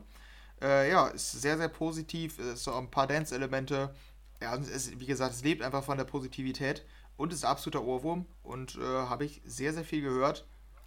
Äh, 0.62 0.64
äh, 0.64 0.91
ja, 0.91 1.08
ist 1.08 1.32
sehr, 1.32 1.58
sehr 1.58 1.70
positiv. 1.70 2.38
Ist 2.39 2.66
so 2.66 2.74
ein 2.74 2.91
paar 2.91 3.08
Dance-Elemente. 3.08 3.94
Ja, 4.41 4.56
es, 4.56 5.00
wie 5.00 5.06
gesagt, 5.06 5.34
es 5.34 5.44
lebt 5.44 5.62
einfach 5.62 5.84
von 5.84 5.98
der 5.98 6.04
Positivität 6.04 6.86
und 7.16 7.32
ist 7.32 7.46
absoluter 7.46 7.84
Ohrwurm. 7.84 8.26
Und 8.44 8.76
äh, 8.76 8.82
habe 8.82 9.26
ich 9.26 9.41
sehr, 9.46 9.74
sehr 9.74 9.86
viel 9.86 10.02
gehört. 10.02 10.46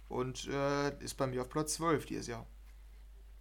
Und 0.09 0.47
äh, 0.47 1.03
ist 1.03 1.15
bei 1.15 1.27
mir 1.27 1.41
auf 1.41 1.49
Platz 1.49 1.73
12 1.73 2.05
dieses 2.05 2.27
Jahr. 2.27 2.45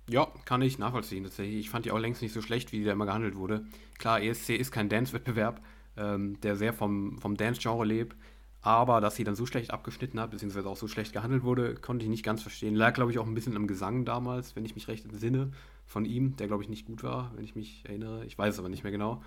Ja, 0.08 0.32
kann 0.44 0.62
ich 0.62 0.78
nachvollziehen 0.78 1.24
tatsächlich. 1.24 1.58
Ich 1.58 1.70
fand 1.70 1.84
die 1.84 1.90
auch 1.90 1.98
längst 1.98 2.22
nicht 2.22 2.32
so 2.32 2.40
schlecht, 2.40 2.72
wie 2.72 2.78
die 2.78 2.84
da 2.84 2.92
immer 2.92 3.06
gehandelt 3.06 3.36
wurde. 3.36 3.66
Klar, 3.98 4.22
ESC 4.22 4.50
ist 4.50 4.70
kein 4.70 4.88
Dance-Wettbewerb, 4.88 5.60
ähm, 5.96 6.40
der 6.40 6.56
sehr 6.56 6.72
vom, 6.72 7.18
vom 7.18 7.36
Dance-Genre 7.36 7.84
lebt. 7.84 8.16
Aber 8.62 9.00
dass 9.00 9.14
sie 9.14 9.22
dann 9.22 9.36
so 9.36 9.46
schlecht 9.46 9.70
abgeschnitten 9.70 10.18
hat, 10.18 10.32
beziehungsweise 10.32 10.68
auch 10.68 10.76
so 10.76 10.88
schlecht 10.88 11.12
gehandelt 11.12 11.44
wurde, 11.44 11.76
konnte 11.76 12.04
ich 12.04 12.10
nicht 12.10 12.24
ganz 12.24 12.42
verstehen. 12.42 12.74
Lag, 12.74 12.94
glaube 12.94 13.12
ich, 13.12 13.18
auch 13.18 13.26
ein 13.26 13.34
bisschen 13.34 13.56
am 13.56 13.68
Gesang 13.68 14.04
damals, 14.04 14.56
wenn 14.56 14.64
ich 14.64 14.74
mich 14.74 14.88
recht 14.88 15.04
entsinne, 15.04 15.52
von 15.86 16.04
ihm, 16.04 16.36
der, 16.36 16.48
glaube 16.48 16.64
ich, 16.64 16.68
nicht 16.68 16.86
gut 16.86 17.04
war, 17.04 17.30
wenn 17.36 17.44
ich 17.44 17.54
mich 17.54 17.84
erinnere. 17.84 18.24
Ich 18.24 18.36
weiß 18.36 18.54
es 18.54 18.58
aber 18.58 18.68
nicht 18.68 18.82
mehr 18.82 18.90
genau. 18.90 19.22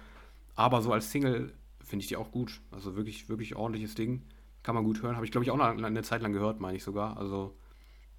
Aber 0.55 0.81
so 0.81 0.91
als 0.91 1.09
Single 1.09 1.53
finde 1.81 2.03
ich 2.03 2.09
die 2.09 2.17
auch 2.17 2.31
gut. 2.31 2.59
Also 2.71 2.97
wirklich, 2.97 3.29
wirklich 3.29 3.55
ordentliches 3.55 3.95
Ding. 3.95 4.23
Kann 4.61 4.75
man 4.75 4.83
gut 4.83 5.01
hören. 5.01 5.15
Habe 5.15 5.25
ich, 5.25 5.31
glaube 5.31 5.45
ich, 5.45 5.51
auch 5.51 5.59
eine, 5.59 5.87
eine 5.87 6.03
Zeit 6.03 6.21
lang 6.21 6.33
gehört, 6.33 6.59
meine 6.59 6.75
ich 6.75 6.83
sogar. 6.83 7.15
Also 7.15 7.55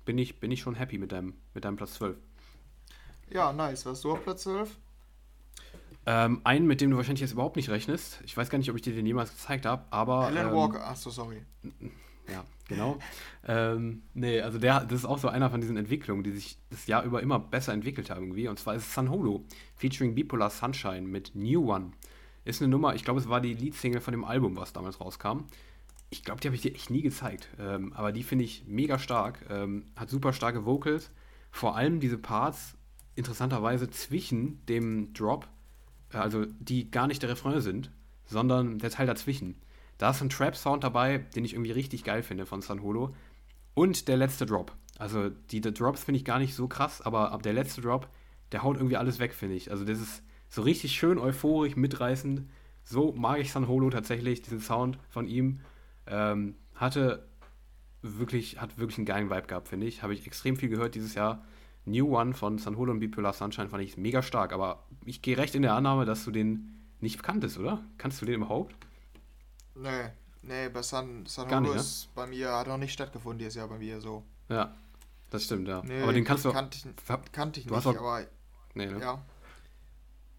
bin 0.07 0.17
ich, 0.17 0.41
bin 0.41 0.51
ich 0.51 0.61
schon 0.61 0.75
happy 0.75 0.97
mit 0.97 1.13
deinem, 1.13 1.35
mit 1.53 1.67
deinem 1.67 1.77
Platz 1.77 1.95
12. 1.95 2.17
Ja, 3.31 3.53
nice. 3.53 3.85
Was 3.85 4.01
du 4.01 4.13
auf 4.13 4.25
Platz 4.25 4.45
12? 4.45 4.75
Ähm, 6.07 6.41
einen, 6.45 6.67
mit 6.67 6.81
dem 6.81 6.91
du 6.91 6.97
wahrscheinlich 6.97 7.21
jetzt 7.21 7.33
überhaupt 7.33 7.57
nicht 7.57 7.69
rechnest. 7.69 8.21
Ich 8.25 8.37
weiß 8.37 8.49
gar 8.49 8.59
nicht, 8.59 8.71
ob 8.71 8.77
ich 8.77 8.83
dir 8.83 8.95
den 8.95 9.07
jemals 9.07 9.31
gezeigt 9.31 9.67
habe, 9.67 9.85
aber. 9.91 10.27
Alan 10.27 10.49
ähm, 10.49 10.55
Walker, 10.55 10.87
achso, 10.87 11.11
sorry. 11.11 11.43
Ja, 12.31 12.45
genau. 12.69 12.99
ähm, 13.47 14.03
nee, 14.15 14.41
also 14.41 14.59
der, 14.59 14.85
das 14.85 15.01
ist 15.01 15.05
auch 15.05 15.19
so 15.19 15.29
einer 15.29 15.51
von 15.51 15.61
diesen 15.61 15.77
Entwicklungen, 15.77 16.23
die 16.23 16.31
sich 16.31 16.59
das 16.71 16.87
Jahr 16.87 17.03
über 17.03 17.23
immer 17.23 17.39
besser 17.39 17.73
entwickelt 17.73 18.11
haben 18.11 18.23
irgendwie. 18.23 18.49
Und 18.49 18.59
zwar 18.59 18.75
ist 18.75 18.83
es 18.87 18.95
San 18.95 19.11
Holo, 19.11 19.45
featuring 19.77 20.15
Bipolar 20.15 20.51
Sunshine 20.51 21.03
mit 21.03 21.35
New 21.35 21.71
One. 21.71 21.91
Ist 22.45 22.63
eine 22.63 22.71
Nummer, 22.71 22.95
ich 22.95 23.05
glaube, 23.05 23.21
es 23.21 23.29
war 23.29 23.41
die 23.41 23.55
Leadsingle 23.55 24.01
von 24.01 24.13
dem 24.13 24.25
Album, 24.25 24.57
was 24.57 24.73
damals 24.73 25.01
rauskam. 25.01 25.45
Ich 26.09 26.25
glaube, 26.25 26.41
die 26.41 26.49
habe 26.49 26.57
ich 26.57 26.63
dir 26.63 26.75
echt 26.75 26.91
nie 26.91 27.03
gezeigt. 27.03 27.49
Ähm, 27.59 27.93
aber 27.93 28.13
die 28.13 28.23
finde 28.23 28.45
ich 28.45 28.65
mega 28.67 28.99
stark. 28.99 29.45
Ähm, 29.51 29.87
hat 29.97 30.09
super 30.09 30.33
starke 30.33 30.65
Vocals. 30.65 31.11
Vor 31.51 31.77
allem 31.77 32.01
diese 32.01 32.19
Parts, 32.19 32.77
interessanterweise 33.17 33.91
zwischen 33.91 34.65
dem 34.67 35.13
Drop 35.13 35.49
also 36.13 36.47
die 36.59 36.91
gar 36.91 37.07
nicht 37.07 37.23
der 37.23 37.31
Refrain 37.31 37.61
sind, 37.61 37.91
sondern 38.27 38.79
der 38.79 38.91
Teil 38.91 39.07
dazwischen. 39.07 39.57
Da 39.99 40.11
ist 40.11 40.23
ein 40.23 40.31
Trap-Sound 40.31 40.83
dabei, 40.83 41.19
den 41.19 41.45
ich 41.45 41.53
irgendwie 41.53 41.73
richtig 41.73 42.05
geil 42.05 42.23
finde 42.23 42.47
von 42.47 42.63
San 42.63 42.83
Holo. 42.83 43.15
Und 43.75 44.09
der 44.09 44.17
letzte 44.17 44.47
Drop. 44.47 44.73
Also 44.99 45.29
die, 45.29 45.61
die 45.61 45.73
Drops 45.73 46.05
finde 46.05 46.19
ich 46.19 46.25
gar 46.25 46.39
nicht 46.39 46.55
so 46.55 46.69
krass, 46.69 47.01
aber 47.01 47.33
ab 47.33 47.43
der 47.43 47.53
letzte 47.53 47.81
Drop, 47.81 48.09
der 48.53 48.63
haut 48.63 48.77
irgendwie 48.77 48.97
alles 48.97 49.19
weg, 49.19 49.35
finde 49.35 49.57
ich. 49.57 49.71
Also 49.71 49.85
das 49.85 50.01
ist 50.01 50.23
so 50.49 50.63
richtig 50.63 50.93
schön 50.93 51.19
euphorisch, 51.19 51.77
mitreißend. 51.77 52.43
So 52.85 53.13
mag 53.13 53.39
ich 53.39 53.53
San 53.53 53.69
Holo 53.69 53.91
tatsächlich, 53.91 54.43
diesen 54.43 54.61
Sound 54.61 54.99
von 55.09 55.27
ihm. 55.27 55.61
Ähm, 56.07 56.57
hatte 56.75 57.27
wirklich, 58.03 58.61
hat 58.61 58.79
wirklich 58.79 58.99
einen 58.99 59.07
geilen 59.07 59.31
Vibe 59.31 59.47
gehabt, 59.47 59.69
finde 59.69 59.87
ich. 59.87 60.03
Habe 60.03 60.15
ich 60.15 60.27
extrem 60.27 60.57
viel 60.57 60.69
gehört 60.69 60.95
dieses 60.95 61.15
Jahr. 61.15 61.45
New 61.85 62.16
One 62.16 62.35
von 62.35 62.59
San 62.59 62.76
Holo 62.76 62.93
und 62.93 63.01
Bipolar 63.01 63.33
Sunshine 63.33 63.68
fand 63.68 63.83
ich 63.83 63.97
mega 63.97 64.22
stark, 64.22 64.53
aber 64.53 64.85
ich 65.05 65.22
gehe 65.22 65.37
recht 65.37 65.55
in 65.55 65.62
der 65.62 65.74
Annahme, 65.74 66.05
dass 66.05 66.24
du 66.24 66.31
den 66.31 66.81
nicht 67.01 67.22
kanntest, 67.22 67.59
oder? 67.59 67.83
Kannst 67.99 68.20
du 68.20 68.26
den 68.26 68.37
überhaupt? 68.37 68.74
Nee, 69.74 70.11
nee, 70.43 70.68
bei 70.68 70.83
San, 70.83 71.24
San 71.26 71.49
Gar 71.49 71.62
nicht, 71.62 71.74
ne? 71.74 71.81
ist 71.81 72.14
bei 72.14 72.26
mir, 72.26 72.53
hat 72.53 72.66
noch 72.66 72.76
nicht 72.76 72.93
stattgefunden 72.93 73.39
dieses 73.39 73.55
Jahr 73.55 73.68
bei 73.68 73.78
mir 73.78 74.01
so. 74.01 74.24
Ja, 74.49 74.74
das 75.31 75.45
stimmt, 75.45 75.68
ja. 75.68 75.83
Nee, 75.85 76.03
aber 76.03 76.12
den 76.12 76.24
kannst 76.24 76.45
du. 76.45 76.53
Kannte 76.53 76.78
ich, 76.78 77.33
kannte 77.33 77.61
ich 77.61 77.66
nicht, 77.66 77.87
auch, 77.87 77.97
aber. 77.97 78.26
Nee, 78.74 78.87
ne? 78.87 79.01
Ja. 79.01 79.22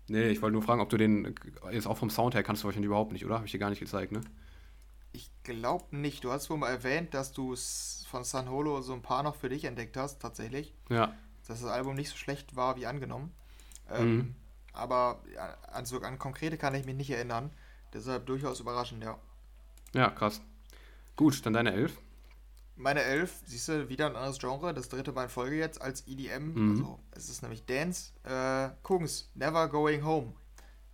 Nee, 0.07 0.29
ich 0.29 0.41
wollte 0.41 0.53
nur 0.53 0.61
fragen, 0.61 0.81
ob 0.81 0.89
du 0.89 0.97
den 0.97 1.35
jetzt 1.71 1.87
auch 1.87 1.97
vom 1.97 2.09
Sound 2.09 2.35
her 2.35 2.43
kannst 2.43 2.63
du 2.63 2.65
wahrscheinlich 2.65 2.87
überhaupt 2.87 3.13
nicht, 3.13 3.25
oder? 3.25 3.35
Habe 3.35 3.45
ich 3.45 3.51
dir 3.51 3.59
gar 3.59 3.69
nicht 3.69 3.79
gezeigt, 3.79 4.11
ne? 4.11 4.21
Ich 5.13 5.31
glaube 5.43 5.95
nicht. 5.95 6.23
Du 6.23 6.31
hast 6.31 6.49
wohl 6.49 6.57
mal 6.57 6.69
erwähnt, 6.69 7.13
dass 7.13 7.31
du 7.31 7.55
von 8.09 8.23
San 8.23 8.49
Holo 8.49 8.81
so 8.81 8.93
ein 8.93 9.01
paar 9.01 9.23
noch 9.23 9.35
für 9.35 9.49
dich 9.49 9.65
entdeckt 9.65 9.97
hast, 9.97 10.21
tatsächlich. 10.21 10.73
Ja. 10.89 11.15
Dass 11.51 11.61
das 11.61 11.69
Album 11.69 11.95
nicht 11.95 12.09
so 12.09 12.15
schlecht 12.15 12.55
war 12.55 12.77
wie 12.77 12.85
angenommen. 12.85 13.33
Ähm, 13.89 14.15
mhm. 14.15 14.35
Aber 14.71 15.21
ja, 15.35 15.57
also 15.69 15.99
an 15.99 16.17
konkrete 16.17 16.57
kann 16.57 16.73
ich 16.75 16.85
mich 16.85 16.95
nicht 16.95 17.09
erinnern. 17.09 17.51
Deshalb 17.93 18.25
durchaus 18.25 18.61
überraschend, 18.61 19.03
ja. 19.03 19.19
Ja, 19.93 20.09
krass. 20.09 20.39
Gut, 21.17 21.45
dann 21.45 21.51
deine 21.51 21.73
Elf. 21.73 21.97
Meine 22.77 23.03
Elf, 23.03 23.41
siehst 23.45 23.67
du, 23.67 23.89
wieder 23.89 24.05
ein 24.05 24.15
anderes 24.15 24.39
Genre, 24.39 24.73
das 24.73 24.87
dritte 24.87 25.11
Mal 25.11 25.25
in 25.25 25.29
Folge 25.29 25.57
jetzt 25.57 25.81
als 25.81 26.07
EDM. 26.07 26.53
Mhm. 26.53 26.71
Also, 26.71 26.99
es 27.11 27.29
ist 27.29 27.41
nämlich 27.41 27.65
Dance. 27.65 28.13
Äh, 28.23 28.69
Kungs, 28.81 29.29
Never 29.35 29.67
Going 29.67 30.05
Home. 30.05 30.31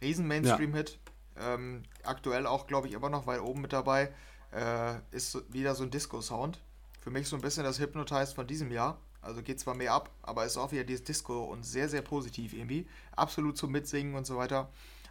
Riesen 0.01 0.27
Mainstream-Hit. 0.27 0.97
Ja. 1.35 1.53
Ähm, 1.53 1.83
aktuell 2.03 2.47
auch, 2.47 2.65
glaube 2.65 2.87
ich, 2.87 2.93
immer 2.93 3.09
noch 3.09 3.27
weit 3.27 3.41
oben 3.41 3.61
mit 3.61 3.73
dabei. 3.73 4.11
Äh, 4.51 4.95
ist 5.11 5.53
wieder 5.53 5.75
so 5.75 5.83
ein 5.83 5.91
Disco-Sound. 5.91 6.59
Für 6.99 7.11
mich 7.11 7.27
so 7.27 7.35
ein 7.35 7.43
bisschen 7.43 7.63
das 7.63 7.79
Hypnotize 7.79 8.33
von 8.33 8.47
diesem 8.47 8.71
Jahr. 8.71 8.99
Also 9.27 9.43
geht 9.43 9.59
zwar 9.59 9.75
mehr 9.75 9.93
ab, 9.93 10.09
aber 10.21 10.45
ist 10.45 10.55
auch 10.55 10.71
wieder 10.71 10.85
dieses 10.85 11.03
Disco 11.03 11.43
und 11.43 11.65
sehr, 11.65 11.89
sehr 11.89 12.01
positiv 12.01 12.53
irgendwie. 12.53 12.87
Absolut 13.13 13.57
zum 13.57 13.73
Mitsingen 13.73 14.15
und 14.15 14.25
so 14.25 14.37
weiter. 14.37 14.69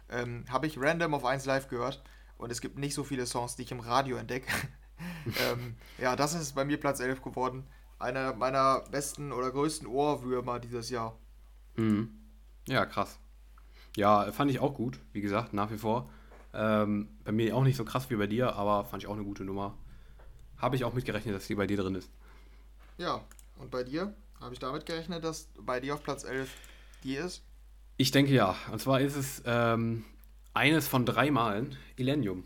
Ähm, 0.09 0.43
Habe 0.49 0.65
ich 0.65 0.79
random 0.79 1.13
auf 1.13 1.23
1 1.23 1.45
Live 1.45 1.67
gehört 1.67 2.01
und 2.39 2.51
es 2.51 2.59
gibt 2.59 2.79
nicht 2.79 2.95
so 2.95 3.03
viele 3.03 3.27
Songs, 3.27 3.55
die 3.55 3.61
ich 3.61 3.71
im 3.71 3.79
Radio 3.79 4.17
entdecke. 4.17 4.51
ähm, 5.51 5.75
ja, 5.99 6.15
das 6.15 6.33
ist 6.33 6.55
bei 6.55 6.65
mir 6.65 6.79
Platz 6.79 6.99
11 6.99 7.21
geworden. 7.21 7.67
Einer 7.99 8.33
meiner 8.33 8.81
besten 8.89 9.31
oder 9.31 9.51
größten 9.51 9.85
Ohrwürmer 9.85 10.59
dieses 10.59 10.89
Jahr. 10.89 11.15
Mhm. 11.75 12.09
Ja, 12.67 12.87
krass. 12.87 13.19
Ja, 13.95 14.31
fand 14.31 14.49
ich 14.49 14.59
auch 14.59 14.73
gut, 14.73 14.99
wie 15.13 15.21
gesagt, 15.21 15.53
nach 15.53 15.69
wie 15.69 15.77
vor. 15.77 16.09
Ähm, 16.55 17.09
bei 17.23 17.31
mir 17.31 17.55
auch 17.55 17.63
nicht 17.63 17.77
so 17.77 17.85
krass 17.85 18.09
wie 18.09 18.15
bei 18.15 18.25
dir, 18.25 18.55
aber 18.55 18.83
fand 18.83 19.03
ich 19.03 19.07
auch 19.07 19.13
eine 19.13 19.23
gute 19.23 19.43
Nummer. 19.43 19.77
Habe 20.57 20.75
ich 20.75 20.85
auch 20.85 20.93
mitgerechnet, 20.95 21.35
dass 21.35 21.45
die 21.45 21.53
bei 21.53 21.67
dir 21.67 21.77
drin 21.77 21.93
ist. 21.93 22.09
Ja, 22.97 23.21
und 23.59 23.71
bei 23.71 23.83
dir? 23.83 24.13
Habe 24.39 24.53
ich 24.53 24.59
damit 24.59 24.85
gerechnet, 24.85 25.23
dass 25.23 25.49
bei 25.59 25.79
dir 25.79 25.95
auf 25.95 26.03
Platz 26.03 26.23
11 26.23 26.53
die 27.03 27.15
ist? 27.15 27.43
Ich 27.97 28.11
denke 28.11 28.33
ja. 28.33 28.55
Und 28.71 28.79
zwar 28.79 29.01
ist 29.01 29.15
es 29.15 29.41
ähm, 29.45 30.05
eines 30.53 30.87
von 30.87 31.05
drei 31.05 31.31
Malen 31.31 31.75
Illenium. 31.95 32.43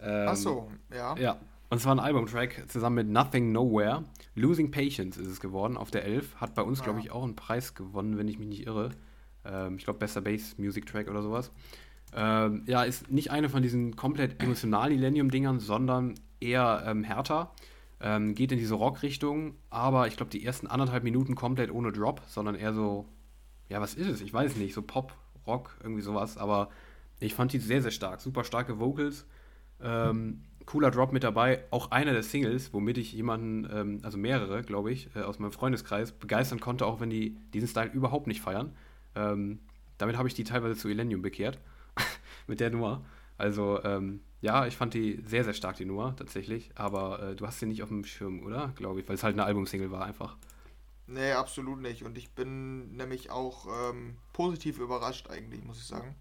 Ähm, 0.00 0.26
Ach 0.28 0.36
so, 0.36 0.70
ja. 0.94 1.16
Ja. 1.16 1.40
Und 1.70 1.80
zwar 1.80 1.94
ein 1.94 2.00
Albumtrack 2.00 2.70
zusammen 2.70 2.96
mit 2.96 3.08
Nothing 3.08 3.52
Nowhere. 3.52 4.04
Losing 4.34 4.70
Patience 4.70 5.16
ist 5.16 5.28
es 5.28 5.40
geworden 5.40 5.76
auf 5.76 5.90
der 5.90 6.04
11. 6.04 6.36
Hat 6.36 6.54
bei 6.54 6.62
uns, 6.62 6.78
ja. 6.78 6.84
glaube 6.84 7.00
ich, 7.00 7.10
auch 7.10 7.24
einen 7.24 7.36
Preis 7.36 7.74
gewonnen, 7.74 8.18
wenn 8.18 8.28
ich 8.28 8.38
mich 8.38 8.48
nicht 8.48 8.66
irre. 8.66 8.90
Ähm, 9.44 9.76
ich 9.76 9.84
glaube, 9.84 9.98
Bester 9.98 10.20
Bass 10.20 10.58
Music 10.58 10.86
Track 10.86 11.08
oder 11.08 11.22
sowas. 11.22 11.50
Ähm, 12.14 12.62
ja, 12.66 12.84
ist 12.84 13.10
nicht 13.10 13.30
eine 13.30 13.48
von 13.48 13.62
diesen 13.62 13.96
komplett 13.96 14.40
emotionalen 14.42 14.92
Illenium-Dingern, 14.92 15.58
sondern 15.58 16.14
eher 16.38 16.84
ähm, 16.86 17.02
härter. 17.02 17.52
Ähm, 18.06 18.34
geht 18.34 18.52
in 18.52 18.58
diese 18.58 18.74
Rock-Richtung, 18.74 19.54
aber 19.70 20.06
ich 20.08 20.18
glaube, 20.18 20.28
die 20.30 20.44
ersten 20.44 20.66
anderthalb 20.66 21.04
Minuten 21.04 21.34
komplett 21.34 21.70
ohne 21.70 21.90
Drop, 21.90 22.20
sondern 22.26 22.54
eher 22.54 22.74
so, 22.74 23.06
ja, 23.70 23.80
was 23.80 23.94
ist 23.94 24.08
es? 24.08 24.20
Ich 24.20 24.30
weiß 24.30 24.56
nicht, 24.56 24.74
so 24.74 24.82
Pop, 24.82 25.16
Rock, 25.46 25.78
irgendwie 25.82 26.02
sowas, 26.02 26.36
aber 26.36 26.68
ich 27.18 27.32
fand 27.32 27.54
die 27.54 27.58
sehr, 27.58 27.80
sehr 27.80 27.90
stark. 27.90 28.20
Super 28.20 28.44
starke 28.44 28.78
Vocals, 28.78 29.24
ähm, 29.80 30.42
cooler 30.66 30.90
Drop 30.90 31.12
mit 31.14 31.24
dabei. 31.24 31.64
Auch 31.70 31.92
einer 31.92 32.12
der 32.12 32.22
Singles, 32.22 32.74
womit 32.74 32.98
ich 32.98 33.14
jemanden, 33.14 33.66
ähm, 33.72 34.00
also 34.02 34.18
mehrere, 34.18 34.62
glaube 34.62 34.92
ich, 34.92 35.08
äh, 35.16 35.20
aus 35.20 35.38
meinem 35.38 35.52
Freundeskreis 35.52 36.12
begeistern 36.12 36.60
konnte, 36.60 36.84
auch 36.84 37.00
wenn 37.00 37.08
die 37.08 37.38
diesen 37.54 37.68
Style 37.68 37.90
überhaupt 37.90 38.26
nicht 38.26 38.42
feiern. 38.42 38.76
Ähm, 39.14 39.60
damit 39.96 40.18
habe 40.18 40.28
ich 40.28 40.34
die 40.34 40.44
teilweise 40.44 40.76
zu 40.76 40.88
Elenium 40.88 41.22
bekehrt, 41.22 41.58
mit 42.46 42.60
der 42.60 42.68
Nummer. 42.70 43.02
Also, 43.38 43.82
ähm, 43.82 44.20
ja, 44.44 44.66
ich 44.66 44.76
fand 44.76 44.92
die 44.92 45.24
sehr, 45.26 45.42
sehr 45.42 45.54
stark, 45.54 45.76
die 45.76 45.86
Nummer, 45.86 46.14
tatsächlich. 46.16 46.70
Aber 46.74 47.30
äh, 47.30 47.34
du 47.34 47.46
hast 47.46 47.60
sie 47.60 47.66
nicht 47.66 47.82
auf 47.82 47.88
dem 47.88 48.04
Schirm, 48.04 48.44
oder? 48.44 48.72
Glaube 48.76 49.00
ich, 49.00 49.08
weil 49.08 49.14
es 49.14 49.22
halt 49.22 49.32
eine 49.32 49.44
Albumsingle 49.44 49.90
war 49.90 50.04
einfach. 50.04 50.36
Nee, 51.06 51.32
absolut 51.32 51.80
nicht. 51.80 52.04
Und 52.04 52.18
ich 52.18 52.30
bin 52.30 52.94
nämlich 52.94 53.30
auch 53.30 53.66
ähm, 53.66 54.18
positiv 54.34 54.78
überrascht, 54.78 55.30
eigentlich, 55.30 55.64
muss 55.64 55.78
ich 55.78 55.86
sagen. 55.86 56.14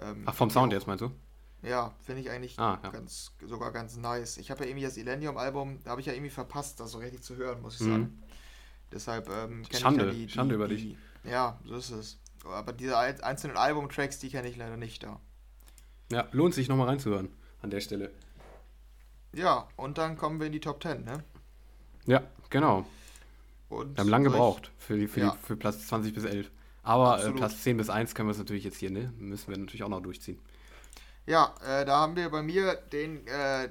Ähm, 0.00 0.22
Ach, 0.24 0.34
vom 0.34 0.48
Sound 0.48 0.72
auch, 0.72 0.76
jetzt 0.76 0.86
meinst 0.86 1.02
du? 1.02 1.10
Ja, 1.60 1.92
finde 2.00 2.22
ich 2.22 2.30
eigentlich 2.30 2.58
ah, 2.58 2.80
ja. 2.82 2.88
ganz, 2.88 3.32
sogar 3.44 3.70
ganz 3.70 3.98
nice. 3.98 4.38
Ich 4.38 4.50
habe 4.50 4.64
ja 4.64 4.70
irgendwie 4.70 4.86
das 4.86 4.96
Illenium-Album, 4.96 5.80
da 5.84 5.90
habe 5.90 6.00
ich 6.00 6.06
ja 6.06 6.14
irgendwie 6.14 6.30
verpasst, 6.30 6.80
das 6.80 6.92
so 6.92 6.98
richtig 6.98 7.22
zu 7.22 7.36
hören, 7.36 7.60
muss 7.60 7.74
ich 7.74 7.86
mhm. 7.86 7.90
sagen. 7.90 8.22
Deshalb 8.90 9.28
ähm, 9.28 9.62
kenne 9.68 9.94
ich 9.94 10.02
ja 10.02 10.10
die, 10.10 10.26
die, 10.26 10.32
Schande 10.32 10.54
über 10.54 10.68
die, 10.68 10.76
dich. 10.76 10.96
Ja, 11.24 11.58
so 11.66 11.76
ist 11.76 11.90
es. 11.90 12.18
Aber 12.46 12.72
diese 12.72 12.96
einzelnen 12.96 13.58
Album-Tracks, 13.58 14.20
die 14.20 14.30
kenne 14.30 14.48
ich 14.48 14.56
leider 14.56 14.78
nicht 14.78 15.02
da. 15.02 15.20
Ja, 16.10 16.28
lohnt 16.32 16.54
sich 16.54 16.68
nochmal 16.68 16.88
reinzuhören 16.88 17.28
an 17.62 17.70
der 17.70 17.80
Stelle. 17.80 18.10
Ja, 19.32 19.68
und 19.76 19.98
dann 19.98 20.16
kommen 20.16 20.40
wir 20.40 20.46
in 20.46 20.52
die 20.52 20.60
Top 20.60 20.82
10, 20.82 21.04
ne? 21.04 21.22
Ja, 22.06 22.22
genau. 22.50 22.86
Und 23.68 23.96
wir 23.96 24.00
haben 24.00 24.08
lange 24.08 24.30
gebraucht 24.30 24.70
für, 24.78 24.96
die, 24.96 25.06
für, 25.06 25.20
ja. 25.20 25.30
die, 25.30 25.46
für 25.46 25.56
Platz 25.56 25.86
20 25.86 26.14
bis 26.14 26.24
11. 26.24 26.50
Aber 26.82 27.22
äh, 27.22 27.30
Platz 27.32 27.62
10 27.62 27.76
bis 27.76 27.90
1 27.90 28.14
können 28.14 28.28
wir 28.28 28.32
es 28.32 28.38
natürlich 28.38 28.64
jetzt 28.64 28.78
hier, 28.78 28.90
ne? 28.90 29.12
Müssen 29.18 29.50
wir 29.50 29.58
natürlich 29.58 29.82
auch 29.82 29.90
noch 29.90 30.00
durchziehen. 30.00 30.38
Ja, 31.26 31.54
äh, 31.66 31.84
da 31.84 31.98
haben 31.98 32.16
wir 32.16 32.30
bei 32.30 32.42
mir 32.42 32.74
den, 32.74 33.26
äh, 33.26 33.68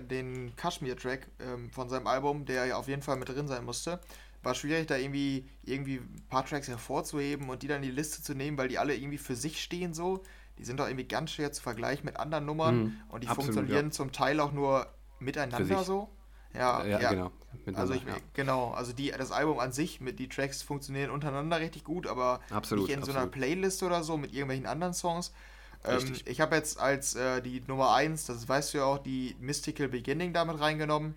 den 0.00 0.56
Kashmir-Track 0.56 1.28
ähm, 1.38 1.70
von 1.70 1.88
seinem 1.88 2.08
Album, 2.08 2.44
der 2.44 2.66
ja 2.66 2.76
auf 2.76 2.88
jeden 2.88 3.02
Fall 3.02 3.16
mit 3.16 3.28
drin 3.28 3.46
sein 3.46 3.64
musste. 3.64 4.00
War 4.42 4.54
schwierig, 4.54 4.88
da 4.88 4.96
irgendwie, 4.96 5.48
irgendwie 5.64 5.98
ein 5.98 6.24
paar 6.28 6.44
Tracks 6.44 6.66
hervorzuheben 6.66 7.48
und 7.48 7.62
die 7.62 7.68
dann 7.68 7.82
in 7.82 7.90
die 7.90 7.94
Liste 7.94 8.22
zu 8.22 8.34
nehmen, 8.34 8.58
weil 8.58 8.68
die 8.68 8.78
alle 8.78 8.96
irgendwie 8.96 9.18
für 9.18 9.36
sich 9.36 9.62
stehen 9.62 9.94
so 9.94 10.24
die 10.58 10.64
sind 10.64 10.80
doch 10.80 10.86
irgendwie 10.86 11.06
ganz 11.06 11.32
schwer 11.32 11.52
zu 11.52 11.62
vergleichen 11.62 12.04
mit 12.04 12.18
anderen 12.18 12.44
Nummern 12.44 12.76
mhm, 12.76 13.00
und 13.08 13.24
die 13.24 13.28
absolut, 13.28 13.54
funktionieren 13.54 13.86
ja. 13.86 13.90
zum 13.92 14.12
Teil 14.12 14.40
auch 14.40 14.52
nur 14.52 14.86
miteinander 15.20 15.84
so. 15.84 16.08
Ja, 16.54 16.84
ja, 16.84 17.00
ja. 17.00 17.10
genau. 17.10 17.32
Also 17.74 17.94
ich, 17.94 18.02
ja. 18.04 18.16
genau, 18.34 18.70
also 18.72 18.92
die, 18.92 19.10
das 19.10 19.32
Album 19.32 19.58
an 19.58 19.72
sich, 19.72 20.00
mit 20.00 20.18
die 20.18 20.28
Tracks 20.28 20.62
funktionieren 20.62 21.10
untereinander 21.10 21.60
richtig 21.60 21.84
gut, 21.84 22.06
aber 22.06 22.40
absolut, 22.50 22.84
nicht 22.84 22.94
in 22.94 23.00
absolut. 23.00 23.14
so 23.14 23.22
einer 23.22 23.30
Playlist 23.30 23.82
oder 23.82 24.02
so 24.02 24.16
mit 24.16 24.32
irgendwelchen 24.32 24.66
anderen 24.66 24.94
Songs. 24.94 25.32
Ähm, 25.84 26.14
ich 26.24 26.40
habe 26.40 26.56
jetzt 26.56 26.80
als 26.80 27.14
äh, 27.14 27.40
die 27.42 27.62
Nummer 27.66 27.94
1, 27.94 28.26
das 28.26 28.48
weißt 28.48 28.74
du 28.74 28.78
ja 28.78 28.84
auch, 28.84 28.98
die 28.98 29.36
Mystical 29.40 29.88
Beginning 29.88 30.32
damit 30.32 30.60
reingenommen, 30.60 31.14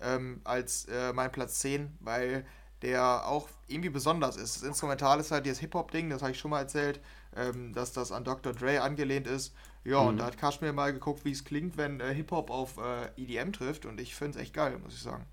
ähm, 0.00 0.40
als 0.44 0.86
äh, 0.86 1.12
mein 1.12 1.32
Platz 1.32 1.60
10, 1.60 1.96
weil 2.00 2.44
der 2.82 3.26
auch 3.26 3.48
irgendwie 3.68 3.90
besonders 3.90 4.36
ist. 4.36 4.56
Das 4.56 4.62
Instrumental 4.64 5.20
ist 5.20 5.30
halt 5.30 5.46
dieses 5.46 5.60
Hip-Hop-Ding, 5.60 6.10
das 6.10 6.22
habe 6.22 6.32
ich 6.32 6.38
schon 6.38 6.50
mal 6.50 6.60
erzählt 6.60 7.00
ähm, 7.36 7.72
dass 7.72 7.92
das 7.92 8.12
an 8.12 8.24
Dr. 8.24 8.52
Dre 8.52 8.82
angelehnt 8.82 9.26
ist. 9.26 9.54
Ja, 9.84 10.02
mhm. 10.02 10.08
und 10.08 10.16
da 10.18 10.26
hat 10.26 10.38
Kashmir 10.38 10.72
mal 10.72 10.92
geguckt, 10.92 11.24
wie 11.24 11.32
es 11.32 11.44
klingt, 11.44 11.76
wenn 11.76 12.00
äh, 12.00 12.14
Hip-Hop 12.14 12.50
auf 12.50 12.78
äh, 12.78 13.08
EDM 13.16 13.52
trifft 13.52 13.86
und 13.86 14.00
ich 14.00 14.14
finde 14.14 14.38
es 14.38 14.42
echt 14.42 14.54
geil, 14.54 14.78
muss 14.82 14.94
ich 14.94 15.02
sagen. 15.02 15.26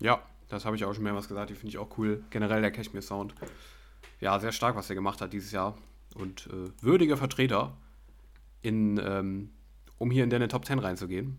Ja, 0.00 0.22
das 0.48 0.64
habe 0.64 0.76
ich 0.76 0.84
auch 0.84 0.94
schon 0.94 1.04
mehrmals 1.04 1.28
gesagt, 1.28 1.50
die 1.50 1.54
finde 1.54 1.68
ich 1.68 1.78
auch 1.78 1.96
cool. 1.98 2.22
Generell 2.30 2.60
der 2.60 2.70
Kashmir-Sound. 2.70 3.34
Ja, 4.20 4.38
sehr 4.40 4.52
stark, 4.52 4.76
was 4.76 4.88
er 4.88 4.94
gemacht 4.94 5.20
hat 5.20 5.32
dieses 5.32 5.52
Jahr. 5.52 5.76
Und 6.14 6.48
äh, 6.48 6.70
würdiger 6.82 7.16
Vertreter, 7.16 7.76
in, 8.62 8.98
ähm, 8.98 9.50
um 9.98 10.10
hier 10.10 10.24
in 10.24 10.30
deine 10.30 10.48
Top 10.48 10.64
10 10.64 10.78
reinzugehen. 10.78 11.38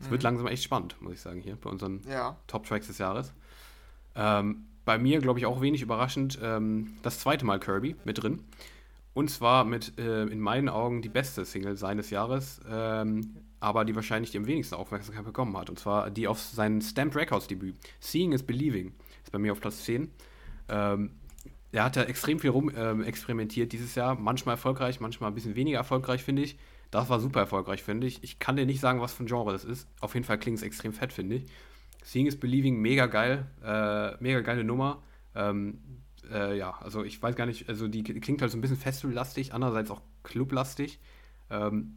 Es 0.00 0.06
mhm. 0.06 0.10
wird 0.12 0.22
langsam 0.22 0.46
echt 0.46 0.64
spannend, 0.64 1.00
muss 1.00 1.14
ich 1.14 1.20
sagen, 1.20 1.40
hier 1.40 1.56
bei 1.56 1.70
unseren 1.70 2.02
ja. 2.08 2.36
Top-Tracks 2.46 2.88
des 2.88 2.98
Jahres. 2.98 3.32
Ähm, 4.16 4.66
bei 4.84 4.98
mir, 4.98 5.20
glaube 5.20 5.38
ich, 5.38 5.46
auch 5.46 5.60
wenig 5.60 5.82
überraschend, 5.82 6.38
ähm, 6.42 6.96
das 7.02 7.18
zweite 7.18 7.44
Mal 7.44 7.60
Kirby 7.60 7.96
mit 8.04 8.22
drin. 8.22 8.44
Und 9.14 9.30
zwar 9.30 9.64
mit 9.64 9.98
äh, 9.98 10.24
in 10.24 10.40
meinen 10.40 10.68
Augen 10.68 11.00
die 11.00 11.08
beste 11.08 11.44
Single 11.44 11.76
seines 11.76 12.10
Jahres, 12.10 12.60
ähm, 12.68 13.36
aber 13.60 13.84
die 13.84 13.94
wahrscheinlich 13.94 14.32
die 14.32 14.38
am 14.38 14.46
wenigsten 14.46 14.74
Aufmerksamkeit 14.74 15.24
bekommen 15.24 15.56
hat. 15.56 15.70
Und 15.70 15.78
zwar 15.78 16.10
die 16.10 16.26
auf 16.26 16.40
sein 16.40 16.82
Stamped 16.82 17.16
Records 17.16 17.46
Debüt. 17.46 17.76
Seeing 18.00 18.32
is 18.32 18.42
Believing 18.42 18.92
ist 19.22 19.30
bei 19.30 19.38
mir 19.38 19.52
auf 19.52 19.60
Platz 19.60 19.84
10. 19.84 20.10
Ähm, 20.68 21.10
er 21.70 21.84
hat 21.84 21.96
ja 21.96 22.02
extrem 22.02 22.38
viel 22.38 22.50
rum 22.50 22.70
ähm, 22.76 23.02
experimentiert 23.02 23.72
dieses 23.72 23.94
Jahr. 23.94 24.16
Manchmal 24.16 24.54
erfolgreich, 24.54 25.00
manchmal 25.00 25.30
ein 25.30 25.34
bisschen 25.34 25.54
weniger 25.54 25.78
erfolgreich, 25.78 26.22
finde 26.22 26.42
ich. 26.42 26.56
Das 26.90 27.08
war 27.08 27.18
super 27.18 27.40
erfolgreich, 27.40 27.82
finde 27.82 28.06
ich. 28.06 28.22
Ich 28.22 28.38
kann 28.38 28.56
dir 28.56 28.66
nicht 28.66 28.80
sagen, 28.80 29.00
was 29.00 29.12
für 29.12 29.24
ein 29.24 29.26
Genre 29.26 29.52
das 29.52 29.64
ist. 29.64 29.88
Auf 30.00 30.14
jeden 30.14 30.24
Fall 30.24 30.38
klingt 30.38 30.58
es 30.58 30.62
extrem 30.62 30.92
fett, 30.92 31.12
finde 31.12 31.36
ich. 31.36 31.46
Seeing 32.04 32.26
is 32.26 32.38
Believing, 32.38 32.80
mega 32.80 33.06
geil. 33.06 33.46
Äh, 33.64 34.22
mega 34.22 34.40
geile 34.40 34.62
Nummer. 34.62 35.02
Ähm, 35.34 35.80
äh, 36.30 36.56
ja, 36.56 36.76
also 36.80 37.04
ich 37.04 37.22
weiß 37.22 37.36
gar 37.36 37.46
nicht, 37.46 37.68
also 37.68 37.88
die 37.88 38.02
klingt 38.02 38.40
halt 38.42 38.50
so 38.50 38.58
ein 38.58 38.60
bisschen 38.60 38.76
festivallastig, 38.76 39.54
andererseits 39.54 39.90
auch 39.90 40.02
clublastig. 40.22 41.00
Ähm, 41.50 41.96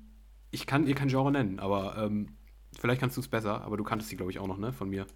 ich 0.52 0.66
kann 0.66 0.88
ihr 0.88 0.96
kein 0.96 1.08
Genre 1.08 1.32
nennen, 1.32 1.60
aber 1.60 1.98
ähm, 1.98 2.36
vielleicht 2.80 3.02
kannst 3.02 3.18
du 3.18 3.22
es 3.22 3.28
besser, 3.28 3.62
aber 3.62 3.78
du 3.78 3.84
kanntest 3.84 4.10
sie, 4.10 4.18
glaube 4.18 4.32
ich, 4.32 4.40
auch 4.40 4.48
noch, 4.48 4.58
ne, 4.58 4.74
von 4.74 4.90
mir. 4.90 5.08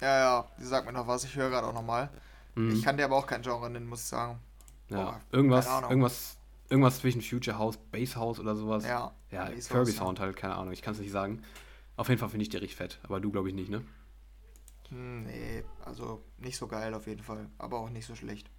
Ja, 0.00 0.18
ja, 0.18 0.48
die 0.58 0.64
sagt 0.64 0.86
mir 0.86 0.92
noch 0.92 1.06
was, 1.06 1.24
ich 1.24 1.36
höre 1.36 1.50
gerade 1.50 1.66
auch 1.66 1.74
nochmal. 1.74 2.10
Mhm. 2.54 2.70
Ich 2.70 2.82
kann 2.82 2.96
dir 2.96 3.04
aber 3.04 3.16
auch 3.16 3.26
kein 3.26 3.42
Genre 3.42 3.70
nennen, 3.70 3.86
muss 3.86 4.00
ich 4.00 4.06
sagen. 4.06 4.40
Ja, 4.88 4.96
Boah, 4.96 5.20
irgendwas, 5.30 5.66
irgendwas, 5.88 6.36
irgendwas 6.68 6.98
zwischen 6.98 7.22
Future 7.22 7.56
House, 7.56 7.78
Bass 7.90 8.16
House 8.16 8.40
oder 8.40 8.56
sowas. 8.56 8.84
Ja. 8.84 9.12
Ja, 9.30 9.46
Kirby 9.46 9.62
House, 9.62 9.94
ja. 9.94 9.98
Sound 9.98 10.20
halt, 10.20 10.36
keine 10.36 10.54
Ahnung, 10.56 10.72
ich 10.72 10.82
kann 10.82 10.94
es 10.94 11.00
nicht 11.00 11.12
sagen. 11.12 11.42
Auf 11.96 12.08
jeden 12.08 12.18
Fall 12.18 12.28
finde 12.28 12.42
ich 12.42 12.48
die 12.48 12.56
richtig 12.56 12.76
fett, 12.76 12.98
aber 13.04 13.20
du 13.20 13.30
glaube 13.30 13.48
ich 13.48 13.54
nicht, 13.54 13.70
ne? 13.70 13.82
Hm, 14.92 15.24
nee, 15.24 15.64
also 15.84 16.22
nicht 16.38 16.56
so 16.56 16.68
geil 16.68 16.92
auf 16.94 17.06
jeden 17.06 17.22
Fall, 17.22 17.48
aber 17.58 17.78
auch 17.80 17.88
nicht 17.90 18.06
so 18.06 18.14
schlecht. 18.14 18.50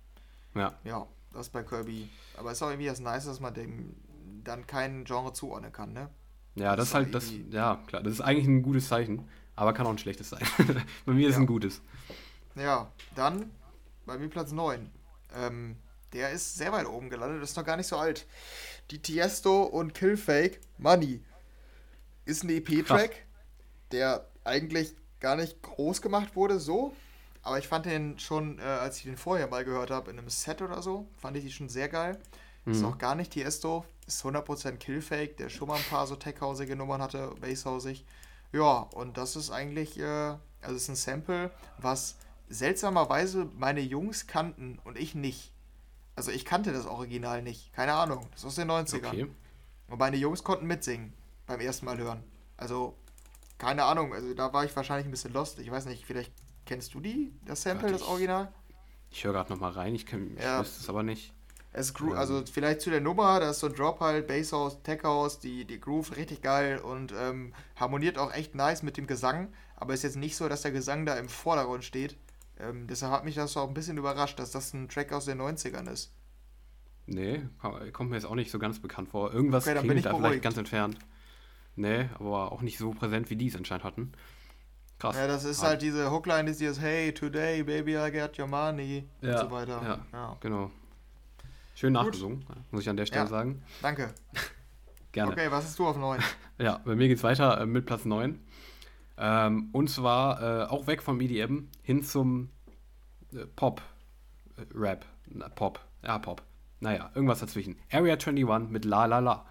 Ja. 0.55 0.73
Ja, 0.83 1.07
das 1.31 1.49
bei 1.49 1.63
Kirby. 1.63 2.09
Aber 2.37 2.51
es 2.51 2.57
ist 2.57 2.63
auch 2.63 2.69
irgendwie 2.69 2.87
das 2.87 2.99
Nice, 2.99 3.25
dass 3.25 3.39
man 3.39 3.53
dem 3.53 3.95
dann 4.43 4.67
kein 4.67 5.05
Genre 5.05 5.31
zuordnen 5.33 5.71
kann, 5.71 5.93
ne? 5.93 6.09
Ja, 6.55 6.75
Das 6.75 6.77
das, 6.77 6.87
ist 6.89 6.93
halt, 6.95 7.15
das, 7.15 7.31
ja, 7.51 7.81
klar, 7.87 8.03
das 8.03 8.13
ist 8.13 8.21
eigentlich 8.21 8.47
ein 8.47 8.61
gutes 8.61 8.87
Zeichen, 8.87 9.27
aber 9.55 9.73
kann 9.73 9.85
auch 9.87 9.91
ein 9.91 9.97
schlechtes 9.97 10.29
sein. 10.29 10.41
Bei 11.05 11.13
mir 11.13 11.27
ist 11.27 11.35
es 11.35 11.37
Ja. 11.37 11.43
ein 11.43 11.47
gutes. 11.47 11.81
Ja, 12.55 12.91
dann 13.15 13.51
bei 14.05 14.17
mir 14.17 14.29
Platz 14.29 14.51
9. 14.51 14.91
Ähm, 15.35 15.77
der 16.13 16.31
ist 16.31 16.55
sehr 16.55 16.71
weit 16.71 16.85
oben 16.85 17.09
gelandet, 17.09 17.41
ist 17.41 17.57
noch 17.57 17.65
gar 17.65 17.77
nicht 17.77 17.87
so 17.87 17.97
alt. 17.97 18.27
Die 18.91 19.01
Tiesto 19.01 19.63
und 19.63 19.93
Killfake 19.95 20.59
Money 20.77 21.23
ist 22.25 22.43
ein 22.43 22.49
EP-Track, 22.49 23.25
der 23.91 24.27
eigentlich 24.43 24.95
gar 25.23 25.35
nicht 25.35 25.61
groß 25.63 26.01
gemacht 26.01 26.35
wurde, 26.35 26.59
so. 26.59 26.93
Aber 27.41 27.57
ich 27.57 27.67
fand 27.67 27.85
den 27.87 28.19
schon, 28.19 28.59
äh, 28.59 28.61
als 28.61 28.97
ich 28.97 29.03
den 29.03 29.17
vorher 29.17 29.47
mal 29.47 29.65
gehört 29.65 29.89
habe, 29.89 30.11
in 30.11 30.19
einem 30.19 30.29
Set 30.29 30.61
oder 30.61 30.81
so, 30.81 31.07
fand 31.17 31.35
ich 31.37 31.43
die 31.43 31.51
schon 31.51 31.69
sehr 31.69 31.89
geil. 31.89 32.19
Ist 32.65 32.79
Mhm. 32.81 32.85
auch 32.85 32.97
gar 32.97 33.15
nicht 33.15 33.31
Tiesto, 33.31 33.83
ist 34.07 34.23
100% 34.23 34.77
Killfake, 34.79 35.35
der 35.37 35.49
schon 35.49 35.67
mal 35.67 35.75
ein 35.77 35.83
paar 35.89 36.07
so 36.07 36.15
tech-hausige 36.15 36.75
Nummern 36.75 37.01
hatte, 37.01 37.31
basshausig. 37.41 38.05
Ja, 38.53 38.87
und 38.93 39.17
das 39.17 39.35
ist 39.35 39.49
eigentlich, 39.51 39.99
äh, 39.99 40.03
also 40.61 40.75
es 40.75 40.83
ist 40.83 40.89
ein 40.89 40.95
Sample, 40.95 41.51
was 41.79 42.15
seltsamerweise 42.49 43.49
meine 43.57 43.81
Jungs 43.81 44.27
kannten 44.27 44.79
und 44.85 44.97
ich 44.97 45.15
nicht. 45.15 45.51
Also 46.15 46.31
ich 46.31 46.45
kannte 46.45 46.71
das 46.71 46.85
Original 46.85 47.41
nicht. 47.41 47.73
Keine 47.73 47.93
Ahnung. 47.93 48.27
Das 48.31 48.41
ist 48.41 48.45
aus 48.45 48.55
den 48.55 48.69
90ern. 48.69 49.07
Okay. 49.07 49.27
Und 49.89 49.99
meine 49.99 50.17
Jungs 50.17 50.43
konnten 50.43 50.67
mitsingen 50.67 51.13
beim 51.47 51.59
ersten 51.59 51.85
Mal 51.85 51.97
hören. 51.97 52.23
Also, 52.55 52.95
keine 53.57 53.83
Ahnung. 53.85 54.13
Also 54.13 54.33
da 54.33 54.51
war 54.53 54.65
ich 54.65 54.75
wahrscheinlich 54.75 55.07
ein 55.07 55.11
bisschen 55.11 55.33
lost. 55.33 55.59
Ich 55.59 55.69
weiß 55.71 55.85
nicht, 55.85 56.05
vielleicht 56.05 56.31
kennst 56.65 56.93
du 56.93 56.99
die, 56.99 57.31
das 57.45 57.61
Sample, 57.63 57.83
Warte, 57.83 57.93
das 57.93 58.01
ich- 58.03 58.07
Original? 58.07 58.51
Ich 59.09 59.23
höre 59.23 59.33
gerade 59.33 59.51
nochmal 59.53 59.71
rein, 59.71 59.93
ich, 59.93 60.05
kenn, 60.05 60.35
ich 60.37 60.43
Ja. 60.43 60.59
wüsste 60.61 60.81
es 60.81 60.89
aber 60.89 61.03
nicht. 61.03 61.33
Es 61.71 61.93
gro- 61.93 62.11
Ähm. 62.11 62.17
also 62.17 62.43
vielleicht 62.51 62.81
zu 62.81 62.89
der 62.89 63.01
Nummer, 63.01 63.39
da 63.39 63.49
ist 63.51 63.59
so 63.59 63.67
ein 63.67 63.73
Drop 63.73 63.99
halt, 63.99 64.27
Basshouse, 64.27 64.81
Tech 64.83 65.03
House, 65.03 65.39
die, 65.39 65.65
die 65.65 65.79
Groove 65.79 66.15
richtig 66.17 66.41
geil 66.41 66.79
und 66.79 67.13
ähm, 67.17 67.53
harmoniert 67.75 68.17
auch 68.17 68.31
echt 68.33 68.55
nice 68.55 68.83
mit 68.83 68.97
dem 68.97 69.07
Gesang, 69.07 69.51
aber 69.75 69.93
ist 69.93 70.03
jetzt 70.03 70.15
nicht 70.17 70.35
so, 70.35 70.47
dass 70.49 70.61
der 70.63 70.71
Gesang 70.71 71.05
da 71.05 71.15
im 71.15 71.29
Vordergrund 71.29 71.83
steht. 71.83 72.15
Ähm, 72.59 72.85
deshalb 72.87 73.11
hat 73.11 73.25
mich 73.25 73.35
das 73.35 73.57
auch 73.57 73.67
ein 73.67 73.73
bisschen 73.73 73.97
überrascht, 73.97 74.37
dass 74.39 74.51
das 74.51 74.73
ein 74.73 74.87
Track 74.87 75.11
aus 75.13 75.25
den 75.25 75.39
90ern 75.41 75.87
ist. 75.91 76.11
Nee, 77.05 77.41
ko- 77.61 77.77
kommt 77.91 78.11
mir 78.11 78.15
jetzt 78.17 78.25
auch 78.25 78.35
nicht 78.35 78.51
so 78.51 78.59
ganz 78.59 78.79
bekannt 78.79 79.09
vor. 79.09 79.33
Irgendwas 79.33 79.65
Okay, 79.67 79.77
klingelt 79.77 79.97
ich 79.99 80.03
da 80.05 80.15
vielleicht 80.15 80.41
ganz 80.43 80.57
entfernt. 80.57 80.97
Nee, 81.75 82.05
aber 82.19 82.51
auch 82.51 82.61
nicht 82.61 82.77
so 82.77 82.91
präsent, 82.91 83.29
wie 83.29 83.35
die 83.35 83.47
es 83.47 83.55
anscheinend 83.55 83.83
hatten. 83.83 84.11
Krass. 84.99 85.15
Ja, 85.15 85.27
das 85.27 85.43
ist 85.43 85.61
Ah, 85.63 85.67
halt 85.69 85.81
diese 85.81 86.11
Hookline, 86.11 86.49
ist 86.49 86.59
dieses 86.61 86.79
Hey, 86.79 87.13
today, 87.13 87.63
baby, 87.63 87.95
I 87.97 88.11
get 88.11 88.37
your 88.39 88.47
money 88.47 89.07
Ja, 89.21 89.41
und 89.41 89.49
so 89.49 89.51
weiter. 89.51 89.81
ja. 89.83 89.99
ja. 90.13 90.37
Genau. 90.39 90.71
Schön 91.75 91.93
Gut. 91.93 92.03
nachgesungen, 92.03 92.45
muss 92.71 92.81
ich 92.83 92.89
an 92.89 92.97
der 92.97 93.05
Stelle 93.07 93.23
Ja. 93.23 93.27
sagen. 93.27 93.63
Danke. 93.81 94.13
Gerne. 95.11 95.31
Okay, 95.31 95.51
was 95.51 95.65
hast 95.65 95.79
du 95.79 95.87
auf 95.87 95.97
9? 95.97 96.19
Ja, 96.59 96.77
bei 96.85 96.95
mir 96.95 97.07
geht's 97.07 97.23
weiter 97.23 97.59
äh, 97.61 97.65
mit 97.65 97.85
Platz 97.87 98.05
9. 98.05 98.39
Ähm, 99.17 99.69
und 99.73 99.89
zwar 99.89 100.41
äh, 100.41 100.65
auch 100.67 100.85
weg 100.87 101.01
vom 101.01 101.19
EDM 101.19 101.67
hin 101.81 102.03
zum 102.03 102.49
äh, 103.33 103.45
Pop, 103.55 103.81
äh, 104.57 104.61
Rap, 104.75 105.05
Na, 105.27 105.49
Pop, 105.49 105.79
ja 106.03 106.17
Pop. 106.19 106.43
Naja, 106.79 107.11
irgendwas 107.15 107.39
dazwischen. 107.39 107.75
Area 107.91 108.13
21 108.13 108.69
mit 108.69 108.85
La 108.85 109.05
La 109.05 109.19
La. 109.19 109.45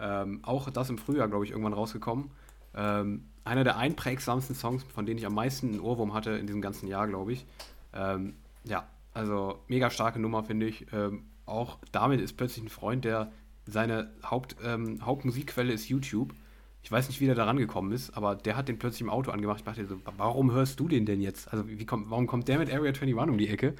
Ähm, 0.00 0.40
auch 0.42 0.70
das 0.70 0.90
im 0.90 0.98
Frühjahr, 0.98 1.28
glaube 1.28 1.44
ich, 1.44 1.50
irgendwann 1.50 1.72
rausgekommen. 1.72 2.30
Ähm, 2.74 3.24
einer 3.44 3.64
der 3.64 3.76
einprägsamsten 3.76 4.54
Songs, 4.54 4.84
von 4.84 5.06
denen 5.06 5.18
ich 5.18 5.26
am 5.26 5.34
meisten 5.34 5.68
einen 5.68 5.80
Ohrwurm 5.80 6.14
hatte 6.14 6.32
in 6.32 6.46
diesem 6.46 6.60
ganzen 6.60 6.88
Jahr, 6.88 7.06
glaube 7.08 7.32
ich. 7.32 7.46
Ähm, 7.92 8.34
ja, 8.64 8.86
also 9.12 9.58
mega 9.68 9.90
starke 9.90 10.18
Nummer, 10.18 10.44
finde 10.44 10.66
ich. 10.66 10.86
Ähm, 10.92 11.24
auch 11.46 11.78
damit 11.92 12.20
ist 12.20 12.36
plötzlich 12.36 12.64
ein 12.64 12.68
Freund, 12.68 13.04
der 13.04 13.32
seine 13.66 14.10
Haupt, 14.22 14.56
ähm, 14.64 15.04
Hauptmusikquelle 15.04 15.72
ist 15.72 15.88
YouTube. 15.88 16.34
Ich 16.82 16.90
weiß 16.90 17.08
nicht, 17.08 17.20
wie 17.20 17.26
der 17.26 17.34
da 17.34 17.44
rangekommen 17.44 17.92
ist, 17.92 18.16
aber 18.16 18.34
der 18.36 18.56
hat 18.56 18.68
den 18.68 18.78
plötzlich 18.78 19.02
im 19.02 19.10
Auto 19.10 19.30
angemacht. 19.30 19.58
Ich 19.58 19.64
dachte 19.64 19.84
so, 19.84 20.00
warum 20.16 20.50
hörst 20.52 20.80
du 20.80 20.88
den 20.88 21.04
denn 21.04 21.20
jetzt? 21.20 21.52
Also, 21.52 21.68
wie 21.68 21.84
kommt, 21.84 22.08
warum 22.10 22.26
kommt 22.26 22.48
der 22.48 22.58
mit 22.58 22.72
Area 22.72 22.92
21 22.92 23.14
um 23.14 23.36
die 23.36 23.48
Ecke? 23.48 23.74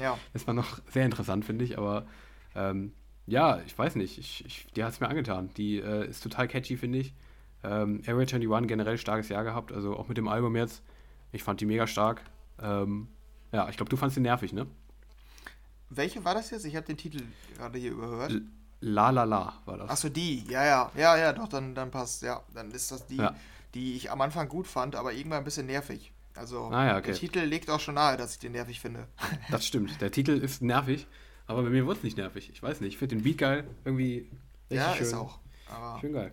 Ja. 0.00 0.18
Das 0.32 0.46
war 0.46 0.54
noch 0.54 0.80
sehr 0.90 1.04
interessant, 1.04 1.44
finde 1.44 1.64
ich, 1.64 1.78
aber 1.78 2.06
ähm, 2.54 2.92
ja, 3.26 3.60
ich 3.66 3.76
weiß 3.78 3.96
nicht. 3.96 4.18
Ich, 4.18 4.44
ich, 4.44 4.66
die 4.74 4.84
hat 4.84 4.92
es 4.92 5.00
mir 5.00 5.08
angetan. 5.08 5.50
Die 5.56 5.78
äh, 5.78 6.06
ist 6.08 6.22
total 6.22 6.48
catchy, 6.48 6.76
finde 6.76 6.98
ich. 6.98 7.14
Ähm, 7.64 8.02
Area 8.06 8.22
21 8.26 8.66
generell 8.68 8.98
starkes 8.98 9.28
Jahr 9.28 9.44
gehabt, 9.44 9.72
also 9.72 9.96
auch 9.96 10.08
mit 10.08 10.16
dem 10.18 10.26
Album 10.28 10.56
jetzt. 10.56 10.82
Ich 11.30 11.42
fand 11.44 11.60
die 11.60 11.66
mega 11.66 11.86
stark. 11.86 12.22
Ähm, 12.60 13.08
ja, 13.52 13.68
ich 13.68 13.76
glaube, 13.76 13.90
du 13.90 13.96
fandst 13.96 14.16
die 14.16 14.20
nervig, 14.20 14.52
ne? 14.52 14.66
Welche 15.90 16.24
war 16.24 16.34
das 16.34 16.50
jetzt? 16.50 16.64
Ich 16.64 16.74
habe 16.76 16.86
den 16.86 16.96
Titel 16.96 17.22
gerade 17.56 17.78
hier 17.78 17.92
überhört. 17.92 18.30
L- 18.32 18.42
La 18.80 19.10
La 19.10 19.24
La 19.24 19.54
war 19.64 19.76
das. 19.76 19.90
Achso, 19.90 20.08
die, 20.08 20.44
ja, 20.48 20.64
ja, 20.64 20.90
ja, 20.96 21.16
ja, 21.16 21.32
doch, 21.32 21.46
dann, 21.48 21.74
dann 21.74 21.90
passt, 21.90 22.22
ja. 22.22 22.42
Dann 22.54 22.70
ist 22.72 22.90
das 22.90 23.06
die, 23.06 23.16
Ja. 23.18 23.34
die 23.74 23.94
ich 23.94 24.10
am 24.10 24.20
Anfang 24.20 24.48
gut 24.48 24.66
fand, 24.66 24.96
aber 24.96 25.12
irgendwann 25.12 25.38
ein 25.38 25.44
bisschen 25.44 25.66
nervig. 25.66 26.12
Also, 26.34 26.64
Ah 26.72 26.86
ja, 26.86 26.96
okay. 26.96 27.08
der 27.08 27.14
Titel 27.14 27.40
legt 27.40 27.68
auch 27.70 27.78
schon 27.78 27.94
nahe, 27.94 28.16
dass 28.16 28.32
ich 28.32 28.38
den 28.40 28.52
nervig 28.52 28.80
finde. 28.80 29.06
Das 29.50 29.66
stimmt. 29.66 30.00
Der 30.00 30.10
Titel 30.10 30.32
ist 30.32 30.62
nervig, 30.62 31.06
aber 31.46 31.62
bei 31.62 31.70
mir 31.70 31.86
wurde 31.86 31.98
es 31.98 32.04
nicht 32.04 32.16
nervig. 32.16 32.50
Ich 32.52 32.62
weiß 32.62 32.80
nicht. 32.80 32.92
Ich 32.94 32.98
finde 32.98 33.16
den 33.16 33.24
Beat 33.24 33.38
geil. 33.38 33.64
Irgendwie 33.84 34.28
richtig 34.70 34.86
ja, 34.86 34.94
schön. 34.94 35.06
ist 35.06 35.14
auch. 35.14 35.38
Schön 36.00 36.12
geil. 36.12 36.32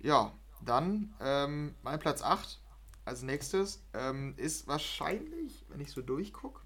ja, 0.00 0.32
dann 0.64 1.14
ähm, 1.20 1.74
mein 1.82 1.98
Platz 1.98 2.22
8 2.22 2.60
als 3.06 3.22
nächstes 3.22 3.82
ähm, 3.94 4.34
ist 4.36 4.66
wahrscheinlich, 4.66 5.64
wenn 5.68 5.80
ich 5.80 5.90
so 5.90 6.00
durchgucke, 6.02 6.60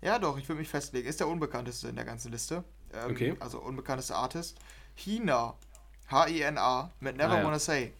ja 0.00 0.18
doch, 0.18 0.38
ich 0.38 0.48
würde 0.48 0.60
mich 0.60 0.68
festlegen, 0.68 1.08
ist 1.08 1.18
der 1.20 1.26
unbekannteste 1.28 1.88
in 1.88 1.96
der 1.96 2.04
ganzen 2.04 2.30
Liste. 2.32 2.62
Ähm, 2.92 3.10
Okay. 3.10 3.36
Also 3.40 3.58
unbekannteste 3.60 4.14
Artist. 4.14 4.58
Hina, 4.94 5.54
H-I-N-A, 6.10 6.90
mit 7.00 7.16
Never 7.16 7.32
Ah, 7.34 7.38
ja. 7.38 7.44
Wanna 7.44 7.58
Say. 7.58 7.92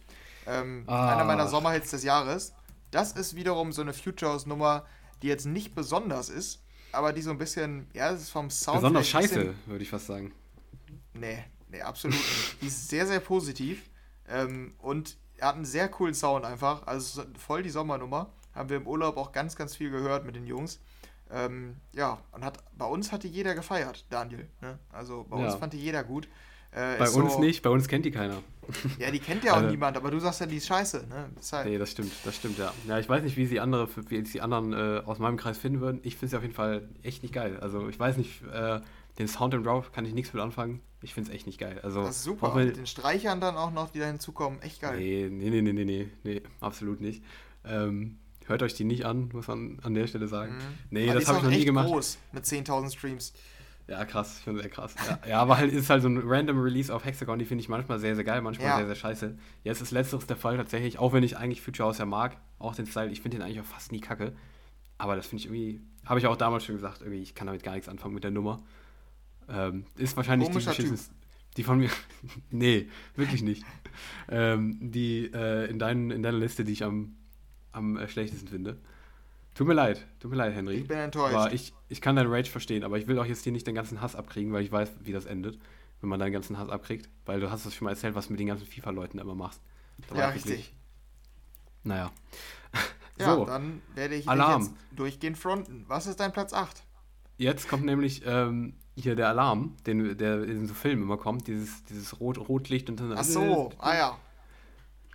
Ähm, 0.46 0.84
Ah. 0.86 1.12
Einer 1.14 1.24
meiner 1.24 1.46
Sommerhits 1.48 1.90
des 1.90 2.04
Jahres. 2.04 2.54
Das 2.90 3.12
ist 3.12 3.34
wiederum 3.36 3.72
so 3.72 3.82
eine 3.82 3.92
Futures-Nummer, 3.92 4.86
die 5.22 5.26
jetzt 5.28 5.46
nicht 5.46 5.74
besonders 5.74 6.28
ist, 6.28 6.62
aber 6.92 7.12
die 7.12 7.22
so 7.22 7.30
ein 7.30 7.38
bisschen, 7.38 7.86
ja, 7.92 8.10
es 8.10 8.22
ist 8.22 8.30
vom 8.30 8.50
Sound. 8.50 8.78
Besonders 8.78 9.08
scheiße, 9.08 9.54
würde 9.66 9.82
ich 9.82 9.90
fast 9.90 10.06
sagen. 10.06 10.32
Nee, 11.14 11.44
nee, 11.68 11.80
absolut 11.80 12.16
nicht. 12.16 12.62
Die 12.62 12.66
ist 12.66 12.88
sehr, 12.88 13.06
sehr 13.06 13.20
positiv 13.20 13.88
ähm, 14.28 14.74
und 14.78 15.16
hat 15.40 15.54
einen 15.56 15.64
sehr 15.64 15.88
coolen 15.88 16.14
Sound 16.14 16.44
einfach. 16.44 16.86
Also 16.86 17.24
voll 17.38 17.62
die 17.62 17.70
Sommernummer. 17.70 18.32
Haben 18.54 18.68
wir 18.70 18.76
im 18.76 18.86
Urlaub 18.86 19.16
auch 19.16 19.32
ganz, 19.32 19.54
ganz 19.56 19.76
viel 19.76 19.90
gehört 19.90 20.24
mit 20.24 20.34
den 20.34 20.46
Jungs. 20.46 20.80
Ähm, 21.30 21.76
ja, 21.92 22.18
und 22.32 22.44
hat 22.44 22.58
bei 22.76 22.86
uns 22.86 23.12
hat 23.12 23.22
die 23.22 23.28
jeder 23.28 23.54
gefeiert, 23.54 24.06
Daniel. 24.10 24.48
Ne? 24.60 24.78
Also 24.90 25.24
bei 25.28 25.36
uns 25.36 25.52
Ja. 25.52 25.58
fand 25.58 25.74
die 25.74 25.78
jeder 25.78 26.02
gut. 26.02 26.28
Äh, 26.70 26.98
Bei 26.98 27.04
ist 27.04 27.14
uns 27.16 27.34
so, 27.34 27.40
nicht, 27.40 27.62
bei 27.62 27.70
uns 27.70 27.88
kennt 27.88 28.04
die 28.04 28.10
keiner. 28.10 28.42
Ja, 28.98 29.10
die 29.10 29.18
kennt 29.18 29.44
ja 29.44 29.52
auch 29.52 29.56
Also- 29.58 29.70
niemand, 29.70 29.96
aber 29.96 30.10
du 30.10 30.18
sagst 30.20 30.40
ja, 30.40 30.46
die 30.46 30.56
ist 30.58 30.66
scheiße. 30.66 31.06
Ne? 31.08 31.30
Das 31.36 31.52
halt, 31.54 31.66
Nee, 31.68 31.78
das 31.78 31.90
stimmt, 31.90 32.12
das 32.24 32.36
stimmt, 32.36 32.58
ja. 32.58 32.72
Ja, 32.86 32.98
ich 32.98 33.08
weiß 33.08 33.22
nicht, 33.22 33.36
wie 33.38 33.46
sie 33.46 33.60
andere, 33.60 33.88
wie 34.10 34.22
die 34.22 34.40
anderen 34.42 34.74
äh, 34.74 35.02
aus 35.06 35.18
meinem 35.18 35.38
Kreis 35.38 35.56
finden 35.56 35.80
würden. 35.80 36.00
Ich 36.02 36.16
finde 36.16 36.30
sie 36.30 36.36
auf 36.36 36.42
jeden 36.42 36.54
Fall 36.54 36.86
echt 37.02 37.22
nicht 37.22 37.32
geil. 37.32 37.58
Also 37.60 37.88
ich 37.88 37.98
weiß 37.98 38.18
nicht, 38.18 38.42
äh, 38.52 38.80
den 39.18 39.26
Sound 39.26 39.54
im 39.54 39.64
Drauf 39.64 39.90
kann 39.92 40.04
ich 40.04 40.12
nichts 40.12 40.34
mit 40.34 40.42
anfangen. 40.42 40.80
Ich 41.00 41.14
finde 41.14 41.30
es 41.30 41.34
echt 41.34 41.46
nicht 41.46 41.58
geil. 41.58 41.80
Also, 41.82 42.02
das 42.02 42.16
ist 42.16 42.24
super. 42.24 42.54
Mit 42.54 42.76
den 42.76 42.86
Streichern 42.86 43.40
dann 43.40 43.56
auch 43.56 43.70
noch, 43.70 43.90
die 43.90 44.00
da 44.00 44.06
hinzukommen. 44.06 44.60
Echt 44.62 44.80
geil. 44.82 44.98
Nee, 44.98 45.28
nee, 45.30 45.48
nee, 45.50 45.62
nee, 45.62 45.72
nee, 45.72 45.84
nee, 45.84 46.08
nee, 46.24 46.42
absolut 46.60 47.00
nicht. 47.00 47.22
Ähm, 47.64 48.18
hört 48.46 48.62
euch 48.62 48.74
die 48.74 48.84
nicht 48.84 49.06
an, 49.06 49.30
muss 49.32 49.46
man 49.48 49.78
an 49.82 49.94
der 49.94 50.06
Stelle 50.08 50.26
sagen. 50.28 50.54
Mhm. 50.56 50.60
Nee, 50.90 51.08
Aber 51.10 51.18
das 51.20 51.28
habe 51.28 51.38
ich 51.38 51.44
noch 51.44 51.50
nie 51.50 51.64
gemacht. 51.64 51.86
groß 51.86 52.18
mit 52.32 52.44
10.000 52.44 52.90
Streams. 52.92 53.32
Ja, 53.88 54.04
krass, 54.04 54.42
schon 54.44 54.56
sehr 54.58 54.68
krass. 54.68 54.94
Ja, 55.08 55.18
ja 55.28 55.40
aber 55.40 55.56
halt 55.56 55.72
ist 55.72 55.88
halt 55.88 56.02
so 56.02 56.08
ein 56.08 56.20
random 56.22 56.60
Release 56.60 56.94
auf 56.94 57.04
Hexagon, 57.06 57.38
die 57.38 57.46
finde 57.46 57.62
ich 57.62 57.68
manchmal 57.70 57.98
sehr, 57.98 58.14
sehr 58.14 58.24
geil, 58.24 58.42
manchmal 58.42 58.68
Ja. 58.68 58.76
sehr, 58.76 58.86
sehr 58.86 58.94
scheiße. 58.94 59.38
Jetzt 59.64 59.80
ist 59.80 59.90
letzteres 59.92 60.26
der 60.26 60.36
Fall 60.36 60.58
tatsächlich, 60.58 60.98
auch 60.98 61.12
wenn 61.14 61.22
ich 61.22 61.38
eigentlich 61.38 61.62
Future 61.62 61.88
House 61.88 61.98
ja 61.98 62.04
mag, 62.04 62.36
auch 62.58 62.74
den 62.74 62.86
Style, 62.86 63.10
ich 63.10 63.22
finde 63.22 63.38
den 63.38 63.44
eigentlich 63.44 63.60
auch 63.60 63.64
fast 63.64 63.90
nie 63.90 64.00
kacke. 64.00 64.34
Aber 64.98 65.16
das 65.16 65.26
finde 65.26 65.40
ich 65.42 65.46
irgendwie, 65.46 65.80
habe 66.04 66.20
ich 66.20 66.26
auch 66.26 66.36
damals 66.36 66.64
schon 66.64 66.74
gesagt, 66.74 67.00
irgendwie, 67.00 67.22
ich 67.22 67.34
kann 67.34 67.46
damit 67.46 67.62
gar 67.62 67.72
nichts 67.72 67.88
anfangen 67.88 68.12
mit 68.14 68.24
der 68.24 68.30
Nummer. 68.30 68.62
Ähm, 69.48 69.84
ist 69.96 70.16
wahrscheinlich 70.16 70.48
die 70.48 70.52
Komischer 70.52 70.72
Typ. 70.72 70.86
beschissenste- 70.86 71.12
die 71.56 71.64
von 71.64 71.78
mir. 71.78 71.90
nee, 72.50 72.88
wirklich 73.16 73.42
nicht. 73.42 73.64
ähm, 74.28 74.76
die 74.80 75.30
äh, 75.32 75.70
in, 75.70 75.78
dein, 75.78 76.10
in 76.10 76.22
deiner 76.22 76.38
Liste, 76.38 76.64
die 76.64 76.72
ich 76.72 76.84
am, 76.84 77.16
am 77.72 77.96
äh, 77.96 78.06
schlechtesten 78.08 78.48
finde. 78.48 78.76
Tut 79.58 79.66
mir 79.66 79.74
leid, 79.74 80.06
tut 80.20 80.30
mir 80.30 80.36
leid, 80.36 80.54
Henry. 80.54 80.76
Ich 80.76 80.86
bin 80.86 80.98
enttäuscht. 80.98 81.34
Aber 81.34 81.52
ich, 81.52 81.74
ich 81.88 82.00
kann 82.00 82.14
deinen 82.14 82.32
Rage 82.32 82.48
verstehen, 82.48 82.84
aber 82.84 82.96
ich 82.96 83.08
will 83.08 83.18
auch 83.18 83.24
jetzt 83.24 83.42
hier 83.42 83.50
nicht 83.50 83.66
den 83.66 83.74
ganzen 83.74 84.00
Hass 84.00 84.14
abkriegen, 84.14 84.52
weil 84.52 84.62
ich 84.62 84.70
weiß, 84.70 84.98
wie 85.00 85.10
das 85.10 85.26
endet, 85.26 85.58
wenn 86.00 86.08
man 86.08 86.20
deinen 86.20 86.30
ganzen 86.30 86.58
Hass 86.58 86.68
abkriegt. 86.68 87.08
Weil 87.26 87.40
du 87.40 87.50
hast 87.50 87.66
das 87.66 87.74
schon 87.74 87.86
mal 87.86 87.90
erzählt, 87.90 88.14
was 88.14 88.28
du 88.28 88.34
mit 88.34 88.38
den 88.38 88.46
ganzen 88.46 88.68
FIFA-Leuten 88.68 89.18
immer 89.18 89.34
machst. 89.34 89.60
Da 90.06 90.14
ja, 90.14 90.28
ich 90.28 90.36
wirklich- 90.36 90.58
richtig. 90.58 90.74
Naja. 91.82 92.12
Ja, 93.18 93.34
so, 93.34 93.46
dann 93.46 93.82
werde 93.96 94.14
ich 94.14 94.28
Alarm. 94.28 94.62
jetzt 94.62 94.74
durchgehend 94.92 95.36
fronten. 95.36 95.84
Was 95.88 96.06
ist 96.06 96.20
dein 96.20 96.30
Platz 96.30 96.52
8? 96.52 96.84
jetzt 97.36 97.68
kommt 97.68 97.84
nämlich 97.84 98.22
ähm, 98.24 98.74
hier 98.94 99.16
der 99.16 99.26
Alarm, 99.26 99.76
den, 99.86 100.16
der 100.18 100.44
in 100.44 100.68
so 100.68 100.74
Filmen 100.74 101.02
immer 101.02 101.16
kommt, 101.16 101.48
dieses, 101.48 101.82
dieses 101.82 102.20
Rot, 102.20 102.38
Rotlicht 102.38 102.88
und 102.90 103.00
dann. 103.00 103.12
Ach 103.16 103.24
so, 103.24 103.72
ah 103.78 103.96
ja. 103.96 104.18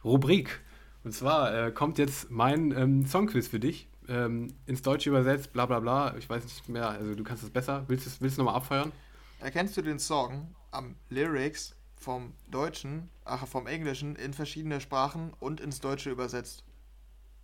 Rubrik. 0.04 0.60
Und 1.06 1.14
zwar 1.14 1.68
äh, 1.68 1.72
kommt 1.72 1.98
jetzt 1.98 2.30
mein 2.30 2.74
ähm, 2.78 3.06
Songquiz 3.06 3.48
für 3.48 3.62
dich. 3.62 3.88
Ähm, 4.14 4.54
ins 4.68 4.84
Deutsche 4.84 5.10
übersetzt, 5.10 5.54
bla 5.54 5.66
bla 5.66 5.80
bla. 5.80 6.16
Ich 6.18 6.30
weiß 6.30 6.44
nicht 6.44 6.70
mehr, 6.70 6.90
also 6.90 7.16
du 7.16 7.24
kannst 7.24 7.44
es 7.44 7.50
besser. 7.50 7.84
Willst 7.88 8.06
du 8.06 8.12
es 8.12 8.22
willst 8.22 8.38
nochmal 8.38 8.56
abfeuern? 8.56 8.92
Erkennst 9.40 9.76
du 9.76 9.82
den 9.82 9.98
Song 9.98 10.54
am 10.70 10.96
Lyrics 11.10 11.76
vom 11.96 12.34
Deutschen, 12.48 13.10
ach, 13.26 13.48
vom 13.48 13.66
Englischen 13.66 14.16
in 14.16 14.34
verschiedene 14.34 14.82
Sprachen 14.82 15.34
und 15.40 15.62
ins 15.62 15.80
Deutsche 15.80 16.12
übersetzt? 16.12 16.64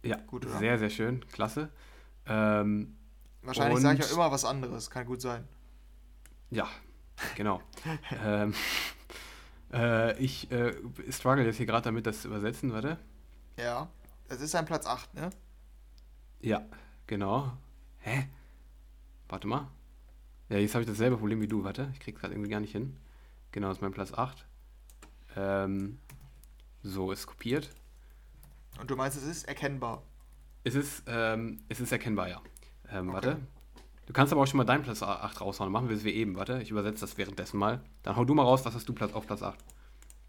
Ja, 0.03 0.17
gut, 0.17 0.45
oder? 0.45 0.59
Sehr, 0.59 0.77
sehr 0.77 0.91
schön. 0.91 1.25
Klasse. 1.31 1.69
Ähm, 2.27 2.95
Wahrscheinlich 3.41 3.79
sage 3.79 3.99
ich 4.03 4.07
ja 4.07 4.13
immer 4.13 4.31
was 4.31 4.45
anderes, 4.45 4.91
kann 4.91 5.07
gut 5.07 5.21
sein. 5.21 5.47
Ja, 6.51 6.67
genau. 7.35 7.61
ähm, 8.23 8.53
äh, 9.73 10.17
ich 10.19 10.51
äh, 10.51 10.73
struggle 11.09 11.45
jetzt 11.45 11.57
hier 11.57 11.65
gerade 11.65 11.85
damit, 11.85 12.05
das 12.05 12.21
zu 12.21 12.27
übersetzen, 12.27 12.71
warte. 12.73 12.99
Ja, 13.57 13.89
es 14.27 14.39
ist 14.39 14.53
ein 14.53 14.65
Platz 14.65 14.85
8, 14.85 15.15
ne? 15.15 15.31
Ja, 16.41 16.65
genau. 17.07 17.51
Hä? 17.99 18.27
Warte 19.27 19.47
mal. 19.47 19.67
Ja, 20.49 20.57
jetzt 20.57 20.73
habe 20.73 20.83
ich 20.83 20.89
dasselbe 20.89 21.17
Problem 21.17 21.41
wie 21.41 21.47
du. 21.47 21.63
Warte, 21.63 21.89
ich 21.93 21.99
krieg's 21.99 22.19
gerade 22.19 22.33
irgendwie 22.33 22.49
gar 22.49 22.59
nicht 22.59 22.71
hin. 22.71 22.97
Genau, 23.51 23.67
das 23.67 23.77
ist 23.77 23.81
mein 23.81 23.91
Platz 23.91 24.13
8. 24.13 24.45
Ähm, 25.35 25.99
so, 26.81 27.11
ist 27.11 27.27
kopiert. 27.27 27.69
Und 28.79 28.89
du 28.89 28.95
meinst, 28.95 29.17
es 29.17 29.23
ist 29.23 29.47
erkennbar? 29.47 30.01
Es 30.63 30.75
ist, 30.75 31.03
ähm, 31.07 31.59
es 31.67 31.79
ist 31.79 31.91
erkennbar, 31.91 32.29
ja. 32.29 32.41
Ähm, 32.91 33.09
okay. 33.09 33.13
Warte. 33.13 33.37
Du 34.05 34.13
kannst 34.13 34.33
aber 34.33 34.41
auch 34.41 34.47
schon 34.47 34.57
mal 34.57 34.63
deinen 34.63 34.83
Platz 34.83 35.03
8 35.03 35.41
raushauen. 35.41 35.71
Machen 35.71 35.89
wir 35.89 35.95
es 35.95 36.03
wie 36.03 36.11
eben. 36.11 36.35
Warte, 36.35 36.61
ich 36.61 36.71
übersetze 36.71 37.01
das 37.01 37.17
währenddessen 37.17 37.57
mal. 37.59 37.81
Dann 38.01 38.15
hau 38.15 38.25
du 38.25 38.33
mal 38.33 38.43
raus, 38.43 38.65
was 38.65 38.73
hast 38.73 38.89
du 38.89 38.93
Platz, 38.93 39.13
auf 39.13 39.27
Platz 39.27 39.43
8? 39.43 39.59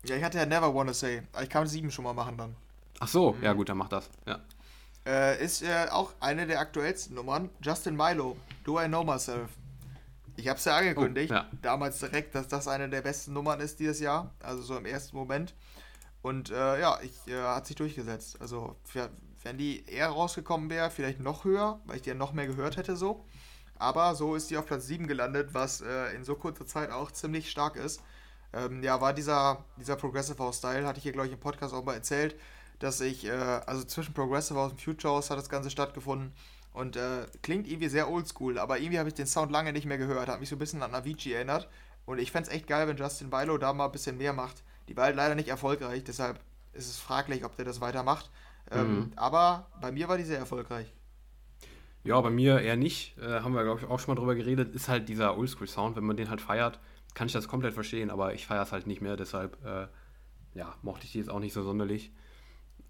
Ja, 0.05 0.17
ich 0.17 0.25
hatte 0.25 0.39
ja 0.39 0.45
Never 0.45 0.75
Wanna 0.75 0.93
Say. 0.93 1.23
Ich 1.43 1.49
kann 1.49 1.67
7 1.67 1.91
schon 1.91 2.05
mal 2.05 2.13
machen 2.13 2.37
dann. 2.37 2.57
Ach 2.99 3.09
so, 3.09 3.33
mhm. 3.33 3.43
ja 3.43 3.53
gut, 3.55 3.69
dann 3.69 3.79
mach 3.79 3.89
das. 3.89 4.11
Ja. 4.27 4.41
Äh, 5.07 5.43
ist 5.43 5.63
äh, 5.63 5.87
auch 5.91 6.13
eine 6.21 6.47
der 6.47 6.61
aktuellsten 6.61 7.15
Nummern. 7.15 7.51
Justin 7.61 7.97
Milo, 7.97 8.37
Do 8.65 8.81
I 8.81 8.87
Know 8.87 9.03
Myself. 9.03 9.51
Ich 10.37 10.49
habe 10.49 10.59
es 10.59 10.65
ja 10.65 10.77
angekündigt, 10.77 11.31
oh, 11.33 11.35
ja. 11.35 11.51
damals 11.63 11.99
direkt, 11.99 12.35
dass 12.35 12.49
das 12.49 12.69
eine 12.69 12.89
der 12.89 13.03
besten 13.03 13.33
Nummern 13.33 13.61
ist 13.61 13.79
dieses 13.79 14.01
Jahr. 14.01 14.33
Also 14.41 14.63
so 14.63 14.77
im 14.77 14.87
ersten 14.87 15.17
Moment. 15.17 15.55
Und 16.23 16.51
äh, 16.51 16.81
ja, 16.81 16.99
ich, 17.03 17.33
äh, 17.33 17.43
hat 17.43 17.67
sich 17.67 17.77
durchgesetzt. 17.77 18.41
Also 18.41 18.77
wenn 19.43 19.59
die 19.59 19.85
eher 19.87 20.09
rausgekommen 20.09 20.69
wäre, 20.71 20.91
vielleicht 20.91 21.21
noch 21.21 21.45
höher, 21.45 21.81
weil 21.87 21.97
ich 21.97 22.03
die 22.03 22.11
ja 22.11 22.15
noch 22.15 22.33
mehr 22.33 22.47
gehört 22.47 22.77
hätte 22.77 22.97
so. 22.97 23.25
Aber 23.79 24.15
so 24.15 24.35
ist 24.35 24.51
die 24.51 24.59
auf 24.59 24.67
Platz 24.67 24.87
7 24.87 25.07
gelandet, 25.07 25.55
was 25.55 25.81
äh, 25.81 26.15
in 26.15 26.23
so 26.25 26.35
kurzer 26.35 26.67
Zeit 26.67 26.91
auch 26.91 27.11
ziemlich 27.11 27.51
stark 27.51 27.77
ist. 27.77 28.03
Ähm, 28.53 28.83
ja, 28.83 29.01
war 29.01 29.15
dieser, 29.15 29.65
dieser 29.79 29.97
Progressive 29.97 30.39
House 30.39 30.59
Style, 30.59 30.87
hatte 30.87 30.99
ich 30.99 31.05
hier, 31.05 31.13
glaube 31.13 31.29
ich, 31.29 31.33
im 31.33 31.41
Podcast 31.41 31.73
auch 31.73 31.85
mal 31.85 31.95
erzählt, 31.95 32.37
dass 32.81 33.01
ich, 33.01 33.27
äh, 33.27 33.31
also 33.31 33.85
zwischen 33.85 34.13
Progressive 34.13 34.59
House 34.59 34.73
und 34.73 34.81
Future 34.81 35.15
House 35.15 35.31
hat 35.31 35.39
das 35.39 35.49
Ganze 35.49 35.71
stattgefunden. 35.71 36.33
Und 36.73 36.97
äh, 36.97 37.27
klingt 37.43 37.67
irgendwie 37.67 37.89
sehr 37.89 38.11
oldschool, 38.11 38.59
aber 38.59 38.79
irgendwie 38.79 38.99
habe 38.99 39.09
ich 39.09 39.15
den 39.15 39.27
Sound 39.27 39.51
lange 39.51 39.73
nicht 39.73 39.87
mehr 39.87 39.99
gehört. 39.99 40.29
Hat 40.29 40.41
mich 40.41 40.49
so 40.49 40.57
ein 40.57 40.61
bisschen 40.61 40.83
an 40.83 40.95
Avicii 40.95 41.33
erinnert. 41.33 41.69
Und 42.07 42.19
ich 42.19 42.33
fände 42.33 42.49
es 42.49 42.55
echt 42.55 42.67
geil, 42.67 42.89
wenn 42.89 42.97
Justin 42.97 43.31
Bilo 43.31 43.59
da 43.59 43.73
mal 43.73 43.87
ein 43.87 43.93
bisschen 43.93 44.17
mehr 44.19 44.33
macht. 44.33 44.63
Die 44.89 44.97
war 44.97 45.05
halt 45.05 45.17
leider 45.17 45.35
nicht 45.35 45.49
erfolgreich, 45.49 46.03
deshalb 46.05 46.41
ist 46.73 46.89
es 46.89 46.99
fraglich, 46.99 47.45
ob 47.45 47.57
der 47.57 47.65
das 47.65 47.81
weitermacht. 47.81 48.31
Ähm, 48.71 48.95
mhm. 48.95 49.13
Aber 49.17 49.67
bei 49.81 49.93
mir 49.93 50.09
war 50.09 50.17
die 50.17 50.25
sehr 50.25 50.39
erfolgreich. 50.39 50.93
Ja, 52.03 52.21
bei 52.21 52.31
mir 52.31 52.61
eher 52.61 52.77
nicht. 52.77 53.19
Äh, 53.19 53.41
haben 53.41 53.55
wir, 53.55 53.63
glaube 53.63 53.81
ich, 53.81 53.87
auch 53.87 54.01
schon 54.01 54.15
mal 54.15 54.19
drüber 54.19 54.35
geredet. 54.35 54.75
Ist 54.75 54.89
halt 54.89 55.09
dieser 55.09 55.37
Oldschool-Sound, 55.37 55.97
wenn 55.97 56.05
man 56.05 56.17
den 56.17 56.31
halt 56.31 56.41
feiert, 56.41 56.79
kann 57.15 57.27
ich 57.27 57.33
das 57.33 57.49
komplett 57.49 57.75
verstehen, 57.75 58.11
aber 58.11 58.33
ich 58.35 58.47
feiere 58.47 58.63
es 58.63 58.73
halt 58.73 58.87
nicht 58.87 59.03
mehr. 59.03 59.17
Deshalb, 59.17 59.65
äh, 59.65 59.87
ja, 60.55 60.75
mochte 60.83 61.05
ich 61.05 61.13
die 61.13 61.19
jetzt 61.19 61.31
auch 61.31 61.41
nicht 61.41 61.53
so 61.53 61.63
sonderlich. 61.63 62.13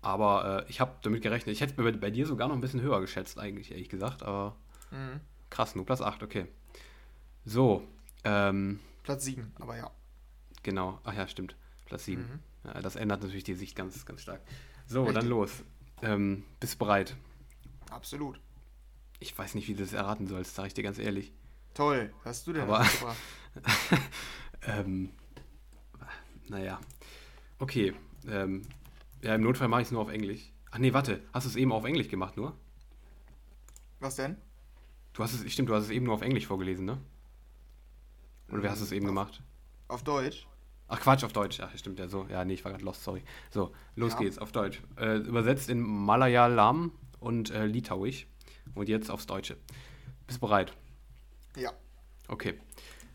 Aber 0.02 0.64
äh, 0.66 0.70
ich 0.70 0.80
habe 0.80 0.92
damit 1.02 1.22
gerechnet. 1.22 1.54
Ich 1.54 1.60
hätte 1.60 1.74
bei, 1.74 1.90
bei, 1.92 2.10
dir 2.10 2.26
sogar 2.26 2.48
noch 2.48 2.54
ein 2.54 2.60
bisschen 2.60 2.80
höher 2.80 3.00
geschätzt, 3.00 3.38
eigentlich, 3.38 3.70
ehrlich 3.70 3.88
gesagt. 3.88 4.22
Aber 4.22 4.56
mhm. 4.90 5.20
krass, 5.50 5.74
nur 5.74 5.84
Platz 5.84 6.00
8, 6.00 6.22
okay. 6.22 6.46
So. 7.44 7.86
Ähm, 8.24 8.80
Platz 9.02 9.24
7, 9.24 9.52
aber 9.60 9.76
ja. 9.76 9.90
Genau, 10.62 11.00
ach 11.04 11.14
ja, 11.14 11.26
stimmt. 11.28 11.56
Platz 11.86 12.04
7. 12.04 12.22
Mhm. 12.22 12.38
Ja, 12.64 12.80
das 12.80 12.96
ändert 12.96 13.22
natürlich 13.22 13.44
die 13.44 13.54
Sicht 13.54 13.76
ganz, 13.76 14.04
ganz 14.04 14.22
stark. 14.22 14.40
So, 14.86 15.04
Richtig. 15.04 15.20
dann 15.20 15.28
los. 15.28 15.50
Ähm, 16.02 16.44
bist 16.60 16.78
bereit? 16.78 17.16
Absolut. 17.90 18.40
Ich 19.18 19.36
weiß 19.36 19.54
nicht, 19.54 19.68
wie 19.68 19.74
du 19.74 19.82
das 19.82 19.92
erraten 19.92 20.26
sollst, 20.26 20.54
sage 20.54 20.68
ich 20.68 20.74
dir 20.74 20.82
ganz 20.82 20.98
ehrlich. 20.98 21.32
Toll, 21.74 22.12
hast 22.24 22.46
du 22.46 22.52
denn 22.52 22.62
Aber, 22.62 22.86
ähm, 24.62 25.10
naja. 26.48 26.80
Okay. 27.58 27.94
Ähm, 28.26 28.62
ja, 29.22 29.34
im 29.34 29.42
Notfall 29.42 29.68
mache 29.68 29.82
ich 29.82 29.88
es 29.88 29.92
nur 29.92 30.02
auf 30.02 30.10
Englisch. 30.10 30.52
Ach 30.70 30.78
nee, 30.78 30.92
warte. 30.92 31.22
Hast 31.32 31.46
du 31.46 31.50
es 31.50 31.56
eben 31.56 31.72
auf 31.72 31.84
Englisch 31.84 32.08
gemacht 32.08 32.36
nur? 32.36 32.56
Was 33.98 34.16
denn? 34.16 34.36
Du 35.12 35.22
hast 35.22 35.34
es, 35.34 35.52
stimmt, 35.52 35.68
du 35.68 35.74
hast 35.74 35.84
es 35.84 35.90
eben 35.90 36.06
nur 36.06 36.14
auf 36.14 36.22
Englisch 36.22 36.46
vorgelesen, 36.46 36.86
ne? 36.86 36.98
Oder 38.50 38.62
wie 38.62 38.68
hast 38.68 38.80
du 38.80 38.84
es 38.84 38.92
eben 38.92 39.06
auf, 39.06 39.10
gemacht? 39.10 39.42
Auf 39.88 40.02
Deutsch. 40.02 40.46
Ach 40.88 41.00
Quatsch, 41.00 41.24
auf 41.24 41.32
Deutsch. 41.32 41.60
Ach, 41.60 41.76
stimmt 41.76 41.98
ja 41.98 42.08
so. 42.08 42.26
Ja, 42.28 42.44
nee, 42.44 42.54
ich 42.54 42.64
war 42.64 42.72
gerade 42.72 42.84
lost, 42.84 43.04
sorry. 43.04 43.22
So, 43.50 43.72
los 43.96 44.12
ja. 44.12 44.18
geht's, 44.18 44.38
auf 44.38 44.52
Deutsch. 44.52 44.80
Äh, 44.96 45.18
übersetzt 45.18 45.68
in 45.68 45.80
Malayalam 45.80 46.92
und 47.18 47.50
äh, 47.50 47.66
Litauisch. 47.66 48.26
Und 48.74 48.88
jetzt 48.88 49.10
aufs 49.10 49.26
Deutsche. 49.26 49.56
Bist 50.26 50.40
du 50.40 50.46
bereit? 50.46 50.72
Ja. 51.56 51.72
Okay. 52.28 52.58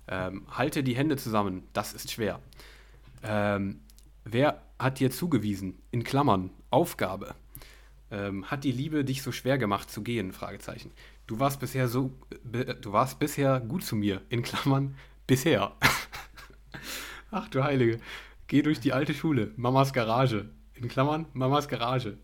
Ähm, 0.07 0.45
halte 0.49 0.83
die 0.83 0.95
Hände 0.95 1.17
zusammen, 1.17 1.63
das 1.73 1.93
ist 1.93 2.11
schwer. 2.11 2.39
Ähm, 3.23 3.81
wer 4.23 4.64
hat 4.79 4.99
dir 4.99 5.11
zugewiesen? 5.11 5.79
In 5.91 6.03
Klammern, 6.03 6.49
Aufgabe. 6.69 7.35
Ähm, 8.11 8.45
hat 8.45 8.63
die 8.63 8.71
Liebe 8.71 9.03
dich 9.03 9.23
so 9.23 9.31
schwer 9.31 9.57
gemacht 9.57 9.89
zu 9.89 10.03
gehen? 10.03 10.31
Fragezeichen. 10.31 10.91
Du 11.27 11.39
warst 11.39 11.59
bisher 11.59 11.87
so, 11.87 12.11
be, 12.43 12.65
du 12.65 12.91
warst 12.91 13.19
bisher 13.19 13.59
gut 13.59 13.83
zu 13.83 13.95
mir. 13.95 14.21
In 14.29 14.43
Klammern, 14.43 14.95
bisher. 15.27 15.75
Ach 17.31 17.49
du 17.49 17.63
Heilige. 17.63 17.99
Geh 18.47 18.61
durch 18.61 18.79
die 18.79 18.93
alte 18.93 19.13
Schule. 19.13 19.51
Mamas 19.55 19.93
Garage. 19.93 20.49
In 20.75 20.87
Klammern, 20.87 21.25
Mamas 21.33 21.67
Garage. 21.67 22.17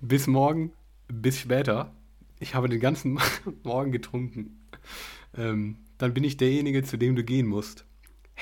Bis 0.00 0.26
morgen, 0.26 0.72
bis 1.08 1.38
später 1.38 1.92
ich 2.40 2.54
habe 2.54 2.68
den 2.68 2.80
ganzen 2.80 3.20
Morgen 3.62 3.92
getrunken. 3.92 4.66
Ähm, 5.36 5.76
dann 5.98 6.14
bin 6.14 6.24
ich 6.24 6.38
derjenige, 6.38 6.82
zu 6.82 6.96
dem 6.96 7.14
du 7.14 7.22
gehen 7.22 7.46
musst. 7.46 7.84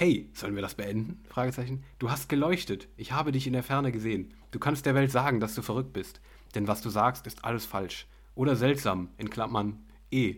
Hey, 0.00 0.30
sollen 0.32 0.54
wir 0.54 0.62
das 0.62 0.76
beenden? 0.76 1.20
Fragezeichen. 1.28 1.82
Du 1.98 2.08
hast 2.08 2.28
geleuchtet. 2.28 2.86
Ich 2.96 3.10
habe 3.10 3.32
dich 3.32 3.48
in 3.48 3.52
der 3.52 3.64
Ferne 3.64 3.90
gesehen. 3.90 4.32
Du 4.52 4.60
kannst 4.60 4.86
der 4.86 4.94
Welt 4.94 5.10
sagen, 5.10 5.40
dass 5.40 5.56
du 5.56 5.62
verrückt 5.62 5.92
bist. 5.92 6.20
Denn 6.54 6.68
was 6.68 6.82
du 6.82 6.88
sagst, 6.88 7.26
ist 7.26 7.44
alles 7.44 7.66
falsch. 7.66 8.06
Oder 8.36 8.54
seltsam, 8.54 9.08
in 9.16 9.28
Klammern 9.28 9.80
eh. 10.12 10.36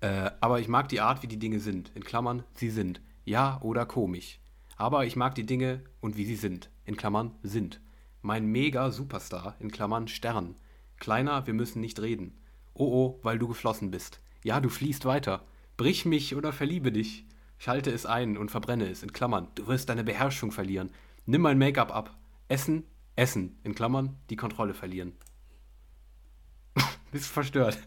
Äh, 0.00 0.32
aber 0.40 0.58
ich 0.58 0.66
mag 0.66 0.88
die 0.88 1.00
Art, 1.00 1.22
wie 1.22 1.28
die 1.28 1.38
Dinge 1.38 1.60
sind. 1.60 1.92
In 1.94 2.02
Klammern, 2.02 2.42
sie 2.54 2.70
sind. 2.70 3.00
Ja 3.24 3.60
oder 3.62 3.86
komisch. 3.86 4.40
Aber 4.76 5.06
ich 5.06 5.14
mag 5.14 5.36
die 5.36 5.46
Dinge 5.46 5.84
und 6.00 6.16
wie 6.16 6.24
sie 6.24 6.34
sind. 6.34 6.68
In 6.84 6.96
Klammern, 6.96 7.36
sind. 7.44 7.80
Mein 8.22 8.44
Mega-Superstar, 8.46 9.54
in 9.60 9.70
Klammern, 9.70 10.08
Stern. 10.08 10.56
Kleiner, 10.98 11.46
wir 11.46 11.54
müssen 11.54 11.80
nicht 11.80 12.02
reden. 12.02 12.36
Oh 12.74 12.86
oh, 12.86 13.20
weil 13.22 13.38
du 13.38 13.46
geflossen 13.46 13.92
bist. 13.92 14.18
Ja, 14.42 14.58
du 14.58 14.68
fließt 14.68 15.04
weiter. 15.04 15.44
Brich 15.76 16.04
mich 16.06 16.34
oder 16.34 16.52
verliebe 16.52 16.90
dich. 16.90 17.24
Schalte 17.58 17.90
es 17.90 18.06
ein 18.06 18.38
und 18.38 18.50
verbrenne 18.50 18.88
es, 18.88 19.02
in 19.02 19.12
Klammern. 19.12 19.48
Du 19.56 19.66
wirst 19.66 19.88
deine 19.88 20.04
Beherrschung 20.04 20.52
verlieren. 20.52 20.90
Nimm 21.26 21.42
mein 21.42 21.58
Make-up 21.58 21.94
ab. 21.94 22.16
Essen, 22.46 22.84
essen, 23.16 23.58
in 23.64 23.74
Klammern, 23.74 24.16
die 24.30 24.36
Kontrolle 24.36 24.74
verlieren. 24.74 25.12
Bist 27.12 27.26
verstört. 27.26 27.78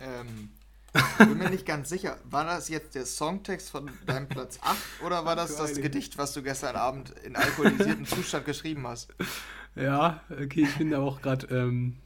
Ähm, 0.00 0.50
ich 0.92 1.26
bin 1.26 1.38
mir 1.38 1.50
nicht 1.50 1.66
ganz 1.66 1.88
sicher. 1.88 2.18
War 2.24 2.44
das 2.44 2.68
jetzt 2.68 2.94
der 2.94 3.06
Songtext 3.06 3.70
von 3.70 3.88
deinem 4.06 4.28
Platz 4.28 4.58
8 4.62 4.76
oder 5.06 5.24
war 5.24 5.36
das 5.36 5.56
das 5.56 5.74
Gedicht, 5.74 6.18
was 6.18 6.32
du 6.32 6.42
gestern 6.42 6.74
Abend 6.74 7.10
in 7.24 7.36
alkoholisiertem 7.36 8.06
Zustand 8.06 8.44
geschrieben 8.46 8.86
hast? 8.86 9.14
Ja, 9.76 10.20
okay, 10.30 10.62
ich 10.62 10.76
bin 10.76 10.90
da 10.90 10.98
auch 10.98 11.22
gerade 11.22 11.46
ähm, 11.46 11.98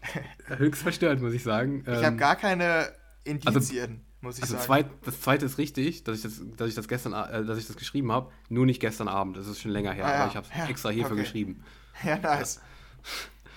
höchst 0.48 0.82
verstört, 0.82 1.22
muss 1.22 1.32
ich 1.32 1.42
sagen. 1.42 1.80
ich 1.86 1.88
habe 1.88 2.06
ähm, 2.08 2.18
gar 2.18 2.36
keine 2.36 2.92
Indizien, 3.24 3.54
also, 3.54 4.00
muss 4.24 4.38
ich 4.38 4.42
also 4.42 4.54
sagen. 4.54 4.66
Zweit, 4.66 4.86
das 5.04 5.20
zweite 5.20 5.46
ist 5.46 5.58
richtig, 5.58 6.02
dass 6.02 6.16
ich 6.16 6.22
das, 6.22 6.42
dass 6.56 6.68
ich 6.68 6.74
das 6.74 6.88
gestern, 6.88 7.12
äh, 7.12 7.44
dass 7.44 7.58
ich 7.58 7.66
das 7.68 7.76
geschrieben 7.76 8.10
habe, 8.10 8.32
nur 8.48 8.66
nicht 8.66 8.80
gestern 8.80 9.06
Abend. 9.06 9.36
Das 9.36 9.46
ist 9.46 9.60
schon 9.60 9.70
länger 9.70 9.92
her, 9.92 10.06
ah, 10.06 10.10
ja. 10.10 10.18
aber 10.20 10.30
ich 10.30 10.36
habe 10.36 10.48
ja, 10.56 10.66
extra 10.66 10.90
hierfür 10.90 11.12
okay. 11.12 11.22
geschrieben. 11.22 11.62
Ja, 12.02 12.18
nice. 12.18 12.60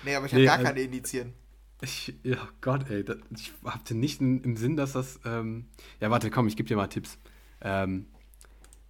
Nee, 0.04 0.14
aber 0.14 0.28
ich 0.28 0.32
habe 0.32 0.42
nee, 0.42 0.46
gar 0.46 0.58
also, 0.58 0.68
keine 0.68 0.82
Indizien. 0.82 1.34
Ich, 1.82 2.14
ja, 2.22 2.38
Gott, 2.62 2.88
ey, 2.88 3.04
das, 3.04 3.18
ich 3.36 3.52
hatte 3.66 3.96
nicht 3.96 4.22
im 4.22 4.56
Sinn, 4.58 4.78
dass 4.78 4.94
das. 4.94 5.20
Ähm, 5.26 5.66
ja, 6.00 6.12
warte, 6.12 6.30
komm, 6.30 6.48
ich 6.48 6.56
gebe 6.56 6.70
dir 6.70 6.78
mal 6.78 6.86
Tipps. 6.86 7.18
Ähm, 7.62 8.06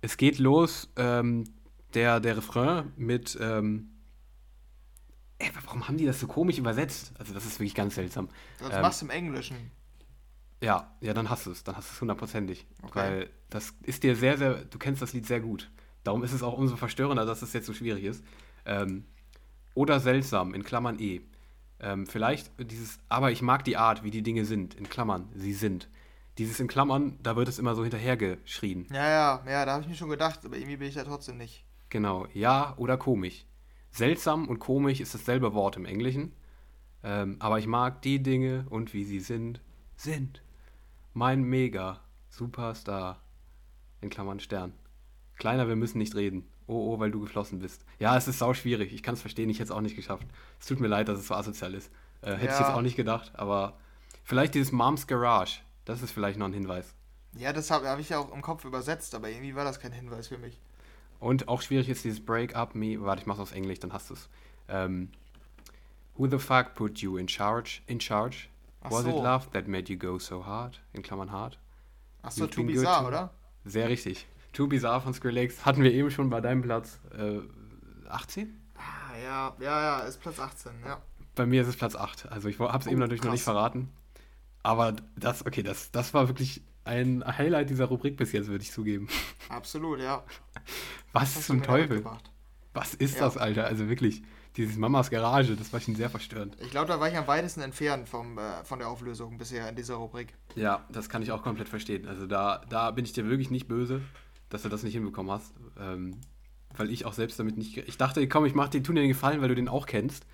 es 0.02 0.18
geht 0.18 0.38
los, 0.38 0.90
ähm, 0.98 1.46
der, 1.94 2.20
der 2.20 2.36
Refrain 2.36 2.92
mit. 2.98 3.38
Ähm, 3.40 3.94
Ey, 5.40 5.50
warum 5.64 5.88
haben 5.88 5.98
die 5.98 6.06
das 6.06 6.20
so 6.20 6.28
komisch 6.28 6.58
übersetzt? 6.58 7.14
Also, 7.20 7.34
das 7.34 7.46
ist 7.46 7.60
wirklich 7.60 7.76
ganz 7.76 7.96
seltsam. 7.96 8.28
Das 8.60 8.74
ähm, 8.74 8.82
machst 8.82 9.02
du 9.02 9.06
im 9.06 9.12
Englischen. 9.12 9.72
Ja, 10.62 10.92
ja, 11.02 11.14
dann 11.14 11.30
hast 11.30 11.46
du 11.46 11.52
es. 11.52 11.64
Dann 11.64 11.76
hast 11.76 11.90
du 11.90 11.94
es 11.94 12.02
hundertprozentig. 12.02 12.66
Okay. 12.84 13.00
Weil 13.00 13.30
das 13.50 13.74
ist 13.84 14.04
dir 14.04 14.16
sehr, 14.16 14.38
sehr, 14.38 14.66
du 14.66 14.78
kennst 14.80 15.02
das 15.02 15.14
Lied 15.14 15.26
sehr 15.26 15.40
gut. 15.40 15.70
Darum 16.04 16.24
ist 16.24 16.34
es 16.34 16.44
auch 16.44 16.58
umso 16.58 16.76
verstörender, 16.76 17.26
dass 17.26 17.42
es 17.42 17.54
jetzt 17.54 17.66
so 17.66 17.74
schwierig 17.74 18.04
ist. 18.04 18.24
Ähm, 18.66 19.06
oder 19.74 20.00
seltsam, 20.00 20.54
in 20.54 20.64
Klammern 20.64 21.00
E. 21.00 21.22
Ähm, 21.80 22.08
vielleicht 22.08 22.52
dieses, 22.72 22.98
aber 23.10 23.32
ich 23.32 23.42
mag 23.42 23.64
die 23.64 23.78
Art, 23.78 24.04
wie 24.04 24.10
die 24.10 24.24
Dinge 24.24 24.46
sind, 24.46 24.74
in 24.74 24.90
Klammern, 24.90 25.30
sie 25.36 25.54
sind. 25.54 25.90
Dieses 26.40 26.60
in 26.60 26.68
Klammern, 26.68 27.20
da 27.22 27.36
wird 27.36 27.48
es 27.48 27.60
immer 27.60 27.76
so 27.76 27.84
hinterhergeschrien. 27.84 28.88
Ja, 28.92 29.08
ja, 29.08 29.44
ja, 29.48 29.66
da 29.66 29.74
habe 29.74 29.84
ich 29.84 29.90
mir 29.90 29.96
schon 29.96 30.10
gedacht, 30.10 30.40
aber 30.46 30.58
irgendwie 30.58 30.78
bin 30.78 30.88
ich 30.88 30.96
da 30.96 31.04
trotzdem 31.04 31.38
nicht. 31.38 31.64
Genau, 31.90 32.28
ja 32.34 32.74
oder 32.78 32.98
komisch. 32.98 33.46
Seltsam 33.92 34.48
und 34.48 34.60
komisch 34.60 35.00
ist 35.00 35.14
dasselbe 35.14 35.54
Wort 35.54 35.78
im 35.78 35.86
Englischen. 35.86 36.34
Ähm, 37.04 37.38
aber 37.40 37.60
ich 37.60 37.68
mag 37.68 38.02
die 38.02 38.22
Dinge 38.22 38.66
und 38.70 38.94
wie 38.94 39.04
sie 39.04 39.20
sind, 39.20 39.62
sind. 39.96 40.42
Mein 41.18 41.42
Mega 41.42 42.00
Superstar. 42.30 43.20
In 44.02 44.12
Klammern 44.12 44.40
Stern. 44.40 44.74
Kleiner, 45.38 45.68
wir 45.68 45.76
müssen 45.76 45.98
nicht 45.98 46.14
reden. 46.14 46.48
Oh, 46.68 46.94
oh, 46.94 47.00
weil 47.00 47.10
du 47.10 47.22
geflossen 47.22 47.58
bist. 47.58 47.84
Ja, 47.98 48.16
es 48.16 48.28
ist 48.28 48.38
sau 48.38 48.54
schwierig. 48.54 48.94
Ich 48.94 49.02
kann 49.02 49.16
es 49.16 49.22
verstehen, 49.22 49.50
ich 49.50 49.58
hätte 49.58 49.72
es 49.72 49.72
auch 49.72 49.82
nicht 49.82 49.96
geschafft. 49.96 50.28
Es 50.60 50.68
tut 50.68 50.80
mir 50.80 50.88
leid, 50.88 51.08
dass 51.08 51.18
es 51.18 51.26
so 51.26 51.34
asozial 51.34 51.74
ist. 51.74 51.92
Äh, 52.22 52.34
hätte 52.34 52.46
ja. 52.46 52.54
ich 52.54 52.60
jetzt 52.60 52.70
auch 52.70 52.84
nicht 52.84 52.96
gedacht, 52.96 53.32
aber 53.34 53.80
vielleicht 54.26 54.54
dieses 54.54 54.72
Moms 54.72 55.08
Garage. 55.08 55.62
Das 55.86 56.04
ist 56.04 56.12
vielleicht 56.12 56.38
noch 56.38 56.46
ein 56.46 56.54
Hinweis. 56.54 56.94
Ja, 57.34 57.52
das 57.52 57.72
habe 57.72 57.90
hab 57.90 57.98
ich 57.98 58.10
ja 58.10 58.20
auch 58.20 58.32
im 58.32 58.44
Kopf 58.44 58.64
übersetzt, 58.64 59.16
aber 59.16 59.28
irgendwie 59.28 59.56
war 59.56 59.66
das 59.66 59.80
kein 59.80 59.94
Hinweis 59.94 60.28
für 60.28 60.38
mich. 60.38 60.62
Und 61.20 61.48
auch 61.48 61.64
schwierig 61.64 61.90
ist 61.90 62.04
dieses 62.04 62.24
Break 62.24 62.56
Up 62.56 62.76
Me. 62.76 63.02
Warte, 63.02 63.22
ich 63.22 63.26
mach's 63.26 63.40
auf 63.40 63.56
Englisch, 63.56 63.80
dann 63.80 63.92
hast 63.92 64.12
du 64.12 64.14
es. 64.14 64.30
Ähm, 64.68 65.10
Who 66.16 66.28
the 66.28 66.38
fuck 66.38 66.76
put 66.76 67.00
you 67.00 67.18
in 67.18 67.28
charge? 67.28 67.82
In 67.88 68.00
charge? 68.00 68.50
Ach 68.88 68.92
Was 68.92 69.04
so. 69.04 69.10
it 69.10 69.16
love 69.16 69.50
that 69.52 69.68
made 69.68 69.92
you 69.92 69.98
go 69.98 70.18
so 70.18 70.46
hard? 70.46 70.80
In 70.94 71.04
Klammern 71.04 71.32
hard. 71.32 71.58
Achso, 72.22 72.48
Too 72.48 72.64
Bizarre, 72.64 73.08
oder? 73.08 73.30
Sehr 73.66 73.90
richtig. 73.90 74.28
Too 74.54 74.68
Bizarre 74.68 75.02
von 75.02 75.14
Skrillex 75.14 75.66
hatten 75.66 75.84
wir 75.84 75.94
eben 75.94 76.10
schon 76.10 76.30
bei 76.30 76.42
deinem 76.42 76.62
Platz 76.62 77.00
äh, 77.18 77.40
18? 78.10 78.58
Ah, 78.78 78.82
ja, 79.22 79.56
ja, 79.60 79.82
ja, 79.82 80.00
ist 80.00 80.22
Platz 80.22 80.40
18, 80.40 80.72
ja. 80.86 81.02
Bei 81.36 81.46
mir 81.46 81.62
ist 81.62 81.68
es 81.68 81.76
Platz 81.76 81.96
8. 81.96 82.32
Also 82.32 82.48
ich 82.48 82.60
habe 82.60 82.78
es 82.78 82.88
oh, 82.88 82.90
eben 82.90 83.00
natürlich 83.00 83.22
krass. 83.22 83.28
noch 83.28 83.34
nicht 83.34 83.44
verraten. 83.44 83.90
Aber 84.64 84.94
das, 85.16 85.46
okay, 85.46 85.64
das, 85.64 85.92
das 85.92 86.14
war 86.14 86.28
wirklich 86.28 86.62
ein 86.86 87.24
Highlight 87.26 87.70
dieser 87.70 87.86
Rubrik 87.86 88.16
bis 88.18 88.32
jetzt, 88.32 88.48
würde 88.48 88.64
ich 88.64 88.72
zugeben. 88.72 89.10
Absolut, 89.50 90.00
ja. 90.00 90.24
Was, 91.12 91.36
Was 91.36 91.46
zum 91.46 91.62
Teufel? 91.62 92.04
Was 92.74 92.94
ist 92.94 93.16
ja. 93.16 93.26
das, 93.26 93.38
Alter? 93.38 93.66
Also 93.66 93.90
wirklich, 93.90 94.24
dieses 94.58 94.76
Mamas 94.76 95.10
Garage, 95.10 95.56
das 95.56 95.72
war 95.72 95.80
schon 95.80 95.96
sehr 95.96 96.10
verstörend. 96.10 96.58
Ich 96.62 96.72
glaube, 96.72 96.88
da 96.88 97.00
war 97.00 97.08
ich 97.08 97.16
am 97.16 97.28
weitesten 97.28 97.62
entfernt 97.62 98.10
vom, 98.10 98.38
äh, 98.38 98.64
von 98.64 98.80
der 98.80 98.90
Auflösung 98.90 99.38
bisher 99.38 99.70
in 99.70 99.76
dieser 99.76 99.96
Rubrik. 99.96 100.34
Ja, 100.56 100.86
das 100.90 101.10
kann 101.10 101.22
ich 101.22 101.32
auch 101.32 101.44
komplett 101.44 101.70
verstehen. 101.70 102.08
Also 102.08 102.26
da, 102.26 102.64
da 102.70 102.92
bin 102.92 103.06
ich 103.06 103.14
dir 103.14 103.30
wirklich 103.30 103.52
nicht 103.52 103.68
böse, 103.68 104.02
dass 104.50 104.64
du 104.64 104.70
das 104.70 104.84
nicht 104.84 104.94
hinbekommen 104.94 105.32
hast. 105.32 105.54
Ähm, 105.80 106.20
weil 106.76 106.92
ich 106.92 107.06
auch 107.06 107.14
selbst 107.14 107.40
damit 107.40 107.58
nicht. 107.58 107.78
Ich 107.78 107.98
dachte, 107.98 108.28
komm, 108.28 108.46
ich 108.46 108.56
mach 108.56 108.70
dir, 108.70 108.84
tun 108.84 108.96
dir 108.96 109.02
den 109.02 109.10
Gefallen, 109.10 109.42
weil 109.42 109.50
du 109.50 109.56
den 109.56 109.70
auch 109.70 109.86
kennst. 109.86 110.26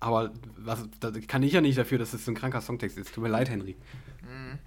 Aber 0.00 0.32
was, 0.56 0.88
da 1.00 1.10
kann 1.10 1.42
ich 1.42 1.52
ja 1.52 1.60
nicht 1.60 1.76
dafür, 1.76 1.98
dass 1.98 2.14
es 2.14 2.24
so 2.24 2.30
ein 2.30 2.34
kranker 2.34 2.60
Songtext 2.60 2.96
ist. 2.98 3.14
Tut 3.14 3.22
mir 3.22 3.30
leid, 3.30 3.50
Henry. 3.50 3.76
Mhm. 4.22 4.58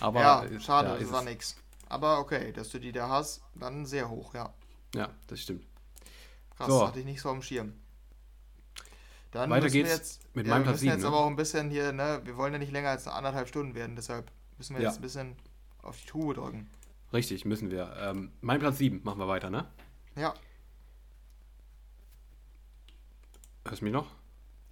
Aber, 0.00 0.20
ja, 0.20 0.60
schade, 0.60 0.88
ja, 0.88 0.96
das 0.96 1.12
war 1.12 1.22
nix. 1.22 1.56
Aber 1.88 2.18
okay, 2.18 2.52
dass 2.52 2.70
du 2.70 2.78
die 2.78 2.90
da 2.90 3.08
hast, 3.08 3.42
dann 3.54 3.84
sehr 3.84 4.08
hoch, 4.08 4.34
ja. 4.34 4.52
Ja, 4.94 5.10
das 5.26 5.40
stimmt. 5.40 5.64
Krass, 6.56 6.68
so. 6.68 6.86
hatte 6.86 7.00
ich 7.00 7.04
nicht 7.04 7.20
so 7.20 7.28
am 7.28 7.42
Schirm. 7.42 7.74
Dann 9.32 9.48
Weiter 9.48 9.68
geht's 9.68 9.90
jetzt, 9.90 10.34
mit 10.34 10.46
ja, 10.46 10.54
meinem 10.54 10.64
Platz 10.64 10.80
7. 10.80 10.90
Wir 10.90 10.92
müssen 10.92 11.00
jetzt 11.00 11.10
ne? 11.10 11.16
aber 11.16 11.24
auch 11.24 11.26
ein 11.26 11.36
bisschen 11.36 11.70
hier, 11.70 11.92
ne, 11.92 12.20
wir 12.24 12.36
wollen 12.36 12.52
ja 12.52 12.58
nicht 12.58 12.70
länger 12.70 12.90
als 12.90 13.08
anderthalb 13.08 13.48
Stunden 13.48 13.74
werden, 13.74 13.96
deshalb 13.96 14.30
müssen 14.58 14.76
wir 14.76 14.82
ja. 14.82 14.90
jetzt 14.90 14.98
ein 14.98 15.02
bisschen 15.02 15.36
auf 15.82 15.98
die 15.98 16.06
Tube 16.06 16.34
drücken. 16.34 16.68
Richtig, 17.12 17.44
müssen 17.46 17.70
wir. 17.70 17.94
Ähm, 17.98 18.30
mein 18.42 18.60
Platz 18.60 18.78
7, 18.78 19.00
machen 19.04 19.18
wir 19.18 19.28
weiter, 19.28 19.48
ne? 19.50 19.66
Ja. 20.16 20.34
Hörst 23.66 23.80
du 23.80 23.84
mich 23.84 23.94
noch? 23.94 24.06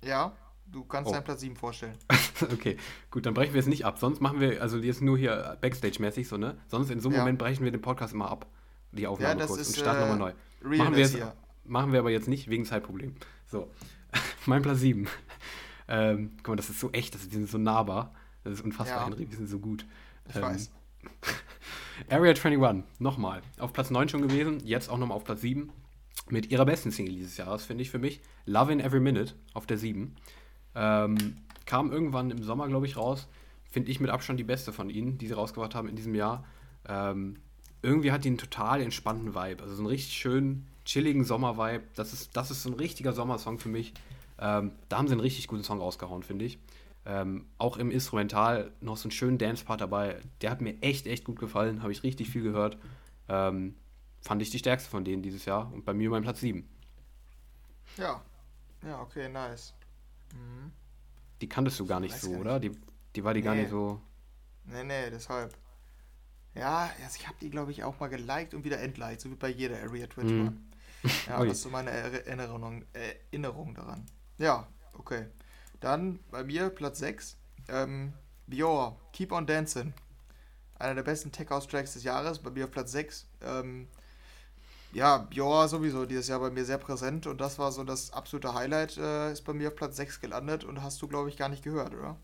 Ja, 0.05 0.37
du 0.67 0.85
kannst 0.85 1.09
oh. 1.09 1.13
deinen 1.13 1.25
Platz 1.25 1.41
7 1.41 1.57
vorstellen. 1.57 1.97
okay, 2.53 2.77
gut, 3.11 3.25
dann 3.25 3.33
brechen 3.33 3.55
wir 3.55 3.61
es 3.61 3.67
nicht 3.67 3.87
ab. 3.87 3.99
Sonst 3.99 4.21
machen 4.21 4.41
wir, 4.41 4.61
also 4.61 4.77
jetzt 4.77 5.01
nur 5.01 5.17
hier 5.17 5.57
Backstage-mäßig 5.63 6.29
so, 6.29 6.37
ne? 6.37 6.59
Sonst 6.69 6.91
in 6.91 7.01
so 7.01 7.09
einem 7.09 7.17
ja. 7.17 7.23
Moment 7.23 7.39
brechen 7.39 7.65
wir 7.65 7.73
den 7.73 7.81
Podcast 7.81 8.13
immer 8.13 8.31
ab, 8.31 8.47
die 8.93 9.07
Aufnahme 9.07 9.41
ja, 9.41 9.47
kurz, 9.47 9.61
ist, 9.61 9.69
und 9.69 9.77
starten 9.77 10.03
äh, 10.03 10.09
nochmal 10.09 10.35
neu. 10.63 10.77
Machen 10.77 10.95
wir, 10.95 11.01
jetzt, 11.01 11.19
machen 11.65 11.93
wir 11.93 12.01
aber 12.01 12.11
jetzt 12.11 12.29
nicht, 12.29 12.49
wegen 12.51 12.67
Zeitproblem. 12.67 13.17
So, 13.47 13.71
mein 14.47 14.63
Platz 14.63 14.81
7. 14.81 15.07
ähm, 15.89 16.33
guck 16.39 16.49
mal, 16.49 16.57
das 16.57 16.71
ist 16.71 16.81
so 16.81 16.91
echt, 16.93 17.15
das, 17.15 17.29
die 17.29 17.37
sind 17.37 17.49
so 17.49 17.59
nahbar. 17.59 18.15
Das 18.45 18.55
ist 18.55 18.61
unfassbar, 18.63 19.01
ja. 19.01 19.07
Henry, 19.07 19.27
die 19.27 19.37
sind 19.37 19.49
so 19.49 19.59
gut. 19.59 19.85
Ich 20.29 20.37
ähm, 20.37 20.43
weiß. 20.43 20.71
Area 22.09 22.33
21, 22.33 22.85
nochmal. 22.99 23.43
Auf 23.59 23.73
Platz 23.73 23.91
9 23.91 24.09
schon 24.09 24.23
gewesen, 24.23 24.61
jetzt 24.65 24.89
auch 24.89 24.99
nochmal 24.99 25.17
auf 25.17 25.25
Platz 25.25 25.43
7. 25.43 25.71
Mit 26.31 26.51
ihrer 26.51 26.65
besten 26.65 26.91
Single 26.91 27.15
dieses 27.15 27.37
Jahres, 27.37 27.65
finde 27.65 27.83
ich 27.83 27.91
für 27.91 27.99
mich. 27.99 28.21
Love 28.47 28.73
in 28.73 28.81
Every 28.81 29.01
Minute 29.01 29.35
auf 29.53 29.67
der 29.67 29.79
7. 29.79 30.15
Ähm, 30.75 31.37
kam 31.67 31.93
irgendwann 31.93 32.31
im 32.31 32.43
Sommer, 32.43 32.69
glaube 32.69 32.87
ich, 32.87 32.97
raus. 32.97 33.29
Finde 33.71 33.91
ich 33.91 34.01
mit 34.01 34.11
Abstand 34.11 34.39
die 34.41 34.45
beste 34.45 34.73
von 34.73 34.91
ihnen, 34.91 35.19
die 35.19 35.27
sie 35.27 35.35
rausgebracht 35.35 35.75
haben 35.75 35.89
in 35.89 35.97
diesem 35.97 36.15
Jahr. 36.15 36.45
Ähm, 36.89 37.37
irgendwie 37.83 38.13
hat 38.13 38.25
die 38.25 38.29
einen 38.29 38.39
total 38.39 38.81
entspannten 38.81 39.35
Vibe. 39.35 39.63
Also 39.63 39.75
so 39.75 39.83
einen 39.83 39.89
richtig 39.89 40.15
schönen, 40.15 40.67
chilligen 40.85 41.25
Sommer-Vibe. 41.25 41.85
Das 41.95 42.13
ist, 42.13 42.37
das 42.37 42.51
ist 42.51 42.63
so 42.63 42.71
ein 42.71 42.75
richtiger 42.75 43.13
Sommersong 43.13 43.59
für 43.59 43.69
mich. 43.69 43.93
Ähm, 44.41 44.73
da 44.89 44.97
haben 44.97 45.07
sie 45.07 45.13
einen 45.13 45.21
richtig 45.21 45.47
guten 45.47 45.63
Song 45.63 45.79
rausgehauen, 45.79 46.23
finde 46.23 46.47
ich. 46.47 46.59
Ähm, 47.05 47.47
auch 47.59 47.77
im 47.77 47.91
Instrumental 47.91 48.73
noch 48.81 48.97
so 48.97 49.05
einen 49.05 49.13
schönen 49.13 49.39
Dance-Part 49.39 49.81
dabei. 49.81 50.21
Der 50.41 50.51
hat 50.51 50.61
mir 50.61 50.81
echt, 50.83 51.07
echt 51.07 51.25
gut 51.25 51.39
gefallen. 51.39 51.83
Habe 51.83 51.93
ich 51.93 52.03
richtig 52.03 52.31
viel 52.31 52.43
gehört. 52.43 52.79
Ähm, 53.29 53.77
fand 54.23 54.43
ich 54.43 54.51
die 54.51 54.59
stärkste 54.59 54.91
von 54.91 55.05
denen 55.05 55.23
dieses 55.23 55.45
Jahr. 55.45 55.73
Und 55.73 55.85
bei 55.85 55.93
mir 55.93 56.11
mein 56.11 56.23
Platz 56.23 56.41
7. 56.41 56.67
Ja. 57.97 58.23
Ja, 58.83 59.01
okay, 59.03 59.29
nice. 59.29 59.75
Mhm. 60.33 60.73
Die 61.41 61.49
kanntest 61.49 61.79
du 61.79 61.87
gar 61.87 62.01
nicht 62.01 62.17
so, 62.17 62.31
oder? 62.31 62.61
Die, 62.61 62.73
die 63.15 63.25
war 63.25 63.35
die 63.35 63.41
nee. 63.41 63.45
gar 63.45 63.55
nicht 63.55 63.71
so. 63.71 64.01
Nee, 64.65 64.85
nee, 64.85 65.11
deshalb. 65.11 65.57
Ja, 66.55 66.91
also 67.03 67.17
ich 67.19 67.27
habe 67.27 67.37
die, 67.41 67.51
glaube 67.51 67.71
ich, 67.71 67.85
auch 67.85 68.01
mal 68.01 68.09
geliked 68.09 68.55
und 68.55 68.65
wieder 68.65 68.81
entliked, 68.81 69.21
so 69.21 69.31
wie 69.31 69.35
bei 69.35 69.49
jeder 69.49 69.77
Area 69.77 70.05
21. 70.05 70.33
Mhm. 70.33 70.59
Ja, 71.29 71.45
das 71.45 71.53
ist 71.53 71.63
so 71.63 71.71
meine 71.71 71.91
Erinnerung, 71.91 72.85
Erinnerung 72.93 73.75
daran. 73.75 74.07
Ja, 74.41 74.67
okay. 74.95 75.27
Dann 75.81 76.19
bei 76.31 76.43
mir 76.43 76.71
Platz 76.71 76.99
6. 76.99 77.37
Ähm, 77.69 78.15
Bior, 78.47 78.99
Keep 79.13 79.33
on 79.33 79.47
Dancing. 79.47 79.93
Einer 80.79 80.95
der 80.95 81.03
besten 81.03 81.31
Tech-House-Tracks 81.31 81.93
des 81.93 82.05
Jahres, 82.05 82.39
bei 82.39 82.51
mir 82.51 82.65
auf 82.65 82.71
Platz 82.71 82.93
6. 82.93 83.29
Ähm, 83.43 83.87
ja, 84.93 85.19
Bior 85.19 85.69
sowieso 85.69 86.07
dieses 86.07 86.29
Jahr 86.29 86.41
bei 86.41 86.51
mir 86.51 86.65
sehr 86.65 86.79
präsent 86.79 87.27
und 87.27 87.39
das 87.39 87.59
war 87.59 87.71
so 87.71 87.85
das 87.85 88.15
absolute 88.15 88.55
Highlight, 88.55 88.97
äh, 88.97 89.31
ist 89.31 89.43
bei 89.43 89.53
mir 89.53 89.69
auf 89.69 89.77
Platz 89.77 89.97
6 89.97 90.21
gelandet 90.21 90.65
und 90.65 90.83
hast 90.83 91.01
du, 91.03 91.07
glaube 91.07 91.29
ich, 91.29 91.37
gar 91.37 91.51
nicht 91.51 91.63
gehört, 91.63 91.95
oder? 91.95 92.17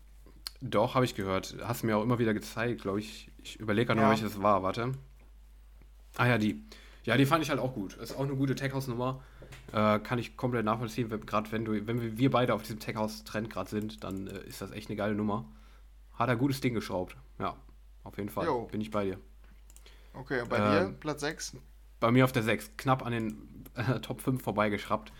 Doch, 0.59 0.95
habe 0.95 1.05
ich 1.05 1.13
gehört. 1.13 1.55
Hast 1.63 1.83
mir 1.83 1.97
auch 1.97 2.03
immer 2.03 2.17
wieder 2.17 2.33
gezeigt, 2.33 2.81
glaube 2.81 2.99
ich. 2.99 3.29
Ich 3.43 3.59
überlege 3.59 3.85
gerade 3.85 4.01
ja. 4.01 4.09
noch, 4.09 4.19
welches 4.19 4.41
war, 4.41 4.63
warte. 4.63 4.93
Ah 6.15 6.25
ja, 6.25 6.39
die. 6.39 6.63
Ja, 7.03 7.15
die 7.15 7.27
fand 7.27 7.43
ich 7.43 7.51
halt 7.51 7.59
auch 7.59 7.75
gut. 7.75 7.95
Ist 7.97 8.15
auch 8.15 8.23
eine 8.23 8.35
gute 8.35 8.55
Tech-House-Nummer. 8.55 9.21
Äh, 9.73 9.99
kann 9.99 10.19
ich 10.19 10.37
komplett 10.37 10.65
nachvollziehen. 10.65 11.09
Gerade 11.25 11.51
wenn 11.51 11.65
du, 11.65 11.87
wenn 11.87 12.17
wir 12.17 12.31
beide 12.31 12.53
auf 12.53 12.61
diesem 12.61 12.79
Tech-House-Trend 12.79 13.49
gerade 13.49 13.69
sind, 13.69 14.03
dann 14.03 14.27
äh, 14.27 14.39
ist 14.47 14.61
das 14.61 14.71
echt 14.71 14.89
eine 14.89 14.95
geile 14.95 15.15
Nummer. 15.15 15.45
Hat 16.13 16.29
er 16.29 16.35
gutes 16.35 16.61
Ding 16.61 16.73
geschraubt. 16.73 17.15
Ja, 17.39 17.55
auf 18.03 18.17
jeden 18.17 18.29
Fall. 18.29 18.45
Jo. 18.45 18.65
Bin 18.71 18.81
ich 18.81 18.91
bei 18.91 19.05
dir. 19.05 19.19
Okay, 20.13 20.43
bei 20.49 20.57
äh, 20.57 20.85
dir 20.85 20.95
Platz 20.99 21.21
6? 21.21 21.57
Bei 21.99 22.11
mir 22.11 22.23
auf 22.23 22.31
der 22.31 22.43
6. 22.43 22.71
Knapp 22.77 23.05
an 23.05 23.11
den 23.11 23.65
äh, 23.75 23.99
Top 23.99 24.21
5 24.21 24.41
vorbeigeschraubt. 24.41 25.11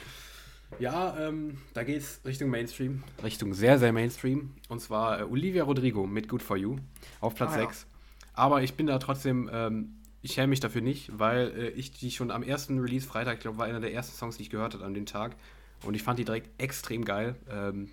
Ja, 0.80 1.18
ähm, 1.18 1.60
da 1.74 1.82
es 1.82 2.20
Richtung 2.26 2.49
Mainstream. 2.49 3.04
Richtung 3.24 3.54
sehr, 3.54 3.80
sehr 3.80 3.94
Mainstream. 3.94 4.54
Und 4.70 4.82
zwar 4.82 5.22
äh, 5.22 5.24
Olivia 5.24 5.64
Rodrigo 5.64 6.06
mit 6.06 6.28
Good 6.28 6.44
For 6.44 6.58
You 6.58 6.78
auf 7.20 7.36
Platz 7.36 7.54
ah, 7.54 7.60
6. 7.60 7.82
Ja. 7.82 7.98
Aber 8.34 8.62
ich 8.62 8.76
bin 8.76 8.88
da 8.88 8.99
trotzdem, 8.99 9.49
ähm, 9.52 9.95
ich 10.22 10.34
schäme 10.34 10.48
mich 10.48 10.60
dafür 10.60 10.81
nicht, 10.81 11.18
weil 11.18 11.52
äh, 11.57 11.69
ich 11.69 11.91
die 11.91 12.11
schon 12.11 12.31
am 12.31 12.44
ersten 12.44 12.80
Release-Freitag, 12.80 13.35
ich 13.35 13.39
glaube, 13.41 13.57
war 13.57 13.65
einer 13.65 13.80
der 13.80 13.94
ersten 13.94 14.15
Songs, 14.15 14.38
die 14.38 14.44
ich 14.44 14.49
gehört 14.49 14.73
habe 14.73 14.85
an 14.85 14.94
dem 14.94 15.06
Tag. 15.06 15.35
Und 15.84 15.94
ich 15.94 16.03
fand 16.03 16.19
die 16.19 16.26
direkt 16.26 16.61
extrem 16.61 17.06
geil. 17.06 17.35
Ähm, 17.49 17.89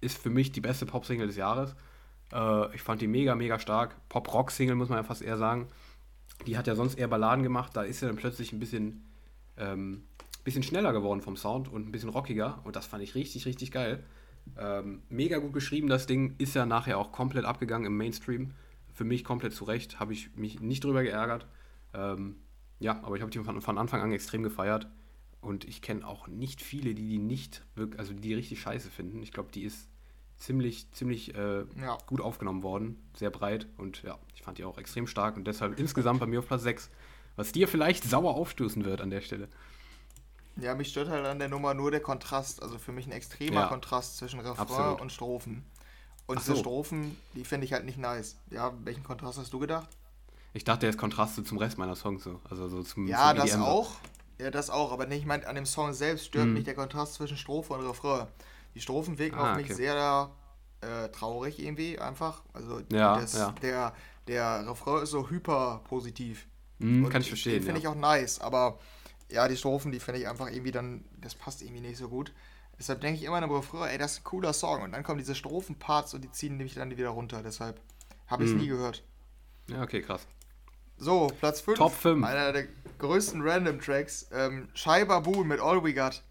ist 0.00 0.18
für 0.18 0.30
mich 0.30 0.52
die 0.52 0.60
beste 0.60 0.86
Pop-Single 0.86 1.26
des 1.26 1.36
Jahres. 1.36 1.74
Äh, 2.32 2.74
ich 2.74 2.82
fand 2.82 3.02
die 3.02 3.08
mega, 3.08 3.34
mega 3.34 3.58
stark. 3.58 3.96
Pop-Rock-Single, 4.08 4.74
muss 4.74 4.88
man 4.88 4.98
ja 4.98 5.02
fast 5.02 5.22
eher 5.22 5.36
sagen. 5.36 5.68
Die 6.46 6.56
hat 6.56 6.66
ja 6.66 6.74
sonst 6.74 6.98
eher 6.98 7.08
Balladen 7.08 7.42
gemacht. 7.42 7.76
Da 7.76 7.82
ist 7.82 8.00
sie 8.00 8.06
dann 8.06 8.16
plötzlich 8.16 8.52
ein 8.52 8.58
bisschen 8.58 9.04
ähm, 9.58 10.04
bisschen 10.44 10.62
schneller 10.62 10.92
geworden 10.92 11.20
vom 11.20 11.36
Sound 11.36 11.68
und 11.68 11.88
ein 11.88 11.92
bisschen 11.92 12.08
rockiger 12.08 12.60
und 12.64 12.76
das 12.76 12.86
fand 12.86 13.02
ich 13.02 13.14
richtig, 13.14 13.46
richtig 13.46 13.70
geil. 13.72 14.02
Ähm, 14.58 15.02
mega 15.08 15.38
gut 15.38 15.52
geschrieben, 15.52 15.88
das 15.88 16.06
Ding 16.06 16.34
ist 16.38 16.54
ja 16.54 16.66
nachher 16.66 16.98
auch 16.98 17.12
komplett 17.12 17.44
abgegangen 17.44 17.86
im 17.86 17.96
Mainstream. 17.96 18.52
Für 18.92 19.04
mich 19.04 19.24
komplett 19.24 19.52
zurecht, 19.52 20.00
habe 20.00 20.12
ich 20.12 20.34
mich 20.36 20.60
nicht 20.60 20.84
drüber 20.84 21.02
geärgert. 21.02 21.46
Ähm, 21.94 22.36
ja, 22.78 23.02
aber 23.02 23.16
ich 23.16 23.22
habe 23.22 23.30
die 23.30 23.38
von, 23.38 23.60
von, 23.60 23.78
Anfang 23.78 24.00
an 24.00 24.12
extrem 24.12 24.42
gefeiert 24.42 24.88
und 25.40 25.64
ich 25.64 25.82
kenne 25.82 26.06
auch 26.06 26.28
nicht 26.28 26.62
viele, 26.62 26.94
die 26.94 27.08
die 27.08 27.18
nicht 27.18 27.64
wirklich, 27.74 27.98
also 27.98 28.12
die 28.12 28.20
die 28.20 28.34
richtig 28.34 28.60
scheiße 28.60 28.90
finden. 28.90 29.22
Ich 29.22 29.32
glaube, 29.32 29.50
die 29.52 29.64
ist 29.64 29.88
ziemlich, 30.36 30.90
ziemlich 30.92 31.34
äh, 31.34 31.64
ja. 31.80 31.98
gut 32.06 32.20
aufgenommen 32.20 32.62
worden. 32.62 32.96
Sehr 33.14 33.30
breit 33.30 33.66
und 33.76 34.02
ja, 34.02 34.18
ich 34.34 34.42
fand 34.42 34.58
die 34.58 34.64
auch 34.64 34.78
extrem 34.78 35.06
stark 35.06 35.36
und 35.36 35.46
deshalb 35.46 35.78
insgesamt 35.78 36.20
bei 36.20 36.26
mir 36.26 36.40
auf 36.40 36.46
Platz 36.46 36.62
6. 36.62 36.90
Was 37.36 37.52
dir 37.52 37.68
vielleicht 37.68 38.04
sauer 38.04 38.34
aufstoßen 38.34 38.84
wird 38.84 39.00
an 39.00 39.10
der 39.10 39.20
Stelle. 39.20 39.48
Ja, 40.56 40.74
mich 40.74 40.88
stört 40.88 41.08
halt 41.08 41.24
an 41.24 41.38
der 41.38 41.48
Nummer 41.48 41.74
nur 41.74 41.90
der 41.90 42.00
Kontrast. 42.00 42.62
Also 42.62 42.78
für 42.78 42.92
mich 42.92 43.06
ein 43.06 43.12
extremer 43.12 43.62
ja. 43.62 43.66
Kontrast 43.68 44.16
zwischen 44.16 44.40
Refrain 44.40 44.58
Absolut. 44.58 45.00
und 45.00 45.12
Strophen. 45.12 45.64
Und 46.30 46.38
Ach 46.38 46.42
diese 46.42 46.54
so. 46.54 46.60
Strophen, 46.60 47.16
die 47.34 47.42
finde 47.42 47.64
ich 47.64 47.72
halt 47.72 47.84
nicht 47.84 47.98
nice. 47.98 48.36
Ja, 48.50 48.72
welchen 48.84 49.02
Kontrast 49.02 49.36
hast 49.36 49.52
du 49.52 49.58
gedacht? 49.58 49.88
Ich 50.52 50.62
dachte, 50.62 50.86
ist 50.86 50.96
Kontrast 50.96 51.44
zum 51.44 51.58
Rest 51.58 51.76
meiner 51.76 51.96
Songs 51.96 52.22
so. 52.22 52.40
Also 52.48 52.68
so 52.68 52.84
zum 52.84 53.08
Ja, 53.08 53.30
zum 53.30 53.38
das 53.38 53.56
auch. 53.56 53.96
Ja, 54.38 54.52
das 54.52 54.70
auch. 54.70 54.92
Aber 54.92 55.06
nicht, 55.06 55.18
ich 55.18 55.26
meine, 55.26 55.44
an 55.48 55.56
dem 55.56 55.66
Song 55.66 55.92
selbst 55.92 56.26
stört 56.26 56.44
hm. 56.44 56.54
mich 56.54 56.62
der 56.62 56.76
Kontrast 56.76 57.14
zwischen 57.14 57.36
Strophe 57.36 57.72
und 57.72 57.84
Refrain. 57.84 58.28
Die 58.76 58.80
Strophen 58.80 59.18
wirken 59.18 59.40
ah, 59.40 59.50
auf 59.50 59.56
mich 59.56 59.66
okay. 59.66 59.74
sehr 59.74 60.30
äh, 60.82 61.08
traurig 61.08 61.58
irgendwie 61.58 61.98
einfach. 61.98 62.44
Also 62.52 62.80
ja, 62.92 63.18
das, 63.18 63.32
ja. 63.32 63.52
Der, 63.60 63.92
der 64.28 64.70
Refrain 64.70 65.02
ist 65.02 65.10
so 65.10 65.28
hyper 65.30 65.80
positiv. 65.88 66.46
Hm, 66.78 67.08
kann 67.08 67.22
ich 67.22 67.28
verstehen. 67.28 67.54
Den 67.54 67.62
finde 67.64 67.80
ja. 67.80 67.88
ich 67.90 67.92
auch 67.92 68.00
nice, 68.00 68.38
aber 68.38 68.78
ja, 69.28 69.48
die 69.48 69.56
Strophen, 69.56 69.90
die 69.90 69.98
finde 69.98 70.20
ich 70.20 70.28
einfach 70.28 70.48
irgendwie 70.48 70.70
dann, 70.70 71.04
das 71.20 71.34
passt 71.34 71.60
irgendwie 71.60 71.80
nicht 71.80 71.96
so 71.96 72.08
gut. 72.08 72.32
Deshalb 72.80 73.02
denke 73.02 73.20
ich 73.20 73.26
immer 73.26 73.42
im 73.42 73.50
Refrain, 73.50 73.90
ey, 73.90 73.98
das 73.98 74.12
ist 74.12 74.20
ein 74.20 74.24
cooler 74.24 74.54
Song. 74.54 74.80
Und 74.80 74.92
dann 74.92 75.02
kommen 75.02 75.18
diese 75.18 75.34
Strophenparts 75.34 76.14
und 76.14 76.22
die 76.22 76.32
ziehen 76.32 76.56
nämlich 76.56 76.76
dann 76.76 76.90
wieder 76.90 77.10
runter. 77.10 77.42
Deshalb 77.42 77.78
habe 78.26 78.42
ich 78.42 78.48
es 78.48 78.54
hm. 78.54 78.62
nie 78.62 78.68
gehört. 78.68 79.04
Ja, 79.68 79.82
okay, 79.82 80.00
krass. 80.00 80.26
So, 80.96 81.28
Platz 81.38 81.60
5. 81.60 81.76
Top 81.76 81.92
5. 81.92 82.26
Einer 82.26 82.52
der 82.52 82.68
größten 82.98 83.42
Random 83.42 83.78
Tracks. 83.80 84.30
Ähm, 84.32 84.68
Scheibabu 84.72 85.44
mit 85.44 85.60
All 85.60 85.84
We 85.84 85.92
Got. 85.92 86.22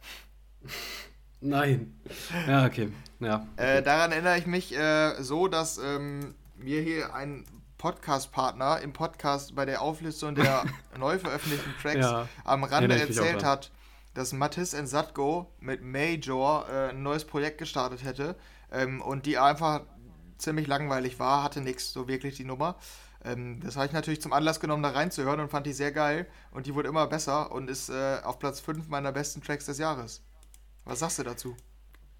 Nein. 1.39 1.99
Ja, 2.47 2.65
okay. 2.65 2.91
Ja, 3.19 3.47
okay. 3.53 3.77
Äh, 3.77 3.83
daran 3.83 4.11
erinnere 4.11 4.39
ich 4.39 4.47
mich 4.47 4.75
äh, 4.75 5.21
so, 5.21 5.47
dass 5.47 5.77
ähm, 5.77 6.33
mir 6.57 6.81
hier 6.81 7.13
ein 7.13 7.45
Podcast-Partner 7.77 8.81
im 8.81 8.91
Podcast 8.91 9.53
bei 9.53 9.65
der 9.65 9.83
Auflistung 9.83 10.33
der 10.33 10.65
neu 10.97 11.19
veröffentlichten 11.19 11.73
Tracks 11.79 11.99
ja, 11.99 12.27
am 12.43 12.63
Rande 12.63 12.99
erzählt 12.99 13.43
hat, 13.43 13.71
dass 14.13 14.33
Mattis 14.33 14.71
Satgo 14.71 15.53
mit 15.59 15.81
Major 15.83 16.67
äh, 16.69 16.89
ein 16.89 17.03
neues 17.03 17.25
Projekt 17.25 17.57
gestartet 17.57 18.03
hätte 18.03 18.35
ähm, 18.71 19.01
und 19.01 19.25
die 19.25 19.37
einfach 19.37 19.81
ziemlich 20.37 20.67
langweilig 20.67 21.19
war, 21.19 21.43
hatte 21.43 21.61
nichts 21.61 21.93
so 21.93 22.07
wirklich 22.07 22.35
die 22.35 22.45
Nummer. 22.45 22.77
Ähm, 23.23 23.59
das 23.61 23.75
habe 23.75 23.85
ich 23.87 23.91
natürlich 23.91 24.21
zum 24.21 24.33
Anlass 24.33 24.59
genommen, 24.59 24.83
da 24.83 24.89
reinzuhören 24.89 25.39
und 25.39 25.49
fand 25.49 25.65
die 25.65 25.73
sehr 25.73 25.91
geil 25.91 26.27
und 26.51 26.65
die 26.65 26.75
wurde 26.75 26.89
immer 26.89 27.07
besser 27.07 27.51
und 27.51 27.69
ist 27.69 27.89
äh, 27.89 28.17
auf 28.23 28.39
Platz 28.39 28.59
5 28.61 28.87
meiner 28.87 29.11
besten 29.11 29.41
Tracks 29.41 29.65
des 29.65 29.77
Jahres. 29.77 30.23
Was 30.85 30.99
sagst 30.99 31.19
du 31.19 31.23
dazu? 31.23 31.55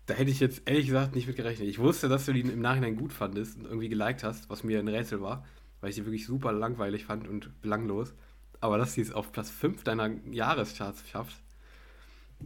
Da 0.06 0.16
hätte 0.16 0.32
ich 0.32 0.40
jetzt 0.40 0.64
ehrlich 0.66 0.88
gesagt 0.88 1.16
nicht 1.16 1.28
mit 1.28 1.38
gerechnet. 1.38 1.70
Ich 1.70 1.80
wusste, 1.80 2.10
dass 2.10 2.26
du 2.26 2.34
die 2.34 2.42
im 2.42 2.62
Nachhinein 2.62 2.96
gut 2.96 3.14
fandest 3.14 3.58
und 3.58 3.66
irgendwie 3.66 3.90
geliked 3.90 4.24
hast, 4.24 4.50
was 4.50 4.64
mir 4.64 4.80
ein 4.80 4.88
Rätsel 4.88 5.22
war, 5.22 5.46
weil 5.82 5.92
ich 5.92 5.96
die 5.96 6.06
wirklich 6.06 6.26
super 6.26 6.52
langweilig 6.52 7.06
fand 7.06 7.28
und 7.28 7.62
belanglos. 7.62 8.14
Aber 8.60 8.78
dass 8.78 8.94
sie 8.94 9.02
es 9.02 9.14
auf 9.14 9.32
Platz 9.32 9.50
5 9.50 9.84
deiner 9.84 10.10
Jahrescharts 10.32 11.08
schafft, 11.08 11.38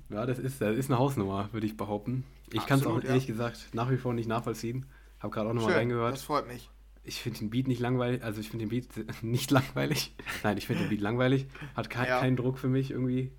ja, 0.10 0.26
das 0.26 0.40
ist, 0.40 0.62
das 0.62 0.78
ist 0.78 0.90
eine 0.90 1.00
Hausnummer, 1.00 1.50
würde 1.52 1.66
ich 1.66 1.78
behaupten. 1.78 2.24
Ich 2.52 2.66
kann 2.66 2.80
es 2.80 2.86
auch 2.86 3.04
ehrlich 3.04 3.28
ja. 3.28 3.34
gesagt 3.34 3.70
nach 3.74 3.90
wie 3.90 3.98
vor 3.98 4.14
nicht 4.14 4.28
nachvollziehen. 4.28 4.86
Habe 5.20 5.34
gerade 5.34 5.50
auch 5.50 5.54
nochmal 5.54 5.74
reingehört. 5.74 6.14
Das 6.14 6.24
freut 6.24 6.48
mich. 6.48 6.70
Ich 7.06 7.22
finde 7.22 7.40
den 7.40 7.50
Beat 7.50 7.68
nicht 7.68 7.80
langweilig, 7.80 8.24
also 8.24 8.40
ich 8.40 8.50
finde 8.50 8.66
den 8.66 8.70
Beat 8.70 8.88
nicht 9.24 9.52
langweilig. 9.52 10.16
Nein, 10.44 10.58
ich 10.58 10.68
finde 10.68 10.84
den 10.84 10.90
Beat 10.90 11.02
langweilig. 11.02 11.48
Hat 11.76 11.90
kein, 11.90 12.08
ja. 12.08 12.20
keinen 12.20 12.36
Druck 12.36 12.58
für 12.58 12.70
mich 12.70 12.92
irgendwie. 12.92 13.32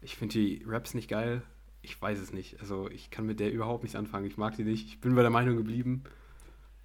Ich 0.00 0.16
finde 0.16 0.34
die 0.34 0.64
Raps 0.66 0.94
nicht 0.94 1.08
geil 1.08 1.42
ich 1.86 2.02
weiß 2.02 2.18
es 2.18 2.32
nicht. 2.32 2.60
Also 2.60 2.90
ich 2.90 3.10
kann 3.10 3.26
mit 3.26 3.38
der 3.38 3.52
überhaupt 3.52 3.84
nichts 3.84 3.96
anfangen. 3.96 4.26
Ich 4.26 4.36
mag 4.36 4.56
die 4.56 4.64
nicht. 4.64 4.88
Ich 4.88 5.00
bin 5.00 5.14
bei 5.14 5.22
der 5.22 5.30
Meinung 5.30 5.56
geblieben. 5.56 6.02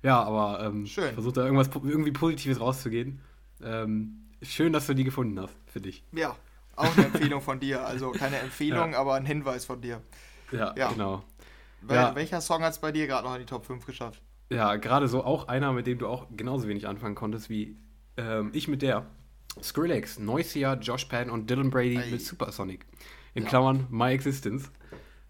Ja, 0.04 0.22
aber 0.22 0.64
ähm, 0.64 0.86
ich 0.86 0.94
versuche 0.94 1.34
da 1.34 1.46
irgendwas 1.46 1.70
irgendwie 1.84 2.12
Positives 2.12 2.60
rauszugehen. 2.60 3.20
Ähm, 3.64 4.28
schön, 4.42 4.74
dass 4.74 4.88
du 4.88 4.94
die 4.94 5.04
gefunden 5.04 5.40
hast, 5.40 5.56
für 5.68 5.82
dich. 5.82 6.04
Ja, 6.12 6.36
auch 6.82 6.98
eine 6.98 7.08
Empfehlung 7.08 7.42
von 7.42 7.60
dir. 7.60 7.86
Also 7.86 8.12
keine 8.12 8.40
Empfehlung, 8.40 8.94
ja. 8.94 9.00
aber 9.00 9.16
ein 9.16 9.26
Hinweis 9.26 9.66
von 9.66 9.82
dir. 9.82 10.02
Ja, 10.52 10.74
ja. 10.78 10.92
genau. 10.92 11.24
Wel 11.82 11.96
ja. 11.96 12.16
Welcher 12.16 12.42
Song 12.42 12.62
hat 12.64 12.74
es 12.74 12.80
bei 12.80 12.92
dir 12.92 13.08
gerade 13.08 13.28
noch 13.28 13.34
in 13.36 13.42
die 13.42 13.46
Top 13.46 13.66
5 13.66 13.86
geschafft? 13.86 14.22
Ja, 14.50 14.76
gerade 14.76 15.08
so 15.08 15.24
auch 15.24 15.48
einer, 15.48 15.72
mit 15.72 15.88
dem 15.88 15.98
du 15.98 16.08
auch 16.08 16.28
genauso 16.36 16.68
wenig 16.68 16.88
anfangen 16.88 17.16
konntest 17.16 17.50
wie 17.50 17.78
ähm, 18.18 18.52
ich 18.54 18.68
mit 18.68 18.82
der. 18.82 19.06
Skrillex, 19.62 20.20
Noisia, 20.20 20.76
Josh 20.76 21.06
Pan 21.06 21.30
und 21.30 21.50
Dylan 21.50 21.70
Brady 21.70 21.98
Ei. 21.98 22.12
mit 22.12 22.22
Supersonic. 22.22 22.86
In. 23.34 23.46
Klammern 23.46 23.88
My 23.90 24.12
Existence. 24.12 24.72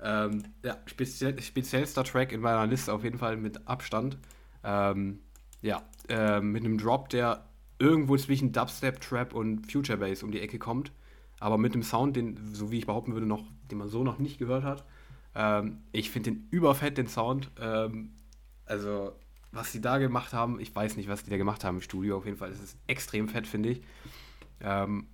Ähm, 0.04 0.44
ja, 0.64 0.78
speziell, 0.86 1.40
speziellster 1.42 2.04
Track 2.04 2.32
in 2.32 2.42
meiner 2.42 2.66
Liste 2.68 2.94
auf 2.94 3.04
jeden 3.04 3.18
Fall 3.18 3.38
mit 3.38 3.68
Abstand. 3.68 4.18
Ähm, 4.64 5.20
ja, 5.62 5.84
äh, 6.10 6.40
mit 6.40 6.64
einem 6.64 6.78
Drop, 6.78 7.10
der 7.10 7.46
irgendwo 7.80 8.18
zwischen 8.18 8.52
Dubstep, 8.52 9.02
Trap 9.02 9.34
und 9.34 9.72
Future 9.72 9.98
Bass 9.98 10.24
um 10.24 10.32
die 10.32 10.40
Ecke 10.40 10.60
kommt. 10.60 10.92
Aber 11.42 11.58
mit 11.58 11.74
einem 11.74 11.82
Sound, 11.82 12.16
den, 12.16 12.54
so 12.54 12.72
wie 12.72 12.78
ich 12.78 12.86
behaupten 12.86 13.14
würde, 13.14 13.26
noch, 13.26 13.44
den 13.72 13.80
man 13.80 13.90
so 13.90 14.04
noch 14.04 14.20
nicht 14.20 14.38
gehört 14.38 14.64
hat. 14.64 14.86
Ähm, 15.34 15.80
ich 15.92 16.12
finde 16.12 16.32
den 16.32 16.48
überfett, 16.52 17.00
den 17.00 17.08
Sound. 17.08 17.50
Ähm, 17.60 18.12
also, 18.66 19.14
was 19.52 19.72
sie 19.72 19.82
da 19.82 19.98
gemacht 19.98 20.34
haben, 20.34 20.60
ich 20.60 20.74
weiß 20.74 20.98
nicht, 20.98 21.10
was 21.10 21.24
die 21.24 21.32
da 21.32 21.38
gemacht 21.38 21.64
haben 21.64 21.78
im 21.78 21.82
Studio. 21.82 22.16
Auf 22.16 22.26
jeden 22.26 22.38
Fall 22.38 22.52
ist 22.52 22.62
es 22.62 22.78
extrem 22.86 23.28
fett, 23.28 23.48
finde 23.48 23.70
ich. 23.70 23.82
Ähm, 24.60 25.08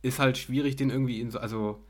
ist 0.00 0.18
halt 0.18 0.38
schwierig, 0.38 0.76
den 0.76 0.88
irgendwie 0.88 1.20
in 1.20 1.30
so, 1.30 1.38
also 1.40 1.84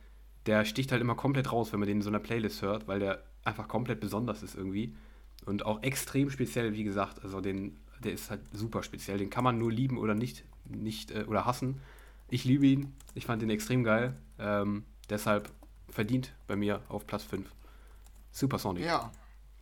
der 0.47 0.65
sticht 0.65 0.91
halt 0.91 1.01
immer 1.01 1.15
komplett 1.15 1.53
raus, 1.53 1.73
wenn 1.73 1.79
man 1.79 1.87
den 1.87 1.99
in 1.99 2.03
so 2.03 2.11
einer 2.11 2.19
Playlist 2.19 2.63
hört, 2.63 2.89
weil 2.89 2.99
der 2.99 3.23
einfach 3.45 3.69
komplett 3.69 4.01
besonders 4.01 4.43
ist 4.43 4.57
irgendwie. 4.57 4.97
Und 5.45 5.65
auch 5.65 5.85
extrem 5.85 6.29
speziell, 6.31 6.75
wie 6.75 6.83
gesagt. 6.83 7.23
Also 7.23 7.41
den, 7.41 7.77
der 8.03 8.15
ist 8.15 8.31
halt 8.31 8.41
super 8.53 8.83
speziell. 8.83 9.19
Den 9.19 9.31
kann 9.31 9.45
man 9.45 9.59
nur 9.59 9.71
lieben 9.71 9.97
oder 9.97 10.17
nicht, 10.17 10.45
nicht 10.65 11.13
äh, 11.13 11.25
oder 11.29 11.47
hassen. 11.47 11.81
Ich 12.29 12.45
liebe 12.45 12.67
ihn. 12.67 12.95
Ich 13.15 13.27
fand 13.27 13.43
ihn 13.43 13.51
extrem 13.51 13.85
geil. 13.85 14.17
Ähm, 14.39 14.85
deshalb 15.09 15.51
verdient 15.89 16.35
bei 16.47 16.57
mir 16.57 16.83
auf 16.89 17.07
Platz 17.07 17.23
5. 17.25 17.49
Supersonic. 18.33 18.85
Ja. 18.85 19.13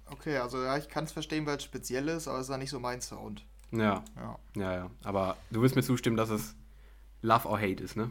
Okay, 0.06 0.36
also 0.38 0.62
ja, 0.62 0.76
ich 0.76 0.88
kann 0.88 1.04
es 1.04 1.12
verstehen, 1.12 1.46
weil 1.46 1.56
es 1.56 1.64
speziell 1.64 2.08
ist, 2.08 2.28
aber 2.28 2.38
es 2.38 2.46
ist 2.46 2.50
ja 2.50 2.58
nicht 2.58 2.70
so 2.70 2.80
mein 2.80 3.00
Sound. 3.00 3.44
Ja. 3.70 4.04
Ja, 4.16 4.38
ja. 4.56 4.72
ja. 4.74 4.90
Aber 5.02 5.36
du 5.50 5.62
wirst 5.62 5.76
mir 5.76 5.82
zustimmen, 5.82 6.16
dass 6.16 6.30
es 6.30 6.54
Love 7.22 7.48
or 7.48 7.58
Hate 7.58 7.82
ist, 7.82 7.96
ne? 7.96 8.10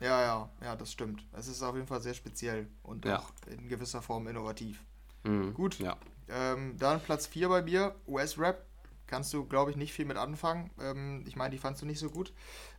Ja, 0.00 0.22
ja, 0.22 0.50
ja, 0.62 0.76
das 0.76 0.92
stimmt. 0.92 1.24
Es 1.32 1.48
ist 1.48 1.62
auf 1.62 1.74
jeden 1.74 1.88
Fall 1.88 2.00
sehr 2.00 2.14
speziell 2.14 2.68
und 2.82 3.04
ja. 3.04 3.18
auch 3.18 3.32
in 3.48 3.68
gewisser 3.68 4.00
Form 4.00 4.28
innovativ. 4.28 4.84
Mhm. 5.24 5.54
Gut. 5.54 5.78
Ja. 5.80 5.96
Ähm, 6.28 6.76
dann 6.78 7.00
Platz 7.00 7.26
4 7.26 7.48
bei 7.48 7.62
mir, 7.62 7.94
US-Rap. 8.06 8.64
Kannst 9.08 9.32
du, 9.32 9.44
glaube 9.46 9.70
ich, 9.70 9.76
nicht 9.76 9.92
viel 9.92 10.04
mit 10.04 10.18
anfangen. 10.18 10.70
Ähm, 10.80 11.24
ich 11.26 11.34
meine, 11.34 11.50
die 11.50 11.58
fandst 11.58 11.82
du 11.82 11.86
nicht 11.86 11.98
so 11.98 12.10
gut. 12.10 12.32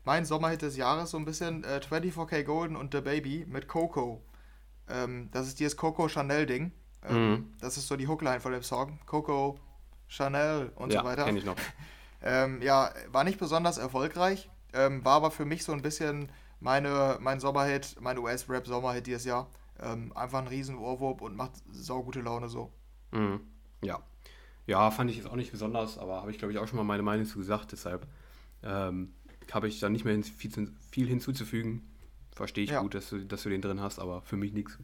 Mein 0.06 0.26
Sommerhit 0.26 0.62
des 0.62 0.78
Jahres 0.78 1.12
so 1.12 1.18
ein 1.18 1.26
bisschen 1.26 1.64
äh, 1.64 1.82
24K 1.84 2.44
Golden 2.44 2.76
und 2.76 2.94
The 2.94 3.02
Baby 3.02 3.46
mit 3.48 3.68
Coco. 3.68 4.24
Ähm, 4.88 5.30
das 5.32 5.48
ist 5.48 5.60
dieses 5.60 5.76
Coco 5.76 6.08
Chanel-Ding. 6.08 6.72
Ähm, 7.08 7.32
mhm. 7.32 7.54
Das 7.60 7.78
ist 7.78 7.88
so 7.88 7.98
die 7.98 8.08
Hookline 8.08 8.40
von 8.40 8.52
dem 8.52 8.64
Song. 8.64 9.00
Coco, 9.08 9.60
Chanel 10.08 10.72
und 10.76 10.94
ja, 10.94 11.02
so 11.02 11.06
weiter. 11.06 11.26
Kenn 11.26 11.38
ich 11.38 11.46
noch. 11.46 11.58
Ähm, 12.22 12.62
ja, 12.62 12.92
war 13.08 13.24
nicht 13.24 13.40
besonders 13.40 13.78
erfolgreich. 13.78 14.50
Ähm, 14.74 15.06
war 15.06 15.14
aber 15.14 15.32
für 15.32 15.46
mich 15.46 15.64
so 15.64 15.72
ein 15.72 15.82
bisschen 15.82 16.30
meine, 16.60 17.18
mein 17.22 17.40
Sommerhit, 17.40 17.96
mein 18.02 18.18
US-Rap-Sommerhit 18.18 19.08
dieses 19.08 19.24
Jahr. 19.24 19.50
Ähm, 19.80 20.12
einfach 20.16 20.40
ein 20.40 20.48
riesen 20.48 20.78
Ohrwurf 20.78 21.22
und 21.22 21.38
macht 21.38 21.54
saugute 21.72 22.20
Laune 22.20 22.50
so. 22.50 22.74
Mhm. 23.12 23.40
Ja. 23.82 24.02
Ja, 24.70 24.92
fand 24.92 25.10
ich 25.10 25.18
jetzt 25.18 25.28
auch 25.28 25.36
nicht 25.36 25.52
besonders, 25.52 25.98
aber 25.98 26.22
habe 26.22 26.30
ich 26.30 26.38
glaube 26.38 26.54
ich 26.54 26.60
auch 26.60 26.68
schon 26.68 26.78
mal 26.78 26.84
meine 26.84 27.02
Meinung 27.02 27.26
zu 27.26 27.40
gesagt, 27.40 27.72
deshalb 27.72 28.06
ähm, 28.62 29.12
habe 29.52 29.68
ich 29.68 29.80
da 29.80 29.90
nicht 29.90 30.06
mehr 30.06 30.22
viel, 30.22 30.72
viel 30.92 31.08
hinzuzufügen. 31.08 31.82
Verstehe 32.36 32.66
ich 32.66 32.70
ja. 32.70 32.82
gut, 32.84 32.94
dass 32.94 33.10
du, 33.10 33.26
dass 33.26 33.42
du 33.42 33.50
den 33.50 33.64
drin 33.64 33.82
hast, 33.82 33.98
aber 33.98 34.22
für 34.22 34.38
mich 34.38 34.54
nichts. 34.54 34.78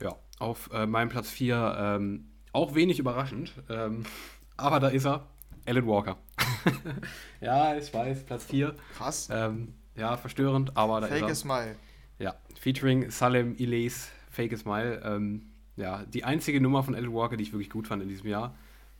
Ja, 0.00 0.14
auf 0.38 0.70
äh, 0.72 0.86
meinem 0.86 1.08
Platz 1.08 1.28
4 1.30 1.76
ähm, 1.76 2.28
auch 2.52 2.76
wenig 2.76 3.00
überraschend, 3.00 3.52
ähm, 3.68 4.04
aber 4.56 4.78
da 4.78 4.86
ist 4.86 5.04
er, 5.04 5.26
Alan 5.66 5.88
Walker. 5.88 6.16
ja, 7.40 7.76
ich 7.76 7.92
weiß, 7.92 8.24
Platz 8.24 8.44
4. 8.44 8.72
Krass. 8.96 9.28
Ähm, 9.32 9.74
ja, 9.96 10.16
verstörend, 10.16 10.76
aber 10.76 11.00
da 11.00 11.08
Fake 11.08 11.28
ist 11.28 11.40
Smile. 11.40 11.74
Ja, 12.20 12.36
featuring 12.54 13.10
Salem 13.10 13.56
Iles, 13.56 14.10
Fake 14.30 14.56
Smile. 14.56 15.02
Ähm, 15.04 15.50
ja, 15.74 16.04
die 16.04 16.22
einzige 16.22 16.60
Nummer 16.60 16.84
von 16.84 16.94
Ed 16.94 17.12
Walker, 17.12 17.36
die 17.36 17.42
ich 17.42 17.52
wirklich 17.52 17.70
gut 17.70 17.88
fand 17.88 18.00
in 18.00 18.08
diesem 18.08 18.28
Jahr. 18.28 18.54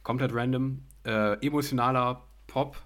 Komplett 0.07 0.33
random. 0.33 0.83
Äh, 1.05 1.45
emotionaler 1.45 2.29
Pop, 2.47 2.81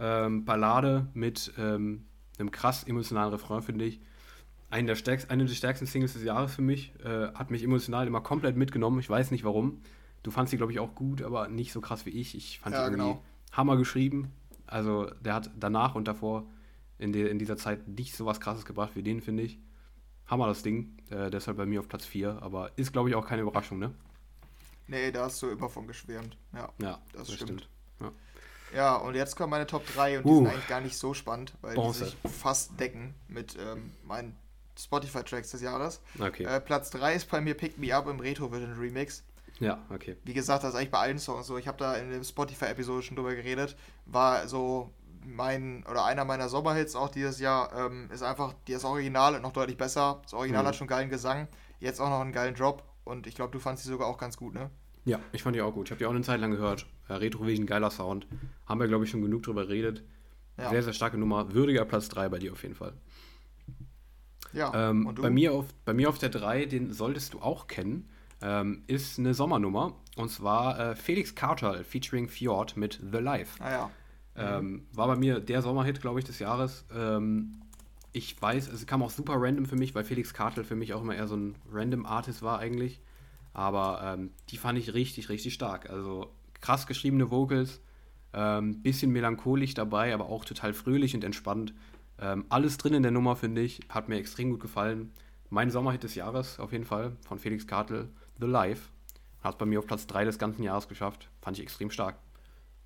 ähm, 0.00 0.46
Ballade 0.46 1.08
mit 1.12 1.52
ähm, 1.58 2.06
einem 2.38 2.50
krass 2.50 2.84
emotionalen 2.84 3.34
Refrain, 3.34 3.60
finde 3.60 3.84
ich. 3.84 4.00
Eine 4.70 4.86
der, 4.86 4.94
stärksten, 4.94 5.30
eine 5.30 5.44
der 5.44 5.52
stärksten 5.52 5.84
Singles 5.84 6.14
des 6.14 6.24
Jahres 6.24 6.54
für 6.54 6.62
mich. 6.62 6.94
Äh, 7.04 7.34
hat 7.34 7.50
mich 7.50 7.62
emotional 7.62 8.06
immer 8.06 8.22
komplett 8.22 8.56
mitgenommen. 8.56 8.98
Ich 8.98 9.10
weiß 9.10 9.30
nicht 9.30 9.44
warum. 9.44 9.82
Du 10.22 10.30
fandst 10.30 10.52
sie, 10.52 10.56
glaube 10.56 10.72
ich, 10.72 10.80
auch 10.80 10.94
gut, 10.94 11.20
aber 11.20 11.48
nicht 11.48 11.70
so 11.70 11.82
krass 11.82 12.06
wie 12.06 12.10
ich. 12.18 12.34
Ich 12.34 12.60
fand 12.60 12.74
ja, 12.74 12.80
sie 12.80 12.92
irgendwie 12.92 13.10
genau. 13.10 13.22
Hammer 13.52 13.76
geschrieben. 13.76 14.32
Also 14.66 15.10
der 15.20 15.34
hat 15.34 15.50
danach 15.60 15.94
und 15.94 16.08
davor 16.08 16.46
in, 16.96 17.12
der, 17.12 17.30
in 17.30 17.38
dieser 17.38 17.58
Zeit 17.58 17.86
nicht 17.88 18.16
so 18.16 18.24
was 18.24 18.40
krasses 18.40 18.64
gebracht 18.64 18.92
wie 18.94 19.02
den, 19.02 19.20
finde 19.20 19.42
ich. 19.42 19.58
Hammer 20.24 20.46
das 20.46 20.62
Ding. 20.62 20.96
Äh, 21.10 21.28
deshalb 21.28 21.58
bei 21.58 21.66
mir 21.66 21.80
auf 21.80 21.88
Platz 21.88 22.06
4. 22.06 22.38
Aber 22.40 22.70
ist, 22.76 22.94
glaube 22.94 23.10
ich, 23.10 23.16
auch 23.16 23.26
keine 23.26 23.42
Überraschung, 23.42 23.78
ne? 23.78 23.92
Nee, 24.86 25.10
da 25.12 25.24
hast 25.24 25.40
du 25.42 25.48
immer 25.48 25.68
von 25.68 25.86
geschwärmt. 25.86 26.36
Ja, 26.52 26.70
ja 26.80 27.00
das, 27.12 27.26
das 27.28 27.34
stimmt. 27.34 27.62
stimmt. 27.62 27.68
Ja. 28.00 28.12
ja. 28.74 28.96
und 28.96 29.14
jetzt 29.14 29.36
kommen 29.36 29.50
meine 29.50 29.66
Top 29.66 29.86
3 29.94 30.18
und 30.18 30.24
die 30.24 30.30
uh. 30.30 30.36
sind 30.36 30.48
eigentlich 30.48 30.68
gar 30.68 30.80
nicht 30.80 30.96
so 30.96 31.14
spannend, 31.14 31.54
weil 31.60 31.74
Bronze. 31.74 32.04
die 32.04 32.10
sich 32.10 32.32
fast 32.32 32.78
decken 32.78 33.14
mit 33.28 33.56
ähm, 33.58 33.92
meinen 34.02 34.36
Spotify-Tracks 34.78 35.50
des 35.52 35.62
Jahres. 35.62 36.00
Okay. 36.18 36.44
Äh, 36.44 36.60
Platz 36.60 36.90
3 36.90 37.14
ist 37.14 37.30
bei 37.30 37.40
mir 37.40 37.54
Pick 37.54 37.78
Me 37.78 37.94
Up 37.94 38.06
im 38.08 38.20
Retro-Version 38.20 38.72
Remix. 38.78 39.22
Ja, 39.60 39.78
okay. 39.90 40.16
Wie 40.24 40.34
gesagt, 40.34 40.64
das 40.64 40.70
ist 40.70 40.76
eigentlich 40.76 40.90
bei 40.90 40.98
allen 40.98 41.18
Songs 41.18 41.46
so. 41.46 41.56
Ich 41.58 41.68
habe 41.68 41.78
da 41.78 41.94
in 41.94 42.10
der 42.10 42.24
Spotify-Episode 42.24 43.02
schon 43.02 43.16
drüber 43.16 43.34
geredet. 43.34 43.76
War 44.06 44.48
so 44.48 44.90
mein 45.24 45.84
oder 45.90 46.04
einer 46.04 46.24
meiner 46.24 46.48
Sommerhits 46.48 46.96
auch 46.96 47.08
dieses 47.08 47.38
Jahr. 47.38 47.72
Ähm, 47.72 48.10
ist 48.12 48.22
einfach 48.22 48.54
das 48.68 48.84
Original 48.84 49.38
noch 49.40 49.52
deutlich 49.52 49.76
besser. 49.76 50.20
Das 50.22 50.34
Original 50.34 50.62
mhm. 50.62 50.66
hat 50.68 50.76
schon 50.76 50.86
geilen 50.86 51.08
Gesang. 51.08 51.48
Jetzt 51.78 52.00
auch 52.00 52.10
noch 52.10 52.20
einen 52.20 52.32
geilen 52.32 52.54
Drop. 52.54 52.82
Und 53.04 53.26
ich 53.26 53.34
glaube, 53.34 53.52
du 53.52 53.58
fandest 53.58 53.84
sie 53.84 53.90
sogar 53.90 54.08
auch 54.08 54.18
ganz 54.18 54.36
gut, 54.36 54.54
ne? 54.54 54.70
Ja, 55.04 55.20
ich 55.32 55.42
fand 55.42 55.54
die 55.54 55.60
auch 55.60 55.74
gut. 55.74 55.88
Ich 55.88 55.90
habe 55.90 55.98
die 55.98 56.06
auch 56.06 56.10
eine 56.10 56.22
Zeit 56.22 56.40
lang 56.40 56.50
gehört. 56.50 56.86
Äh, 57.08 57.14
Retro 57.14 57.46
Vision, 57.46 57.66
geiler 57.66 57.90
Sound. 57.90 58.26
Haben 58.66 58.80
wir, 58.80 58.88
glaube 58.88 59.04
ich, 59.04 59.10
schon 59.10 59.20
genug 59.20 59.42
drüber 59.42 59.66
geredet. 59.66 60.02
Ja. 60.56 60.70
Sehr, 60.70 60.82
sehr 60.82 60.92
starke 60.92 61.18
Nummer. 61.18 61.52
Würdiger 61.52 61.84
Platz 61.84 62.08
3 62.08 62.28
bei 62.28 62.38
dir 62.38 62.52
auf 62.52 62.62
jeden 62.62 62.74
Fall. 62.74 62.94
Ja. 64.52 64.90
Ähm, 64.90 65.14
bei, 65.14 65.30
mir 65.30 65.52
auf, 65.52 65.66
bei 65.84 65.92
mir 65.92 66.08
auf 66.08 66.18
der 66.18 66.30
3, 66.30 66.66
den 66.66 66.92
solltest 66.92 67.34
du 67.34 67.40
auch 67.40 67.66
kennen 67.66 68.08
ähm, 68.44 68.84
ist 68.86 69.18
eine 69.18 69.34
Sommernummer. 69.34 69.94
Und 70.16 70.28
zwar 70.30 70.78
äh, 70.78 70.94
Felix 70.94 71.34
Carter 71.34 71.82
featuring 71.82 72.28
Fjord 72.28 72.76
mit 72.76 73.00
The 73.10 73.18
Life. 73.18 73.62
Ah 73.62 73.70
ja. 73.70 73.90
Ähm, 74.36 74.86
war 74.92 75.06
bei 75.06 75.16
mir 75.16 75.40
der 75.40 75.62
Sommerhit, 75.62 76.00
glaube 76.00 76.18
ich, 76.18 76.24
des 76.24 76.38
Jahres. 76.38 76.84
Ähm, 76.94 77.62
ich 78.14 78.40
weiß, 78.40 78.68
es 78.68 78.86
kam 78.86 79.02
auch 79.02 79.10
super 79.10 79.34
random 79.36 79.66
für 79.66 79.74
mich, 79.74 79.94
weil 79.94 80.04
Felix 80.04 80.32
Cartel 80.32 80.62
für 80.62 80.76
mich 80.76 80.94
auch 80.94 81.02
immer 81.02 81.16
eher 81.16 81.26
so 81.26 81.36
ein 81.36 81.56
random 81.70 82.06
Artist 82.06 82.42
war 82.42 82.60
eigentlich. 82.60 83.00
Aber 83.52 84.00
ähm, 84.04 84.30
die 84.50 84.56
fand 84.56 84.78
ich 84.78 84.94
richtig, 84.94 85.28
richtig 85.28 85.52
stark. 85.52 85.90
Also 85.90 86.30
krass 86.60 86.86
geschriebene 86.86 87.32
Vocals, 87.32 87.80
ähm, 88.32 88.82
bisschen 88.82 89.10
melancholisch 89.10 89.74
dabei, 89.74 90.14
aber 90.14 90.26
auch 90.26 90.44
total 90.44 90.72
fröhlich 90.74 91.16
und 91.16 91.24
entspannt. 91.24 91.74
Ähm, 92.20 92.44
alles 92.50 92.78
drin 92.78 92.94
in 92.94 93.02
der 93.02 93.10
Nummer, 93.10 93.34
finde 93.34 93.62
ich. 93.62 93.80
Hat 93.88 94.08
mir 94.08 94.16
extrem 94.16 94.50
gut 94.50 94.60
gefallen. 94.60 95.12
Mein 95.50 95.70
Sommerhit 95.70 96.04
des 96.04 96.14
Jahres 96.14 96.60
auf 96.60 96.70
jeden 96.70 96.84
Fall 96.84 97.16
von 97.26 97.40
Felix 97.40 97.66
Cartel. 97.66 98.08
The 98.38 98.46
Life. 98.46 98.90
Hat 99.42 99.58
bei 99.58 99.66
mir 99.66 99.80
auf 99.80 99.88
Platz 99.88 100.06
3 100.06 100.24
des 100.24 100.38
ganzen 100.38 100.62
Jahres 100.62 100.86
geschafft. 100.86 101.28
Fand 101.42 101.58
ich 101.58 101.64
extrem 101.64 101.90
stark. 101.90 102.16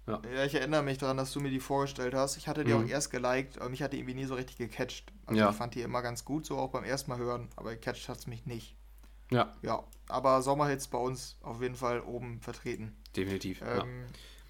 Ja. 0.09 0.20
ja, 0.35 0.44
ich 0.44 0.55
erinnere 0.55 0.82
mich 0.82 0.98
daran, 0.98 1.16
dass 1.16 1.32
du 1.32 1.40
mir 1.40 1.51
die 1.51 1.60
vorgestellt 1.60 2.14
hast. 2.14 2.36
Ich 2.36 2.48
hatte 2.48 2.64
die 2.64 2.72
mhm. 2.72 2.85
auch 2.85 2.89
erst 2.89 3.10
geliked, 3.10 3.59
aber 3.59 3.68
mich 3.68 3.82
hat 3.82 3.93
die 3.93 3.98
irgendwie 3.98 4.14
nie 4.14 4.24
so 4.24 4.35
richtig 4.35 4.56
gecatcht. 4.56 5.12
Also 5.26 5.40
ja. 5.40 5.51
ich 5.51 5.56
fand 5.56 5.74
die 5.74 5.82
immer 5.82 6.02
ganz 6.02 6.24
gut, 6.24 6.47
so 6.47 6.56
auch 6.59 6.70
beim 6.70 6.85
ersten 6.85 7.10
Mal 7.10 7.18
hören, 7.18 7.48
aber 7.56 7.70
gecatcht 7.70 8.09
hat 8.09 8.18
es 8.18 8.26
mich 8.26 8.47
nicht. 8.47 8.76
Ja. 9.30 9.52
Ja, 9.62 9.85
aber 10.09 10.40
Sommerhits 10.43 10.89
bei 10.89 10.98
uns 10.98 11.36
auf 11.43 11.60
jeden 11.60 11.74
Fall 11.74 12.01
oben 12.01 12.40
vertreten. 12.40 12.97
Definitiv. 13.14 13.60
Ähm, 13.60 13.66
ja. 13.68 13.85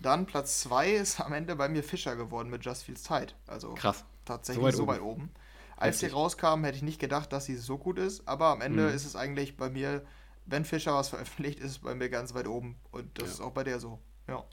Dann 0.01 0.27
Platz 0.27 0.61
2 0.61 0.93
ist 0.93 1.21
am 1.21 1.33
Ende 1.33 1.57
bei 1.57 1.69
mir 1.69 1.83
Fischer 1.83 2.15
geworden 2.15 2.51
mit 2.51 2.65
Just 2.65 2.85
Feels 2.85 3.03
Tight. 3.03 3.35
Also 3.49 3.75
krass. 3.75 4.05
Tatsächlich 4.25 4.63
so 4.63 4.67
weit, 4.67 4.75
so 4.77 4.87
weit 4.87 5.01
oben. 5.01 5.23
oben. 5.23 5.31
Als 5.77 6.01
sie 6.01 6.07
rauskam, 6.07 6.65
hätte 6.65 6.77
ich 6.77 6.83
nicht 6.83 7.01
gedacht, 7.01 7.33
dass 7.33 7.45
sie 7.45 7.57
so 7.57 7.79
gut 7.79 7.99
ist, 7.99 8.27
aber 8.27 8.47
am 8.47 8.61
Ende 8.61 8.89
mhm. 8.89 8.95
ist 8.95 9.05
es 9.05 9.17
eigentlich 9.17 9.57
bei 9.57 9.71
mir 9.71 10.03
wenn 10.49 10.65
Fischer 10.65 10.95
was 10.95 11.11
veröffentlicht, 11.11 11.61
ist 11.61 11.71
es 11.71 11.79
bei 11.79 11.95
mir 11.95 12.09
ganz 12.09 12.35
weit 12.35 12.47
oben. 12.47 12.77
Und 12.91 13.19
das 13.19 13.29
ja. 13.29 13.35
ist 13.35 13.41
auch 13.41 13.53
bei 13.53 13.65
der 13.65 13.79
so. 13.81 13.99
Ja. 14.27 14.45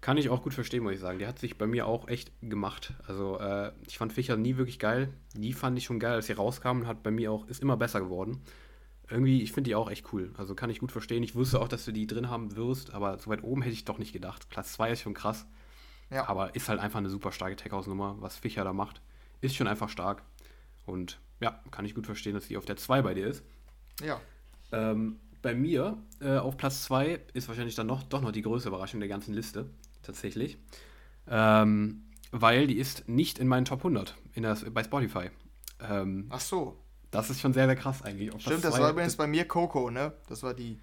Kann 0.00 0.16
ich 0.16 0.28
auch 0.28 0.42
gut 0.42 0.54
verstehen, 0.54 0.84
muss 0.84 0.92
ich 0.92 1.00
sagen. 1.00 1.18
Der 1.18 1.28
hat 1.28 1.38
sich 1.38 1.58
bei 1.58 1.66
mir 1.66 1.86
auch 1.86 2.06
echt 2.06 2.30
gemacht. 2.40 2.94
Also 3.06 3.38
äh, 3.40 3.72
ich 3.86 3.98
fand 3.98 4.12
Fischer 4.12 4.36
nie 4.36 4.56
wirklich 4.56 4.78
geil. 4.78 5.12
Die 5.34 5.52
fand 5.52 5.76
ich 5.76 5.84
schon 5.84 5.98
geil, 5.98 6.12
als 6.12 6.26
sie 6.26 6.34
rauskam 6.34 6.80
und 6.80 6.86
hat 6.86 7.02
bei 7.02 7.10
mir 7.10 7.32
auch, 7.32 7.46
ist 7.48 7.62
immer 7.62 7.76
besser 7.76 8.00
geworden. 8.00 8.40
Irgendwie, 9.10 9.42
ich 9.42 9.52
finde 9.52 9.70
die 9.70 9.74
auch 9.74 9.90
echt 9.90 10.12
cool. 10.12 10.32
Also 10.36 10.54
kann 10.54 10.70
ich 10.70 10.78
gut 10.78 10.92
verstehen. 10.92 11.22
Ich 11.22 11.34
wusste 11.34 11.60
auch, 11.60 11.68
dass 11.68 11.84
du 11.84 11.92
die 11.92 12.06
drin 12.06 12.30
haben 12.30 12.54
wirst, 12.54 12.94
aber 12.94 13.18
so 13.18 13.30
weit 13.30 13.42
oben 13.42 13.62
hätte 13.62 13.72
ich 13.72 13.84
doch 13.84 13.98
nicht 13.98 14.12
gedacht. 14.12 14.48
Platz 14.50 14.74
2 14.74 14.92
ist 14.92 15.00
schon 15.00 15.14
krass. 15.14 15.46
Ja. 16.10 16.28
Aber 16.28 16.54
ist 16.54 16.68
halt 16.68 16.80
einfach 16.80 16.98
eine 16.98 17.10
super 17.10 17.32
starke 17.32 17.56
Tech-House-Nummer, 17.56 18.16
was 18.20 18.36
Fischer 18.36 18.64
da 18.64 18.72
macht. 18.72 19.00
Ist 19.40 19.56
schon 19.56 19.66
einfach 19.66 19.88
stark. 19.88 20.22
Und 20.86 21.18
ja, 21.40 21.60
kann 21.70 21.84
ich 21.84 21.94
gut 21.94 22.06
verstehen, 22.06 22.34
dass 22.34 22.46
sie 22.46 22.56
auf 22.56 22.64
der 22.64 22.76
2 22.76 23.02
bei 23.02 23.14
dir 23.14 23.26
ist. 23.26 23.42
Ja. 24.02 24.20
Ähm, 24.72 25.18
bei 25.42 25.54
mir 25.54 25.98
äh, 26.20 26.36
auf 26.36 26.56
Platz 26.56 26.84
2 26.84 27.20
ist 27.32 27.48
wahrscheinlich 27.48 27.74
dann 27.74 27.86
noch, 27.86 28.02
doch 28.02 28.20
noch 28.20 28.32
die 28.32 28.42
größte 28.42 28.68
Überraschung 28.68 29.00
der 29.00 29.08
ganzen 29.08 29.34
Liste, 29.34 29.70
tatsächlich. 30.08 30.58
Ähm, 31.28 32.04
weil 32.32 32.66
die 32.66 32.78
ist 32.78 33.08
nicht 33.08 33.38
in 33.38 33.46
meinen 33.46 33.64
Top 33.64 33.80
100 33.80 34.16
in 34.34 34.42
der, 34.42 34.56
bei 34.72 34.82
Spotify. 34.82 35.30
Ähm, 35.80 36.26
Ach 36.30 36.40
so. 36.40 36.82
Das 37.10 37.30
ist 37.30 37.40
schon 37.40 37.52
sehr, 37.52 37.66
sehr 37.66 37.76
krass 37.76 38.02
eigentlich. 38.02 38.30
Stimmt, 38.42 38.64
das 38.64 38.78
war 38.78 38.90
übrigens 38.90 39.16
bei 39.16 39.26
mir 39.26 39.46
Coco, 39.46 39.90
ne? 39.90 40.12
Das 40.28 40.42
war 40.42 40.52
die. 40.52 40.80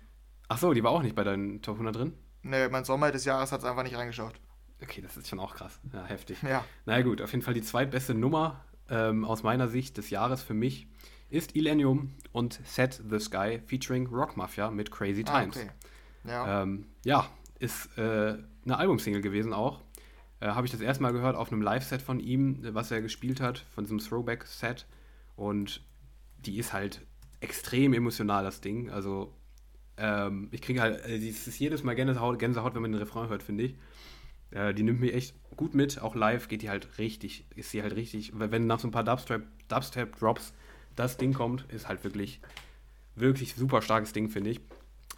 Ach 0.48 0.58
so, 0.58 0.74
die 0.74 0.84
war 0.84 0.92
auch 0.92 1.02
nicht 1.02 1.16
bei 1.16 1.24
deinen 1.24 1.62
Top 1.62 1.76
100 1.76 1.96
drin? 1.96 2.14
Ne, 2.42 2.70
mein 2.72 2.86
Sommer 2.86 3.12
des 3.12 3.26
Jahres 3.26 3.52
hat 3.52 3.60
es 3.60 3.66
einfach 3.66 3.84
nicht 3.84 3.98
reingeschaut. 3.98 4.34
Okay, 4.82 5.02
das 5.02 5.18
ist 5.18 5.28
schon 5.28 5.40
auch 5.40 5.56
krass. 5.56 5.80
Ja, 5.94 6.06
heftig. 6.06 6.42
Ja. 6.44 6.64
Na 6.86 7.02
gut, 7.02 7.22
auf 7.22 7.32
jeden 7.32 7.44
Fall 7.44 7.54
die 7.54 7.62
zweitbeste 7.62 8.14
Nummer 8.14 8.64
ähm, 8.90 9.26
aus 9.26 9.44
meiner 9.44 9.68
Sicht 9.68 9.98
des 9.98 10.10
Jahres 10.10 10.44
für 10.44 10.54
mich 10.54 10.88
ist 11.30 11.56
Illenium 11.56 12.14
und 12.32 12.60
Set 12.66 13.02
the 13.10 13.20
Sky 13.20 13.60
featuring 13.66 14.08
Rock 14.08 14.38
Mafia 14.38 14.70
mit 14.70 14.92
Crazy 14.92 15.24
ah, 15.28 15.40
Times. 15.42 15.58
Ah, 15.58 15.60
okay. 15.60 15.70
ja. 16.26 16.64
Ähm, 16.64 16.88
ja. 17.04 17.30
ist 17.60 17.98
äh, 17.98 18.38
eine 18.66 18.78
Albumsingle 18.78 19.22
gewesen 19.22 19.54
auch. 19.54 19.82
Äh, 20.40 20.48
Habe 20.48 20.66
ich 20.66 20.72
das 20.72 20.82
erste 20.82 21.04
Mal 21.04 21.14
gehört 21.14 21.36
auf 21.36 21.52
einem 21.52 21.62
Live-Set 21.62 22.02
von 22.02 22.20
ihm, 22.20 22.60
was 22.74 22.92
er 22.92 23.02
gespielt 23.02 23.40
hat, 23.40 23.66
von 23.74 23.84
diesem 23.84 24.00
Throwback-Set. 24.00 24.86
Und 25.36 25.82
die 26.38 26.58
ist 26.58 26.74
halt 26.74 27.02
extrem 27.40 27.94
emotional, 27.94 28.44
das 28.44 28.62
Ding. 28.62 28.90
Also, 28.90 29.34
ähm, 29.98 30.50
ich 30.52 30.62
kriege 30.62 30.82
halt, 30.82 31.06
äh, 31.06 31.18
es 31.18 31.48
ist 31.48 31.60
jedes 31.60 31.84
Mal 31.84 31.96
Gänsehaut, 31.96 32.40
Gänsehaut, 32.40 32.76
wenn 32.76 32.82
man 32.82 32.92
den 32.92 33.00
Refrain 33.00 33.30
hört, 33.30 33.44
finde 33.44 33.66
ich. 33.66 33.76
Äh, 34.52 34.74
die 34.74 34.84
nimmt 34.84 35.00
mich 35.00 35.14
echt 35.14 35.36
gut 35.56 35.74
mit. 35.74 36.02
Auch 36.02 36.16
live 36.16 36.48
geht 36.48 36.62
die 36.62 36.70
halt 36.70 36.98
richtig, 36.98 37.46
ist 37.56 37.72
sie 37.72 37.82
halt 37.82 37.96
richtig, 37.96 38.32
wenn 38.36 38.68
nach 38.68 38.80
so 38.80 38.88
ein 38.88 38.92
paar 38.92 39.04
Dubstep-Drops 39.04 39.48
Dubstep 39.68 40.16
das 40.96 41.18
Ding 41.18 41.34
kommt, 41.34 41.66
ist 41.74 41.88
halt 41.88 42.04
wirklich, 42.04 42.40
wirklich 43.16 43.56
super 43.56 43.82
starkes 43.82 44.14
Ding, 44.14 44.30
finde 44.30 44.52
ich. 44.52 44.62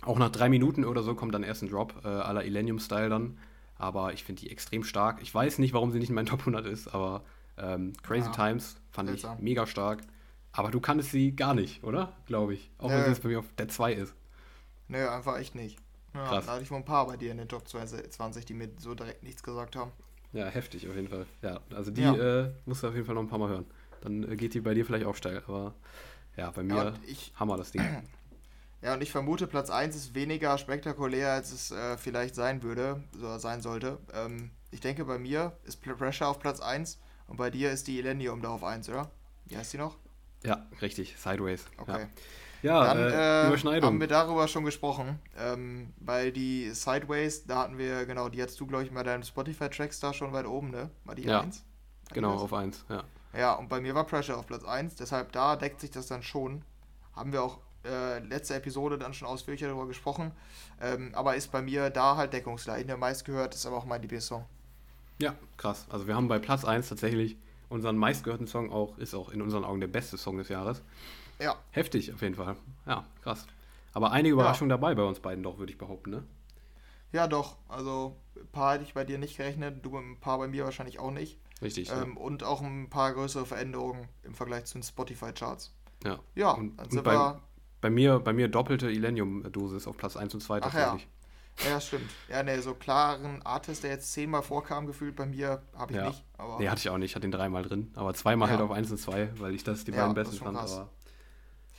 Auch 0.07 0.17
nach 0.17 0.31
drei 0.31 0.49
Minuten 0.49 0.85
oder 0.85 1.03
so 1.03 1.15
kommt 1.15 1.33
dann 1.33 1.43
erst 1.43 1.63
ein 1.63 1.69
Drop, 1.69 1.93
äh, 2.03 2.07
à 2.07 2.33
la 2.33 2.41
Illenium-Style 2.41 3.09
dann. 3.09 3.37
Aber 3.77 4.13
ich 4.13 4.23
finde 4.23 4.41
die 4.41 4.51
extrem 4.51 4.83
stark. 4.83 5.21
Ich 5.21 5.33
weiß 5.33 5.59
nicht, 5.59 5.73
warum 5.73 5.91
sie 5.91 5.99
nicht 5.99 6.09
in 6.09 6.15
meinen 6.15 6.25
Top 6.25 6.39
100 6.39 6.65
ist, 6.65 6.87
aber 6.87 7.23
ähm, 7.57 7.93
Crazy 8.03 8.27
ja, 8.27 8.31
Times 8.31 8.77
fand 8.91 9.09
ich 9.09 9.25
mega 9.39 9.67
stark. 9.67 10.01
Aber 10.51 10.71
du 10.71 10.79
kannst 10.79 11.11
sie 11.11 11.35
gar 11.35 11.53
nicht, 11.53 11.83
oder? 11.83 12.13
Glaube 12.25 12.55
ich. 12.55 12.71
Auch 12.79 12.89
Nö. 12.89 12.95
wenn 12.95 13.03
sie 13.03 13.09
jetzt 13.09 13.21
bei 13.21 13.29
mir 13.29 13.39
auf 13.39 13.45
der 13.57 13.67
2 13.67 13.93
ist. 13.93 14.15
Nö, 14.87 15.07
einfach 15.07 15.37
echt 15.37 15.53
nicht. 15.53 15.77
Ja, 16.13 16.25
Krass. 16.25 16.45
Da 16.45 16.53
hatte 16.53 16.63
ich 16.63 16.71
wohl 16.71 16.77
ein 16.77 16.85
paar 16.85 17.05
bei 17.05 17.17
dir 17.17 17.31
in 17.31 17.37
den 17.37 17.47
Top 17.47 17.67
20, 17.67 18.45
die 18.45 18.53
mir 18.53 18.69
so 18.79 18.95
direkt 18.95 19.21
nichts 19.21 19.43
gesagt 19.43 19.75
haben. 19.75 19.91
Ja, 20.33 20.47
heftig 20.47 20.87
auf 20.89 20.95
jeden 20.95 21.09
Fall. 21.09 21.25
Ja, 21.41 21.59
also 21.75 21.91
die 21.91 22.01
ja. 22.01 22.15
Äh, 22.15 22.51
musst 22.65 22.83
du 22.83 22.87
auf 22.87 22.95
jeden 22.95 23.05
Fall 23.05 23.15
noch 23.15 23.21
ein 23.21 23.27
paar 23.27 23.39
Mal 23.39 23.49
hören. 23.49 23.65
Dann 24.01 24.23
äh, 24.23 24.35
geht 24.35 24.53
die 24.53 24.61
bei 24.61 24.73
dir 24.73 24.85
vielleicht 24.85 25.05
auch 25.05 25.15
steil. 25.15 25.43
Aber 25.47 25.73
ja, 26.35 26.51
bei 26.51 26.63
mir 26.63 26.75
ja, 26.75 26.93
ich, 27.05 27.33
Hammer 27.35 27.57
das 27.57 27.71
Ding. 27.71 27.83
Ja, 28.87 28.93
und 28.93 29.03
ich 29.03 29.11
vermute, 29.11 29.47
Platz 29.47 29.69
1 29.69 29.97
ist 29.97 30.15
weniger 30.15 30.57
spektakulär, 30.57 31.33
als 31.33 31.51
es 31.51 31.71
äh, 31.71 31.97
vielleicht 31.97 32.35
sein 32.35 32.63
würde, 32.63 33.03
oder 33.17 33.37
sein 33.37 33.61
sollte. 33.61 33.97
Ähm, 34.13 34.51
ich 34.71 34.79
denke, 34.79 35.03
bei 35.03 35.19
mir 35.19 35.57
ist 35.65 35.81
Pressure 35.81 36.25
auf 36.25 36.39
Platz 36.39 36.61
1 36.61 36.97
und 37.27 37.35
bei 37.35 37.49
dir 37.49 37.69
ist 37.69 37.89
die 37.89 37.99
Illenium 37.99 38.41
da 38.41 38.47
auf 38.47 38.63
1, 38.63 38.87
oder? 38.87 39.11
Wie 39.47 39.57
heißt 39.57 39.73
die 39.73 39.77
noch? 39.77 39.97
Ja, 40.45 40.65
richtig. 40.81 41.17
Sideways. 41.17 41.65
Okay. 41.77 42.07
Ja, 42.61 42.85
ja 42.85 42.93
Dann 42.93 42.97
äh, 42.97 43.43
äh, 43.43 43.47
Überschneidung. 43.47 43.87
haben 43.87 43.99
wir 43.99 44.07
darüber 44.07 44.47
schon 44.47 44.63
gesprochen. 44.63 45.19
Ähm, 45.37 45.91
weil 45.99 46.31
die 46.31 46.69
Sideways, 46.71 47.45
da 47.45 47.63
hatten 47.63 47.77
wir, 47.77 48.05
genau, 48.05 48.29
die 48.29 48.41
hattest 48.41 48.57
du, 48.61 48.67
glaube 48.67 48.85
ich, 48.85 48.91
mal 48.91 49.03
deinen 49.03 49.23
Spotify-Tracks 49.23 49.99
da 49.99 50.13
schon 50.13 50.31
weit 50.31 50.45
oben, 50.45 50.71
ne? 50.71 50.91
War 51.03 51.15
die 51.15 51.23
ja, 51.23 51.41
1? 51.41 51.65
Genau, 52.13 52.35
auf 52.35 52.53
1, 52.53 52.85
ja. 52.87 53.03
Ja, 53.37 53.53
und 53.55 53.67
bei 53.67 53.81
mir 53.81 53.93
war 53.95 54.05
Pressure 54.05 54.37
auf 54.37 54.47
Platz 54.47 54.63
1, 54.63 54.95
deshalb 54.95 55.33
da 55.33 55.57
deckt 55.57 55.81
sich 55.81 55.91
das 55.91 56.07
dann 56.07 56.23
schon. 56.23 56.63
Haben 57.13 57.33
wir 57.33 57.43
auch 57.43 57.59
äh, 57.85 58.19
letzte 58.19 58.55
Episode 58.55 58.97
dann 58.97 59.13
schon 59.13 59.27
ausführlicher 59.27 59.67
darüber 59.67 59.87
gesprochen. 59.87 60.31
Ähm, 60.81 61.11
aber 61.13 61.35
ist 61.35 61.51
bei 61.51 61.61
mir 61.61 61.89
da 61.89 62.15
halt 62.15 62.33
deckungsgleich. 62.33 62.85
Der 62.85 62.97
meistgehört 62.97 63.55
ist 63.55 63.65
aber 63.65 63.77
auch 63.77 63.85
mein 63.85 64.01
Lieblingssong. 64.01 64.45
Ja, 65.19 65.35
krass. 65.57 65.85
Also 65.89 66.07
wir 66.07 66.15
haben 66.15 66.27
bei 66.27 66.39
Platz 66.39 66.65
1 66.65 66.89
tatsächlich 66.89 67.37
unseren 67.69 67.97
meistgehörten 67.97 68.47
Song 68.47 68.71
auch, 68.71 68.97
ist 68.97 69.13
auch 69.13 69.29
in 69.29 69.41
unseren 69.41 69.63
Augen 69.63 69.79
der 69.79 69.87
beste 69.87 70.17
Song 70.17 70.37
des 70.37 70.49
Jahres. 70.49 70.81
Ja. 71.39 71.55
Heftig 71.71 72.13
auf 72.13 72.21
jeden 72.21 72.35
Fall. 72.35 72.55
Ja, 72.85 73.05
krass. 73.21 73.45
Aber 73.93 74.11
einige 74.11 74.33
Überraschungen 74.33 74.69
ja. 74.69 74.77
dabei 74.77 74.95
bei 74.95 75.03
uns 75.03 75.19
beiden 75.19 75.43
doch, 75.43 75.57
würde 75.57 75.71
ich 75.71 75.77
behaupten, 75.77 76.11
ne? 76.11 76.23
Ja, 77.11 77.27
doch. 77.27 77.55
Also 77.67 78.15
ein 78.35 78.47
paar 78.51 78.73
hätte 78.73 78.83
ich 78.83 78.93
bei 78.93 79.05
dir 79.05 79.17
nicht 79.17 79.37
gerechnet, 79.37 79.83
du 79.83 79.97
ein 79.97 80.19
paar 80.19 80.37
bei 80.37 80.47
mir 80.47 80.65
wahrscheinlich 80.65 80.99
auch 80.99 81.11
nicht. 81.11 81.39
Richtig. 81.61 81.89
Ähm, 81.91 82.13
ja. 82.15 82.21
Und 82.21 82.43
auch 82.43 82.61
ein 82.61 82.89
paar 82.89 83.13
größere 83.13 83.45
Veränderungen 83.45 84.07
im 84.23 84.35
Vergleich 84.35 84.65
zu 84.65 84.77
den 84.77 84.83
Spotify-Charts. 84.83 85.73
Ja. 86.03 86.19
Ja, 86.35 86.51
und, 86.51 86.79
und 86.79 87.03
bei, 87.03 87.39
bei, 87.81 87.89
mir, 87.89 88.19
bei 88.19 88.33
mir 88.33 88.47
doppelte 88.47 88.89
Illenium-Dosis 88.89 89.87
auf 89.87 89.97
Platz 89.97 90.17
1 90.17 90.33
und 90.33 90.41
2 90.41 90.59
tatsächlich. 90.61 91.07
Ja. 91.63 91.71
ja, 91.71 91.81
stimmt. 91.81 92.09
Ja, 92.29 92.43
ne, 92.43 92.61
so 92.61 92.73
klaren 92.73 93.41
Artist, 93.43 93.83
der 93.83 93.91
jetzt 93.91 94.11
zehnmal 94.11 94.41
vorkam, 94.41 94.87
gefühlt 94.87 95.15
bei 95.15 95.25
mir, 95.25 95.61
habe 95.75 95.91
ich 95.91 95.97
ja. 95.97 96.07
nicht. 96.07 96.23
Aber 96.37 96.59
nee, 96.59 96.69
hatte 96.69 96.79
ich 96.79 96.89
auch 96.89 96.97
nicht. 96.97 97.11
Ich 97.11 97.15
hatte 97.15 97.27
den 97.27 97.31
dreimal 97.31 97.63
drin. 97.63 97.91
Aber 97.95 98.13
zweimal 98.13 98.47
ja. 98.47 98.55
halt 98.55 98.61
auf 98.61 98.71
1 98.71 98.91
und 98.91 98.97
2, 98.97 99.39
weil 99.39 99.53
ich 99.53 99.63
das 99.63 99.83
die 99.83 99.91
beiden 99.91 100.13
besten 100.13 100.37
fand. 100.37 100.57
Aber 100.57 100.89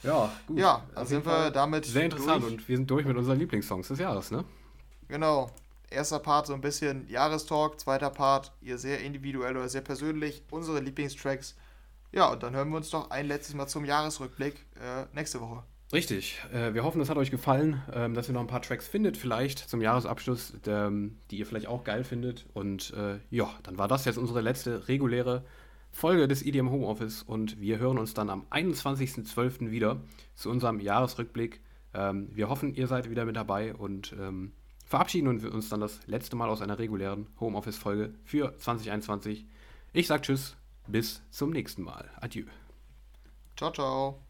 Ja, 0.03 0.33
gut. 0.47 0.59
Ja, 0.59 0.85
dann 0.95 1.07
sind 1.07 1.27
wir 1.27 1.51
damit. 1.51 1.85
Sehr 1.85 2.05
interessant 2.05 2.43
durch. 2.43 2.53
und 2.53 2.69
wir 2.69 2.77
sind 2.77 2.91
durch 2.91 3.07
mit 3.07 3.16
unseren 3.16 3.39
Lieblingssongs 3.39 3.89
des 3.89 3.99
Jahres, 3.99 4.31
ne? 4.31 4.45
Genau. 5.09 5.51
Erster 5.91 6.19
Part 6.19 6.47
so 6.47 6.55
ein 6.55 6.61
bisschen 6.61 7.09
Jahrestalk, 7.09 7.81
zweiter 7.81 8.11
Part, 8.11 8.53
ihr 8.61 8.77
sehr 8.77 9.01
individuell 9.01 9.57
oder 9.57 9.70
sehr 9.70 9.81
persönlich, 9.81 10.43
unsere 10.51 10.81
Lieblingstracks. 10.81 11.57
Ja, 12.12 12.29
und 12.29 12.43
dann 12.43 12.55
hören 12.55 12.69
wir 12.70 12.77
uns 12.77 12.91
doch 12.91 13.11
ein 13.11 13.27
letztes 13.27 13.55
Mal 13.55 13.66
zum 13.69 13.87
Jahresrückblick 13.87 14.66
äh, 14.77 15.07
nächste 15.15 15.41
Woche. 15.41 15.62
Richtig. 15.93 16.39
Äh, 16.52 16.74
wir 16.74 16.85
hoffen, 16.85 17.01
es 17.01 17.09
hat 17.09 17.16
euch 17.16 17.31
gefallen, 17.31 17.82
ähm, 17.93 18.12
dass 18.12 18.28
ihr 18.28 18.35
noch 18.35 18.43
ein 18.43 18.47
paar 18.47 18.60
Tracks 18.60 18.86
findet, 18.86 19.16
vielleicht 19.16 19.59
zum 19.59 19.81
Jahresabschluss, 19.81 20.52
ähm, 20.66 21.16
die 21.31 21.39
ihr 21.39 21.47
vielleicht 21.47 21.66
auch 21.66 21.82
geil 21.85 22.05
findet. 22.05 22.44
Und 22.52 22.93
äh, 22.93 23.19
ja, 23.31 23.51
dann 23.62 23.78
war 23.78 23.89
das 23.89 24.05
jetzt 24.05 24.19
unsere 24.19 24.43
letzte 24.43 24.89
reguläre 24.89 25.44
Folge 25.90 26.28
des 26.28 26.44
EDM 26.44 26.70
Homeoffice 26.70 27.23
und 27.23 27.59
wir 27.59 27.78
hören 27.78 27.97
uns 27.97 28.12
dann 28.12 28.28
am 28.28 28.44
21.12. 28.51 29.70
wieder 29.70 30.02
zu 30.35 30.51
unserem 30.51 30.78
Jahresrückblick. 30.78 31.62
Ähm, 31.94 32.28
wir 32.32 32.51
hoffen, 32.51 32.74
ihr 32.74 32.86
seid 32.86 33.09
wieder 33.09 33.24
mit 33.24 33.36
dabei 33.36 33.74
und 33.74 34.15
verabschieden 34.85 35.28
uns 35.28 35.69
dann 35.69 35.81
das 35.81 36.06
letzte 36.06 36.36
Mal 36.36 36.48
aus 36.48 36.62
einer 36.62 36.78
regulären 36.78 37.27
Homeoffice-Folge 37.40 38.15
für 38.24 38.56
2021. 38.59 39.47
Ich 39.93 40.06
sage 40.06 40.23
Tschüss, 40.23 40.56
bis 40.86 41.23
zum 41.31 41.51
nächsten 41.51 41.82
Mal. 41.82 42.10
Adieu. 42.20 42.44
Ciao, 43.56 43.70
ciao. 43.70 44.28